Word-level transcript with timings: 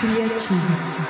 Criativos. 0.00 1.01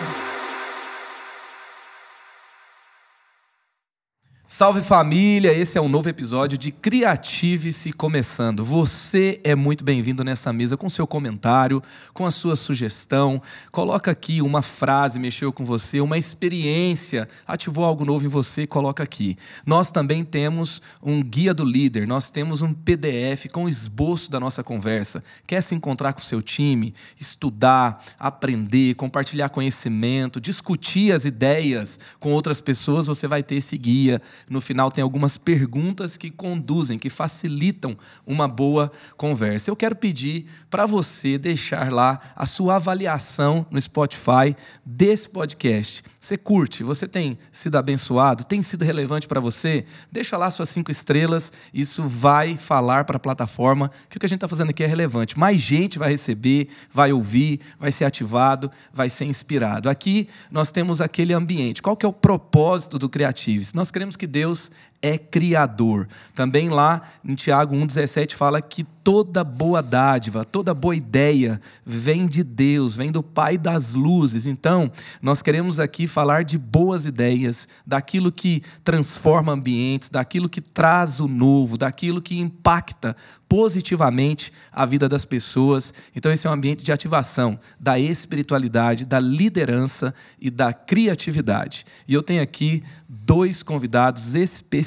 Salve 4.62 4.80
família, 4.80 5.52
esse 5.52 5.76
é 5.76 5.80
um 5.80 5.88
novo 5.88 6.08
episódio 6.08 6.56
de 6.56 6.70
Criative-se 6.70 7.92
começando. 7.92 8.64
Você 8.64 9.40
é 9.42 9.56
muito 9.56 9.82
bem-vindo 9.82 10.22
nessa 10.22 10.52
mesa 10.52 10.76
com 10.76 10.88
seu 10.88 11.04
comentário, 11.04 11.82
com 12.14 12.24
a 12.24 12.30
sua 12.30 12.54
sugestão. 12.54 13.42
Coloca 13.72 14.12
aqui 14.12 14.40
uma 14.40 14.62
frase, 14.62 15.18
mexeu 15.18 15.52
com 15.52 15.64
você, 15.64 16.00
uma 16.00 16.16
experiência, 16.16 17.28
ativou 17.44 17.84
algo 17.84 18.04
novo 18.04 18.24
em 18.24 18.28
você, 18.28 18.64
coloca 18.64 19.02
aqui. 19.02 19.36
Nós 19.66 19.90
também 19.90 20.24
temos 20.24 20.80
um 21.02 21.20
guia 21.24 21.52
do 21.52 21.64
líder, 21.64 22.06
nós 22.06 22.30
temos 22.30 22.62
um 22.62 22.72
PDF 22.72 23.48
com 23.50 23.68
esboço 23.68 24.30
da 24.30 24.38
nossa 24.38 24.62
conversa. 24.62 25.24
Quer 25.44 25.60
se 25.60 25.74
encontrar 25.74 26.12
com 26.12 26.20
o 26.20 26.24
seu 26.24 26.40
time, 26.40 26.94
estudar, 27.18 28.00
aprender, 28.16 28.94
compartilhar 28.94 29.48
conhecimento, 29.48 30.40
discutir 30.40 31.10
as 31.10 31.24
ideias 31.24 31.98
com 32.20 32.30
outras 32.30 32.60
pessoas, 32.60 33.08
você 33.08 33.26
vai 33.26 33.42
ter 33.42 33.56
esse 33.56 33.76
guia 33.76 34.22
no 34.52 34.60
final 34.60 34.90
tem 34.90 35.02
algumas 35.02 35.38
perguntas 35.38 36.16
que 36.16 36.30
conduzem, 36.30 36.98
que 36.98 37.08
facilitam 37.08 37.96
uma 38.26 38.46
boa 38.46 38.92
conversa. 39.16 39.70
Eu 39.70 39.76
quero 39.76 39.96
pedir 39.96 40.46
para 40.70 40.84
você 40.84 41.38
deixar 41.38 41.90
lá 41.90 42.20
a 42.36 42.44
sua 42.44 42.76
avaliação 42.76 43.66
no 43.70 43.80
Spotify 43.80 44.54
desse 44.84 45.28
podcast. 45.28 46.04
Você 46.20 46.36
curte? 46.36 46.84
Você 46.84 47.08
tem 47.08 47.38
sido 47.50 47.76
abençoado? 47.76 48.44
Tem 48.44 48.60
sido 48.60 48.84
relevante 48.84 49.26
para 49.26 49.40
você? 49.40 49.86
Deixa 50.10 50.36
lá 50.36 50.50
suas 50.50 50.68
cinco 50.68 50.90
estrelas. 50.90 51.50
Isso 51.72 52.02
vai 52.04 52.56
falar 52.56 53.04
para 53.04 53.16
a 53.16 53.20
plataforma 53.20 53.90
que 54.08 54.18
o 54.18 54.20
que 54.20 54.26
a 54.26 54.28
gente 54.28 54.36
está 54.36 54.48
fazendo 54.48 54.70
aqui 54.70 54.84
é 54.84 54.86
relevante. 54.86 55.38
Mais 55.38 55.60
gente 55.60 55.98
vai 55.98 56.10
receber, 56.10 56.68
vai 56.92 57.10
ouvir, 57.12 57.60
vai 57.80 57.90
ser 57.90 58.04
ativado, 58.04 58.70
vai 58.92 59.08
ser 59.08 59.24
inspirado. 59.24 59.88
Aqui 59.88 60.28
nós 60.50 60.70
temos 60.70 61.00
aquele 61.00 61.32
ambiente. 61.32 61.82
Qual 61.82 61.96
que 61.96 62.04
é 62.04 62.08
o 62.08 62.12
propósito 62.12 62.98
do 62.98 63.08
Creatives? 63.08 63.72
Nós 63.72 63.90
queremos 63.90 64.14
que 64.14 64.26
Deus 64.26 64.41
Deus 64.42 64.72
é 65.02 65.18
criador. 65.18 66.08
Também 66.34 66.70
lá 66.70 67.02
em 67.24 67.34
Tiago 67.34 67.74
1,17 67.74 68.34
fala 68.34 68.62
que 68.62 68.84
toda 69.02 69.42
boa 69.42 69.82
dádiva, 69.82 70.44
toda 70.44 70.72
boa 70.72 70.94
ideia 70.94 71.60
vem 71.84 72.26
de 72.26 72.44
Deus, 72.44 72.94
vem 72.94 73.10
do 73.10 73.22
Pai 73.22 73.58
das 73.58 73.94
luzes. 73.94 74.46
Então, 74.46 74.90
nós 75.20 75.42
queremos 75.42 75.80
aqui 75.80 76.06
falar 76.06 76.44
de 76.44 76.56
boas 76.56 77.04
ideias, 77.04 77.68
daquilo 77.84 78.30
que 78.30 78.62
transforma 78.84 79.52
ambientes, 79.52 80.08
daquilo 80.08 80.48
que 80.48 80.60
traz 80.60 81.18
o 81.18 81.26
novo, 81.26 81.76
daquilo 81.76 82.22
que 82.22 82.38
impacta 82.38 83.16
positivamente 83.48 84.52
a 84.72 84.86
vida 84.86 85.08
das 85.08 85.24
pessoas. 85.24 85.92
Então, 86.14 86.32
esse 86.32 86.46
é 86.46 86.50
um 86.50 86.54
ambiente 86.54 86.82
de 86.82 86.92
ativação 86.92 87.58
da 87.78 87.98
espiritualidade, 87.98 89.04
da 89.04 89.18
liderança 89.18 90.14
e 90.40 90.48
da 90.48 90.72
criatividade. 90.72 91.84
E 92.06 92.14
eu 92.14 92.22
tenho 92.22 92.42
aqui 92.42 92.82
dois 93.08 93.62
convidados 93.62 94.34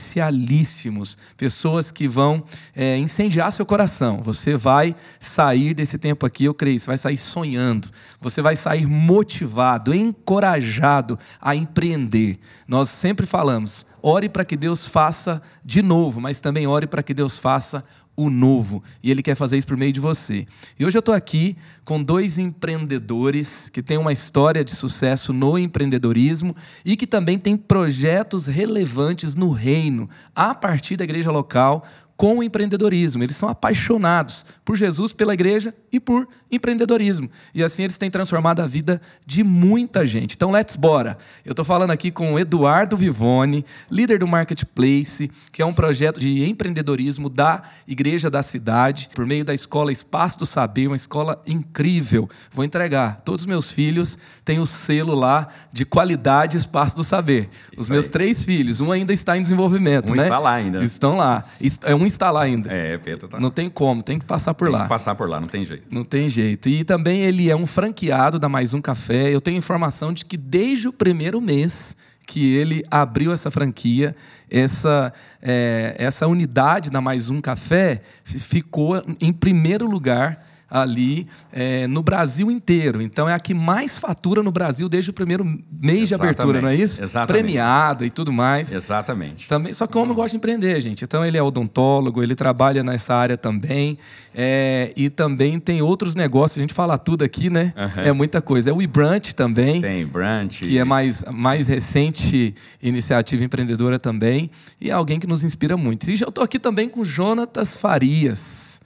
especialíssimos, 0.06 1.18
pessoas 1.36 1.92
que 1.92 2.08
vão 2.08 2.44
é, 2.76 2.98
incendiar 2.98 3.52
seu 3.52 3.66
coração. 3.66 4.22
Você 4.22 4.56
vai 4.56 4.94
sair 5.20 5.74
desse 5.74 5.98
tempo 5.98 6.26
aqui, 6.26 6.46
eu 6.46 6.54
creio, 6.54 6.80
você 6.80 6.88
vai 6.88 6.98
sair 6.98 7.18
sonhando, 7.18 7.90
você 8.22 8.42
vai 8.42 8.56
sair 8.56 8.86
motivado, 8.86 9.94
encorajado 9.94 11.18
a 11.42 11.56
empreender. 11.56 12.38
Nós 12.68 12.90
sempre 12.90 13.26
falamos, 13.26 13.86
ore 14.08 14.30
para 14.30 14.46
que 14.46 14.56
Deus 14.56 14.86
faça 14.86 15.42
de 15.64 15.82
novo, 15.82 16.22
mas 16.22 16.40
também 16.40 16.68
ore 16.68 16.86
para 16.86 17.02
que 17.02 17.12
Deus 17.12 17.40
faça 17.40 17.84
o 18.16 18.30
novo. 18.30 18.84
E 19.02 19.10
Ele 19.10 19.24
quer 19.24 19.34
fazer 19.34 19.58
isso 19.58 19.66
por 19.66 19.76
meio 19.76 19.92
de 19.92 20.00
você. 20.00 20.46
E 20.80 20.86
hoje 20.86 20.96
eu 20.96 21.00
estou 21.00 21.16
aqui 21.16 21.58
com 21.84 22.02
dois 22.02 22.38
empreendedores 22.38 23.68
que 23.68 23.82
têm 23.82 23.98
uma 23.98 24.14
história 24.14 24.64
de 24.64 24.76
sucesso 24.76 25.34
no 25.34 25.58
empreendedorismo 25.58 26.56
e 26.86 26.96
que 26.96 27.08
também 27.08 27.40
têm 27.40 27.58
projetos 27.58 28.46
relevantes 28.46 29.34
no 29.34 29.50
reino, 29.50 30.08
a 30.36 30.54
partir 30.54 30.98
da 30.98 31.04
igreja 31.04 31.32
local, 31.32 31.84
com 32.18 32.38
o 32.38 32.44
empreendedorismo. 32.44 33.24
Eles 33.24 33.36
são 33.36 33.50
apaixonados 33.50 34.46
por 34.64 34.76
Jesus, 34.78 35.14
pela 35.14 35.34
igreja 35.34 35.74
e 35.92 36.00
por 36.00 36.28
empreendedorismo. 36.52 37.30
E 37.54 37.64
assim 37.64 37.84
eles 37.84 37.98
têm 37.98 38.10
transformado 38.10 38.62
a 38.62 38.68
vida 38.68 39.02
de 39.26 39.44
muita 39.44 40.06
gente. 40.06 40.36
Então, 40.36 40.52
let's 40.52 40.76
bora. 40.76 41.18
Eu 41.44 41.52
estou 41.52 41.66
falando 41.66 41.92
aqui 41.92 42.12
com 42.12 42.34
o 42.34 42.40
Eduardo 42.40 42.96
Vivone, 42.96 43.66
líder 43.92 44.20
do 44.20 44.28
Marketplace, 44.28 45.30
que 45.52 45.62
é 45.62 45.66
um 45.66 45.74
projeto 45.74 46.20
de 46.20 46.44
empreendedorismo 46.46 47.30
da 47.30 47.64
igreja 47.88 48.30
da 48.30 48.42
cidade, 48.42 49.10
por 49.14 49.26
meio 49.26 49.44
da 49.44 49.54
escola 49.54 49.92
Espaço 49.92 50.40
do 50.40 50.46
Saber, 50.46 50.88
uma 50.88 50.96
escola 50.96 51.42
incrível. 51.46 52.30
Vou 52.52 52.64
entregar. 52.64 53.22
Todos 53.26 53.44
os 53.44 53.48
meus 53.48 53.72
filhos 53.72 54.18
têm 54.44 54.60
o 54.60 54.66
selo 54.66 55.16
lá 55.16 55.48
de 55.72 55.86
qualidade 55.86 56.58
Espaço 56.58 56.96
do 56.96 57.04
Saber. 57.04 57.50
Isso 57.72 57.82
os 57.82 57.90
meus 57.90 58.06
aí. 58.06 58.12
três 58.12 58.44
filhos, 58.44 58.80
um 58.80 58.92
ainda 58.92 59.12
está 59.12 59.38
em 59.38 59.42
desenvolvimento, 59.42 60.12
um 60.12 60.16
né? 60.16 60.24
está 60.24 60.40
lá 60.40 60.54
ainda. 60.54 60.84
Estão 60.84 61.18
lá. 61.18 61.44
É 61.84 61.94
um 61.94 62.05
instalar 62.06 62.44
ainda. 62.44 62.72
É, 62.72 62.98
Pedro 62.98 63.28
tá. 63.28 63.40
Não 63.40 63.50
tem 63.50 63.70
como, 63.70 64.02
tem 64.02 64.20
que 64.20 64.26
passar 64.26 64.54
por 64.54 64.66
tem 64.66 64.74
lá. 64.74 64.80
Tem 64.80 64.88
que 64.88 64.94
passar 64.94 65.16
por 65.16 65.30
lá, 65.30 65.40
não 65.40 65.48
tem 65.48 65.66
jeito. 65.66 65.84
Não 65.90 66.04
tem 66.04 66.30
jeito. 66.30 66.70
E 66.70 66.84
também 66.84 67.22
ele 67.22 67.50
é 67.50 67.56
um 67.56 67.66
franqueado 67.66 68.40
da 68.40 68.48
Mais 68.50 68.74
Um 68.74 68.82
Café. 68.82 69.34
Eu 69.34 69.42
tenho 69.42 69.58
informação 69.58 70.14
de 70.14 70.26
que 70.26 70.38
desde 70.38 70.88
o 70.88 70.94
primeiro 70.94 71.42
mês 71.42 71.96
que 72.26 72.56
ele 72.56 72.84
abriu 72.90 73.32
essa 73.32 73.52
franquia, 73.52 74.16
essa, 74.50 75.14
é, 75.42 75.96
essa 75.98 76.28
unidade 76.28 76.90
da 76.90 77.00
Mais 77.00 77.30
Um 77.30 77.40
Café 77.40 78.02
ficou 78.24 79.02
em 79.22 79.32
primeiro 79.32 79.88
lugar 79.88 80.44
ali 80.76 81.28
é, 81.52 81.88
no 81.88 82.04
Brasil 82.04 82.52
inteiro. 82.52 83.02
Então 83.02 83.30
é 83.30 83.34
a 83.34 83.40
que 83.40 83.54
mais 83.54 83.98
fatura 83.98 84.44
no 84.44 84.52
Brasil 84.52 84.90
desde 84.90 85.10
o 85.10 85.14
primeiro 85.14 85.46
mês 85.46 85.64
Exatamente. 85.72 86.08
de 86.08 86.16
abertura, 86.16 86.62
não 86.62 86.70
é 86.70 86.76
isso? 86.76 87.02
Exatamente. 87.02 87.44
Premiado 87.44 88.06
e 88.06 88.10
tudo 88.10 88.34
mais. 88.34 88.74
Exatamente. 88.74 89.48
Também, 89.48 89.72
só 89.72 89.88
que 89.88 89.98
o 89.98 90.02
homem 90.02 90.14
gosta 90.14 90.32
de 90.32 90.38
empreender, 90.38 90.80
gente. 90.82 91.04
Então 91.04 91.24
ele 91.24 91.38
é 91.38 91.44
odontólogo, 91.44 92.22
ele 92.22 92.36
trabalha 92.36 92.84
nessa 92.84 93.16
área 93.16 93.38
também. 93.38 93.98
É, 94.34 94.92
e 94.98 95.10
também 95.10 95.60
tem 95.60 95.82
outros 95.82 96.14
negócios, 96.14 96.58
a 96.58 96.62
gente 96.62 96.74
fala 96.74 96.98
tudo 96.98 97.24
aqui, 97.24 97.50
né? 97.50 97.74
Uhum. 97.78 98.04
É 98.04 98.12
muita 98.12 98.42
coisa. 98.42 98.70
É 98.70 98.74
o 98.74 98.82
eBrunch 98.82 99.34
também. 99.34 99.80
Tem, 99.80 100.06
Brunch. 100.06 100.66
Que 100.66 100.78
é 100.78 100.84
mais, 100.84 101.24
mais 101.32 101.70
recente 101.70 102.54
iniciativa 102.84 103.44
empreendedora 103.44 103.98
também. 103.98 104.50
E 104.80 104.90
é 104.90 104.94
alguém 104.94 105.20
que 105.20 105.28
nos 105.28 105.44
inspira 105.44 105.78
muito. 105.78 106.10
E 106.10 106.22
eu 106.22 106.30
estou 106.30 106.44
aqui 106.44 106.60
também 106.60 106.90
com 106.90 107.04
Jonatas 107.04 107.78
Farias. 107.78 108.80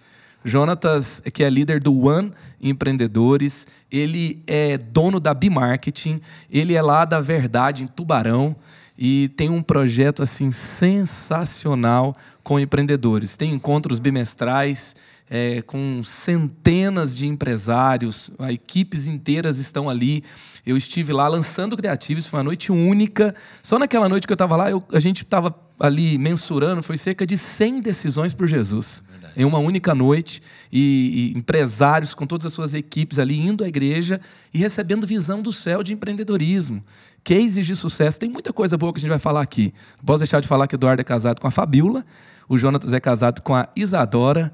Jonatas, 0.44 1.22
que 1.34 1.44
é 1.44 1.50
líder 1.50 1.80
do 1.80 2.06
One 2.06 2.32
Empreendedores, 2.62 3.68
ele 3.92 4.42
é 4.48 4.78
dono 4.78 5.20
da 5.20 5.34
B-Marketing, 5.34 6.22
ele 6.50 6.74
é 6.74 6.82
lá 6.82 7.06
da 7.06 7.20
Verdade, 7.20 7.84
em 7.84 7.88
Tubarão, 7.88 8.56
e 8.98 9.30
tem 9.30 9.50
um 9.50 9.62
projeto 9.62 10.22
assim 10.22 10.52
sensacional 10.52 12.16
com 12.44 12.60
empreendedores. 12.60 13.38
Tem 13.38 13.54
encontros 13.54 14.00
bimestrais 14.00 14.96
é, 15.30 15.62
com 15.62 16.02
centenas 16.04 17.16
de 17.16 17.28
empresários, 17.28 18.32
equipes 18.50 19.08
inteiras 19.08 19.58
estão 19.58 19.90
ali. 19.90 20.24
Eu 20.66 20.76
estive 20.76 21.14
lá 21.14 21.28
lançando 21.28 21.78
Criativos, 21.78 22.26
foi 22.26 22.40
uma 22.40 22.44
noite 22.44 22.72
única. 22.72 23.36
Só 23.62 23.80
naquela 23.80 24.10
noite 24.10 24.28
que 24.28 24.34
eu 24.34 24.36
estava 24.36 24.56
lá, 24.56 24.70
eu, 24.70 24.84
a 24.92 25.00
gente 25.00 25.24
estava 25.24 25.56
ali 25.80 26.18
mensurando, 26.18 26.84
foi 26.84 26.98
cerca 26.98 27.26
de 27.26 27.38
100 27.38 27.82
decisões 27.82 28.34
por 28.34 28.48
Jesus. 28.48 29.02
Em 29.40 29.46
uma 29.46 29.58
única 29.58 29.96
noite, 29.96 30.42
e, 30.70 31.32
e, 31.34 31.38
empresários 31.38 32.14
com 32.14 32.28
todas 32.28 32.46
as 32.46 32.52
suas 32.52 32.74
equipes 32.74 33.18
ali 33.18 33.40
indo 33.40 33.64
à 33.64 33.70
igreja 33.70 34.20
e 34.54 34.58
recebendo 34.58 35.08
visão 35.08 35.42
do 35.42 35.54
céu 35.54 35.82
de 35.82 35.94
empreendedorismo. 35.94 36.84
Cases 37.24 37.66
de 37.66 37.74
sucesso. 37.74 38.20
Tem 38.20 38.30
muita 38.30 38.52
coisa 38.52 38.78
boa 38.78 38.92
que 38.92 38.98
a 38.98 39.02
gente 39.02 39.10
vai 39.10 39.18
falar 39.18 39.42
aqui. 39.42 39.74
Não 39.98 40.04
posso 40.04 40.20
deixar 40.20 40.42
de 40.42 40.48
falar 40.48 40.68
que 40.68 40.76
o 40.76 40.78
Eduardo 40.78 41.00
é 41.00 41.06
casado 41.06 41.40
com 41.40 41.48
a 41.48 41.52
Fabiola, 41.52 42.06
o 42.50 42.58
Jonatas 42.58 42.92
é 42.92 43.00
casado 43.00 43.42
com 43.42 43.56
a 43.56 43.70
Isadora, 43.78 44.52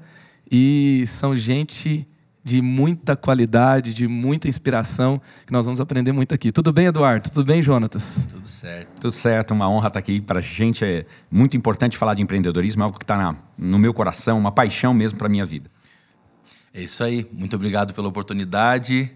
e 0.48 1.02
são 1.08 1.34
gente 1.34 2.06
de 2.46 2.62
muita 2.62 3.16
qualidade, 3.16 3.92
de 3.92 4.06
muita 4.06 4.46
inspiração, 4.46 5.20
que 5.44 5.52
nós 5.52 5.66
vamos 5.66 5.80
aprender 5.80 6.12
muito 6.12 6.32
aqui. 6.32 6.52
Tudo 6.52 6.72
bem, 6.72 6.86
Eduardo? 6.86 7.28
Tudo 7.28 7.44
bem, 7.44 7.60
Jonatas? 7.60 8.24
Tudo 8.30 8.46
certo. 8.46 9.00
Tudo 9.00 9.12
certo, 9.12 9.50
uma 9.52 9.68
honra 9.68 9.88
estar 9.88 9.98
aqui. 9.98 10.20
Para 10.20 10.38
a 10.38 10.40
gente 10.40 10.84
é 10.84 11.04
muito 11.28 11.56
importante 11.56 11.96
falar 11.98 12.14
de 12.14 12.22
empreendedorismo, 12.22 12.82
é 12.82 12.84
algo 12.84 12.96
que 12.96 13.02
está 13.02 13.34
no 13.58 13.78
meu 13.80 13.92
coração, 13.92 14.38
uma 14.38 14.52
paixão 14.52 14.94
mesmo 14.94 15.18
para 15.18 15.26
a 15.26 15.28
minha 15.28 15.44
vida. 15.44 15.68
É 16.72 16.84
isso 16.84 17.02
aí. 17.02 17.26
Muito 17.32 17.56
obrigado 17.56 17.92
pela 17.92 18.06
oportunidade 18.06 19.10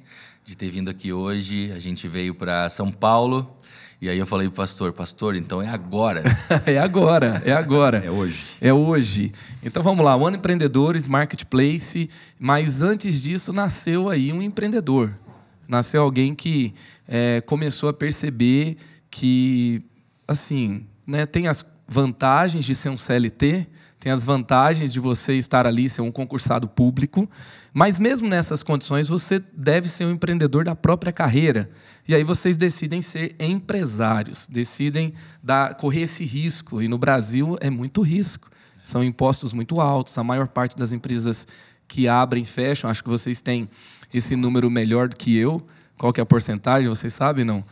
de 0.44 0.56
ter 0.56 0.68
vindo 0.68 0.90
aqui 0.90 1.12
hoje. 1.12 1.70
A 1.70 1.78
gente 1.78 2.08
veio 2.08 2.34
para 2.34 2.68
São 2.68 2.90
Paulo 2.90 3.59
e 4.00 4.08
aí 4.08 4.18
eu 4.18 4.26
falei 4.26 4.48
pro 4.48 4.56
pastor, 4.56 4.92
pastor, 4.94 5.36
então 5.36 5.60
é 5.60 5.68
agora. 5.68 6.22
é 6.64 6.78
agora, 6.78 7.42
é 7.44 7.52
agora. 7.52 7.98
é 7.98 8.10
hoje. 8.10 8.56
É 8.58 8.72
hoje. 8.72 9.30
Então 9.62 9.82
vamos 9.82 10.02
lá, 10.02 10.16
One 10.16 10.38
Empreendedores, 10.38 11.06
Marketplace, 11.06 12.08
mas 12.38 12.80
antes 12.80 13.20
disso 13.20 13.52
nasceu 13.52 14.08
aí 14.08 14.32
um 14.32 14.40
empreendedor. 14.40 15.12
Nasceu 15.68 16.02
alguém 16.02 16.34
que 16.34 16.72
é, 17.06 17.42
começou 17.42 17.90
a 17.90 17.92
perceber 17.92 18.78
que, 19.10 19.82
assim, 20.26 20.86
né, 21.06 21.26
tem 21.26 21.46
as 21.46 21.62
vantagens 21.86 22.64
de 22.64 22.74
ser 22.74 22.88
um 22.88 22.96
CLT, 22.96 23.66
tem 23.98 24.10
as 24.10 24.24
vantagens 24.24 24.94
de 24.94 24.98
você 24.98 25.34
estar 25.34 25.66
ali, 25.66 25.90
ser 25.90 26.00
um 26.00 26.10
concursado 26.10 26.66
público, 26.66 27.28
mas 27.72 27.98
mesmo 27.98 28.28
nessas 28.28 28.62
condições 28.62 29.08
você 29.08 29.42
deve 29.52 29.88
ser 29.88 30.04
um 30.04 30.10
empreendedor 30.10 30.64
da 30.64 30.74
própria 30.74 31.12
carreira. 31.12 31.70
E 32.06 32.14
aí 32.14 32.24
vocês 32.24 32.56
decidem 32.56 33.00
ser 33.00 33.36
empresários, 33.38 34.46
decidem 34.50 35.14
dar, 35.42 35.74
correr 35.76 36.02
esse 36.02 36.24
risco. 36.24 36.82
E 36.82 36.88
no 36.88 36.98
Brasil 36.98 37.56
é 37.60 37.70
muito 37.70 38.02
risco. 38.02 38.50
São 38.84 39.04
impostos 39.04 39.52
muito 39.52 39.80
altos. 39.80 40.16
A 40.18 40.24
maior 40.24 40.48
parte 40.48 40.76
das 40.76 40.92
empresas 40.92 41.46
que 41.86 42.08
abrem 42.08 42.44
fecham, 42.44 42.90
acho 42.90 43.02
que 43.02 43.10
vocês 43.10 43.40
têm 43.40 43.68
esse 44.12 44.34
número 44.34 44.70
melhor 44.70 45.08
do 45.08 45.16
que 45.16 45.36
eu. 45.36 45.64
Qual 45.96 46.12
que 46.14 46.20
é 46.20 46.22
a 46.22 46.26
porcentagem? 46.26 46.88
Vocês 46.88 47.12
sabem, 47.12 47.44
não? 47.44 47.62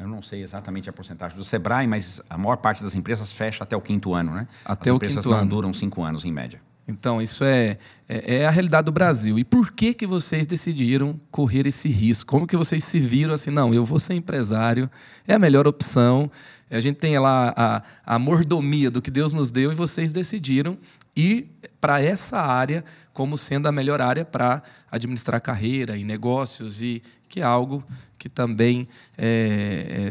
Eu 0.00 0.08
não 0.08 0.22
sei 0.22 0.42
exatamente 0.42 0.88
a 0.88 0.92
porcentagem 0.92 1.36
do 1.36 1.44
Sebrae, 1.44 1.86
mas 1.86 2.22
a 2.30 2.38
maior 2.38 2.56
parte 2.56 2.82
das 2.82 2.94
empresas 2.94 3.30
fecha 3.30 3.62
até 3.64 3.76
o 3.76 3.82
quinto 3.82 4.14
ano, 4.14 4.32
né? 4.32 4.48
Até 4.64 4.88
As 4.88 4.96
o 4.96 4.98
quinto 4.98 5.12
empresas 5.12 5.26
não 5.26 5.38
ano. 5.38 5.50
duram 5.50 5.74
cinco 5.74 6.02
anos, 6.02 6.24
em 6.24 6.32
média. 6.32 6.58
Então, 6.88 7.20
isso 7.20 7.42
é, 7.42 7.78
é, 8.08 8.36
é 8.36 8.46
a 8.46 8.50
realidade 8.50 8.84
do 8.84 8.92
Brasil. 8.92 9.38
E 9.38 9.44
por 9.44 9.72
que, 9.72 9.92
que 9.92 10.06
vocês 10.06 10.46
decidiram 10.46 11.20
correr 11.30 11.66
esse 11.66 11.88
risco? 11.88 12.30
Como 12.30 12.46
que 12.46 12.56
vocês 12.56 12.84
se 12.84 13.00
viram 13.00 13.34
assim, 13.34 13.50
não, 13.50 13.74
eu 13.74 13.84
vou 13.84 13.98
ser 13.98 14.14
empresário, 14.14 14.88
é 15.26 15.34
a 15.34 15.38
melhor 15.38 15.66
opção. 15.66 16.30
A 16.70 16.78
gente 16.78 16.96
tem 16.96 17.18
lá 17.18 17.52
a, 17.56 17.82
a 18.14 18.18
mordomia 18.18 18.90
do 18.90 19.02
que 19.02 19.10
Deus 19.10 19.32
nos 19.32 19.50
deu 19.50 19.72
e 19.72 19.74
vocês 19.74 20.12
decidiram 20.12 20.78
ir 21.14 21.48
para 21.80 22.00
essa 22.00 22.38
área 22.38 22.84
como 23.12 23.36
sendo 23.36 23.66
a 23.66 23.72
melhor 23.72 24.00
área 24.00 24.24
para 24.24 24.62
administrar 24.90 25.40
carreira 25.40 25.96
e 25.96 26.04
negócios 26.04 26.82
e 26.82 27.02
que 27.28 27.40
é 27.40 27.42
algo 27.42 27.82
que 28.18 28.28
também 28.28 28.86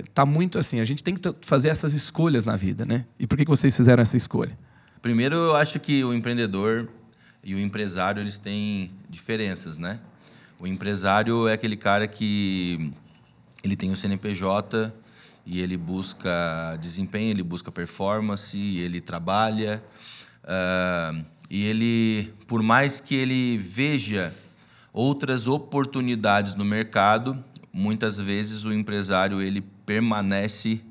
está 0.07 0.25
muito 0.25 0.59
assim. 0.59 0.79
A 0.79 0.85
gente 0.85 1.03
tem 1.03 1.15
que 1.15 1.21
fazer 1.41 1.69
essas 1.69 1.93
escolhas 1.93 2.45
na 2.45 2.55
vida, 2.55 2.85
né? 2.85 3.05
E 3.19 3.27
por 3.27 3.37
que, 3.37 3.45
que 3.45 3.51
vocês 3.51 3.75
fizeram 3.75 4.01
essa 4.01 4.17
escolha? 4.17 4.57
Primeiro, 5.05 5.35
eu 5.35 5.55
acho 5.55 5.79
que 5.79 6.03
o 6.03 6.15
empreendedor 6.15 6.89
e 7.43 7.53
o 7.53 7.59
empresário 7.59 8.19
eles 8.19 8.39
têm 8.39 8.89
diferenças, 9.07 9.77
né? 9.77 9.99
O 10.59 10.65
empresário 10.65 11.47
é 11.47 11.53
aquele 11.53 11.77
cara 11.77 12.07
que 12.07 12.91
ele 13.63 13.75
tem 13.75 13.91
o 13.91 13.95
CNPJ 13.95 14.91
e 15.45 15.61
ele 15.61 15.77
busca 15.77 16.75
desempenho, 16.81 17.29
ele 17.29 17.43
busca 17.43 17.71
performance, 17.71 18.57
ele 18.57 18.99
trabalha 18.99 19.83
ah, 20.43 21.13
e 21.51 21.65
ele, 21.65 22.33
por 22.47 22.63
mais 22.63 22.99
que 22.99 23.13
ele 23.13 23.59
veja 23.59 24.33
outras 24.91 25.45
oportunidades 25.45 26.55
no 26.55 26.65
mercado, 26.65 27.45
muitas 27.71 28.17
vezes 28.17 28.65
o 28.65 28.73
empresário 28.73 29.39
ele 29.39 29.61
permanece, 29.61 30.81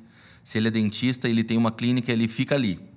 se 0.44 0.56
ele 0.56 0.69
é 0.69 0.70
dentista, 0.70 1.28
ele 1.28 1.43
tem 1.43 1.58
uma 1.58 1.72
clínica, 1.72 2.12
ele 2.12 2.28
fica 2.28 2.55
ali 2.55 2.94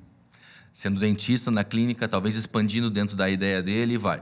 sendo 0.77 0.99
dentista 0.99 1.49
na 1.49 1.63
clínica, 1.63 2.07
talvez 2.07 2.35
expandindo 2.35 2.87
dentro 2.91 3.15
da 3.15 3.27
ideia 3.27 3.63
dele 3.63 3.95
e 3.95 3.97
vai. 3.97 4.21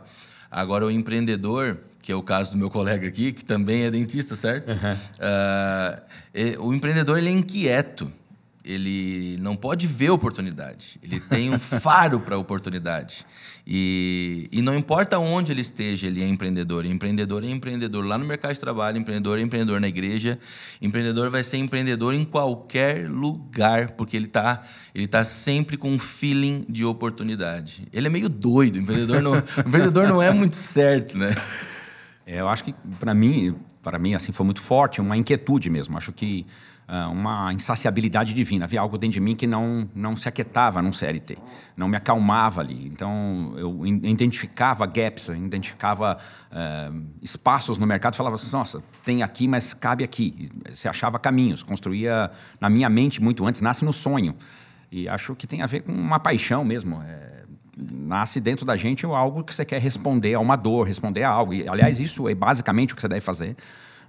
Agora, 0.50 0.86
o 0.86 0.90
empreendedor, 0.90 1.78
que 2.02 2.14
é 2.14 2.16
o 2.16 2.24
caso 2.24 2.54
do 2.54 2.58
meu 2.58 2.70
colega 2.70 3.06
aqui, 3.10 3.34
que 3.34 3.44
também 3.44 3.82
é 3.84 3.92
dentista, 3.92 4.38
certo? 4.38 4.72
Ah, 5.20 6.02
e- 6.34 6.56
o 6.58 6.74
empreendedor 6.74 7.18
ele 7.18 7.28
é 7.28 7.34
inquieto. 7.34 8.10
Ele 8.64 9.38
não 9.42 9.54
pode 9.54 9.86
ver 9.86 10.12
oportunidade. 10.12 10.98
Ele 11.04 11.20
tem 11.20 11.50
um 11.54 11.60
faro 11.60 12.22
para 12.22 12.38
oportunidade. 12.38 13.26
E, 13.68 14.48
e 14.52 14.62
não 14.62 14.76
importa 14.76 15.18
onde 15.18 15.52
ele 15.52 15.62
esteja, 15.62 16.06
ele 16.06 16.22
é 16.22 16.28
empreendedor. 16.28 16.86
Empreendedor 16.86 17.44
é 17.44 17.48
empreendedor 17.48 18.06
lá 18.06 18.16
no 18.18 18.24
mercado 18.24 18.54
de 18.54 18.60
trabalho, 18.60 18.98
empreendedor 18.98 19.40
é 19.40 19.42
empreendedor 19.42 19.82
na 19.82 19.88
igreja. 19.88 20.38
Empreendedor 20.80 21.32
vai 21.32 21.44
ser 21.44 21.58
empreendedor 21.58 22.14
em 22.14 22.24
qualquer 22.24 23.10
lugar, 23.10 23.92
porque 23.92 24.16
ele 24.16 24.28
está 24.28 24.62
ele 24.94 25.08
tá 25.08 25.26
sempre 25.26 25.78
com 25.78 25.92
um 25.92 26.00
feeling 26.00 26.64
de 26.70 26.86
oportunidade. 26.86 27.88
Ele 27.92 28.06
é 28.06 28.10
meio 28.10 28.30
doido. 28.30 28.78
Empreendedor 28.78 29.22
não, 29.22 29.36
empreendedor 29.66 30.08
não 30.08 30.22
é 30.22 30.32
muito 30.32 30.56
certo, 30.56 31.18
né? 31.18 31.36
É, 32.26 32.42
eu 32.42 32.48
acho 32.48 32.64
que 32.64 32.76
para 33.00 33.16
mim, 33.16 33.56
para 33.82 33.98
mim 33.98 34.14
assim 34.14 34.32
foi 34.32 34.46
muito 34.46 34.62
forte, 34.62 35.02
uma 35.02 35.18
inquietude 35.18 35.72
mesmo. 35.72 35.98
Acho 35.98 36.12
que 36.12 36.46
uma 37.12 37.52
insaciabilidade 37.52 38.34
divina. 38.34 38.66
Havia 38.66 38.80
algo 38.80 38.98
dentro 38.98 39.14
de 39.16 39.20
mim 39.20 39.36
que 39.36 39.48
não 39.48 39.90
não 39.96 40.16
se 40.16 40.30
aquietava 40.30 40.82
num 40.82 40.94
CLT, 40.94 41.38
não 41.76 41.88
me 41.88 41.98
acalmava 41.98 42.62
ali. 42.62 42.88
Então 42.88 43.54
eu 43.58 43.86
identificava 43.86 44.86
gaps, 44.86 45.30
identificava 45.30 46.18
ah, 46.52 46.92
espaços 47.22 47.78
no 47.78 47.88
mercado, 47.88 48.16
falava 48.16 48.36
assim, 48.36 48.52
nossa, 48.52 48.82
tem 49.04 49.24
aqui, 49.24 49.48
mas 49.48 49.74
cabe 49.74 50.04
aqui. 50.04 50.50
Se 50.74 50.88
achava 50.88 51.18
caminhos, 51.18 51.64
construía 51.64 52.30
na 52.60 52.70
minha 52.70 52.90
mente 52.90 53.22
muito 53.22 53.46
antes, 53.46 53.62
nasce 53.62 53.84
no 53.84 53.94
sonho. 53.94 54.36
E 54.92 55.10
acho 55.10 55.36
que 55.36 55.48
tem 55.48 55.62
a 55.62 55.66
ver 55.66 55.82
com 55.82 55.92
uma 55.92 56.20
paixão 56.20 56.64
mesmo. 56.64 57.02
é, 57.02 57.36
nasce 57.78 58.40
dentro 58.40 58.66
da 58.66 58.76
gente 58.76 59.06
algo 59.06 59.44
que 59.44 59.54
você 59.54 59.66
quer 59.66 59.82
responder 59.82 60.34
a 60.34 60.40
uma 60.40 60.56
dor, 60.56 60.88
responder 60.88 61.24
a 61.24 61.30
algo. 61.30 61.54
E, 61.54 61.68
aliás, 61.68 62.00
isso 62.00 62.30
é 62.30 62.36
basicamente 62.36 62.94
o 62.94 62.96
que 62.96 63.02
você 63.02 63.08
deve 63.08 63.22
fazer. 63.22 63.56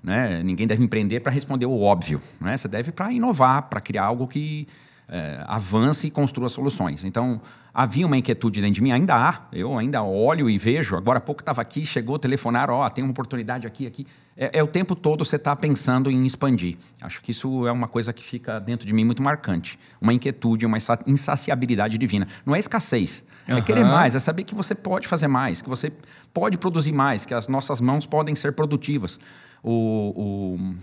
Né? 0.06 0.40
Ninguém 0.44 0.68
deve 0.68 0.84
empreender 0.84 1.18
para 1.18 1.32
responder 1.32 1.66
o 1.66 1.80
óbvio. 1.80 2.22
Né? 2.40 2.56
Você 2.56 2.68
deve 2.68 2.92
para 2.92 3.10
inovar, 3.10 3.62
para 3.62 3.80
criar 3.80 4.04
algo 4.04 4.28
que 4.28 4.68
eh, 5.08 5.42
avance 5.48 6.06
e 6.06 6.12
construa 6.12 6.48
soluções. 6.48 7.02
Então, 7.02 7.40
havia 7.74 8.06
uma 8.06 8.16
inquietude 8.16 8.60
dentro 8.60 8.74
de 8.76 8.82
mim, 8.82 8.92
ainda 8.92 9.16
há. 9.16 9.40
Eu 9.52 9.76
ainda 9.76 10.04
olho 10.04 10.48
e 10.48 10.56
vejo. 10.58 10.96
Agora 10.96 11.18
há 11.18 11.20
pouco 11.20 11.42
estava 11.42 11.60
aqui, 11.60 11.84
chegou, 11.84 12.20
telefonar, 12.20 12.70
ó, 12.70 12.88
tem 12.88 13.02
uma 13.02 13.10
oportunidade 13.10 13.66
aqui, 13.66 13.84
aqui. 13.84 14.06
É, 14.36 14.60
é 14.60 14.62
o 14.62 14.68
tempo 14.68 14.94
todo 14.94 15.24
você 15.24 15.34
está 15.34 15.56
pensando 15.56 16.08
em 16.08 16.24
expandir. 16.24 16.76
Acho 17.02 17.20
que 17.20 17.32
isso 17.32 17.66
é 17.66 17.72
uma 17.72 17.88
coisa 17.88 18.12
que 18.12 18.22
fica 18.22 18.60
dentro 18.60 18.86
de 18.86 18.92
mim 18.92 19.04
muito 19.04 19.20
marcante. 19.24 19.76
Uma 20.00 20.12
inquietude, 20.12 20.64
uma 20.66 20.76
insa- 20.76 21.00
insaciabilidade 21.04 21.98
divina. 21.98 22.28
Não 22.44 22.54
é 22.54 22.60
escassez. 22.60 23.24
É 23.48 23.54
Aham. 23.54 23.60
querer 23.62 23.84
mais, 23.84 24.14
é 24.14 24.20
saber 24.20 24.44
que 24.44 24.54
você 24.54 24.74
pode 24.74 25.08
fazer 25.08 25.26
mais, 25.26 25.60
que 25.62 25.68
você 25.68 25.92
pode 26.32 26.58
produzir 26.58 26.92
mais, 26.92 27.24
que 27.24 27.34
as 27.34 27.48
nossas 27.48 27.80
mãos 27.80 28.06
podem 28.06 28.36
ser 28.36 28.52
produtivas. 28.52 29.18
O, 29.68 30.12
o, 30.16 30.74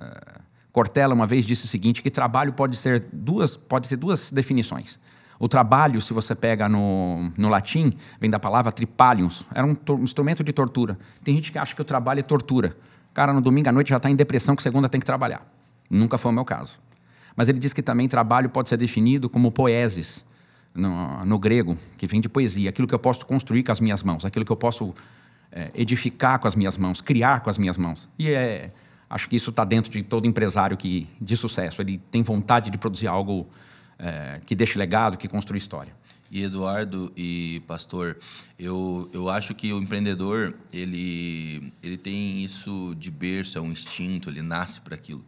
eh, 0.00 0.40
Cortella 0.70 1.12
uma 1.12 1.26
vez 1.26 1.44
disse 1.44 1.64
o 1.64 1.68
seguinte, 1.68 2.00
que 2.00 2.10
trabalho 2.10 2.52
pode 2.52 2.76
ser 2.76 3.04
duas, 3.12 3.56
pode 3.56 3.88
ter 3.88 3.96
duas 3.96 4.30
definições. 4.30 4.96
O 5.40 5.48
trabalho, 5.48 6.00
se 6.00 6.12
você 6.12 6.36
pega 6.36 6.68
no, 6.68 7.32
no 7.36 7.48
latim, 7.48 7.92
vem 8.20 8.30
da 8.30 8.38
palavra 8.38 8.70
tripaliums, 8.70 9.44
era 9.52 9.66
um 9.66 9.74
tor- 9.74 9.98
instrumento 9.98 10.44
de 10.44 10.52
tortura. 10.52 10.96
Tem 11.24 11.34
gente 11.34 11.50
que 11.50 11.58
acha 11.58 11.74
que 11.74 11.82
o 11.82 11.84
trabalho 11.84 12.20
é 12.20 12.22
tortura. 12.22 12.76
O 13.10 13.14
cara 13.14 13.32
no 13.32 13.40
domingo 13.40 13.68
à 13.68 13.72
noite 13.72 13.90
já 13.90 13.96
está 13.96 14.08
em 14.08 14.14
depressão 14.14 14.54
que 14.54 14.62
segunda 14.62 14.88
tem 14.88 15.00
que 15.00 15.06
trabalhar. 15.06 15.44
Nunca 15.90 16.16
foi 16.16 16.30
o 16.30 16.34
meu 16.34 16.44
caso. 16.44 16.78
Mas 17.34 17.48
ele 17.48 17.58
diz 17.58 17.72
que 17.72 17.82
também 17.82 18.06
trabalho 18.06 18.48
pode 18.48 18.68
ser 18.68 18.76
definido 18.76 19.28
como 19.28 19.50
poesis, 19.50 20.24
no, 20.74 21.24
no 21.24 21.38
grego, 21.40 21.76
que 21.96 22.06
vem 22.06 22.20
de 22.20 22.28
poesia, 22.28 22.70
aquilo 22.70 22.86
que 22.86 22.94
eu 22.94 22.98
posso 23.00 23.26
construir 23.26 23.64
com 23.64 23.72
as 23.72 23.80
minhas 23.80 24.02
mãos, 24.04 24.24
aquilo 24.24 24.44
que 24.44 24.52
eu 24.52 24.56
posso 24.56 24.94
eh, 25.52 25.70
edificar 25.74 26.38
com 26.38 26.48
as 26.48 26.54
minhas 26.54 26.76
mãos, 26.76 27.00
criar 27.00 27.40
com 27.40 27.50
as 27.50 27.58
minhas 27.58 27.76
mãos. 27.76 28.08
E 28.18 28.30
é, 28.30 28.70
acho 29.08 29.28
que 29.28 29.36
isso 29.36 29.50
está 29.50 29.64
dentro 29.64 29.90
de 29.90 30.02
todo 30.02 30.26
empresário 30.26 30.76
que, 30.76 31.06
de 31.20 31.36
sucesso. 31.36 31.80
Ele 31.82 31.98
tem 32.10 32.22
vontade 32.22 32.70
de 32.70 32.78
produzir 32.78 33.06
algo 33.06 33.46
eh, 33.98 34.40
que 34.46 34.54
deixe 34.54 34.78
legado, 34.78 35.16
que 35.16 35.28
construa 35.28 35.56
história. 35.56 35.92
E 36.30 36.42
Eduardo 36.42 37.10
e 37.16 37.62
Pastor, 37.66 38.18
eu, 38.58 39.08
eu 39.14 39.30
acho 39.30 39.54
que 39.54 39.72
o 39.72 39.78
empreendedor 39.78 40.54
ele, 40.72 41.72
ele 41.82 41.96
tem 41.96 42.44
isso 42.44 42.94
de 42.98 43.10
berço, 43.10 43.56
é 43.56 43.60
um 43.60 43.72
instinto, 43.72 44.28
ele 44.28 44.42
nasce 44.42 44.80
para 44.80 44.94
aquilo. 44.94 45.24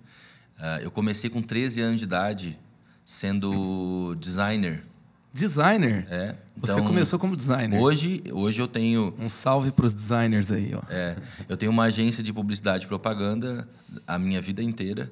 Ah, 0.58 0.78
eu 0.82 0.90
comecei 0.90 1.30
com 1.30 1.40
13 1.40 1.80
anos 1.80 2.00
de 2.00 2.04
idade 2.04 2.58
sendo 3.02 4.14
designer. 4.16 4.84
Designer. 5.32 6.06
É, 6.10 6.34
Você 6.56 6.72
então, 6.72 6.86
começou 6.86 7.18
como 7.18 7.36
designer. 7.36 7.80
Hoje, 7.80 8.22
hoje 8.32 8.60
eu 8.60 8.66
tenho 8.66 9.14
Um 9.18 9.28
salve 9.28 9.70
para 9.70 9.86
os 9.86 9.94
designers 9.94 10.50
aí, 10.50 10.72
ó. 10.74 10.80
É, 10.90 11.16
eu 11.48 11.56
tenho 11.56 11.70
uma 11.70 11.84
agência 11.84 12.22
de 12.22 12.32
publicidade 12.32 12.84
e 12.84 12.88
propaganda 12.88 13.68
a 14.06 14.18
minha 14.18 14.40
vida 14.40 14.62
inteira, 14.62 15.10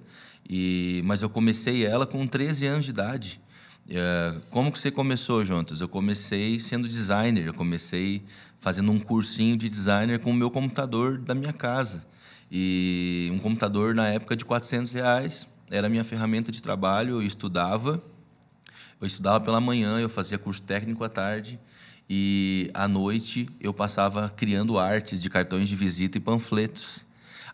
e, 0.48 1.02
mas 1.04 1.22
eu 1.22 1.30
comecei 1.30 1.86
ela 1.86 2.06
com 2.06 2.26
13 2.26 2.66
anos 2.66 2.84
de 2.84 2.90
idade. 2.90 3.40
É, 3.88 4.34
como 4.50 4.72
que 4.72 4.78
você 4.78 4.90
começou, 4.90 5.44
Jontas? 5.44 5.80
Eu 5.80 5.88
comecei 5.88 6.58
sendo 6.58 6.88
designer, 6.88 7.46
eu 7.46 7.54
comecei 7.54 8.22
fazendo 8.58 8.90
um 8.90 8.98
cursinho 8.98 9.56
de 9.56 9.68
designer 9.68 10.18
com 10.18 10.30
o 10.30 10.34
meu 10.34 10.50
computador 10.50 11.18
da 11.18 11.34
minha 11.34 11.52
casa. 11.52 12.04
E 12.50 13.30
um 13.32 13.38
computador, 13.38 13.94
na 13.94 14.08
época, 14.08 14.36
de 14.36 14.44
400 14.44 14.92
reais, 14.92 15.48
era 15.70 15.86
a 15.86 15.90
minha 15.90 16.04
ferramenta 16.04 16.50
de 16.50 16.62
trabalho, 16.62 17.16
eu 17.16 17.22
estudava, 17.22 18.02
eu 19.00 19.06
estudava 19.06 19.40
pela 19.40 19.60
manhã, 19.60 19.98
eu 20.00 20.08
fazia 20.08 20.38
curso 20.38 20.62
técnico 20.62 21.04
à 21.04 21.08
tarde 21.08 21.58
e 22.08 22.70
à 22.74 22.88
noite 22.88 23.48
eu 23.60 23.72
passava 23.72 24.28
criando 24.28 24.78
artes 24.78 25.20
de 25.20 25.28
cartões 25.30 25.68
de 25.68 25.76
visita 25.76 26.18
e 26.18 26.20
panfletos. 26.20 27.04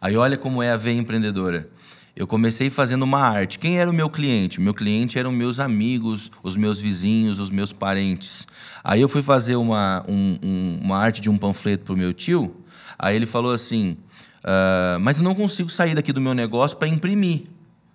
Aí 0.01 0.17
olha 0.17 0.37
como 0.37 0.63
é 0.63 0.71
a 0.71 0.77
veia 0.77 0.99
empreendedora. 0.99 1.69
Eu 2.17 2.27
comecei 2.29 2.71
fazendo 2.71 3.03
uma 3.03 3.19
arte. 3.19 3.59
Quem 3.59 3.79
era 3.79 3.91
o 3.91 3.93
meu 3.93 4.09
cliente? 4.09 4.61
Meu 4.61 4.73
cliente 4.73 5.19
eram 5.19 5.33
meus 5.33 5.59
amigos, 5.59 6.31
os 6.45 6.57
meus 6.57 6.79
vizinhos, 6.81 7.41
os 7.41 7.51
meus 7.51 7.73
parentes. 7.73 8.47
Aí 8.85 9.01
eu 9.01 9.09
fui 9.09 9.21
fazer 9.23 9.57
uma, 9.57 10.05
um- 10.09 10.39
um- 10.43 10.79
uma 10.83 10.97
arte 10.97 11.21
de 11.21 11.29
um 11.29 11.37
panfleto 11.37 11.85
para 11.85 11.95
o 11.95 11.97
meu 11.97 12.13
tio. 12.13 12.55
Aí 12.97 13.17
ele 13.17 13.27
falou 13.27 13.53
assim: 13.53 13.97
"Ah, 14.45 14.97
Mas 15.01 15.19
eu 15.19 15.25
não 15.25 15.35
consigo 15.35 15.69
sair 15.69 15.95
daqui 15.97 16.13
do 16.13 16.21
meu 16.21 16.35
negócio 16.35 16.77
para 16.77 16.87
imprimir. 16.87 17.45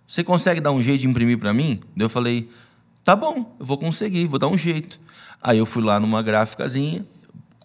Você 0.06 0.22
consegue 0.24 0.60
dar 0.60 0.72
um 0.72 0.82
jeito 0.82 1.00
de 1.02 1.08
imprimir 1.08 1.38
para 1.38 1.54
mim? 1.54 1.80
Eu 1.96 2.10
falei: 2.10 2.50
Tá 3.10 3.16
bom, 3.16 3.56
eu 3.60 3.66
vou 3.66 3.76
conseguir, 3.76 4.28
vou 4.28 4.38
dar 4.38 4.50
um 4.50 4.56
jeito. 4.56 5.00
Aí 5.42 5.58
eu 5.58 5.66
fui 5.66 5.82
lá 5.82 6.00
numa 6.00 6.22
gráficazinha, 6.22 7.04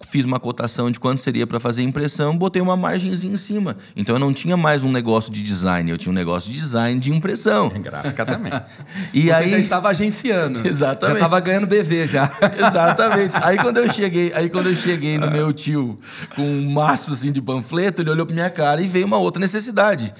fiz 0.01 0.25
uma 0.25 0.41
cotação 0.41 0.91
de 0.91 0.99
quanto 0.99 1.19
seria 1.19 1.47
para 1.47 1.61
fazer 1.61 1.83
impressão, 1.83 2.35
botei 2.35 2.63
uma 2.63 2.79
margenzinha 2.79 3.35
em 3.35 3.37
cima. 3.37 3.77
Então 3.95 4.15
eu 4.15 4.19
não 4.19 4.33
tinha 4.33 4.57
mais 4.57 4.83
um 4.83 4.91
negócio 4.91 5.31
de 5.31 5.43
design, 5.43 5.91
eu 5.91 5.99
tinha 5.99 6.11
um 6.11 6.15
negócio 6.15 6.51
de 6.51 6.59
design 6.59 6.99
de 6.99 7.13
impressão. 7.13 7.71
É 7.75 7.79
gráfica 7.79 8.25
também. 8.25 8.55
E 9.13 9.25
Você 9.25 9.33
aí 9.33 9.51
já 9.51 9.59
estava 9.59 9.91
agenciando. 9.91 10.61
Exatamente. 10.67 11.19
Já 11.19 11.27
estava 11.27 11.41
ganhando 11.41 11.67
BV 11.67 12.07
já. 12.07 12.33
Exatamente. 12.67 13.37
Aí 13.43 13.59
quando 13.59 13.77
eu 13.77 13.93
cheguei, 13.93 14.33
aí 14.33 14.49
quando 14.49 14.71
eu 14.71 14.75
cheguei 14.75 15.19
no 15.19 15.31
meu 15.31 15.53
tio 15.53 16.01
com 16.35 16.41
um 16.41 16.71
maço 16.71 17.13
assim 17.13 17.31
de 17.31 17.43
panfleto, 17.43 18.01
ele 18.01 18.09
olhou 18.09 18.25
pra 18.25 18.35
minha 18.35 18.49
cara 18.49 18.81
e 18.81 18.89
veio 18.89 19.05
uma 19.05 19.19
outra 19.19 19.41
necessidade. 19.41 20.11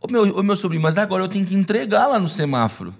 Ô 0.00 0.06
meu, 0.08 0.38
ô 0.38 0.42
meu 0.44 0.54
sobrinho, 0.54 0.82
mas 0.82 0.96
agora 0.96 1.24
eu 1.24 1.28
tenho 1.28 1.44
que 1.44 1.56
entregar 1.56 2.06
lá 2.06 2.20
no 2.20 2.28
semáforo. 2.28 2.94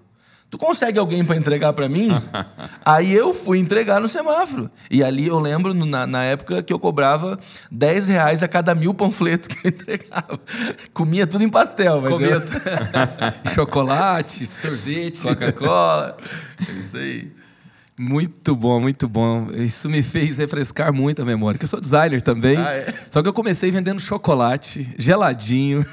Tu 0.52 0.58
consegue 0.58 0.98
alguém 0.98 1.24
para 1.24 1.34
entregar 1.34 1.72
para 1.72 1.88
mim? 1.88 2.10
Aí 2.84 3.10
eu 3.10 3.32
fui 3.32 3.58
entregar 3.58 3.98
no 4.02 4.06
semáforo. 4.06 4.70
E 4.90 5.02
ali 5.02 5.26
eu 5.26 5.38
lembro, 5.38 5.72
na, 5.72 6.06
na, 6.06 6.24
época, 6.24 6.62
que 6.62 6.70
eu 6.70 6.78
cobrava 6.78 7.40
10 7.70 8.08
reais 8.08 8.42
a 8.42 8.48
cada 8.48 8.74
mil 8.74 8.92
panfletos 8.92 9.48
que 9.48 9.66
eu 9.66 9.70
entregava. 9.70 10.38
Comia 10.92 11.26
tudo 11.26 11.42
em 11.42 11.48
pastel, 11.48 12.02
mas 12.02 12.12
Comia 12.12 12.34
eu... 12.34 12.42
chocolate, 13.54 14.44
sorvete. 14.44 15.22
Coca-Cola. 15.22 16.18
É 16.68 16.72
isso 16.72 16.98
aí. 16.98 17.32
Muito 18.02 18.56
bom, 18.56 18.80
muito 18.80 19.08
bom. 19.08 19.46
Isso 19.54 19.88
me 19.88 20.02
fez 20.02 20.38
refrescar 20.38 20.92
muito 20.92 21.22
a 21.22 21.24
memória, 21.24 21.56
porque 21.56 21.66
eu 21.66 21.68
sou 21.68 21.80
designer 21.80 22.20
também. 22.20 22.56
Ah, 22.56 22.72
é? 22.72 22.92
Só 23.08 23.22
que 23.22 23.28
eu 23.28 23.32
comecei 23.32 23.70
vendendo 23.70 24.00
chocolate, 24.00 24.92
geladinho. 24.98 25.86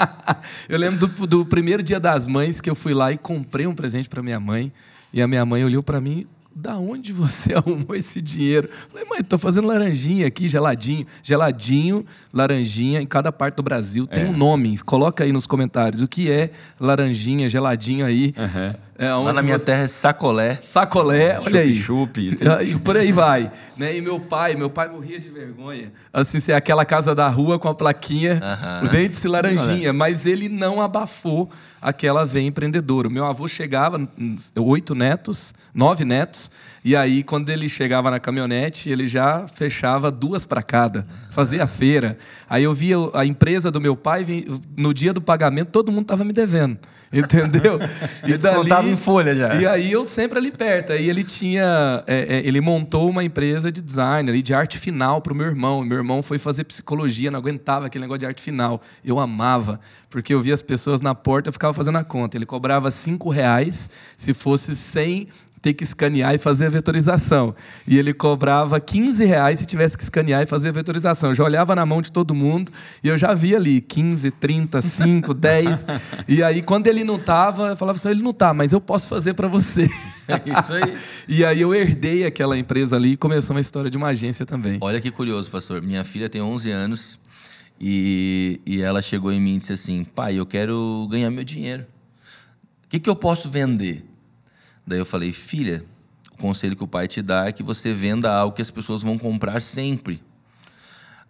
eu 0.66 0.78
lembro 0.78 1.06
do, 1.06 1.26
do, 1.26 1.44
primeiro 1.44 1.82
dia 1.82 2.00
das 2.00 2.26
mães 2.26 2.58
que 2.58 2.70
eu 2.70 2.74
fui 2.74 2.94
lá 2.94 3.12
e 3.12 3.18
comprei 3.18 3.66
um 3.66 3.74
presente 3.74 4.08
para 4.08 4.22
minha 4.22 4.40
mãe. 4.40 4.72
E 5.12 5.20
a 5.20 5.28
minha 5.28 5.44
mãe 5.44 5.62
olhou 5.62 5.82
para 5.82 6.00
mim, 6.00 6.26
da 6.54 6.78
onde 6.78 7.12
você 7.12 7.52
arrumou 7.54 7.94
esse 7.94 8.20
dinheiro? 8.20 8.68
Falei, 8.90 9.06
mãe, 9.08 9.22
tô 9.22 9.36
fazendo 9.36 9.66
laranjinha 9.66 10.26
aqui, 10.26 10.48
geladinho. 10.48 11.06
Geladinho, 11.22 12.04
laranjinha, 12.32 13.00
em 13.00 13.06
cada 13.06 13.30
parte 13.30 13.56
do 13.56 13.62
Brasil 13.62 14.06
tem 14.06 14.24
é. 14.24 14.26
um 14.26 14.32
nome. 14.32 14.78
Coloca 14.78 15.24
aí 15.24 15.32
nos 15.32 15.46
comentários 15.46 16.02
o 16.02 16.08
que 16.08 16.30
é 16.30 16.50
laranjinha, 16.80 17.48
geladinho 17.48 18.06
aí. 18.06 18.34
Uhum. 18.38 18.74
É, 18.98 19.12
Lá 19.12 19.32
na 19.32 19.42
minha 19.42 19.58
você... 19.58 19.64
terra 19.64 19.82
é 19.82 19.88
sacolé. 19.88 20.58
Sacolé, 20.60 21.38
olha 21.40 21.60
aí. 21.60 21.74
Chupe. 21.74 22.36
E 22.62 22.76
por 22.76 22.96
aí 22.96 23.10
vai. 23.10 23.50
Né? 23.76 23.96
E 23.96 24.00
meu 24.00 24.20
pai, 24.20 24.54
meu 24.54 24.68
pai 24.68 24.88
morria 24.88 25.18
de 25.18 25.28
vergonha. 25.28 25.92
Assim, 26.12 26.38
ser 26.38 26.52
aquela 26.52 26.84
casa 26.84 27.14
da 27.14 27.28
rua 27.28 27.58
com 27.58 27.68
a 27.68 27.74
plaquinha, 27.74 28.40
uhum. 28.82 28.88
vende-se 28.88 29.26
laranjinha. 29.26 29.92
Mas 29.92 30.26
ele 30.26 30.48
não 30.48 30.80
abafou 30.80 31.50
aquela 31.80 32.24
veia 32.24 32.46
empreendedora. 32.46 33.08
O 33.08 33.10
meu 33.10 33.24
avô 33.24 33.48
chegava, 33.48 34.08
oito 34.56 34.94
netos, 34.94 35.54
nove 35.74 36.04
netos, 36.04 36.50
e 36.84 36.96
aí, 36.96 37.22
quando 37.22 37.48
ele 37.48 37.68
chegava 37.68 38.10
na 38.10 38.18
caminhonete, 38.18 38.90
ele 38.90 39.06
já 39.06 39.46
fechava 39.46 40.10
duas 40.10 40.44
para 40.44 40.64
cada, 40.64 41.06
fazia 41.30 41.64
feira. 41.64 42.18
Aí 42.50 42.64
eu 42.64 42.74
via 42.74 42.96
a 43.14 43.24
empresa 43.24 43.70
do 43.70 43.80
meu 43.80 43.94
pai, 43.94 44.44
no 44.76 44.92
dia 44.92 45.12
do 45.12 45.20
pagamento, 45.20 45.70
todo 45.70 45.92
mundo 45.92 46.02
estava 46.02 46.24
me 46.24 46.32
devendo, 46.32 46.76
entendeu? 47.12 47.78
e 48.26 48.36
dali, 48.36 48.90
em 48.90 48.96
folha 48.96 49.32
já. 49.32 49.54
E 49.54 49.64
aí 49.64 49.92
eu 49.92 50.04
sempre 50.04 50.40
ali 50.40 50.50
perto. 50.50 50.92
Aí 50.92 51.08
ele 51.08 51.22
tinha, 51.22 52.02
é, 52.04 52.38
é, 52.38 52.42
ele 52.44 52.60
montou 52.60 53.08
uma 53.08 53.22
empresa 53.22 53.70
de 53.70 53.80
design, 53.80 54.28
ali, 54.28 54.42
de 54.42 54.52
arte 54.52 54.76
final 54.76 55.20
para 55.20 55.32
o 55.32 55.36
meu 55.36 55.46
irmão. 55.46 55.84
Meu 55.84 55.98
irmão 55.98 56.20
foi 56.20 56.40
fazer 56.40 56.64
psicologia, 56.64 57.30
não 57.30 57.38
aguentava 57.38 57.86
aquele 57.86 58.02
negócio 58.02 58.18
de 58.18 58.26
arte 58.26 58.42
final. 58.42 58.82
Eu 59.04 59.20
amava, 59.20 59.78
porque 60.10 60.34
eu 60.34 60.42
via 60.42 60.54
as 60.54 60.62
pessoas 60.62 61.00
na 61.00 61.14
porta, 61.14 61.48
eu 61.48 61.52
ficava 61.52 61.72
fazendo 61.72 61.98
a 61.98 62.02
conta. 62.02 62.36
Ele 62.36 62.46
cobrava 62.46 62.90
cinco 62.90 63.30
reais 63.30 63.88
se 64.16 64.34
fosse 64.34 64.74
100 64.74 65.28
ter 65.62 65.72
que 65.72 65.84
escanear 65.84 66.34
e 66.34 66.38
fazer 66.38 66.66
a 66.66 66.68
vetorização. 66.68 67.54
E 67.86 67.96
ele 67.96 68.12
cobrava 68.12 68.80
15 68.80 69.24
reais 69.24 69.60
se 69.60 69.64
tivesse 69.64 69.96
que 69.96 70.02
escanear 70.02 70.42
e 70.42 70.46
fazer 70.46 70.70
a 70.70 70.72
vetorização. 70.72 71.30
Eu 71.30 71.34
já 71.34 71.44
olhava 71.44 71.76
na 71.76 71.86
mão 71.86 72.02
de 72.02 72.10
todo 72.10 72.34
mundo 72.34 72.72
e 73.02 73.08
eu 73.08 73.16
já 73.16 73.32
via 73.32 73.56
ali 73.56 73.80
15, 73.80 74.32
30, 74.32 74.82
5, 74.82 75.32
10. 75.32 75.86
E 76.26 76.42
aí, 76.42 76.62
quando 76.62 76.88
ele 76.88 77.04
não 77.04 77.14
estava, 77.14 77.68
eu 77.68 77.76
falava 77.76 77.96
assim: 77.96 78.10
ele 78.10 78.22
não 78.22 78.32
está, 78.32 78.52
mas 78.52 78.72
eu 78.72 78.80
posso 78.80 79.08
fazer 79.08 79.34
para 79.34 79.46
você. 79.46 79.88
É 80.26 80.58
isso 80.58 80.74
aí. 80.74 80.98
e 81.28 81.44
aí 81.44 81.60
eu 81.60 81.72
herdei 81.72 82.26
aquela 82.26 82.58
empresa 82.58 82.96
ali 82.96 83.12
e 83.12 83.16
começou 83.16 83.54
uma 83.54 83.60
história 83.60 83.88
de 83.88 83.96
uma 83.96 84.08
agência 84.08 84.44
também. 84.44 84.78
Olha 84.80 85.00
que 85.00 85.10
curioso, 85.12 85.48
pastor. 85.48 85.80
Minha 85.80 86.02
filha 86.02 86.28
tem 86.28 86.42
11 86.42 86.70
anos 86.72 87.20
e, 87.80 88.60
e 88.66 88.82
ela 88.82 89.00
chegou 89.00 89.32
em 89.32 89.40
mim 89.40 89.54
e 89.54 89.58
disse 89.58 89.72
assim: 89.72 90.02
pai, 90.02 90.34
eu 90.34 90.44
quero 90.44 91.06
ganhar 91.08 91.30
meu 91.30 91.44
dinheiro. 91.44 91.86
O 92.84 92.88
que, 92.88 92.98
que 92.98 93.08
eu 93.08 93.16
posso 93.16 93.48
vender? 93.48 94.11
Daí 94.86 94.98
eu 94.98 95.06
falei, 95.06 95.32
filha, 95.32 95.84
o 96.32 96.36
conselho 96.36 96.76
que 96.76 96.84
o 96.84 96.88
pai 96.88 97.06
te 97.06 97.22
dá 97.22 97.46
é 97.46 97.52
que 97.52 97.62
você 97.62 97.92
venda 97.92 98.32
algo 98.32 98.54
que 98.54 98.62
as 98.62 98.70
pessoas 98.70 99.02
vão 99.02 99.16
comprar 99.18 99.60
sempre. 99.60 100.22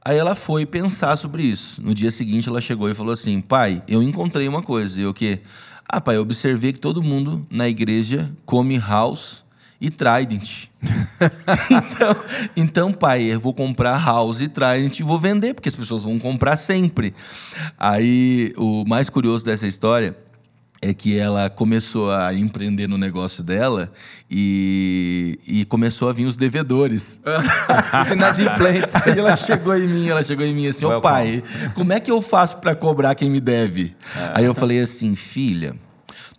Aí 0.05 0.19
ela 0.19 0.35
foi 0.35 0.67
pensar 0.67 1.17
sobre 1.17 1.45
isso. 1.45 1.81
No 1.81 1.95
dia 1.95 2.11
seguinte 2.11 2.49
ela 2.49 2.61
chegou 2.61 2.91
e 2.91 2.95
falou 2.95 3.13
assim: 3.13 3.41
pai, 3.41 3.83
eu 3.87 4.03
encontrei 4.03 4.49
uma 4.49 4.63
coisa. 4.63 4.99
E 4.99 5.05
eu 5.05 5.11
o 5.11 5.15
quê? 5.15 5.41
Ah, 5.89 6.01
pai, 6.01 6.17
eu 6.17 6.23
observei 6.23 6.73
que 6.73 6.81
todo 6.81 7.03
mundo 7.03 7.47
na 7.51 7.69
igreja 7.69 8.31
come 8.45 8.79
house 8.79 9.45
e 9.81 9.91
Trident. 9.91 10.69
então, 11.71 12.17
então, 12.57 12.93
pai, 12.93 13.25
eu 13.25 13.41
vou 13.41 13.53
comprar 13.53 14.03
House 14.03 14.41
e 14.41 14.49
Trident 14.49 15.01
e 15.01 15.03
vou 15.03 15.19
vender, 15.19 15.55
porque 15.55 15.69
as 15.69 15.75
pessoas 15.75 16.05
vão 16.05 16.21
comprar 16.21 16.57
sempre. 16.57 17.13
Aí, 17.77 18.55
o 18.57 18.85
mais 18.87 19.11
curioso 19.11 19.45
dessa 19.45 19.67
história 19.67 20.17
é 20.83 20.93
que 20.93 21.17
ela 21.17 21.49
começou 21.49 22.11
a 22.11 22.35
empreender 22.35 22.89
no 22.89 22.99
negócio 22.99 23.45
dela 23.45 23.93
e, 24.29 25.39
e 25.47 25.65
começou 25.67 26.09
a 26.09 26.13
vir 26.13 26.27
os 26.27 26.37
devedores. 26.37 27.21
os 28.03 28.11
inadimplentes. 28.11 28.97
Aí 28.97 29.17
ela 29.17 29.37
chegou 29.37 29.77
em 29.77 29.87
mim, 29.87 30.09
ela 30.09 30.25
chegou 30.25 30.45
em 30.45 30.53
mim 30.53 30.67
assim, 30.67 30.85
ô 30.85 31.01
pai, 31.01 31.45
como 31.75 31.93
é 31.93 32.01
que 32.01 32.11
eu 32.11 32.21
faço 32.21 32.57
para 32.57 32.75
cobrar 32.75 33.15
quem 33.15 33.31
me 33.31 33.39
deve? 33.39 33.95
É. 34.17 34.33
Aí 34.35 34.45
eu 34.45 34.55
falei 34.55 34.81
assim, 34.81 35.15
filha, 35.15 35.77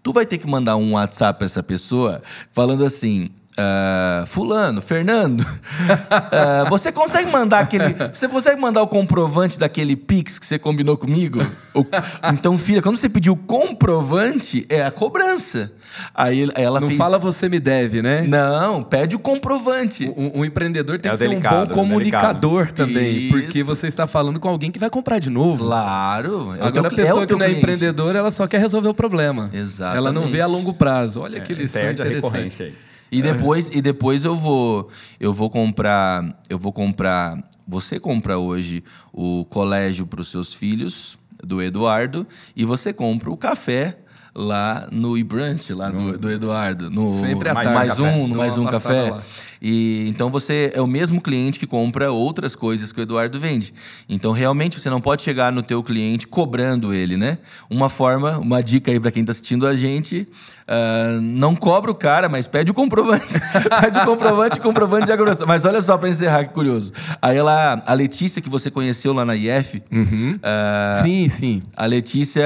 tu 0.04 0.12
vai 0.12 0.26
ter 0.26 0.38
que 0.38 0.46
mandar 0.46 0.76
um 0.76 0.92
WhatsApp 0.92 1.40
para 1.40 1.46
essa 1.46 1.64
pessoa 1.64 2.22
falando 2.52 2.84
assim, 2.84 3.30
Uh, 3.54 4.26
fulano, 4.26 4.82
Fernando, 4.82 5.42
uh, 5.42 6.68
você 6.72 6.92
consegue 6.92 7.30
mandar 7.30 7.60
aquele. 7.60 7.94
Você 8.12 8.28
consegue 8.28 8.60
mandar 8.60 8.82
o 8.82 8.88
comprovante 8.88 9.60
daquele 9.60 9.96
Pix 9.96 10.40
que 10.40 10.46
você 10.48 10.58
combinou 10.58 10.98
comigo? 10.98 11.40
O, 11.76 11.86
então, 12.34 12.58
filha, 12.58 12.82
quando 12.82 12.98
você 12.98 13.08
pediu 13.08 13.34
o 13.34 13.38
comprovante, 13.38 14.66
é 14.70 14.84
a 14.84 14.90
cobrança. 14.90 15.72
Aí 16.16 16.50
ela 16.56 16.80
Não 16.80 16.88
fez... 16.88 16.98
fala 16.98 17.20
você 17.20 17.48
me 17.48 17.60
deve, 17.60 18.02
né? 18.02 18.26
Não, 18.28 18.82
pede 18.82 19.16
o 19.16 19.20
comprovante. 19.20 20.12
O, 20.16 20.40
o 20.40 20.46
empreendedor 20.46 21.00
tem 21.00 21.10
é 21.10 21.14
que 21.14 21.20
ser 21.20 21.30
delicado, 21.30 21.74
um 21.74 21.76
bom 21.76 21.82
comunicador 21.82 22.72
também. 22.72 23.18
Isso. 23.18 23.38
Porque 23.38 23.62
você 23.62 23.86
está 23.86 24.08
falando 24.08 24.40
com 24.40 24.50
alguém 24.50 24.72
que 24.72 24.80
vai 24.80 24.90
comprar 24.90 25.20
de 25.20 25.30
novo. 25.30 25.66
Claro. 25.66 26.56
É 26.56 26.66
Agora, 26.66 26.88
a 26.88 26.92
pessoa 26.92 27.24
é 27.24 27.26
que 27.28 27.34
não 27.34 27.46
é 27.46 27.52
empreendedora, 27.52 28.18
ela 28.18 28.32
só 28.32 28.48
quer 28.48 28.60
resolver 28.60 28.88
o 28.88 28.96
problema. 28.96 29.52
Exatamente. 29.54 29.98
Ela 29.98 30.12
não 30.12 30.26
vê 30.26 30.42
a 30.42 30.48
longo 30.48 30.74
prazo. 30.74 31.22
Olha 31.22 31.38
é, 31.38 31.42
que 31.42 31.54
lição 31.54 31.92
interessante. 31.92 32.64
Aí. 32.64 32.74
E 33.14 33.22
depois, 33.22 33.70
e 33.70 33.82
depois 33.82 34.26
eu 34.26 34.36
vou 34.36 34.90
eu 35.20 35.32
vou 35.32 35.50
comprar, 35.50 36.42
eu 36.50 36.58
vou 36.58 36.74
comprar, 36.74 37.38
você 37.68 38.00
compra 38.00 38.38
hoje 38.38 38.84
o 39.12 39.46
colégio 39.46 40.06
para 40.08 40.22
os 40.22 40.30
seus 40.30 40.54
filhos 40.54 41.18
do 41.44 41.62
Eduardo 41.62 42.26
e 42.56 42.66
você 42.66 42.92
compra 42.92 43.30
o 43.30 43.38
café 43.38 43.98
lá 44.36 44.88
no 44.92 45.18
e-brunch 45.18 45.72
lá 45.74 45.90
do, 45.90 46.18
do 46.18 46.32
Eduardo, 46.32 46.90
no 46.90 47.08
Sempre 47.08 47.54
mais, 47.54 47.72
mais 47.72 48.00
um, 48.00 48.28
no 48.28 48.36
mais 48.36 48.58
um 48.58 48.66
café. 48.66 49.12
Lá. 49.12 49.24
E 49.64 50.06
então 50.10 50.30
você 50.30 50.74
é 50.76 50.82
o 50.82 50.88
mesmo 50.88 51.22
cliente 51.22 51.58
que 51.58 51.66
compra 51.66 52.12
outras 52.12 52.54
coisas 52.54 52.92
que 52.92 53.00
o 53.00 53.04
Eduardo 53.04 53.40
vende. 53.40 53.74
Então 54.10 54.34
realmente 54.34 54.78
você 54.78 54.90
não 54.90 55.00
pode 55.00 55.22
chegar 55.22 55.54
no 55.54 55.64
teu 55.64 55.82
cliente 55.82 56.28
cobrando 56.28 56.94
ele, 56.94 57.16
né? 57.16 57.38
Uma 57.70 57.88
forma, 57.88 58.38
uma 58.40 58.62
dica 58.62 58.92
aí 58.92 59.00
para 59.00 59.10
quem 59.10 59.22
está 59.22 59.32
assistindo 59.32 59.66
a 59.66 59.74
gente, 59.74 60.28
uh, 60.68 61.22
não 61.22 61.56
cobra 61.56 61.90
o 61.90 61.96
cara, 61.96 62.28
mas 62.28 62.46
pede 62.46 62.72
o 62.72 62.74
comprovante. 62.74 63.40
pede 63.82 64.00
o 64.00 64.06
comprovante, 64.06 64.60
comprovante 64.60 65.06
de 65.06 65.12
agronomia. 65.14 65.46
Mas 65.46 65.64
olha 65.64 65.82
só 65.82 65.98
para 65.98 66.10
encerrar 66.10 66.44
que 66.44 66.54
curioso. 66.54 66.92
Aí 67.22 67.38
ela, 67.38 67.82
a 67.86 67.94
Letícia 67.94 68.42
que 68.42 68.50
você 68.50 68.70
conheceu 68.70 69.14
lá 69.14 69.24
na 69.24 69.36
IF, 69.36 69.82
uhum. 69.90 70.38
uh, 70.38 71.02
sim, 71.02 71.30
sim. 71.30 71.64
A 71.78 71.86
Letícia 71.86 72.44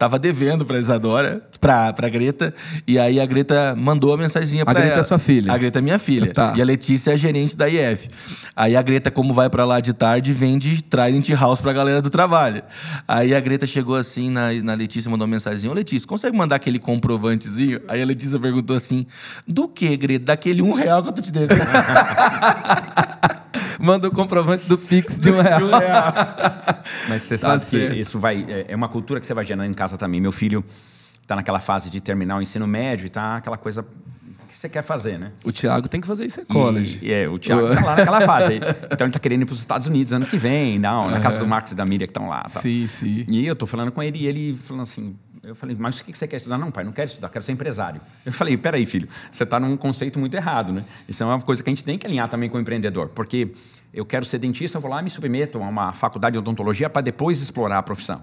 tava 0.00 0.18
devendo 0.18 0.64
para 0.64 0.78
Isadora, 0.78 1.46
para 1.66 1.92
para 1.92 2.08
Greta, 2.08 2.54
e 2.86 2.96
aí 2.96 3.18
a 3.18 3.26
Greta 3.26 3.74
mandou 3.76 4.14
a 4.14 4.16
mensagenzinha 4.16 4.64
para 4.64 4.78
ela. 4.78 4.80
A 4.80 4.84
Greta 4.84 5.00
é 5.00 5.02
sua 5.02 5.18
filha. 5.18 5.52
A 5.52 5.58
Greta 5.58 5.80
é 5.80 5.82
minha 5.82 5.98
filha. 5.98 6.32
Tá. 6.32 6.52
E 6.56 6.62
a 6.62 6.64
Letícia 6.64 7.12
é 7.12 7.16
gerente 7.16 7.56
da 7.56 7.68
IF. 7.68 8.08
Aí 8.54 8.76
a 8.76 8.82
Greta, 8.82 9.10
como 9.10 9.34
vai 9.34 9.50
para 9.50 9.64
lá 9.64 9.80
de 9.80 9.92
tarde, 9.92 10.32
vende 10.32 10.80
Trident 10.84 11.28
House 11.30 11.60
pra 11.60 11.72
galera 11.72 12.00
do 12.00 12.08
trabalho. 12.08 12.62
Aí 13.08 13.34
a 13.34 13.40
Greta 13.40 13.66
chegou 13.66 13.96
assim 13.96 14.30
na, 14.30 14.52
na 14.62 14.74
Letícia, 14.74 15.10
mandou 15.10 15.26
uma 15.26 15.32
mensagem: 15.32 15.68
Ô 15.68 15.72
Letícia, 15.72 16.06
consegue 16.06 16.36
mandar 16.36 16.54
aquele 16.56 16.78
comprovantezinho? 16.78 17.80
Aí 17.88 18.00
a 18.00 18.06
Letícia 18.06 18.38
perguntou 18.38 18.76
assim: 18.76 19.04
Do 19.46 19.66
que, 19.66 19.96
Greta? 19.96 20.26
Daquele 20.26 20.62
um 20.62 20.72
real 20.72 21.02
que 21.02 21.08
eu 21.08 21.12
tô 21.14 21.22
te 21.22 21.32
devendo. 21.32 21.60
Manda 23.80 24.08
o 24.08 24.10
comprovante 24.10 24.66
do 24.66 24.78
Pix 24.78 25.18
de 25.18 25.30
um 25.30 25.40
real. 25.40 25.58
De 25.58 25.64
um 25.64 25.78
real. 25.78 26.12
Mas 27.08 27.22
você 27.22 27.36
tá 27.36 27.48
sabe 27.48 27.64
certo. 27.64 27.92
que 27.92 28.00
isso 28.00 28.18
vai. 28.18 28.44
É, 28.48 28.66
é 28.68 28.76
uma 28.76 28.88
cultura 28.88 29.20
que 29.20 29.26
você 29.26 29.34
vai 29.34 29.44
gerando 29.44 29.68
em 29.68 29.74
casa 29.74 29.98
também. 29.98 30.20
Meu 30.20 30.32
filho 30.32 30.64
está 31.26 31.34
naquela 31.34 31.58
fase 31.58 31.90
de 31.90 32.00
terminar 32.00 32.38
o 32.38 32.42
ensino 32.42 32.66
médio 32.68 33.04
e 33.04 33.10
tá 33.10 33.36
aquela 33.36 33.58
coisa 33.58 33.84
que 34.48 34.56
você 34.56 34.68
quer 34.68 34.82
fazer, 34.82 35.18
né? 35.18 35.32
O 35.44 35.52
Thiago 35.52 35.88
tem 35.88 36.00
que 36.00 36.06
fazer 36.06 36.24
isso 36.24 36.40
em 36.40 36.44
college. 36.44 37.04
E, 37.04 37.12
é, 37.12 37.28
o 37.28 37.36
Thiago 37.36 37.74
tá 37.74 37.84
lá 37.84 37.96
naquela 37.96 38.20
fase. 38.20 38.60
Então 38.90 39.06
ele 39.06 39.12
tá 39.12 39.18
querendo 39.18 39.42
ir 39.42 39.44
para 39.44 39.54
os 39.54 39.58
Estados 39.58 39.88
Unidos 39.88 40.12
ano 40.12 40.24
que 40.24 40.36
vem, 40.36 40.78
não, 40.78 41.10
na 41.10 41.20
casa 41.20 41.40
do 41.40 41.46
Marcos 41.46 41.72
e 41.72 41.74
da 41.74 41.84
Miriam 41.84 42.06
que 42.06 42.12
estão 42.12 42.28
lá. 42.28 42.42
Tá? 42.42 42.60
Sim, 42.60 42.86
sim. 42.86 43.26
E 43.28 43.44
eu 43.44 43.56
tô 43.56 43.66
falando 43.66 43.90
com 43.90 44.00
ele 44.00 44.20
e 44.20 44.26
ele 44.26 44.56
falando 44.56 44.82
assim, 44.82 45.16
eu 45.42 45.56
falei, 45.56 45.76
mas 45.78 45.98
o 45.98 46.04
que 46.04 46.16
você 46.16 46.28
quer 46.28 46.36
estudar? 46.36 46.58
Não, 46.58 46.70
pai, 46.70 46.84
não 46.84 46.92
quero 46.92 47.08
estudar, 47.08 47.28
quero 47.28 47.44
ser 47.44 47.52
empresário. 47.52 48.00
Eu 48.24 48.32
falei, 48.32 48.56
peraí, 48.56 48.86
filho, 48.86 49.08
você 49.30 49.42
está 49.42 49.58
num 49.58 49.76
conceito 49.76 50.18
muito 50.20 50.36
errado, 50.36 50.72
né? 50.72 50.84
Isso 51.08 51.24
é 51.24 51.26
uma 51.26 51.40
coisa 51.40 51.60
que 51.60 51.68
a 51.68 51.72
gente 51.72 51.82
tem 51.82 51.98
que 51.98 52.06
alinhar 52.06 52.28
também 52.28 52.48
com 52.48 52.56
o 52.56 52.60
empreendedor, 52.60 53.08
porque 53.08 53.52
eu 53.92 54.06
quero 54.06 54.24
ser 54.24 54.38
dentista, 54.38 54.78
eu 54.78 54.80
vou 54.80 54.90
lá 54.90 55.00
e 55.00 55.04
me 55.04 55.10
submeto 55.10 55.58
a 55.58 55.68
uma 55.68 55.92
faculdade 55.92 56.34
de 56.34 56.38
odontologia 56.38 56.88
para 56.88 57.02
depois 57.02 57.42
explorar 57.42 57.78
a 57.78 57.82
profissão. 57.82 58.22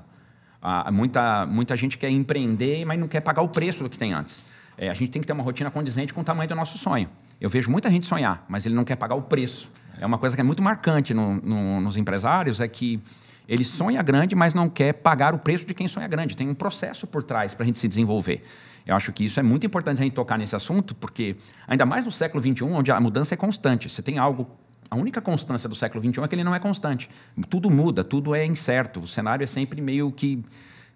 Ah, 0.65 0.89
muita, 0.93 1.46
muita 1.46 1.75
gente 1.75 1.98
quer 1.98 2.10
empreender, 2.10 2.86
mas 2.86 2.98
não 2.98 3.05
quer 3.05 3.20
pagar 3.20 3.41
o 3.41 3.50
preço 3.50 3.84
do 3.84 3.89
que 3.89 3.98
tem 3.98 4.13
antes. 4.13 4.41
É, 4.77 4.89
a 4.89 4.93
gente 4.93 5.12
tem 5.12 5.22
que 5.22 5.27
ter 5.27 5.34
uma 5.34 5.43
rotina 5.43 5.70
condizente 5.70 6.13
com 6.13 6.22
o 6.22 6.24
tamanho 6.24 6.48
do 6.48 6.55
nosso 6.55 6.77
sonho. 6.77 7.10
Eu 7.41 7.50
vejo 7.50 7.70
muita 7.70 7.89
gente 7.89 8.05
sonhar, 8.05 8.46
mas 8.48 8.65
ele 8.65 8.74
não 8.74 8.86
quer 8.86 8.96
pagar 8.96 9.15
o 9.15 9.22
preço. 9.22 9.70
É 10.00 10.05
uma 10.05 10.17
coisa 10.17 10.38
que 10.38 10.41
é 10.41 10.43
muito 10.43 10.63
marcante 10.63 11.13
no, 11.13 11.36
no, 11.36 11.82
nos 11.82 11.98
empresários, 11.98 12.62
é 12.62 12.67
que 12.70 13.01
ele 13.46 13.65
sonha 13.65 14.01
grande, 14.01 14.38
mas 14.38 14.53
não 14.53 14.70
quer 14.70 14.93
pagar 14.93 15.36
o 15.36 15.39
preço 15.39 15.65
de 15.65 15.74
quem 15.74 15.86
sonha 15.86 16.08
grande. 16.08 16.36
Tem 16.36 16.48
um 16.48 16.55
processo 16.55 17.05
por 17.05 17.24
trás 17.24 17.53
para 17.53 17.63
a 17.63 17.65
gente 17.65 17.77
se 17.77 17.88
desenvolver. 17.89 18.41
Eu 18.86 18.96
acho 18.96 19.12
que 19.12 19.25
isso 19.25 19.41
é 19.41 19.43
muito 19.43 19.67
importante 19.67 20.00
a 20.00 20.03
gente 20.03 20.13
tocar 20.13 20.38
nesse 20.38 20.55
assunto, 20.55 20.96
porque 20.96 21.36
ainda 21.67 21.86
mais 21.86 22.05
no 22.05 22.12
século 22.12 22.41
XXI, 22.41 22.63
onde 22.63 22.89
a 22.89 23.00
mudança 23.01 23.34
é 23.34 23.38
constante. 23.38 23.89
Você 23.89 24.01
tem 24.01 24.17
algo 24.17 24.48
a 24.93 24.95
única 24.95 25.19
constância 25.19 25.67
do 25.67 25.73
século 25.73 26.03
XXI 26.03 26.21
é 26.23 26.27
que 26.27 26.35
ele 26.35 26.43
não 26.43 26.53
é 26.53 26.59
constante. 26.59 27.09
Tudo 27.50 27.67
muda, 27.67 28.03
tudo 28.03 28.35
é 28.35 28.45
incerto. 28.45 29.00
O 29.00 29.07
cenário 29.07 29.43
é 29.43 29.47
sempre 29.47 29.81
meio 29.81 30.12
que 30.12 30.43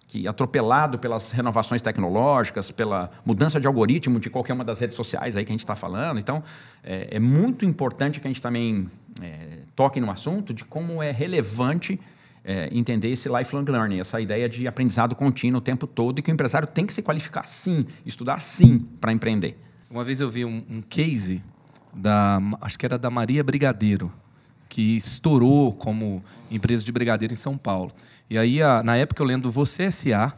que 0.06 0.26
atropelado 0.26 0.98
pelas 0.98 1.32
renovações 1.32 1.82
tecnológicas, 1.82 2.70
pela 2.70 3.10
mudança 3.26 3.60
de 3.60 3.66
algoritmo 3.66 4.18
de 4.18 4.30
qualquer 4.30 4.54
uma 4.54 4.64
das 4.64 4.78
redes 4.78 4.96
sociais 4.96 5.36
aí 5.36 5.44
que 5.44 5.50
a 5.50 5.52
gente 5.52 5.60
está 5.60 5.76
falando. 5.76 6.18
Então, 6.18 6.42
é, 6.82 7.08
é, 7.10 7.18
muito 7.18 7.66
importante 7.66 8.18
que 8.18 8.26
a 8.26 8.30
gente 8.30 8.40
também 8.40 8.88
é, 9.20 9.58
toque 9.76 10.00
no 10.00 10.10
assunto 10.10 10.54
de 10.54 10.64
como 10.64 11.02
é 11.02 11.10
relevante 11.10 12.00
é, 12.42 12.70
entender 12.72 13.10
esse 13.10 13.28
lifelong 13.28 13.66
learning, 13.68 14.00
essa 14.00 14.18
ideia 14.18 14.48
de 14.48 14.66
aprendizado 14.66 15.14
contínuo 15.14 15.58
o 15.58 15.62
tempo 15.62 15.86
todo 15.86 16.20
e 16.20 16.22
que 16.22 16.30
o 16.30 16.32
empresário 16.32 16.66
tem 16.66 16.86
que 16.86 16.92
se 16.94 17.02
qualificar 17.02 17.46
sim, 17.46 17.84
estudar 18.06 18.40
sim 18.40 18.78
para 18.98 19.12
empreender. 19.12 19.58
Uma 19.90 20.04
vez 20.04 20.22
eu 20.22 20.30
vi 20.30 20.46
um, 20.46 20.64
um 20.70 20.80
case 20.80 21.42
da, 21.98 22.40
acho 22.60 22.78
que 22.78 22.86
era 22.86 22.98
da 22.98 23.10
Maria 23.10 23.42
Brigadeiro, 23.42 24.12
que 24.68 24.96
estourou 24.96 25.72
como 25.72 26.22
empresa 26.50 26.84
de 26.84 26.92
brigadeiro 26.92 27.32
em 27.32 27.36
São 27.36 27.58
Paulo. 27.58 27.90
E 28.30 28.38
aí, 28.38 28.62
a, 28.62 28.82
na 28.82 28.96
época, 28.96 29.22
eu 29.22 29.26
lendo 29.26 29.50
Você 29.50 29.84
S.A., 29.84 30.32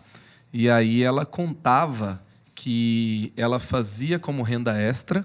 e 0.53 0.69
aí 0.69 1.03
ela 1.03 1.25
contava 1.25 2.21
que 2.55 3.33
ela 3.37 3.61
fazia 3.61 4.19
como 4.19 4.43
renda 4.43 4.77
extra, 4.77 5.25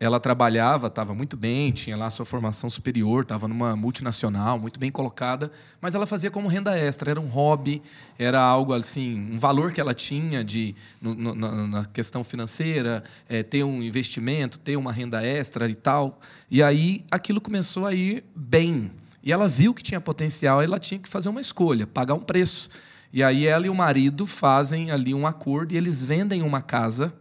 ela 0.00 0.18
trabalhava, 0.18 0.86
estava 0.86 1.14
muito 1.14 1.36
bem, 1.36 1.70
tinha 1.70 1.94
lá 1.94 2.08
sua 2.08 2.24
formação 2.24 2.70
superior, 2.70 3.22
estava 3.22 3.46
numa 3.46 3.76
multinacional, 3.76 4.58
muito 4.58 4.80
bem 4.80 4.90
colocada, 4.90 5.52
mas 5.78 5.94
ela 5.94 6.06
fazia 6.06 6.30
como 6.30 6.48
renda 6.48 6.74
extra, 6.74 7.10
era 7.10 7.20
um 7.20 7.26
hobby, 7.26 7.82
era 8.18 8.40
algo 8.40 8.72
assim, 8.72 9.30
um 9.30 9.36
valor 9.36 9.72
que 9.72 9.80
ela 9.80 9.92
tinha 9.92 10.42
de 10.42 10.74
no, 11.02 11.14
no, 11.14 11.66
na 11.68 11.84
questão 11.84 12.24
financeira, 12.24 13.04
é, 13.28 13.42
ter 13.42 13.62
um 13.62 13.82
investimento, 13.82 14.58
ter 14.58 14.78
uma 14.78 14.90
renda 14.90 15.22
extra 15.22 15.68
e 15.68 15.74
tal. 15.74 16.18
E 16.50 16.62
aí 16.62 17.04
aquilo 17.10 17.38
começou 17.38 17.86
a 17.86 17.92
ir 17.92 18.24
bem. 18.34 18.90
E 19.22 19.30
ela 19.30 19.46
viu 19.46 19.74
que 19.74 19.82
tinha 19.82 20.00
potencial, 20.00 20.62
ela 20.62 20.78
tinha 20.78 20.98
que 20.98 21.10
fazer 21.10 21.28
uma 21.28 21.42
escolha, 21.42 21.86
pagar 21.86 22.14
um 22.14 22.20
preço. 22.20 22.70
E 23.12 23.22
aí 23.22 23.46
ela 23.46 23.66
e 23.66 23.68
o 23.68 23.74
marido 23.74 24.26
fazem 24.26 24.90
ali 24.90 25.12
um 25.12 25.26
acordo 25.26 25.74
e 25.74 25.76
eles 25.76 26.02
vendem 26.02 26.40
uma 26.40 26.62
casa 26.62 27.12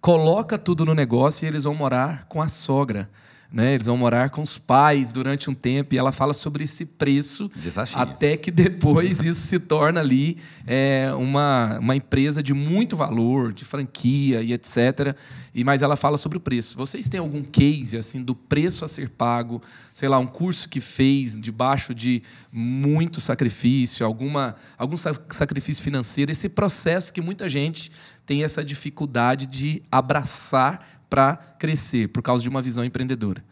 coloca 0.00 0.58
tudo 0.58 0.84
no 0.84 0.94
negócio 0.94 1.44
e 1.44 1.48
eles 1.48 1.64
vão 1.64 1.74
morar 1.74 2.24
com 2.28 2.40
a 2.40 2.48
sogra. 2.48 3.08
Né? 3.50 3.74
Eles 3.74 3.86
vão 3.86 3.96
morar 3.96 4.28
com 4.28 4.42
os 4.42 4.58
pais 4.58 5.10
durante 5.10 5.48
um 5.48 5.54
tempo 5.54 5.94
e 5.94 5.98
ela 5.98 6.12
fala 6.12 6.34
sobre 6.34 6.64
esse 6.64 6.84
preço 6.84 7.50
Desafio. 7.56 7.98
até 7.98 8.36
que 8.36 8.50
depois 8.50 9.24
isso 9.24 9.40
se 9.40 9.58
torna 9.58 10.00
ali 10.00 10.36
é, 10.66 11.10
uma, 11.16 11.78
uma 11.78 11.96
empresa 11.96 12.42
de 12.42 12.52
muito 12.52 12.94
valor, 12.94 13.54
de 13.54 13.64
franquia 13.64 14.42
e 14.42 14.52
etc. 14.52 15.16
E 15.54 15.64
mas 15.64 15.80
ela 15.80 15.96
fala 15.96 16.18
sobre 16.18 16.36
o 16.36 16.40
preço. 16.40 16.76
Vocês 16.76 17.08
têm 17.08 17.20
algum 17.20 17.42
case 17.42 17.96
assim 17.96 18.22
do 18.22 18.34
preço 18.34 18.84
a 18.84 18.88
ser 18.88 19.08
pago? 19.08 19.62
Sei 19.94 20.10
lá, 20.10 20.18
um 20.18 20.26
curso 20.26 20.68
que 20.68 20.80
fez 20.80 21.34
debaixo 21.34 21.94
de 21.94 22.22
muito 22.52 23.18
sacrifício, 23.18 24.04
alguma 24.04 24.56
algum 24.76 24.96
sacrifício 24.96 25.82
financeiro, 25.82 26.30
esse 26.30 26.50
processo 26.50 27.10
que 27.10 27.22
muita 27.22 27.48
gente 27.48 27.90
tem 28.26 28.44
essa 28.44 28.62
dificuldade 28.62 29.46
de 29.46 29.82
abraçar 29.90 30.97
para 31.08 31.36
crescer, 31.58 32.08
por 32.08 32.22
causa 32.22 32.42
de 32.42 32.48
uma 32.48 32.62
visão 32.62 32.84
empreendedora. 32.84 33.44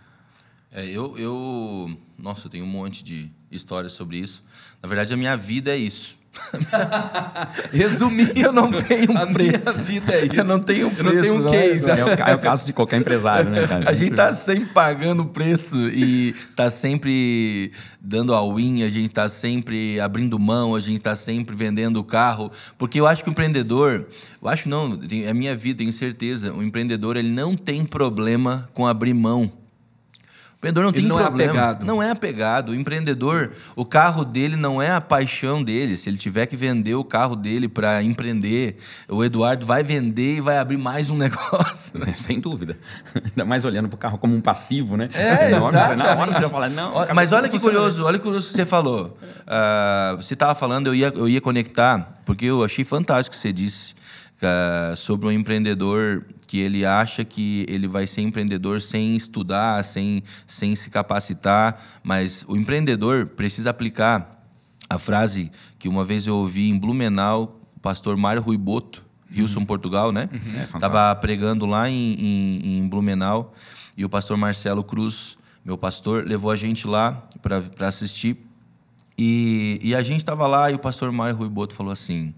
É, 0.71 0.85
eu, 0.85 1.17
eu, 1.17 1.99
nossa, 2.19 2.47
eu 2.47 2.51
tenho 2.51 2.65
um 2.65 2.69
monte 2.69 3.03
de 3.03 3.31
histórias 3.51 3.93
sobre 3.93 4.19
isso. 4.19 4.45
Na 4.83 4.89
verdade, 4.89 5.15
a 5.15 5.17
minha 5.17 5.37
vida 5.37 5.71
é 5.71 5.77
isso. 5.77 6.19
Resumindo, 7.73 8.33
eu 8.37 8.53
não 8.53 8.71
tenho 8.71 9.13
um 9.13 9.19
a 9.19 9.27
preço. 9.27 9.71
Minha 9.73 9.83
vida 9.83 10.15
é 10.15 10.25
isso. 10.25 10.35
Eu 10.35 10.45
não 10.45 10.61
tenho 10.61 10.89
um 10.89 10.95
preço. 10.95 11.15
Eu 11.15 11.15
não 11.15 11.23
tenho 11.23 11.49
um 11.49 11.51
case. 11.51 11.91
É, 11.91 12.05
o, 12.05 12.09
é 12.09 12.35
o 12.35 12.39
caso 12.39 12.67
de 12.67 12.73
qualquer 12.73 12.99
empresário, 12.99 13.51
né, 13.51 13.67
cara? 13.67 13.89
A 13.89 13.93
gente 13.93 14.15
tá 14.15 14.33
sempre 14.33 14.67
pagando 14.67 15.23
o 15.23 15.27
preço 15.27 15.77
e 15.89 16.35
tá 16.55 16.71
sempre 16.71 17.73
dando 18.01 18.35
all-in, 18.35 18.83
a 18.83 18.89
gente 18.89 19.11
tá 19.11 19.29
sempre 19.29 20.01
abrindo 20.01 20.39
mão, 20.39 20.75
a 20.75 20.81
gente 20.81 21.01
tá 21.01 21.17
sempre 21.17 21.57
vendendo 21.57 21.99
o 21.99 22.05
carro. 22.05 22.51
Porque 22.79 23.01
eu 23.01 23.07
acho 23.07 23.23
que 23.23 23.31
o 23.31 23.33
empreendedor, 23.33 24.07
eu 24.43 24.49
acho 24.49 24.69
não, 24.69 25.01
é 25.25 25.35
minha 25.35 25.57
vida, 25.57 25.79
tenho 25.79 25.93
certeza, 25.93 26.53
o 26.53 26.63
empreendedor 26.63 27.17
ele 27.17 27.31
não 27.31 27.55
tem 27.55 27.85
problema 27.85 28.69
com 28.73 28.87
abrir 28.87 29.15
mão 29.15 29.51
o 30.57 30.67
empreendedor 30.67 30.85
não 30.85 30.91
ele 30.91 31.01
tem 31.01 31.09
não 31.09 31.19
problema. 31.19 31.53
É 31.53 31.55
apegado. 31.55 31.85
Não 31.85 32.03
é 32.03 32.11
apegado. 32.11 32.69
O 32.71 32.75
empreendedor, 32.75 33.53
o 33.77 33.85
carro 33.85 34.25
dele 34.25 34.57
não 34.57 34.81
é 34.81 34.91
a 34.91 35.01
paixão 35.03 35.63
dele. 35.63 35.99
Se 35.99 36.09
ele 36.09 36.17
tiver 36.17 36.47
que 36.47 36.57
vender 36.57 36.95
o 36.95 37.05
carro 37.05 37.37
dele 37.37 37.69
para 37.69 38.03
empreender, 38.03 38.77
o 39.07 39.23
Eduardo 39.23 39.67
vai 39.67 39.83
vender 39.83 40.37
e 40.37 40.41
vai 40.41 40.57
abrir 40.57 40.79
mais 40.79 41.11
um 41.11 41.17
negócio. 41.19 41.93
Sem 42.17 42.41
dúvida. 42.41 42.79
Ainda 43.15 43.45
mais 43.45 43.67
olhando 43.67 43.89
para 43.89 43.97
o 43.97 43.99
carro 43.99 44.17
como 44.17 44.35
um 44.35 44.41
passivo, 44.41 44.97
né? 44.97 45.11
É, 45.13 45.51
na 45.51 45.63
hora, 45.63 45.97
na 45.97 46.17
hora 46.17 46.33
você 46.33 46.49
fala, 46.49 46.69
não, 46.71 46.95
Mas 47.15 47.33
olha 47.33 47.51
que 47.51 47.61
curioso, 47.61 48.05
olha 48.05 48.19
que 48.19 48.25
curioso 48.25 48.49
que 48.49 48.55
você 48.55 48.65
falou. 48.65 49.19
Uh, 49.43 50.17
você 50.17 50.33
estava 50.33 50.55
falando, 50.55 50.87
eu 50.87 50.95
ia, 50.95 51.13
eu 51.15 51.29
ia 51.29 51.41
conectar, 51.41 52.15
porque 52.25 52.47
eu 52.47 52.65
achei 52.65 52.85
fantástico 52.85 53.35
o 53.35 53.37
que 53.37 53.43
você 53.43 53.53
disse 53.53 53.95
uh, 54.43 54.97
sobre 54.97 55.29
um 55.29 55.33
empreendedor 55.33 56.25
que 56.47 56.59
ele 56.61 56.85
acha 56.85 57.25
que 57.25 57.67
ele 57.69 57.89
vai 57.89 58.07
ser 58.07 58.23
empreendedor 58.23 58.81
sem 58.81 59.17
estudar, 59.17 59.85
sem, 59.85 60.23
sem 60.47 60.77
se 60.77 60.89
capacitar, 60.91 61.83
mas 62.03 62.45
o 62.49 62.57
empreendedor 62.57 63.27
precisa 63.27 63.71
aplicar 63.71 64.45
a 64.89 64.99
frase 64.99 65.51
que 65.79 65.89
uma 65.89 66.05
vez 66.05 66.27
eu 66.27 66.37
ouvi 66.37 66.69
em 66.69 66.79
Blumenau, 66.79 67.61
o 67.77 67.81
pastor 67.81 68.17
Mário 68.17 68.41
Ruiboto, 68.41 69.05
Wilson, 69.37 69.61
uhum. 69.61 69.67
Portugal, 69.67 70.13
né? 70.13 70.29
Estava 70.75 71.07
uhum. 71.07 71.13
é, 71.13 71.15
pregando 71.17 71.67
lá 71.67 71.91
em, 71.91 72.15
em, 72.15 72.79
em, 72.79 72.89
Blumenau 72.89 73.53
e 73.97 74.05
o 74.05 74.09
pastor 74.09 74.37
Marcelo 74.37 74.85
Cruz, 74.85 75.37
meu 75.65 75.77
pastor, 75.77 76.25
levou 76.25 76.51
a 76.51 76.57
gente 76.57 76.87
lá 76.87 77.27
para 77.43 77.89
assistir. 77.89 78.37
E, 79.19 79.81
e 79.83 79.95
a 79.95 80.03
gente 80.03 80.19
estava 80.19 80.47
lá 80.47 80.71
e 80.71 80.75
o 80.75 80.79
pastor 80.79 81.11
Mário 81.11 81.37
Ruiboto 81.37 81.75
falou 81.75 81.93
assim: 81.93 82.35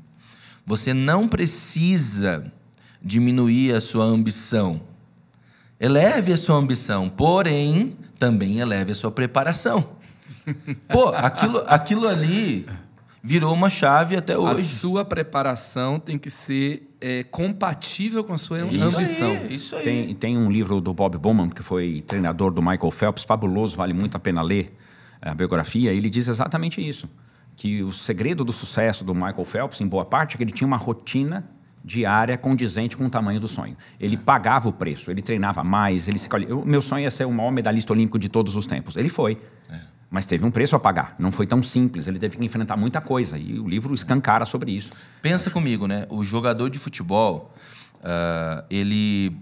Você 0.64 0.94
não 0.94 1.28
precisa 1.28 2.50
diminuir 3.02 3.74
a 3.74 3.80
sua 3.80 4.04
ambição. 4.04 4.80
Eleve 5.80 6.32
a 6.32 6.36
sua 6.36 6.56
ambição, 6.56 7.08
porém, 7.08 7.96
também 8.18 8.58
eleve 8.58 8.92
a 8.92 8.94
sua 8.94 9.10
preparação. 9.10 9.96
Pô, 10.90 11.08
aquilo, 11.08 11.62
aquilo 11.66 12.08
ali 12.08 12.66
virou 13.22 13.52
uma 13.52 13.70
chave 13.70 14.16
até 14.16 14.36
hoje. 14.36 14.62
A 14.62 14.64
sua 14.64 15.04
preparação 15.04 16.00
tem 16.00 16.18
que 16.18 16.30
ser 16.30 16.88
é, 17.00 17.22
compatível 17.24 18.24
com 18.24 18.32
a 18.32 18.38
sua 18.38 18.60
isso 18.66 18.84
ambição. 18.84 19.30
Aí, 19.30 19.54
isso 19.54 19.76
aí. 19.76 19.84
Tem, 19.84 20.14
tem 20.14 20.38
um 20.38 20.50
livro 20.50 20.80
do 20.80 20.92
Bob 20.92 21.16
Bowman, 21.18 21.48
que 21.50 21.62
foi 21.62 22.02
treinador 22.06 22.50
do 22.50 22.62
Michael 22.62 22.90
Phelps, 22.90 23.24
fabuloso, 23.24 23.76
vale 23.76 23.92
muito 23.92 24.16
a 24.16 24.20
pena 24.20 24.42
ler 24.42 24.74
a 25.20 25.34
biografia. 25.34 25.92
Ele 25.92 26.08
diz 26.10 26.28
exatamente 26.28 26.86
isso. 26.86 27.08
Que 27.54 27.82
o 27.82 27.92
segredo 27.92 28.44
do 28.44 28.52
sucesso 28.52 29.04
do 29.04 29.14
Michael 29.14 29.44
Phelps, 29.44 29.80
em 29.80 29.86
boa 29.86 30.04
parte, 30.04 30.34
é 30.34 30.36
que 30.38 30.44
ele 30.44 30.52
tinha 30.52 30.66
uma 30.66 30.76
rotina 30.76 31.48
diária 31.84 32.36
condizente 32.36 32.96
com 32.96 33.06
o 33.06 33.10
tamanho 33.10 33.40
do 33.40 33.48
sonho. 33.48 33.76
Ele 33.98 34.16
pagava 34.16 34.68
o 34.68 34.72
preço, 34.72 35.10
ele 35.10 35.22
treinava 35.22 35.64
mais, 35.64 36.08
ele 36.08 36.18
se... 36.18 36.28
O 36.50 36.64
meu 36.64 36.82
sonho 36.82 37.06
é 37.06 37.10
ser 37.10 37.24
o 37.24 37.32
maior 37.32 37.50
medalhista 37.50 37.92
olímpico 37.92 38.18
de 38.18 38.28
todos 38.28 38.56
os 38.56 38.66
tempos. 38.66 38.96
Ele 38.96 39.08
foi. 39.08 39.38
É. 39.70 39.78
Mas 40.10 40.24
teve 40.24 40.44
um 40.44 40.50
preço 40.50 40.74
a 40.74 40.80
pagar. 40.80 41.14
Não 41.18 41.30
foi 41.30 41.46
tão 41.46 41.62
simples. 41.62 42.06
Ele 42.06 42.18
teve 42.18 42.36
que 42.36 42.44
enfrentar 42.44 42.76
muita 42.76 43.00
coisa. 43.00 43.38
E 43.38 43.58
o 43.58 43.68
livro 43.68 43.94
escancara 43.94 44.44
sobre 44.44 44.72
isso. 44.72 44.90
Pensa 45.20 45.50
comigo, 45.50 45.86
né? 45.86 46.06
O 46.08 46.24
jogador 46.24 46.70
de 46.70 46.78
futebol, 46.78 47.54
uh, 47.96 48.64
ele 48.70 49.36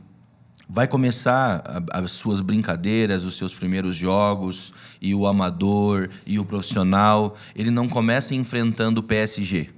vai 0.68 0.88
começar 0.88 1.62
as 1.92 2.11
suas 2.11 2.40
brincadeiras, 2.40 3.22
os 3.22 3.37
seus 3.37 3.55
primeiros 3.55 3.94
jogos, 3.94 4.72
e 5.01 5.14
o 5.14 5.27
amador, 5.27 6.11
e 6.27 6.38
o 6.40 6.44
profissional. 6.44 7.37
Ele 7.55 7.70
não 7.70 7.88
começa 7.88 8.35
enfrentando 8.35 9.01
o 9.01 9.03
PSG. 9.05 9.70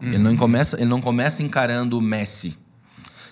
Uhum. 0.00 0.08
Ele, 0.08 0.18
não 0.18 0.36
começa, 0.36 0.76
ele 0.76 0.88
não 0.88 1.00
começa 1.00 1.42
encarando 1.42 1.98
o 1.98 2.00
Messi. 2.00 2.56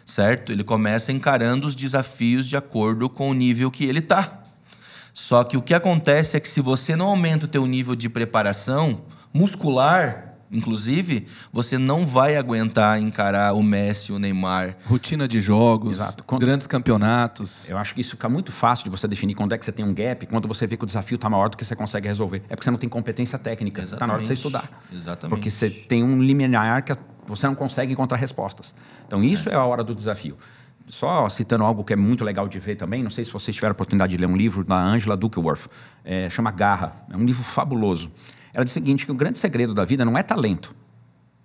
certo? 0.06 0.52
Ele 0.52 0.64
começa 0.64 1.12
encarando 1.12 1.66
os 1.66 1.74
desafios 1.74 2.46
de 2.46 2.56
acordo 2.56 3.08
com 3.08 3.30
o 3.30 3.34
nível 3.34 3.70
que 3.70 3.84
ele 3.84 4.00
está. 4.00 4.42
Só 5.12 5.44
que 5.44 5.56
o 5.56 5.62
que 5.62 5.72
acontece 5.72 6.36
é 6.36 6.40
que 6.40 6.48
se 6.48 6.60
você 6.60 6.96
não 6.96 7.06
aumenta 7.06 7.46
o 7.46 7.48
teu 7.48 7.66
nível 7.66 7.94
de 7.94 8.08
preparação 8.08 9.02
muscular, 9.32 10.23
inclusive, 10.50 11.26
você 11.52 11.78
não 11.78 12.06
vai 12.06 12.36
aguentar 12.36 13.00
encarar 13.00 13.54
o 13.54 13.62
Messi, 13.62 14.12
o 14.12 14.18
Neymar. 14.18 14.76
Rotina 14.86 15.26
de 15.26 15.40
jogos, 15.40 15.96
Exato. 15.96 16.24
grandes 16.38 16.66
campeonatos. 16.66 17.68
Eu 17.70 17.78
acho 17.78 17.94
que 17.94 18.00
isso 18.00 18.12
fica 18.12 18.28
muito 18.28 18.52
fácil 18.52 18.84
de 18.84 18.90
você 18.90 19.06
definir 19.08 19.34
quando 19.34 19.52
é 19.52 19.58
que 19.58 19.64
você 19.64 19.72
tem 19.72 19.84
um 19.84 19.94
gap, 19.94 20.26
quando 20.26 20.46
você 20.48 20.66
vê 20.66 20.76
que 20.76 20.84
o 20.84 20.86
desafio 20.86 21.16
está 21.16 21.28
maior 21.28 21.48
do 21.48 21.56
que 21.56 21.64
você 21.64 21.76
consegue 21.76 22.08
resolver. 22.08 22.42
É 22.48 22.54
porque 22.54 22.64
você 22.64 22.70
não 22.70 22.78
tem 22.78 22.88
competência 22.88 23.38
técnica. 23.38 23.82
Está 23.82 24.06
na 24.06 24.14
hora 24.14 24.22
de 24.22 24.28
você 24.28 24.34
estudar. 24.34 24.68
Exatamente. 24.92 25.30
Porque 25.30 25.50
você 25.50 25.70
tem 25.70 26.02
um 26.02 26.22
limiar 26.22 26.82
que 26.82 26.92
você 27.26 27.46
não 27.46 27.54
consegue 27.54 27.92
encontrar 27.92 28.18
respostas. 28.18 28.74
Então, 29.06 29.22
isso 29.22 29.48
é, 29.48 29.52
é 29.52 29.56
a 29.56 29.64
hora 29.64 29.82
do 29.82 29.94
desafio. 29.94 30.36
Só 30.86 31.28
citando 31.30 31.64
algo 31.64 31.82
que 31.82 31.94
é 31.94 31.96
muito 31.96 32.24
legal 32.24 32.46
de 32.46 32.58
ver 32.58 32.76
também, 32.76 33.02
não 33.02 33.10
sei 33.10 33.24
se 33.24 33.32
vocês 33.32 33.54
tiveram 33.54 33.72
a 33.72 33.74
oportunidade 33.74 34.10
de 34.10 34.18
ler 34.18 34.26
um 34.26 34.36
livro 34.36 34.62
da 34.64 34.76
Angela 34.76 35.16
Duckworth, 35.16 35.66
é, 36.04 36.28
chama 36.28 36.50
Garra. 36.50 37.06
É 37.10 37.16
um 37.16 37.24
livro 37.24 37.42
fabuloso. 37.42 38.12
Ela 38.54 38.64
diz 38.64 38.72
o 38.72 38.74
seguinte, 38.74 39.04
que 39.04 39.12
o 39.12 39.14
grande 39.14 39.38
segredo 39.38 39.74
da 39.74 39.84
vida 39.84 40.04
não 40.04 40.16
é 40.16 40.22
talento. 40.22 40.74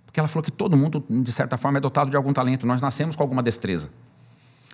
Porque 0.06 0.18
ela 0.18 0.28
falou 0.28 0.42
que 0.42 0.50
todo 0.50 0.76
mundo, 0.76 1.04
de 1.08 1.32
certa 1.32 1.56
forma, 1.56 1.78
é 1.78 1.80
dotado 1.80 2.10
de 2.10 2.16
algum 2.16 2.32
talento. 2.32 2.66
Nós 2.66 2.80
nascemos 2.80 3.16
com 3.16 3.22
alguma 3.22 3.42
destreza. 3.42 3.90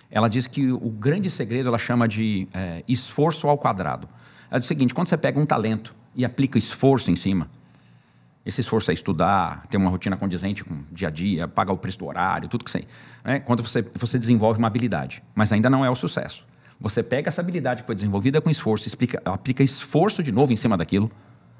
Ela 0.09 0.29
diz 0.29 0.47
que 0.47 0.71
o 0.71 0.89
grande 0.89 1.29
segredo 1.29 1.67
ela 1.67 1.77
chama 1.77 2.07
de 2.07 2.47
é, 2.53 2.83
esforço 2.87 3.47
ao 3.47 3.57
quadrado. 3.57 4.07
Ela 4.49 4.59
diz 4.59 4.65
o 4.65 4.67
seguinte, 4.67 4.93
quando 4.93 5.09
você 5.09 5.17
pega 5.17 5.39
um 5.39 5.45
talento 5.45 5.93
e 6.15 6.23
aplica 6.23 6.57
esforço 6.57 7.11
em 7.11 7.15
cima, 7.15 7.49
esse 8.45 8.61
esforço 8.61 8.89
é 8.91 8.93
estudar, 8.93 9.67
ter 9.67 9.75
uma 9.75 9.89
rotina 9.89 10.15
condizente 10.15 10.63
com 10.63 10.75
o 10.75 10.85
dia 10.89 11.09
a 11.09 11.11
dia, 11.11 11.47
pagar 11.47 11.73
o 11.73 11.77
preço 11.77 11.99
do 11.99 12.05
horário, 12.05 12.47
tudo 12.47 12.63
que 12.63 12.71
você... 12.71 12.85
Né? 13.23 13.39
Quando 13.41 13.61
você, 13.61 13.81
você 13.93 14.17
desenvolve 14.17 14.57
uma 14.57 14.67
habilidade, 14.67 15.21
mas 15.35 15.51
ainda 15.51 15.69
não 15.69 15.83
é 15.83 15.89
o 15.89 15.95
sucesso. 15.95 16.45
Você 16.79 17.03
pega 17.03 17.27
essa 17.27 17.41
habilidade 17.41 17.81
que 17.81 17.87
foi 17.87 17.95
desenvolvida 17.95 18.39
com 18.39 18.49
esforço, 18.49 18.87
explica, 18.87 19.21
aplica 19.25 19.63
esforço 19.63 20.23
de 20.23 20.31
novo 20.31 20.53
em 20.53 20.55
cima 20.55 20.77
daquilo, 20.77 21.11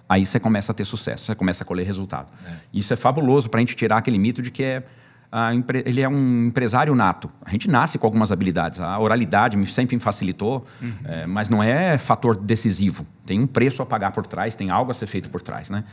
aí 0.07 0.25
você 0.25 0.39
começa 0.39 0.71
a 0.71 0.75
ter 0.75 0.85
sucesso, 0.85 1.25
você 1.25 1.35
começa 1.35 1.63
a 1.63 1.65
colher 1.65 1.85
resultado. 1.85 2.31
É. 2.45 2.55
Isso 2.73 2.93
é 2.93 2.95
fabuloso 2.95 3.49
para 3.49 3.59
a 3.59 3.61
gente 3.61 3.75
tirar 3.75 3.97
aquele 3.97 4.17
mito 4.17 4.41
de 4.41 4.51
que 4.51 4.63
é, 4.63 4.83
ele 5.85 6.01
é 6.01 6.07
um 6.07 6.47
empresário 6.47 6.95
nato. 6.95 7.29
A 7.43 7.49
gente 7.51 7.69
nasce 7.69 7.97
com 7.97 8.07
algumas 8.07 8.31
habilidades. 8.31 8.79
A 8.79 8.97
oralidade 8.97 9.63
sempre 9.67 9.95
me 9.95 10.01
facilitou, 10.01 10.65
uhum. 10.81 10.93
é, 11.03 11.25
mas 11.25 11.49
não 11.49 11.61
é 11.61 11.97
fator 11.97 12.35
decisivo. 12.35 13.05
Tem 13.25 13.39
um 13.39 13.47
preço 13.47 13.81
a 13.81 13.85
pagar 13.85 14.11
por 14.11 14.25
trás, 14.25 14.55
tem 14.55 14.69
algo 14.69 14.91
a 14.91 14.93
ser 14.93 15.07
feito 15.07 15.29
por 15.29 15.41
trás. 15.41 15.69
Né? 15.69 15.83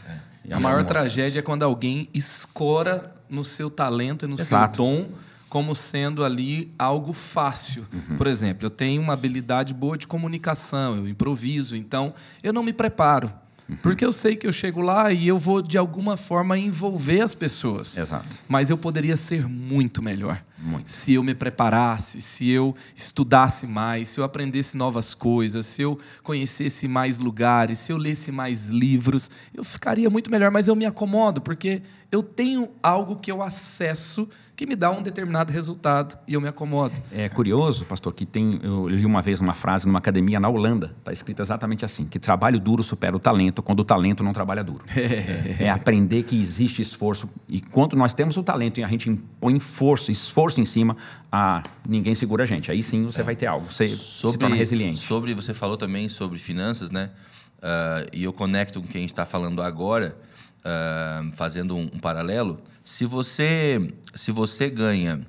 É. 0.49 0.55
A 0.55 0.61
maior 0.61 0.85
tragédia 0.85 1.41
é 1.41 1.43
quando 1.43 1.63
alguém 1.63 2.09
escora 2.15 3.13
no 3.29 3.43
seu 3.43 3.71
talento 3.71 4.25
e 4.27 4.29
no 4.29 4.35
Exato. 4.35 4.77
seu 4.77 4.85
dom 4.85 5.07
como 5.55 5.73
sendo 5.73 6.25
ali 6.25 6.73
algo 6.77 7.13
fácil. 7.13 7.87
Uhum. 7.93 8.17
Por 8.17 8.27
exemplo, 8.27 8.67
eu 8.67 8.71
tenho 8.71 9.01
uma 9.01 9.13
habilidade 9.13 9.73
boa 9.73 9.97
de 9.97 10.05
comunicação, 10.05 10.97
eu 10.97 11.09
improviso, 11.09 11.77
então 11.77 12.13
eu 12.43 12.53
não 12.53 12.61
me 12.61 12.73
preparo. 12.73 13.33
Uhum. 13.69 13.77
Porque 13.77 14.05
eu 14.05 14.13
sei 14.13 14.37
que 14.37 14.47
eu 14.47 14.53
chego 14.53 14.81
lá 14.81 15.13
e 15.13 15.27
eu 15.27 15.39
vou, 15.39 15.63
de 15.63 15.79
alguma 15.79 16.17
forma, 16.17 16.59
envolver 16.59 17.21
as 17.21 17.35
pessoas. 17.35 17.97
Exato. 17.97 18.45
Mas 18.49 18.71
eu 18.71 18.77
poderia 18.77 19.17
ser 19.17 19.49
muito 19.49 20.03
melhor. 20.03 20.43
Muito. 20.59 20.91
Se 20.91 21.15
eu 21.15 21.23
me 21.23 21.35
preparasse, 21.35 22.21
se 22.21 22.49
eu 22.49 22.75
estudasse 22.95 23.67
mais, 23.67 24.09
se 24.09 24.21
eu 24.21 24.25
aprendesse 24.25 24.77
novas 24.77 25.15
coisas, 25.15 25.67
se 25.67 25.83
eu 25.83 25.99
conhecesse 26.23 26.89
mais 26.89 27.19
lugares, 27.19 27.79
se 27.79 27.93
eu 27.93 27.97
lesse 27.97 28.33
mais 28.33 28.71
livros, 28.71 29.31
eu 29.55 29.65
ficaria 29.65 30.09
muito 30.09 30.31
melhor. 30.31 30.51
Mas 30.51 30.69
eu 30.69 30.77
me 30.77 30.87
acomodo, 30.87 31.41
porque 31.41 31.83
eu 32.15 32.23
tenho 32.23 32.71
algo 32.83 33.17
que 33.17 33.31
eu 33.31 33.43
acesso 33.43 34.29
que 34.55 34.67
me 34.67 34.77
dá 34.77 34.89
um 34.89 35.03
determinado 35.03 35.53
resultado 35.53 36.17
e 36.29 36.35
eu 36.35 36.41
me 36.41 36.47
acomodo. 36.47 37.03
É 37.11 37.29
curioso, 37.29 37.85
pastor, 37.85 38.15
que 38.15 38.25
tem 38.25 38.61
eu 38.63 38.89
li 38.89 39.05
uma 39.05 39.21
vez 39.21 39.41
uma 39.41 39.53
frase 39.53 39.85
numa 39.85 39.99
academia 39.99 40.39
na 40.39 40.49
Holanda, 40.49 40.95
está 40.99 41.13
escrito 41.13 41.43
exatamente 41.43 41.85
assim, 41.85 42.05
que 42.05 42.21
trabalho 42.21 42.61
duro 42.61 42.83
supera 42.83 43.17
o 43.17 43.19
talento 43.19 43.63
quando 43.65 43.81
o 43.81 43.85
talento 43.85 44.23
não 44.23 44.33
trabalha 44.33 44.63
duro. 44.63 44.85
É, 44.95 45.57
é 45.65 45.71
aprender 45.71 46.23
que 46.23 46.41
existe 46.41 46.81
esforço 46.81 47.29
e 47.49 47.61
quando 47.61 47.97
nós 47.97 48.15
temos 48.15 48.37
o 48.37 48.45
talento 48.45 48.79
e 48.79 48.85
a 48.85 48.89
gente 48.89 49.11
põe 49.41 49.59
força, 49.59 50.13
esforço 50.13 50.61
em 50.61 50.65
cima, 50.65 50.97
ah, 51.33 51.65
ninguém 51.89 52.15
segura 52.15 52.45
a 52.45 52.47
gente. 52.47 52.71
Aí 52.71 52.81
sim 52.81 53.07
você 53.07 53.23
é. 53.23 53.25
vai 53.25 53.35
ter 53.35 53.47
algo, 53.47 53.73
você 53.73 53.89
sobre, 53.89 54.35
se 54.35 54.39
torna 54.39 54.55
resiliente. 54.55 54.99
Sobre, 55.01 55.35
você 55.35 55.53
falou 55.53 55.77
também 55.77 56.09
sobre 56.09 56.39
finanças, 56.39 56.91
né? 56.91 57.11
Uh, 57.59 58.07
e 58.13 58.23
eu 58.23 58.33
conecto 58.33 58.81
com 58.81 58.87
quem 58.87 58.99
a 58.99 59.01
gente 59.01 59.13
está 59.13 59.25
falando 59.25 59.63
agora, 59.63 60.17
uh, 60.65 61.33
fazendo 61.37 61.77
um, 61.77 61.83
um, 61.83 61.99
paralelo, 61.99 62.61
se 62.83 63.05
você, 63.05 63.93
se 64.15 64.33
você 64.33 64.69
ganha 64.71 65.27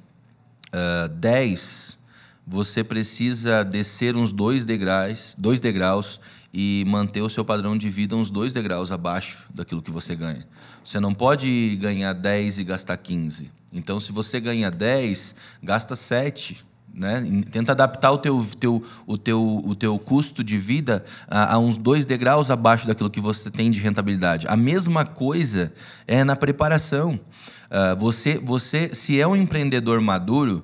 uh, 0.73 1.09
10, 1.09 1.99
você 2.47 2.83
precisa 2.83 3.63
descer 3.63 4.15
uns 4.15 4.31
dois 4.31 4.65
degraus, 4.65 5.35
dois 5.37 5.59
degraus 5.59 6.19
e 6.53 6.85
manter 6.87 7.21
o 7.21 7.29
seu 7.29 7.43
padrão 7.43 7.77
de 7.77 7.89
vida 7.89 8.15
uns 8.15 8.29
dois 8.29 8.53
degraus 8.53 8.91
abaixo 8.91 9.49
daquilo 9.53 9.81
que 9.81 9.91
você 9.91 10.15
ganha. 10.15 10.47
Você 10.83 10.99
não 10.99 11.13
pode 11.13 11.75
ganhar 11.81 12.13
10 12.13 12.59
e 12.59 12.63
gastar 12.63 12.95
15. 12.97 13.51
Então, 13.73 13.99
se 13.99 14.11
você 14.11 14.39
ganha 14.39 14.69
10, 14.69 15.35
gasta 15.61 15.95
7 15.95 16.63
né? 16.95 17.43
Tenta 17.51 17.73
adaptar 17.73 18.11
o 18.11 18.17
teu, 18.17 18.45
teu, 18.57 18.83
o, 19.05 19.17
teu, 19.17 19.61
o 19.65 19.75
teu 19.75 19.99
custo 19.99 20.43
de 20.43 20.57
vida 20.57 21.03
a, 21.27 21.55
a, 21.55 21.59
uns 21.59 21.75
dois 21.75 22.05
degraus 22.05 22.49
abaixo 22.49 22.87
daquilo 22.87 23.09
que 23.09 23.19
você 23.19 23.51
tem 23.51 23.69
de 23.69 23.81
rentabilidade. 23.81 24.47
A 24.47 24.55
mesma 24.55 25.05
coisa 25.05 25.73
é 26.07 26.23
na 26.23 26.35
preparação. 26.35 27.19
Uh, 27.65 27.99
você, 27.99 28.37
você, 28.37 28.91
se 28.93 29.19
é 29.19 29.27
um 29.27 29.35
empreendedor 29.35 29.99
maduro, 29.99 30.63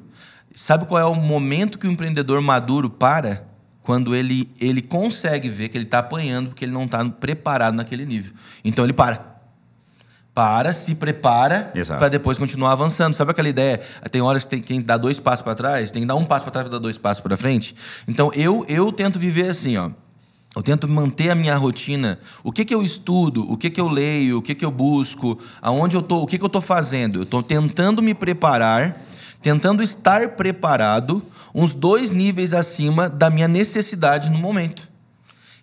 sabe 0.56 0.86
qual 0.86 1.02
é 1.02 1.06
o 1.06 1.16
momento 1.16 1.78
que 1.78 1.88
o 1.88 1.92
empreendedor 1.92 2.42
maduro 2.42 2.90
para? 2.90 3.46
Quando 3.84 4.16
ele, 4.16 4.50
ele 4.60 4.82
consegue 4.82 5.50
ver 5.50 5.68
que 5.68 5.78
ele 5.78 5.86
está 5.86 6.00
apanhando 6.00 6.50
porque 6.50 6.64
ele 6.64 6.72
não 6.72 6.86
está 6.86 7.04
preparado 7.10 7.76
naquele 7.76 8.06
nível. 8.06 8.34
Então 8.64 8.86
ele 8.86 8.94
para 8.94 9.31
para, 10.34 10.74
se 10.74 10.96
prepara 10.96 11.72
para 11.98 12.10
depois 12.10 12.38
continuar 12.38 12.72
avançando. 12.72 13.14
Sabe 13.14 13.32
aquela 13.32 13.50
ideia? 13.50 13.80
Tem 14.10 14.22
horas 14.22 14.44
que 14.44 14.50
tem 14.50 14.62
quem 14.62 14.82
dá 14.82 14.98
dois 14.98 15.20
passos 15.20 15.42
para 15.42 15.56
trás, 15.56 15.92
tem 15.92 16.02
que 16.02 16.08
dar 16.08 16.16
um 16.16 16.26
passo 16.26 16.44
para 16.44 16.52
trás 16.52 16.68
para 16.68 16.78
dar 16.78 16.82
dois 16.82 16.98
passos 16.98 17.22
para 17.22 17.36
frente. 17.36 17.76
Então 18.08 18.32
eu 18.34 18.66
eu 18.68 18.92
tento 18.92 19.20
viver 19.20 19.50
assim, 19.50 19.78
ó. 19.78 19.92
Eu 20.54 20.62
tento 20.62 20.88
manter 20.88 21.30
a 21.30 21.36
minha 21.36 21.56
rotina. 21.56 22.20
O 22.44 22.52
que, 22.52 22.66
que 22.66 22.76
eu 22.76 22.84
estudo? 22.84 23.50
O 23.50 23.56
que, 23.56 23.70
que 23.70 23.80
eu 23.80 23.88
leio? 23.88 24.40
O 24.40 24.42
que, 24.42 24.54
que 24.54 24.66
eu 24.66 24.72
busco? 24.72 25.40
Aonde 25.62 25.96
eu 25.96 26.02
tô? 26.02 26.18
O 26.22 26.28
que, 26.28 26.38
que 26.38 26.44
eu 26.44 26.48
estou 26.48 26.62
fazendo? 26.62 27.20
Eu 27.20 27.24
estou 27.24 27.42
tentando 27.42 28.02
me 28.02 28.14
preparar, 28.14 29.02
tentando 29.42 29.82
estar 29.82 30.36
preparado, 30.36 31.24
uns 31.56 31.74
dois 31.74 32.12
níveis 32.12 32.52
acima 32.52 33.08
da 33.08 33.30
minha 33.30 33.48
necessidade 33.48 34.30
no 34.30 34.38
momento. 34.38 34.91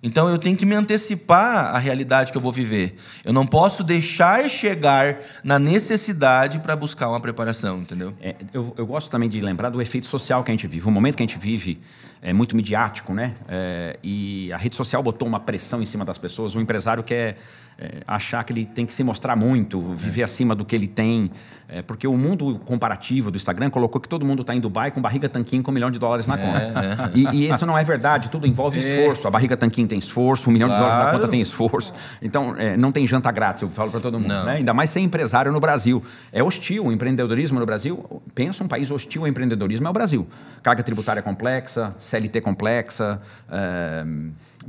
Então 0.03 0.29
eu 0.29 0.39
tenho 0.39 0.57
que 0.57 0.65
me 0.65 0.75
antecipar 0.75 1.75
à 1.75 1.79
realidade 1.79 2.31
que 2.31 2.39
eu 2.39 2.43
vou 2.43 2.53
viver. 2.53 2.97
Eu 3.25 3.33
não 3.33 3.47
posso 3.47 3.83
deixar 3.83 4.49
chegar 4.49 5.19
na 5.43 5.59
necessidade 5.59 6.61
para 6.61 6.77
buscar 6.77 7.09
uma 7.09 7.21
preparação, 7.21 7.79
entendeu? 7.79 8.15
É, 8.21 8.37
eu, 8.53 8.73
eu, 8.77 8.87
gosto 8.87 9.11
também 9.11 9.29
de 9.29 9.41
lembrar 9.41 9.71
do 9.71 9.83
efeito 9.83 10.07
social 10.07 10.45
que 10.45 10.51
a 10.51 10.55
gente 10.55 10.69
vive. 10.69 10.87
O 10.87 10.91
momento 10.91 11.17
que 11.17 11.23
a 11.23 11.27
gente 11.27 11.39
vive 11.39 11.81
é 12.23 12.33
muito 12.33 12.55
midiático, 12.55 13.13
né? 13.13 13.35
É, 13.49 13.99
e 14.03 14.53
a 14.53 14.57
rede 14.57 14.77
social 14.77 15.03
botou 15.03 15.27
uma 15.27 15.41
pressão 15.41 15.83
em 15.83 15.87
cima 15.87 16.05
das 16.05 16.19
pessoas. 16.19 16.55
O 16.55 16.61
empresário 16.61 17.03
quer 17.03 17.39
é, 17.81 18.03
achar 18.07 18.43
que 18.43 18.53
ele 18.53 18.65
tem 18.65 18.85
que 18.85 18.93
se 18.93 19.05
mostrar 19.05 19.37
muito, 19.37 19.81
viver 19.95 20.25
acima 20.25 20.55
do 20.55 20.65
que 20.65 20.75
ele 20.75 20.89
tem. 20.89 21.31
É, 21.69 21.83
porque 21.83 22.09
o 22.09 22.17
mundo 22.17 22.59
comparativo 22.65 23.31
do 23.31 23.37
Instagram 23.37 23.71
colocou 23.71 24.01
que 24.01 24.09
todo 24.09 24.25
mundo 24.25 24.41
está 24.41 24.55
em 24.55 24.61
Dubai 24.61 24.91
com 24.91 25.03
barriga 25.03 25.29
tanquinho 25.29 25.63
com 25.63 25.71
um 25.71 25.75
milhão 25.75 25.91
de 25.91 25.99
dólares 25.99 26.27
na 26.27 26.35
é, 26.35 26.39
conta. 26.39 26.59
É. 26.59 27.19
E, 27.19 27.27
e, 27.37 27.49
isso 27.49 27.65
não 27.67 27.77
é 27.77 27.85
verdade, 27.85 28.31
tudo 28.31 28.47
envolve 28.47 28.79
é. 28.79 28.81
esforço. 28.81 29.29
A 29.29 29.31
barriga 29.31 29.57
tanquinho 29.57 29.87
tem 29.87 29.99
esforço, 29.99 30.51
um 30.51 30.53
milhão 30.53 30.69
claro. 30.69 30.83
de 30.83 30.89
dólares 30.89 31.13
na 31.13 31.19
conta 31.19 31.31
tem 31.31 31.41
esforço. 31.41 31.93
Então, 32.21 32.57
é, 32.57 32.77
não 32.77 32.91
tem 32.91 33.07
janta 33.07 33.31
grátis, 33.31 33.63
eu 33.63 33.69
falo 33.69 33.91
para 33.91 34.01
todo 34.01 34.19
mundo. 34.19 34.29
Né? 34.29 34.55
Ainda 34.55 34.75
mais 34.75 34.91
ser 34.91 35.01
empresário 35.01 35.53
no 35.53 35.61
Brasil. 35.61 36.03
É 36.33 36.43
hostil 36.43 36.87
o 36.87 36.93
empreendedorismo 36.93 37.61
no 37.61 37.67
Brasil. 37.67 38.23
Pensa 38.35 38.65
um 38.65 38.69
país 38.69 38.91
hostil 38.91 39.23
ao 39.23 39.29
empreendedorismo, 39.29 39.87
é 39.87 39.91
o 39.91 39.93
Brasil. 39.93 40.27
Carga 40.63 40.83
tributária 40.83 41.23
complexa, 41.23 41.95
CLT 41.99 42.41
complexa 42.41 43.21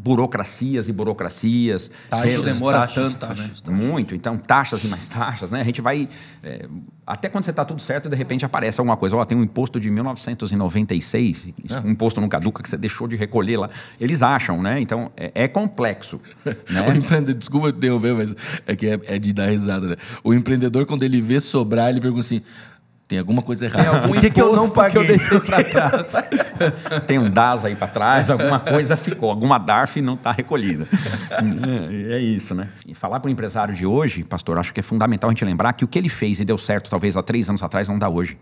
burocracias 0.01 0.87
e 0.87 0.93
burocracias. 0.93 1.91
Taxas, 2.09 2.41
demora 2.41 2.79
taxas, 2.79 3.13
tanto, 3.13 3.19
taxas, 3.19 3.39
né? 3.39 3.53
taxas, 3.53 3.75
Muito. 3.75 4.15
Então, 4.15 4.37
taxas 4.37 4.83
e 4.83 4.87
mais 4.87 5.07
taxas, 5.09 5.51
né? 5.51 5.59
A 5.59 5.63
gente 5.63 5.81
vai... 5.81 6.07
É, 6.41 6.67
até 7.05 7.27
quando 7.27 7.43
você 7.43 7.49
está 7.49 7.65
tudo 7.65 7.81
certo, 7.81 8.07
de 8.07 8.15
repente 8.15 8.45
aparece 8.45 8.79
alguma 8.79 8.95
coisa. 8.95 9.17
Ó, 9.17 9.25
tem 9.25 9.37
um 9.37 9.43
imposto 9.43 9.79
de 9.79 9.89
1996, 9.91 11.49
é. 11.69 11.79
um 11.79 11.89
imposto 11.91 12.21
no 12.21 12.29
caduca 12.29 12.63
que 12.63 12.69
você 12.69 12.77
deixou 12.77 13.07
de 13.07 13.15
recolher 13.15 13.57
lá. 13.57 13.69
Eles 13.99 14.23
acham, 14.23 14.61
né? 14.61 14.79
Então, 14.79 15.11
é, 15.17 15.31
é 15.33 15.47
complexo. 15.47 16.21
né? 16.69 16.81
o 16.87 16.93
empreendedor, 16.95 17.35
desculpa 17.35 17.69
interromper, 17.69 18.13
mas 18.13 18.35
é 18.65 18.75
que 18.75 18.87
é, 18.87 18.99
é 19.05 19.19
de 19.19 19.33
dar 19.33 19.47
risada, 19.47 19.87
né? 19.87 19.95
O 20.23 20.33
empreendedor, 20.33 20.85
quando 20.85 21.03
ele 21.03 21.21
vê 21.21 21.39
sobrar, 21.39 21.89
ele 21.89 21.99
pergunta 21.99 22.21
assim 22.21 22.41
tem 23.09 23.17
alguma 23.17 23.41
coisa 23.41 23.65
errada. 23.65 23.83
Tem 23.83 23.95
algum 23.95 24.13
Por 24.13 24.21
que, 24.21 24.29
que 24.29 24.39
eu 24.39 24.55
não 24.55 24.69
paguei? 24.69 24.91
Que 24.91 24.97
eu 24.99 25.17
deixei 25.17 25.39
para 25.39 25.63
trás. 25.65 26.13
Tem 27.07 27.17
um 27.17 27.27
DAS 27.27 27.65
aí 27.65 27.75
para 27.75 27.87
trás, 27.87 28.29
alguma 28.29 28.59
coisa 28.59 28.95
ficou, 28.95 29.31
alguma 29.31 29.57
DARF 29.57 29.99
não 29.99 30.13
está 30.13 30.31
recolhida. 30.31 30.87
É, 31.31 32.13
é, 32.13 32.19
isso, 32.19 32.53
né? 32.53 32.67
E 32.85 32.93
falar 32.93 33.19
para 33.19 33.27
o 33.27 33.31
empresário 33.31 33.73
de 33.73 33.83
hoje, 33.83 34.23
pastor, 34.23 34.59
acho 34.59 34.71
que 34.71 34.79
é 34.79 34.83
fundamental 34.83 35.27
a 35.27 35.33
gente 35.33 35.43
lembrar 35.43 35.73
que 35.73 35.83
o 35.83 35.87
que 35.87 35.97
ele 35.97 36.07
fez 36.07 36.39
e 36.39 36.45
deu 36.45 36.57
certo 36.57 36.87
talvez 36.87 37.17
há 37.17 37.23
três 37.23 37.49
anos 37.49 37.63
atrás 37.63 37.87
não 37.87 37.97
dá 37.97 38.07
hoje. 38.07 38.37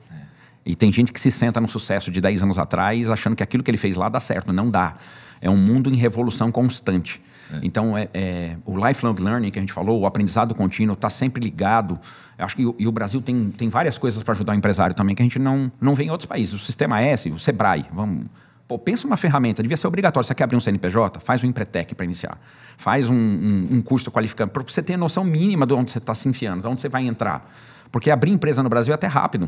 E 0.65 0.75
tem 0.75 0.91
gente 0.91 1.13
que 1.13 1.19
se 1.21 1.32
senta 1.32 1.62
no 1.62 1.69
sucesso 1.69 2.12
de 2.12 2.19
10 2.19 2.43
anos 2.43 2.60
atrás 2.60 3.10
achando 3.10 3.38
que 3.38 3.43
aquilo 3.43 3.63
que 3.63 3.71
ele 3.71 3.77
fez 3.77 3.95
lá 3.95 4.10
dá 4.10 4.19
certo. 4.19 4.51
Não 4.51 4.69
dá. 4.69 4.95
É 5.39 5.49
um 5.49 5.56
mundo 5.56 5.89
em 5.89 5.95
revolução 5.95 6.51
constante. 6.51 7.21
É. 7.54 7.60
Então, 7.64 7.98
é, 7.98 8.10
é, 8.14 8.58
o 8.66 8.76
lifelong 8.88 9.16
learning 9.20 9.52
que 9.52 9.60
a 9.60 9.62
gente 9.62 9.74
falou, 9.74 10.00
o 10.02 10.06
aprendizado 10.06 10.54
contínuo, 10.54 10.94
está 10.94 11.10
sempre 11.10 11.44
ligado. 11.44 12.00
Eu 12.38 12.46
acho 12.46 12.56
que 12.56 12.66
o, 12.66 12.76
e 12.78 12.88
o 12.88 12.92
Brasil 12.92 13.22
tem, 13.22 13.50
tem 13.52 13.70
várias 13.70 13.98
coisas 13.98 14.24
para 14.24 14.34
ajudar 14.34 14.54
o 14.54 14.56
empresário 14.56 14.96
também 14.96 15.16
que 15.16 15.22
a 15.22 15.26
gente 15.26 15.40
não, 15.40 15.72
não 15.80 15.96
vê 15.96 16.06
em 16.06 16.12
outros 16.12 16.28
países. 16.28 16.54
O 16.54 16.60
Sistema 16.60 17.02
S, 17.02 17.30
o 17.30 17.40
Sebrae, 17.40 17.86
vamos... 17.94 18.26
Pô, 18.68 18.78
pensa 18.78 19.08
uma 19.08 19.16
ferramenta, 19.16 19.64
devia 19.64 19.78
ser 19.78 19.88
obrigatório. 19.88 20.28
Você 20.28 20.36
quer 20.36 20.44
abrir 20.44 20.58
um 20.58 20.60
CNPJ? 20.60 21.22
Faz 21.22 21.42
um 21.42 21.48
Empretec 21.48 21.96
para 21.96 22.04
iniciar. 22.04 22.38
Faz 22.76 23.10
um, 23.10 23.16
um, 23.16 23.68
um 23.72 23.82
curso 23.82 24.12
qualificante, 24.12 24.52
para 24.52 24.62
você 24.62 24.84
ter 24.84 24.96
a 24.96 24.98
noção 24.98 25.24
mínima 25.24 25.66
de 25.66 25.74
onde 25.74 25.90
você 25.90 26.00
está 26.00 26.14
se 26.14 26.28
enfiando, 26.28 26.62
de 26.64 26.68
onde 26.68 26.82
você 26.82 26.90
vai 26.90 27.08
entrar. 27.08 27.50
Porque 27.90 28.12
abrir 28.12 28.30
empresa 28.30 28.62
no 28.62 28.68
Brasil 28.68 28.92
é 28.92 28.96
até 28.96 29.08
rápido. 29.08 29.48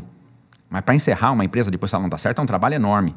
Mas 0.70 0.80
para 0.82 0.94
encerrar 0.94 1.32
uma 1.32 1.44
empresa 1.44 1.70
depois 1.70 1.90
se 1.90 1.96
ela 1.96 2.02
não 2.02 2.08
dá 2.08 2.16
certo 2.16 2.38
é 2.38 2.42
um 2.42 2.46
trabalho 2.46 2.76
enorme. 2.76 3.14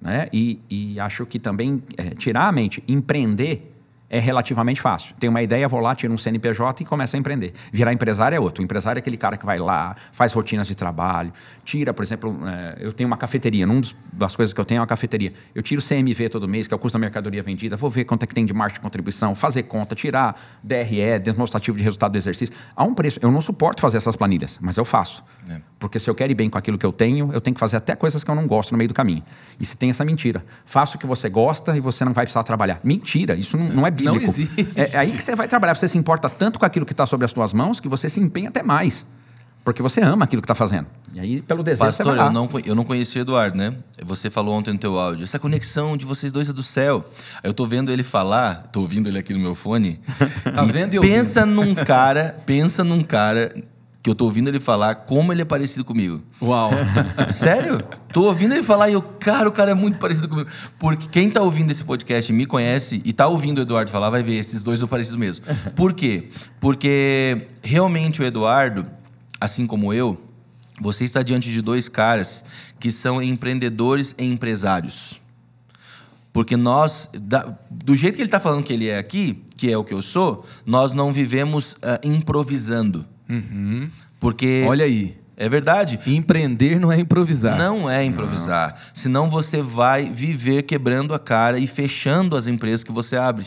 Né? 0.00 0.28
E, 0.32 0.60
e 0.68 1.00
acho 1.00 1.26
que 1.26 1.38
também 1.38 1.82
é, 1.96 2.10
tirar 2.10 2.46
a 2.46 2.52
mente, 2.52 2.82
empreender 2.86 3.71
é 4.12 4.18
relativamente 4.18 4.78
fácil. 4.78 5.14
Tem 5.18 5.30
uma 5.30 5.40
ideia, 5.40 5.66
vou 5.66 5.80
lá, 5.80 5.94
tiro 5.94 6.12
um 6.12 6.18
CNPJ 6.18 6.82
e 6.82 6.86
começa 6.86 7.16
a 7.16 7.18
empreender. 7.18 7.54
Virar 7.72 7.94
empresário 7.94 8.36
é 8.36 8.38
outro. 8.38 8.60
O 8.60 8.64
empresário 8.64 8.98
é 8.98 9.00
aquele 9.00 9.16
cara 9.16 9.38
que 9.38 9.46
vai 9.46 9.58
lá, 9.58 9.96
faz 10.12 10.34
rotinas 10.34 10.66
de 10.68 10.74
trabalho, 10.74 11.32
tira, 11.64 11.94
por 11.94 12.02
exemplo, 12.02 12.38
é, 12.46 12.76
eu 12.78 12.92
tenho 12.92 13.06
uma 13.06 13.16
cafeteria, 13.16 13.64
uma 13.64 13.80
das 14.12 14.36
coisas 14.36 14.52
que 14.52 14.60
eu 14.60 14.66
tenho 14.66 14.78
é 14.78 14.80
uma 14.82 14.86
cafeteria. 14.86 15.32
Eu 15.54 15.62
tiro 15.62 15.80
CMV 15.80 16.28
todo 16.28 16.46
mês, 16.46 16.68
que 16.68 16.74
é 16.74 16.76
o 16.76 16.78
custo 16.78 16.98
da 16.98 17.00
mercadoria 17.00 17.42
vendida, 17.42 17.74
vou 17.74 17.88
ver 17.88 18.04
quanto 18.04 18.24
é 18.24 18.26
que 18.26 18.34
tem 18.34 18.44
de 18.44 18.52
margem 18.52 18.74
de 18.74 18.80
contribuição, 18.80 19.34
fazer 19.34 19.62
conta, 19.62 19.94
tirar 19.94 20.38
DRE, 20.62 21.18
demonstrativo 21.22 21.78
de 21.78 21.82
resultado 21.82 22.12
do 22.12 22.18
exercício. 22.18 22.54
Há 22.76 22.84
um 22.84 22.92
preço. 22.92 23.18
Eu 23.22 23.30
não 23.30 23.40
suporto 23.40 23.80
fazer 23.80 23.96
essas 23.96 24.14
planilhas, 24.14 24.58
mas 24.60 24.76
eu 24.76 24.84
faço. 24.84 25.24
É. 25.48 25.58
Porque 25.78 25.98
se 25.98 26.10
eu 26.10 26.14
quero 26.14 26.30
ir 26.30 26.34
bem 26.34 26.50
com 26.50 26.58
aquilo 26.58 26.76
que 26.76 26.84
eu 26.84 26.92
tenho, 26.92 27.32
eu 27.32 27.40
tenho 27.40 27.54
que 27.54 27.60
fazer 27.60 27.78
até 27.78 27.96
coisas 27.96 28.22
que 28.22 28.30
eu 28.30 28.34
não 28.34 28.46
gosto 28.46 28.72
no 28.72 28.78
meio 28.78 28.88
do 28.88 28.94
caminho. 28.94 29.22
E 29.58 29.64
se 29.64 29.74
tem 29.74 29.88
essa 29.88 30.04
mentira. 30.04 30.44
Faça 30.66 30.96
o 30.96 31.00
que 31.00 31.06
você 31.06 31.30
gosta 31.30 31.74
e 31.74 31.80
você 31.80 32.04
não 32.04 32.12
vai 32.12 32.24
precisar 32.24 32.42
trabalhar. 32.42 32.78
Mentira, 32.84 33.34
isso 33.34 33.56
não, 33.56 33.68
não 33.68 33.86
é 33.86 33.90
bíblico. 34.02 34.24
Não 34.24 34.28
existe. 34.28 34.68
É, 34.76 34.92
é 34.92 34.98
aí 34.98 35.12
que 35.12 35.22
você 35.22 35.34
vai 35.34 35.48
trabalhar. 35.48 35.74
Você 35.74 35.88
se 35.88 35.98
importa 35.98 36.28
tanto 36.28 36.58
com 36.58 36.66
aquilo 36.66 36.86
que 36.86 36.92
está 36.92 37.06
sobre 37.06 37.24
as 37.24 37.30
suas 37.30 37.52
mãos 37.52 37.80
que 37.80 37.88
você 37.88 38.08
se 38.08 38.20
empenha 38.20 38.48
até 38.48 38.62
mais. 38.62 39.04
Porque 39.64 39.80
você 39.80 40.00
ama 40.00 40.24
aquilo 40.24 40.42
que 40.42 40.46
está 40.46 40.56
fazendo. 40.56 40.86
E 41.14 41.20
aí, 41.20 41.40
pelo 41.40 41.62
desejo, 41.62 41.84
Pastor, 41.84 42.04
você 42.04 42.10
vai 42.10 42.18
lá. 42.18 42.26
eu 42.26 42.32
não, 42.32 42.50
eu 42.64 42.74
não 42.74 42.84
conheci 42.84 43.18
o 43.18 43.20
Eduardo, 43.20 43.56
né? 43.56 43.74
Você 44.02 44.28
falou 44.28 44.54
ontem 44.56 44.72
no 44.72 44.78
teu 44.78 44.98
áudio. 44.98 45.22
Essa 45.22 45.38
conexão 45.38 45.96
de 45.96 46.04
vocês 46.04 46.32
dois 46.32 46.48
é 46.48 46.52
do 46.52 46.62
céu. 46.62 47.04
Aí 47.42 47.48
eu 47.48 47.54
tô 47.54 47.64
vendo 47.64 47.92
ele 47.92 48.02
falar, 48.02 48.68
tô 48.72 48.80
ouvindo 48.80 49.08
ele 49.08 49.18
aqui 49.18 49.32
no 49.32 49.38
meu 49.38 49.54
fone. 49.54 50.00
tá 50.52 50.64
vendo 50.64 50.94
e 50.94 51.00
Pensa 51.00 51.46
num 51.46 51.74
cara, 51.76 52.36
pensa 52.44 52.82
num 52.82 53.04
cara 53.04 53.54
que 54.02 54.10
eu 54.10 54.14
tô 54.14 54.24
ouvindo 54.24 54.48
ele 54.48 54.58
falar 54.58 54.96
como 54.96 55.32
ele 55.32 55.42
é 55.42 55.44
parecido 55.44 55.84
comigo. 55.84 56.20
Uau! 56.42 56.70
Sério? 57.30 57.84
Tô 58.12 58.24
ouvindo 58.24 58.52
ele 58.52 58.62
falar 58.62 58.90
e 58.90 58.94
eu, 58.94 59.02
cara, 59.02 59.48
o 59.48 59.52
cara 59.52 59.70
é 59.70 59.74
muito 59.74 59.98
parecido 59.98 60.28
comigo. 60.28 60.50
Porque 60.78 61.06
quem 61.08 61.30
tá 61.30 61.40
ouvindo 61.40 61.70
esse 61.70 61.84
podcast 61.84 62.32
me 62.32 62.44
conhece 62.44 63.00
e 63.04 63.12
tá 63.12 63.28
ouvindo 63.28 63.58
o 63.58 63.60
Eduardo 63.62 63.92
falar, 63.92 64.10
vai 64.10 64.22
ver, 64.22 64.34
esses 64.34 64.62
dois 64.62 64.80
são 64.80 64.88
parecidos 64.88 65.18
mesmo. 65.18 65.44
Por 65.76 65.92
quê? 65.92 66.30
Porque 66.58 67.46
realmente 67.62 68.20
o 68.20 68.24
Eduardo, 68.24 68.84
assim 69.40 69.68
como 69.68 69.94
eu, 69.94 70.20
você 70.80 71.04
está 71.04 71.22
diante 71.22 71.52
de 71.52 71.62
dois 71.62 71.88
caras 71.88 72.44
que 72.80 72.90
são 72.90 73.22
empreendedores 73.22 74.16
e 74.18 74.24
empresários. 74.24 75.20
Porque 76.32 76.56
nós, 76.56 77.08
do 77.70 77.94
jeito 77.94 78.16
que 78.16 78.22
ele 78.22 78.26
está 78.26 78.40
falando 78.40 78.64
que 78.64 78.72
ele 78.72 78.88
é 78.88 78.98
aqui, 78.98 79.44
que 79.56 79.70
é 79.70 79.78
o 79.78 79.84
que 79.84 79.94
eu 79.94 80.02
sou, 80.02 80.44
nós 80.66 80.92
não 80.92 81.12
vivemos 81.12 81.74
uh, 81.74 82.00
improvisando. 82.02 83.06
Uhum. 83.32 83.90
Porque. 84.20 84.64
Olha 84.68 84.84
aí. 84.84 85.16
É 85.36 85.48
verdade. 85.48 85.98
Empreender 86.06 86.78
não 86.78 86.92
é 86.92 87.00
improvisar. 87.00 87.58
Não 87.58 87.90
é 87.90 88.04
improvisar. 88.04 88.70
Não. 88.70 88.76
Senão 88.94 89.30
você 89.30 89.62
vai 89.62 90.04
viver 90.04 90.62
quebrando 90.62 91.14
a 91.14 91.18
cara 91.18 91.58
e 91.58 91.66
fechando 91.66 92.36
as 92.36 92.46
empresas 92.46 92.84
que 92.84 92.92
você 92.92 93.16
abre. 93.16 93.46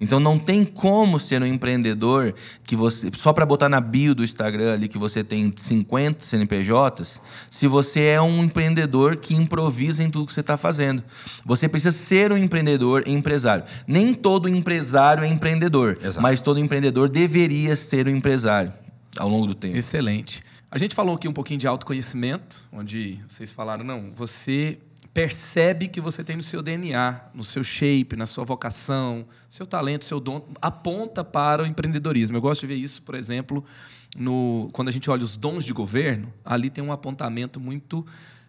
Então 0.00 0.18
não 0.18 0.38
tem 0.38 0.64
como 0.64 1.18
ser 1.18 1.40
um 1.40 1.46
empreendedor 1.46 2.34
que 2.64 2.74
você 2.74 3.08
só 3.14 3.32
para 3.32 3.46
botar 3.46 3.68
na 3.68 3.80
bio 3.80 4.14
do 4.14 4.24
Instagram 4.24 4.74
ali 4.74 4.88
que 4.88 4.98
você 4.98 5.22
tem 5.22 5.52
50 5.54 6.24
CNPJs, 6.24 7.20
se 7.48 7.66
você 7.66 8.02
é 8.02 8.20
um 8.20 8.42
empreendedor 8.42 9.16
que 9.16 9.34
improvisa 9.34 10.02
em 10.02 10.10
tudo 10.10 10.26
que 10.26 10.32
você 10.32 10.40
está 10.40 10.56
fazendo. 10.56 11.02
Você 11.46 11.68
precisa 11.68 11.92
ser 11.92 12.32
um 12.32 12.36
empreendedor 12.36 13.04
e 13.06 13.12
empresário. 13.12 13.64
Nem 13.86 14.12
todo 14.12 14.48
empresário 14.48 15.24
é 15.24 15.28
empreendedor, 15.28 15.96
Exato. 16.02 16.20
mas 16.20 16.40
todo 16.40 16.58
empreendedor 16.58 17.08
deveria 17.08 17.76
ser 17.76 18.06
um 18.08 18.10
empresário 18.10 18.72
ao 19.18 19.28
longo 19.28 19.46
do 19.46 19.54
tempo. 19.54 19.76
Excelente. 19.76 20.42
A 20.70 20.78
gente 20.78 20.94
falou 20.94 21.14
aqui 21.14 21.28
um 21.28 21.32
pouquinho 21.32 21.58
de 21.60 21.66
autoconhecimento, 21.66 22.66
onde 22.72 23.20
vocês 23.28 23.52
falaram, 23.52 23.84
não, 23.84 24.12
você 24.14 24.78
percebe 25.12 25.86
que 25.86 26.00
você 26.00 26.24
tem 26.24 26.34
no 26.34 26.42
seu 26.42 26.60
DNA, 26.60 27.20
no 27.32 27.44
seu 27.44 27.62
shape, 27.62 28.16
na 28.16 28.26
sua 28.26 28.44
vocação, 28.44 29.24
seu 29.48 29.64
talento, 29.64 30.04
seu 30.04 30.18
dom, 30.18 30.44
aponta 30.60 31.22
para 31.22 31.62
o 31.62 31.66
empreendedorismo. 31.66 32.36
Eu 32.36 32.40
gosto 32.40 32.62
de 32.62 32.66
ver 32.66 32.74
isso, 32.74 33.02
por 33.02 33.14
exemplo, 33.14 33.64
no, 34.16 34.68
quando 34.72 34.88
a 34.88 34.90
gente 34.90 35.08
olha 35.08 35.22
os 35.22 35.36
dons 35.36 35.64
de 35.64 35.72
governo, 35.72 36.32
ali 36.44 36.68
tem 36.68 36.82
um 36.82 36.90
apontamento 36.90 37.60
muito 37.60 38.04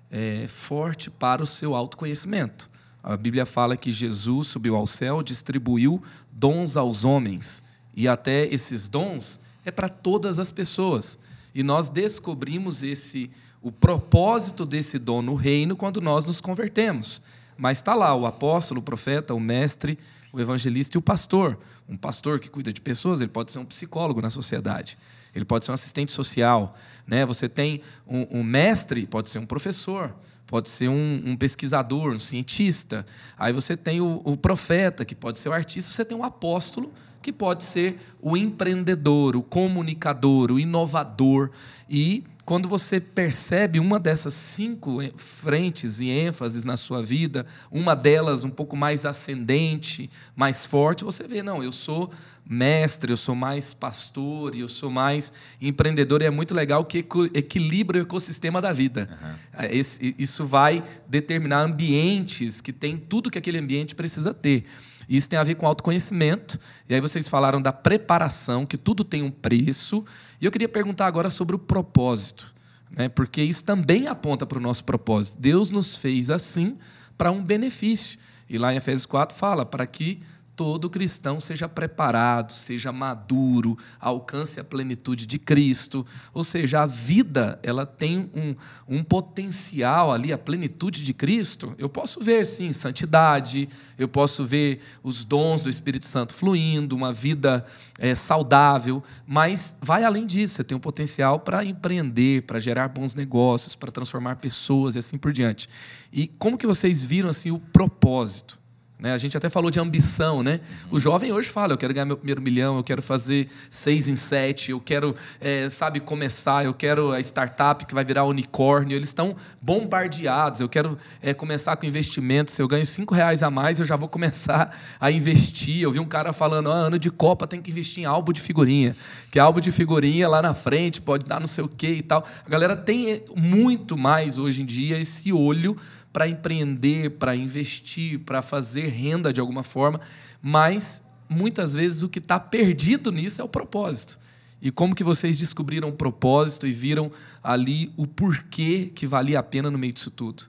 é, 0.10 0.48
forte 0.48 1.12
para 1.12 1.44
o 1.44 1.46
seu 1.46 1.76
autoconhecimento. 1.76 2.72
A 3.04 3.16
Bíblia 3.16 3.46
fala 3.46 3.78
que 3.78 3.92
Jesus 3.92 4.48
subiu 4.48 4.76
ao 4.76 4.88
céu, 4.88 5.22
distribuiu 5.22 6.02
dons 6.32 6.76
aos 6.76 7.06
homens, 7.06 7.62
e 7.96 8.08
até 8.08 8.48
esses 8.48 8.88
dons 8.88 9.40
é 9.66 9.72
para 9.72 9.90
todas 9.90 10.40
as 10.40 10.52
pessoas. 10.52 11.18
E 11.54 11.64
nós 11.64 11.90
descobrimos 11.90 12.84
esse 12.84 13.32
o 13.62 13.72
propósito 13.72 14.64
desse 14.64 15.00
dom 15.00 15.24
no 15.24 15.34
reino 15.34 15.76
quando 15.76 16.00
nós 16.00 16.24
nos 16.24 16.40
convertemos. 16.40 17.20
Mas 17.58 17.80
está 17.80 17.96
lá 17.96 18.14
o 18.14 18.28
apóstolo, 18.28 18.80
o 18.80 18.84
profeta, 18.84 19.34
o 19.34 19.40
mestre, 19.40 19.98
o 20.32 20.40
evangelista 20.40 20.96
e 20.96 21.00
o 21.00 21.02
pastor. 21.02 21.58
Um 21.90 21.98
pastor 21.98 22.40
que 22.40 22.48
cuida 22.50 22.72
de 22.72 22.80
pessoas, 22.80 23.22
ele 23.22 23.32
pode 23.32 23.52
ser 23.52 23.58
um 23.58 23.66
psicólogo 23.66 24.22
na 24.22 24.30
sociedade. 24.30 24.98
Ele 25.34 25.46
pode 25.46 25.66
ser 25.66 25.72
um 25.72 25.74
assistente 25.74 26.12
social. 26.12 26.78
Né? 27.08 27.26
Você 27.26 27.50
tem 27.50 27.82
um, 28.08 28.40
um 28.40 28.44
mestre, 28.44 29.08
pode 29.08 29.30
ser 29.30 29.40
um 29.40 29.46
professor, 29.46 30.14
pode 30.46 30.70
ser 30.70 30.88
um, 30.88 31.24
um, 31.26 31.36
pesquisador, 31.36 32.14
um 32.14 32.20
cientista. 32.20 33.06
Aí 33.38 33.52
você 33.52 33.76
tem 33.76 34.00
o, 34.00 34.22
o 34.24 34.38
profeta, 34.38 35.04
que 35.04 35.16
pode 35.16 35.40
ser 35.40 35.50
o 35.50 35.54
artista. 35.54 35.92
Você 35.92 36.06
tem 36.06 36.18
o 36.18 36.24
apóstolo, 36.24 36.94
que 37.26 37.34
pode 37.34 37.64
ser 37.64 37.98
o 38.22 38.38
empreendedor, 38.38 39.36
o 39.36 39.42
comunicador, 39.42 40.52
o 40.52 40.60
inovador. 40.60 41.50
E 41.90 42.24
quando 42.46 42.70
você 42.70 43.00
percebe 43.00 43.80
uma 43.80 44.00
dessas 44.00 44.36
cinco 44.36 45.00
frentes 45.18 46.02
e 46.02 46.08
ênfases 46.08 46.64
na 46.64 46.78
sua 46.78 47.02
vida, 47.02 47.44
uma 47.72 47.96
delas 47.96 48.44
um 48.44 48.52
pouco 48.52 48.78
mais 48.78 49.08
ascendente, 49.08 50.08
mais 50.36 50.68
forte, 50.68 51.04
você 51.04 51.24
vê, 51.28 51.42
não, 51.42 51.64
eu 51.64 51.72
sou 51.72 52.12
mestre, 52.48 53.12
eu 53.12 53.18
sou 53.18 53.34
mais 53.34 53.74
pastor, 53.74 54.56
eu 54.56 54.68
sou 54.68 54.92
mais 54.92 55.34
empreendedor, 55.60 56.22
e 56.22 56.26
é 56.26 56.30
muito 56.30 56.54
legal 56.54 56.86
que 56.86 57.04
equilibra 57.34 57.98
o 57.98 58.02
ecossistema 58.04 58.62
da 58.62 58.72
vida. 58.72 59.10
Uhum. 59.20 59.66
Esse, 59.72 60.14
isso 60.20 60.46
vai 60.46 60.84
determinar 61.08 61.62
ambientes 61.62 62.62
que 62.62 62.72
tem 62.72 62.98
tudo 62.98 63.32
que 63.32 63.40
aquele 63.40 63.58
ambiente 63.58 63.96
precisa 63.96 64.32
ter. 64.32 64.66
Isso 65.08 65.30
tem 65.30 65.38
a 65.38 65.44
ver 65.44 65.56
com 65.56 65.68
autoconhecimento. 65.68 66.60
E 66.90 66.94
aí 66.94 67.02
vocês 67.02 67.28
falaram 67.28 67.62
da 67.62 67.72
preparação, 67.72 68.66
que 68.66 68.78
tudo 68.78 69.04
tem 69.04 69.24
um 69.24 69.32
preço. 69.32 70.04
E 70.42 70.46
eu 70.46 70.52
queria 70.52 70.70
perguntar 70.70 71.08
agora 71.08 71.30
sobre 71.30 71.56
o 71.56 71.60
propósito, 71.60 72.54
né? 72.90 73.10
porque 73.10 73.42
isso 73.42 73.64
também 73.64 74.08
aponta 74.08 74.46
para 74.46 74.58
o 74.58 74.62
nosso 74.62 74.84
propósito. 74.84 75.38
Deus 75.40 75.72
nos 75.72 75.96
fez 75.96 76.30
assim 76.30 76.78
para 77.18 77.32
um 77.32 77.44
benefício. 77.44 78.20
E 78.50 78.58
lá 78.58 78.74
em 78.74 78.78
Efésios 78.78 79.06
4 79.06 79.36
fala 79.36 79.66
para 79.66 79.88
que 79.88 80.22
todo 80.56 80.90
cristão 80.90 81.40
seja 81.40 81.68
preparado, 81.68 82.54
seja 82.54 82.92
maduro, 82.92 83.78
alcance 84.00 84.60
a 84.60 84.64
plenitude 84.64 85.26
de 85.26 85.38
Cristo. 85.38 86.06
Ou 86.34 86.44
seja, 86.44 86.82
a 86.82 86.86
vida 86.86 87.60
ela 87.62 87.86
tem 87.86 88.30
um, 88.34 88.56
um 88.88 89.04
potencial 89.04 90.12
ali, 90.12 90.32
a 90.32 90.38
plenitude 90.38 91.04
de 91.04 91.14
Cristo. 91.14 91.76
Eu 91.78 91.90
posso 91.90 92.22
ver, 92.22 92.46
sim, 92.46 92.72
santidade, 92.72 93.68
eu 93.98 94.08
posso 94.08 94.46
ver 94.46 94.80
os 95.04 95.26
dons 95.26 95.64
do 95.64 95.70
Espírito 95.70 96.06
Santo 96.06 96.34
fluindo, 96.34 96.96
uma 96.96 97.12
vida 97.12 97.66
é, 98.00 98.16
saudável, 98.16 99.04
mas 99.28 99.76
vai 99.82 100.04
além 100.04 100.26
disso. 100.26 100.56
Você 100.56 100.64
tem 100.64 100.78
um 100.78 100.82
potencial 100.82 101.40
para 101.40 101.66
empreender, 101.66 102.44
para 102.44 102.60
gerar 102.60 102.88
bons 102.88 103.14
negócios, 103.14 103.76
para 103.76 103.92
transformar 103.92 104.38
pessoas 104.38 104.96
e 104.96 105.00
assim 105.00 105.18
por 105.18 105.34
diante. 105.34 105.68
E 106.14 106.28
como 106.28 106.58
que 106.58 106.66
vocês 106.66 107.04
viram 107.04 107.30
assim 107.30 107.52
o 107.52 107.60
propósito? 107.60 108.65
Né? 108.98 109.12
A 109.12 109.18
gente 109.18 109.36
até 109.36 109.50
falou 109.50 109.70
de 109.70 109.78
ambição, 109.78 110.42
né? 110.42 110.62
O 110.90 111.00
jovem 111.00 111.34
hoje 111.34 111.50
fala: 111.50 111.74
eu 111.74 111.78
quero 111.78 111.94
ganhar 111.94 112.06
meu 112.06 112.16
primeiro 112.16 112.42
milhão, 112.42 112.78
eu 112.78 112.84
quero 112.84 113.02
fazer 113.02 113.50
seis 113.70 114.08
em 114.08 114.16
sete, 114.16 114.72
eu 114.72 114.80
quero, 114.80 115.14
é, 115.42 115.68
sabe, 115.68 116.00
começar, 116.00 116.64
eu 116.64 116.74
quero 116.74 117.12
a 117.12 117.20
startup 117.20 117.86
que 117.86 117.94
vai 117.94 118.06
virar 118.06 118.24
unicórnio. 118.24 118.96
Eles 118.96 119.10
estão 119.10 119.36
bombardeados. 119.62 120.62
Eu 120.62 120.70
quero 120.70 120.98
é, 121.22 121.34
começar 121.34 121.76
com 121.76 121.86
investimento. 121.86 122.52
Se 122.52 122.62
eu 122.62 122.70
ganho 122.70 122.86
cinco 122.86 123.14
reais 123.14 123.44
a 123.44 123.52
mais, 123.52 123.80
eu 123.80 123.86
já 123.86 123.98
vou 123.98 124.08
começar 124.08 124.74
a 124.98 125.12
investir. 125.12 125.82
Eu 125.82 125.92
vi 125.92 126.00
um 126.00 126.08
cara 126.08 126.32
falando: 126.32 126.72
ah, 126.72 126.76
ano 126.76 126.98
de 126.98 127.12
Copa 127.12 127.46
tem 127.46 127.62
que 127.62 127.72
investir 127.72 128.04
em 128.04 128.06
álbum 128.06 128.32
de 128.32 128.40
figurinha, 128.40 128.96
que 129.30 129.38
álbum 129.38 129.60
de 129.60 129.74
figurinha 129.74 130.30
lá 130.30 130.42
na 130.42 130.54
frente 130.54 131.02
pode 131.02 131.26
dar 131.26 131.42
não 131.42 131.48
sei 131.48 131.66
o 131.66 131.68
quê 131.68 131.96
e 131.96 132.02
tal. 132.02 132.26
A 132.46 132.50
galera 132.50 132.78
tem 132.78 133.22
muito 133.36 133.98
mais 133.98 134.38
hoje 134.38 134.62
em 134.62 134.66
dia 134.66 134.98
esse 134.98 135.34
olho 135.34 135.76
para 136.16 136.30
empreender, 136.30 137.18
para 137.18 137.36
investir, 137.36 138.20
para 138.20 138.42
fazer 138.42 138.88
renda 138.88 139.34
de 139.34 139.42
alguma 139.42 139.64
forma, 139.64 140.00
mas 140.42 141.06
muitas 141.28 141.74
vezes 141.74 142.04
o 142.04 142.08
que 142.08 142.20
está 142.20 142.40
perdido 142.40 143.12
nisso 143.12 143.42
é 143.42 143.44
o 143.44 143.50
propósito. 143.50 144.18
E 144.62 144.72
como 144.72 144.96
que 144.96 145.04
vocês 145.04 145.38
descobriram 145.38 145.90
o 145.90 145.92
propósito 145.92 146.66
e 146.66 146.72
viram 146.72 147.12
ali 147.44 147.92
o 147.98 148.08
porquê 148.08 148.94
que 148.96 149.06
valia 149.06 149.40
a 149.40 149.44
pena 149.44 149.70
no 149.70 149.78
meio 149.78 149.92
disso 149.92 150.10
tudo? 150.10 150.44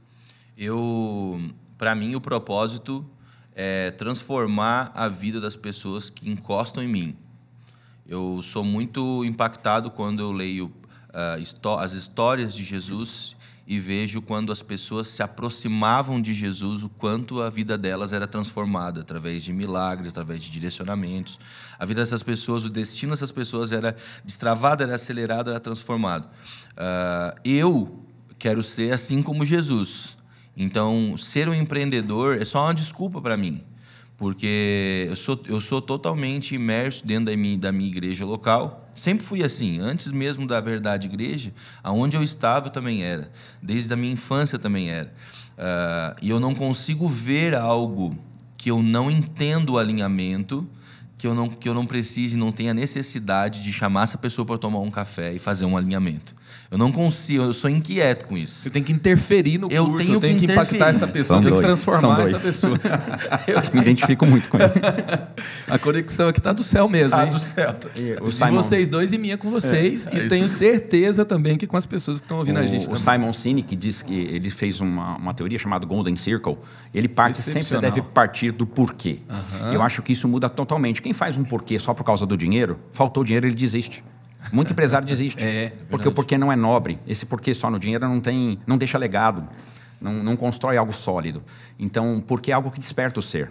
Eu, 0.56 1.50
para 1.76 1.96
mim, 1.96 2.14
o 2.14 2.20
propósito 2.20 3.04
é 3.52 3.90
transformar 3.90 4.92
a 4.94 5.08
vida 5.08 5.40
das 5.40 5.56
pessoas 5.56 6.08
que 6.08 6.30
encostam 6.30 6.80
em 6.80 6.88
mim. 6.88 7.16
Eu 8.06 8.40
sou 8.40 8.62
muito 8.62 9.24
impactado 9.24 9.90
quando 9.90 10.20
eu 10.20 10.30
leio 10.30 10.66
uh, 10.66 11.74
as 11.80 11.92
histórias 11.92 12.54
de 12.54 12.62
Jesus 12.62 13.35
e 13.66 13.80
vejo 13.80 14.22
quando 14.22 14.52
as 14.52 14.62
pessoas 14.62 15.08
se 15.08 15.22
aproximavam 15.22 16.20
de 16.20 16.32
Jesus, 16.32 16.84
o 16.84 16.88
quanto 16.88 17.42
a 17.42 17.50
vida 17.50 17.76
delas 17.76 18.12
era 18.12 18.26
transformada 18.26 19.00
através 19.00 19.42
de 19.42 19.52
milagres, 19.52 20.10
através 20.10 20.40
de 20.40 20.50
direcionamentos. 20.50 21.40
A 21.78 21.84
vida 21.84 22.00
dessas 22.00 22.22
pessoas, 22.22 22.64
o 22.64 22.70
destino 22.70 23.12
dessas 23.12 23.32
pessoas 23.32 23.72
era 23.72 23.96
destravado, 24.24 24.82
era 24.82 24.94
acelerado, 24.94 25.50
era 25.50 25.58
transformado. 25.58 26.26
Uh, 26.72 27.40
eu 27.44 28.04
quero 28.38 28.62
ser 28.62 28.92
assim 28.92 29.22
como 29.22 29.44
Jesus. 29.44 30.16
Então, 30.56 31.16
ser 31.16 31.48
um 31.48 31.54
empreendedor 31.54 32.40
é 32.40 32.44
só 32.44 32.62
uma 32.64 32.74
desculpa 32.74 33.20
para 33.20 33.36
mim 33.36 33.64
porque 34.16 35.06
eu 35.08 35.16
sou, 35.16 35.40
eu 35.46 35.60
sou 35.60 35.82
totalmente 35.82 36.54
imerso 36.54 37.06
dentro 37.06 37.26
da 37.26 37.36
minha, 37.36 37.58
da 37.58 37.72
minha 37.72 37.88
igreja 37.88 38.24
local. 38.24 38.88
Sempre 38.94 39.26
fui 39.26 39.44
assim, 39.44 39.78
antes 39.78 40.10
mesmo 40.10 40.46
da 40.46 40.60
verdade 40.60 41.06
igreja, 41.06 41.52
aonde 41.82 42.16
eu 42.16 42.22
estava 42.22 42.68
eu 42.68 42.70
também 42.70 43.02
era, 43.02 43.30
desde 43.60 43.92
a 43.92 43.96
minha 43.96 44.12
infância 44.12 44.58
também 44.58 44.90
era. 44.90 45.12
Uh, 45.58 46.16
e 46.22 46.30
eu 46.30 46.40
não 46.40 46.54
consigo 46.54 47.08
ver 47.08 47.54
algo 47.54 48.16
que 48.56 48.70
eu 48.70 48.82
não 48.82 49.10
entendo 49.10 49.74
o 49.74 49.78
alinhamento, 49.78 50.66
que 51.18 51.26
eu 51.26 51.34
não, 51.34 51.48
que 51.48 51.68
eu 51.68 51.74
não 51.74 51.86
precise, 51.86 52.36
não 52.36 52.52
tenha 52.52 52.72
necessidade 52.72 53.62
de 53.62 53.72
chamar 53.72 54.04
essa 54.04 54.18
pessoa 54.18 54.46
para 54.46 54.58
tomar 54.58 54.80
um 54.80 54.90
café 54.90 55.32
e 55.32 55.38
fazer 55.38 55.64
um 55.64 55.76
alinhamento. 55.76 56.34
Eu 56.70 56.78
não 56.78 56.90
consigo, 56.90 57.44
eu 57.44 57.54
sou 57.54 57.70
inquieto 57.70 58.26
com 58.26 58.36
isso. 58.36 58.62
Você 58.62 58.70
tem 58.70 58.82
que 58.82 58.92
interferir 58.92 59.58
no 59.58 59.70
eu 59.70 59.84
curso, 59.84 59.98
tenho 59.98 60.16
eu 60.16 60.20
tenho 60.20 60.38
que, 60.38 60.46
que 60.46 60.52
impactar 60.52 60.88
essa 60.88 61.06
pessoa, 61.06 61.38
eu 61.38 61.44
tenho 61.44 61.56
que 61.56 61.62
transformar 61.62 62.20
essa 62.22 62.40
pessoa. 62.40 62.78
eu 63.46 63.62
me 63.72 63.80
identifico 63.80 64.26
muito 64.26 64.48
com 64.48 64.58
ele. 64.58 64.72
A 65.68 65.78
conexão 65.78 66.28
aqui 66.28 66.40
está 66.40 66.52
do 66.52 66.64
céu 66.64 66.88
mesmo. 66.88 67.10
Tá 67.10 67.24
hein? 67.24 67.30
do 67.30 67.38
céu. 67.38 67.72
Tá 67.72 67.88
do 67.88 67.96
céu. 67.96 68.18
O 68.20 68.30
de 68.30 68.56
vocês 68.56 68.88
dois 68.88 69.12
e 69.12 69.18
minha 69.18 69.38
com 69.38 69.50
vocês. 69.50 70.06
É, 70.08 70.14
e 70.14 70.20
é 70.26 70.28
tenho 70.28 70.48
certeza 70.48 71.24
também 71.24 71.56
que 71.56 71.66
com 71.66 71.76
as 71.76 71.86
pessoas 71.86 72.18
que 72.20 72.24
estão 72.24 72.38
ouvindo 72.38 72.56
o, 72.56 72.62
a 72.62 72.66
gente 72.66 72.88
O 72.88 72.96
Simon 72.96 73.32
Sinek 73.32 73.76
diz 73.76 74.02
que 74.02 74.14
ele 74.14 74.50
fez 74.50 74.80
uma, 74.80 75.16
uma 75.16 75.34
teoria 75.34 75.58
chamada 75.58 75.86
Golden 75.86 76.16
Circle. 76.16 76.58
Ele 76.92 77.08
parte 77.08 77.36
sempre 77.36 77.78
deve 77.78 78.02
partir 78.02 78.50
do 78.50 78.66
porquê. 78.66 79.20
Uhum. 79.28 79.72
Eu 79.72 79.82
acho 79.82 80.02
que 80.02 80.12
isso 80.12 80.26
muda 80.26 80.48
totalmente. 80.48 81.00
Quem 81.00 81.12
faz 81.12 81.36
um 81.36 81.44
porquê 81.44 81.78
só 81.78 81.94
por 81.94 82.04
causa 82.04 82.26
do 82.26 82.36
dinheiro, 82.36 82.78
faltou 82.92 83.22
dinheiro, 83.22 83.46
ele 83.46 83.54
desiste. 83.54 84.02
Muito 84.52 84.72
empresário 84.72 85.06
desiste. 85.08 85.42
É, 85.42 85.64
é 85.64 85.72
porque 85.88 86.08
o 86.08 86.12
porquê 86.12 86.38
não 86.38 86.52
é 86.52 86.56
nobre. 86.56 86.98
Esse 87.06 87.26
porquê 87.26 87.52
só 87.54 87.70
no 87.70 87.78
dinheiro 87.78 88.08
não 88.08 88.20
tem, 88.20 88.58
não 88.66 88.78
deixa 88.78 88.98
legado, 88.98 89.46
não, 90.00 90.12
não 90.22 90.36
constrói 90.36 90.76
algo 90.76 90.92
sólido. 90.92 91.42
Então, 91.78 92.22
porque 92.26 92.50
é 92.50 92.54
algo 92.54 92.70
que 92.70 92.78
desperta 92.78 93.20
o 93.20 93.22
ser. 93.22 93.50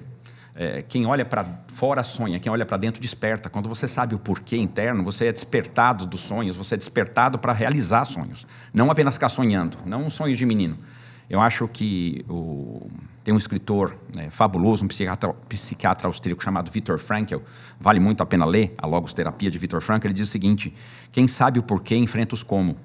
É, 0.58 0.82
quem 0.82 1.06
olha 1.06 1.26
para 1.26 1.46
fora 1.74 2.02
sonha, 2.02 2.40
quem 2.40 2.50
olha 2.50 2.66
para 2.66 2.78
dentro 2.78 3.02
desperta. 3.02 3.50
Quando 3.50 3.68
você 3.68 3.90
sabe 3.90 4.16
o 4.16 4.20
porquê 4.20 4.56
interno, 4.56 5.04
você 5.04 5.28
é 5.28 5.34
despertado 5.34 6.06
dos 6.06 6.22
sonhos, 6.22 6.56
você 6.56 6.76
é 6.76 6.78
despertado 6.78 7.38
para 7.38 7.52
realizar 7.52 8.06
sonhos. 8.06 8.48
Não 8.74 8.90
apenas 8.90 9.16
ficar 9.16 9.28
sonhando, 9.28 9.78
não 9.86 10.10
sonhos 10.10 10.38
de 10.38 10.46
menino. 10.46 10.78
Eu 11.30 11.42
acho 11.42 11.68
que 11.68 12.24
o, 12.30 12.90
tem 13.24 13.34
um 13.34 13.38
escritor 13.38 13.98
né, 14.16 14.30
fabuloso, 14.30 14.86
um 14.86 14.88
psiquiatra, 14.88 15.34
psiquiatra 15.50 16.08
austríaco 16.08 16.44
chamado 16.44 16.70
Viktor 16.70 17.00
Frankl, 17.00 17.38
vale 17.80 18.00
muito 18.00 18.22
a 18.22 18.26
pena 18.26 18.46
ler 18.46 18.76
a 18.78 18.86
Logos 18.86 19.14
Terapia 19.14 19.50
de 19.50 19.58
Viktor 19.58 19.82
Frankl. 19.82 20.06
Ele 20.08 20.14
diz 20.14 20.28
o 20.28 20.32
seguinte: 20.32 20.74
quem 21.12 21.28
sabe 21.28 21.58
o 21.58 21.64
porquê 21.64 21.96
enfrenta 21.96 22.36
os 22.36 22.44
como. 22.44 22.78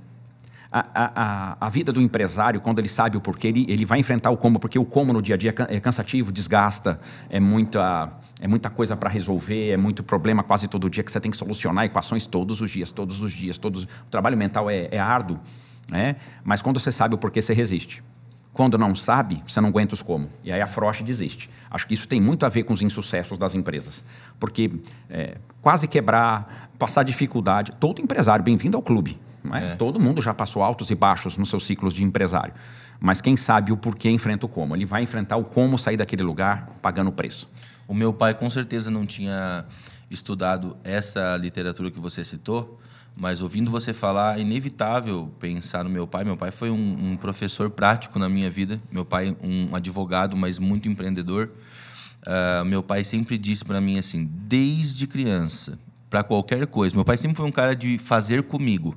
A, 0.73 0.87
a, 0.95 1.67
a, 1.67 1.69
vida 1.69 1.93
do 1.93 2.01
empresário, 2.01 2.61
quando 2.61 2.79
ele 2.79 2.87
sabe 2.87 3.17
o 3.17 3.21
porquê, 3.21 3.49
ele, 3.49 3.67
ele 3.69 3.85
vai 3.85 3.99
enfrentar 3.99 4.31
o 4.31 4.37
como, 4.37 4.61
porque 4.61 4.79
o 4.79 4.85
como 4.85 5.13
no 5.13 5.21
dia 5.21 5.35
a 5.35 5.39
dia 5.39 5.53
é 5.69 5.81
cansativo, 5.81 6.31
desgasta, 6.31 7.01
é 7.29 7.41
muita, 7.41 8.09
é 8.41 8.47
muita 8.47 8.71
coisa 8.71 8.97
para 8.97 9.11
resolver, 9.11 9.71
é 9.71 9.77
muito 9.77 10.05
problema 10.05 10.45
quase 10.45 10.69
todo 10.69 10.89
dia 10.89 11.03
que 11.03 11.11
você 11.11 11.19
tem 11.19 11.29
que 11.29 11.37
solucionar, 11.37 11.87
equações 11.87 12.25
todos 12.25 12.61
os 12.61 12.71
dias, 12.71 12.93
todos 12.93 13.21
os 13.21 13.33
dias, 13.33 13.59
todos. 13.59 13.83
O 13.83 14.11
trabalho 14.11 14.37
mental 14.37 14.71
é, 14.71 14.89
é 14.93 14.99
árduo, 15.01 15.41
né? 15.91 16.15
mas 16.45 16.63
quando 16.63 16.79
você 16.79 16.93
sabe 16.93 17.17
o 17.17 17.19
porquê, 17.19 17.43
você 17.43 17.53
resiste. 17.53 18.01
Quando 18.53 18.77
não 18.77 18.97
sabe, 18.97 19.43
você 19.47 19.61
não 19.61 19.69
aguenta 19.69 19.95
os 19.95 20.03
como. 20.03 20.29
E 20.43 20.51
aí 20.51 20.61
afrouxa 20.61 21.03
e 21.03 21.05
desiste. 21.05 21.49
Acho 21.71 21.87
que 21.87 21.95
isso 21.95 22.09
tem 22.09 22.21
muito 22.21 22.45
a 22.45 22.49
ver 22.49 22.65
com 22.65 22.73
os 22.73 22.83
insucessos 22.83 23.39
das 23.39 23.55
empresas. 23.55 24.05
Porque 24.41 24.71
é, 25.09 25.37
quase 25.63 25.87
quebrar, 25.87 26.71
passar 26.79 27.05
dificuldade. 27.05 27.73
Todo 27.79 28.01
empresário, 28.01 28.45
bem-vindo 28.45 28.77
ao 28.77 28.83
clube. 28.83 29.21
É? 29.53 29.73
É. 29.73 29.77
Todo 29.77 30.01
mundo 30.01 30.21
já 30.21 30.35
passou 30.35 30.63
altos 30.63 30.91
e 30.91 30.95
baixos 30.95 31.37
nos 31.37 31.49
seus 31.49 31.65
ciclos 31.65 31.95
de 31.95 32.03
empresário. 32.03 32.53
Mas 32.99 33.21
quem 33.21 33.37
sabe 33.37 33.73
o 33.73 33.77
porquê 33.77 34.11
enfrenta 34.11 34.47
o 34.47 34.49
como. 34.49 34.75
Ele 34.75 34.85
vai 34.85 35.03
enfrentar 35.03 35.37
o 35.37 35.45
como 35.45 35.79
sair 35.79 35.97
daquele 35.97 36.23
lugar 36.23 36.69
pagando 36.83 37.09
o 37.09 37.13
preço. 37.13 37.49
O 37.87 37.95
meu 37.95 38.13
pai 38.13 38.35
com 38.35 38.51
certeza 38.51 38.91
não 38.91 39.07
tinha 39.07 39.65
estudado 40.11 40.77
essa 40.83 41.37
literatura 41.37 41.91
que 41.91 42.01
você 42.01 42.25
citou, 42.25 42.80
mas 43.21 43.43
ouvindo 43.43 43.71
você 43.71 43.93
falar, 43.93 44.39
é 44.39 44.41
inevitável 44.41 45.31
pensar 45.39 45.85
no 45.85 45.91
meu 45.91 46.07
pai. 46.07 46.25
Meu 46.25 46.39
pai 46.39 46.51
foi 46.51 46.71
um, 46.71 47.13
um 47.13 47.17
professor 47.19 47.69
prático 47.69 48.19
na 48.19 48.31
minha 48.31 48.51
vida. 48.51 48.81
Meu 48.91 49.05
pai, 49.05 49.37
um 49.43 49.77
advogado, 49.77 50.35
mas 50.39 50.59
muito 50.59 50.89
empreendedor. 50.89 51.51
Uh, 52.27 52.65
meu 52.65 52.83
pai 52.83 53.05
sempre 53.05 53.37
disse 53.37 53.63
para 53.63 53.79
mim 53.79 53.99
assim, 53.99 54.25
desde 54.25 55.07
criança, 55.07 55.79
para 56.09 56.23
qualquer 56.23 56.67
coisa. 56.67 56.97
Meu 56.97 57.05
pai 57.05 57.19
sempre 57.19 57.37
foi 57.37 57.45
um 57.45 57.53
cara 57.53 57.77
de 57.77 57.99
fazer 57.99 58.45
comigo. 58.45 58.97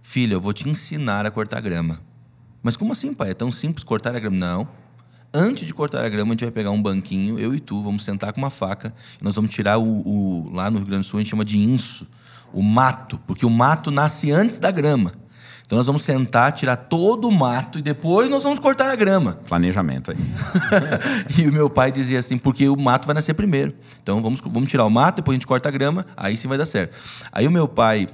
Filho, 0.00 0.34
eu 0.34 0.40
vou 0.40 0.52
te 0.52 0.68
ensinar 0.68 1.26
a 1.26 1.30
cortar 1.32 1.60
grama. 1.60 1.98
Mas 2.62 2.76
como 2.76 2.92
assim, 2.92 3.12
pai? 3.12 3.30
É 3.30 3.34
tão 3.34 3.50
simples 3.50 3.82
cortar 3.82 4.14
a 4.14 4.20
grama? 4.20 4.36
Não. 4.36 4.68
Antes 5.34 5.66
de 5.66 5.74
cortar 5.74 6.04
a 6.04 6.08
grama, 6.08 6.30
a 6.30 6.34
gente 6.34 6.44
vai 6.44 6.52
pegar 6.52 6.70
um 6.70 6.80
banquinho, 6.80 7.40
eu 7.40 7.52
e 7.52 7.58
tu, 7.58 7.82
vamos 7.82 8.04
sentar 8.04 8.32
com 8.32 8.40
uma 8.40 8.50
faca 8.50 8.94
nós 9.20 9.34
vamos 9.34 9.50
tirar 9.50 9.78
o, 9.78 9.84
o 10.06 10.52
lá 10.52 10.70
no 10.70 10.76
Rio 10.76 10.86
Grande 10.86 11.00
do 11.00 11.06
Sul 11.06 11.18
a 11.18 11.22
gente 11.22 11.30
chama 11.30 11.44
de 11.44 11.58
inso 11.58 12.06
o 12.52 12.62
mato, 12.62 13.18
porque 13.26 13.46
o 13.46 13.50
mato 13.50 13.90
nasce 13.90 14.30
antes 14.30 14.58
da 14.58 14.70
grama. 14.70 15.12
Então 15.72 15.78
nós 15.78 15.86
vamos 15.86 16.02
sentar, 16.02 16.52
tirar 16.52 16.76
todo 16.76 17.26
o 17.26 17.32
mato 17.32 17.78
e 17.78 17.82
depois 17.82 18.28
nós 18.28 18.42
vamos 18.42 18.58
cortar 18.58 18.90
a 18.90 18.94
grama. 18.94 19.38
Planejamento 19.48 20.10
aí. 20.10 20.18
e 21.38 21.48
o 21.48 21.52
meu 21.52 21.70
pai 21.70 21.90
dizia 21.90 22.18
assim, 22.18 22.36
porque 22.36 22.68
o 22.68 22.76
mato 22.78 23.06
vai 23.06 23.14
nascer 23.14 23.32
primeiro. 23.32 23.74
Então 24.02 24.20
vamos, 24.20 24.42
vamos 24.42 24.68
tirar 24.68 24.84
o 24.84 24.90
mato, 24.90 25.16
depois 25.16 25.34
a 25.34 25.36
gente 25.36 25.46
corta 25.46 25.70
a 25.70 25.72
grama, 25.72 26.04
aí 26.14 26.36
sim 26.36 26.46
vai 26.46 26.58
dar 26.58 26.66
certo. 26.66 26.94
Aí 27.32 27.46
o 27.48 27.50
meu 27.50 27.66
pai 27.66 28.06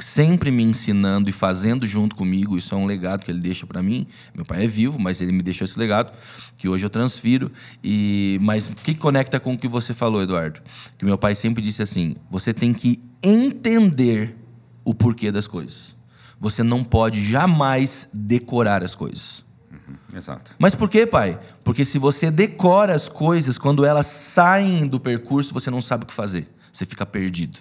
sempre 0.00 0.50
me 0.50 0.62
ensinando 0.62 1.28
e 1.28 1.32
fazendo 1.32 1.86
junto 1.86 2.16
comigo. 2.16 2.56
Isso 2.56 2.74
é 2.74 2.78
um 2.78 2.86
legado 2.86 3.24
que 3.24 3.30
ele 3.30 3.40
deixa 3.40 3.66
para 3.66 3.82
mim. 3.82 4.06
Meu 4.34 4.44
pai 4.44 4.64
é 4.64 4.66
vivo, 4.66 4.98
mas 4.98 5.20
ele 5.20 5.32
me 5.32 5.42
deixou 5.42 5.64
esse 5.64 5.78
legado 5.78 6.12
que 6.56 6.68
hoje 6.68 6.84
eu 6.84 6.90
transfiro. 6.90 7.50
E 7.82 8.38
mas 8.42 8.66
o 8.66 8.74
que 8.74 8.94
conecta 8.94 9.38
com 9.38 9.52
o 9.52 9.58
que 9.58 9.68
você 9.68 9.94
falou, 9.94 10.22
Eduardo? 10.22 10.60
Que 10.98 11.04
meu 11.04 11.18
pai 11.18 11.34
sempre 11.34 11.62
disse 11.62 11.82
assim: 11.82 12.16
você 12.30 12.52
tem 12.52 12.72
que 12.72 13.02
entender 13.22 14.36
o 14.84 14.94
porquê 14.94 15.32
das 15.32 15.46
coisas. 15.46 15.96
Você 16.40 16.62
não 16.62 16.84
pode 16.84 17.24
jamais 17.24 18.08
decorar 18.12 18.82
as 18.82 18.94
coisas. 18.94 19.44
Uhum, 19.70 20.18
exato. 20.18 20.54
Mas 20.58 20.74
por 20.74 20.88
quê, 20.88 21.06
pai? 21.06 21.40
Porque 21.62 21.84
se 21.84 21.98
você 21.98 22.30
decora 22.30 22.94
as 22.94 23.08
coisas, 23.08 23.56
quando 23.56 23.84
elas 23.84 24.06
saem 24.06 24.86
do 24.86 25.00
percurso, 25.00 25.54
você 25.54 25.70
não 25.70 25.80
sabe 25.80 26.04
o 26.04 26.06
que 26.06 26.12
fazer. 26.12 26.48
Você 26.72 26.84
fica 26.84 27.06
perdido. 27.06 27.58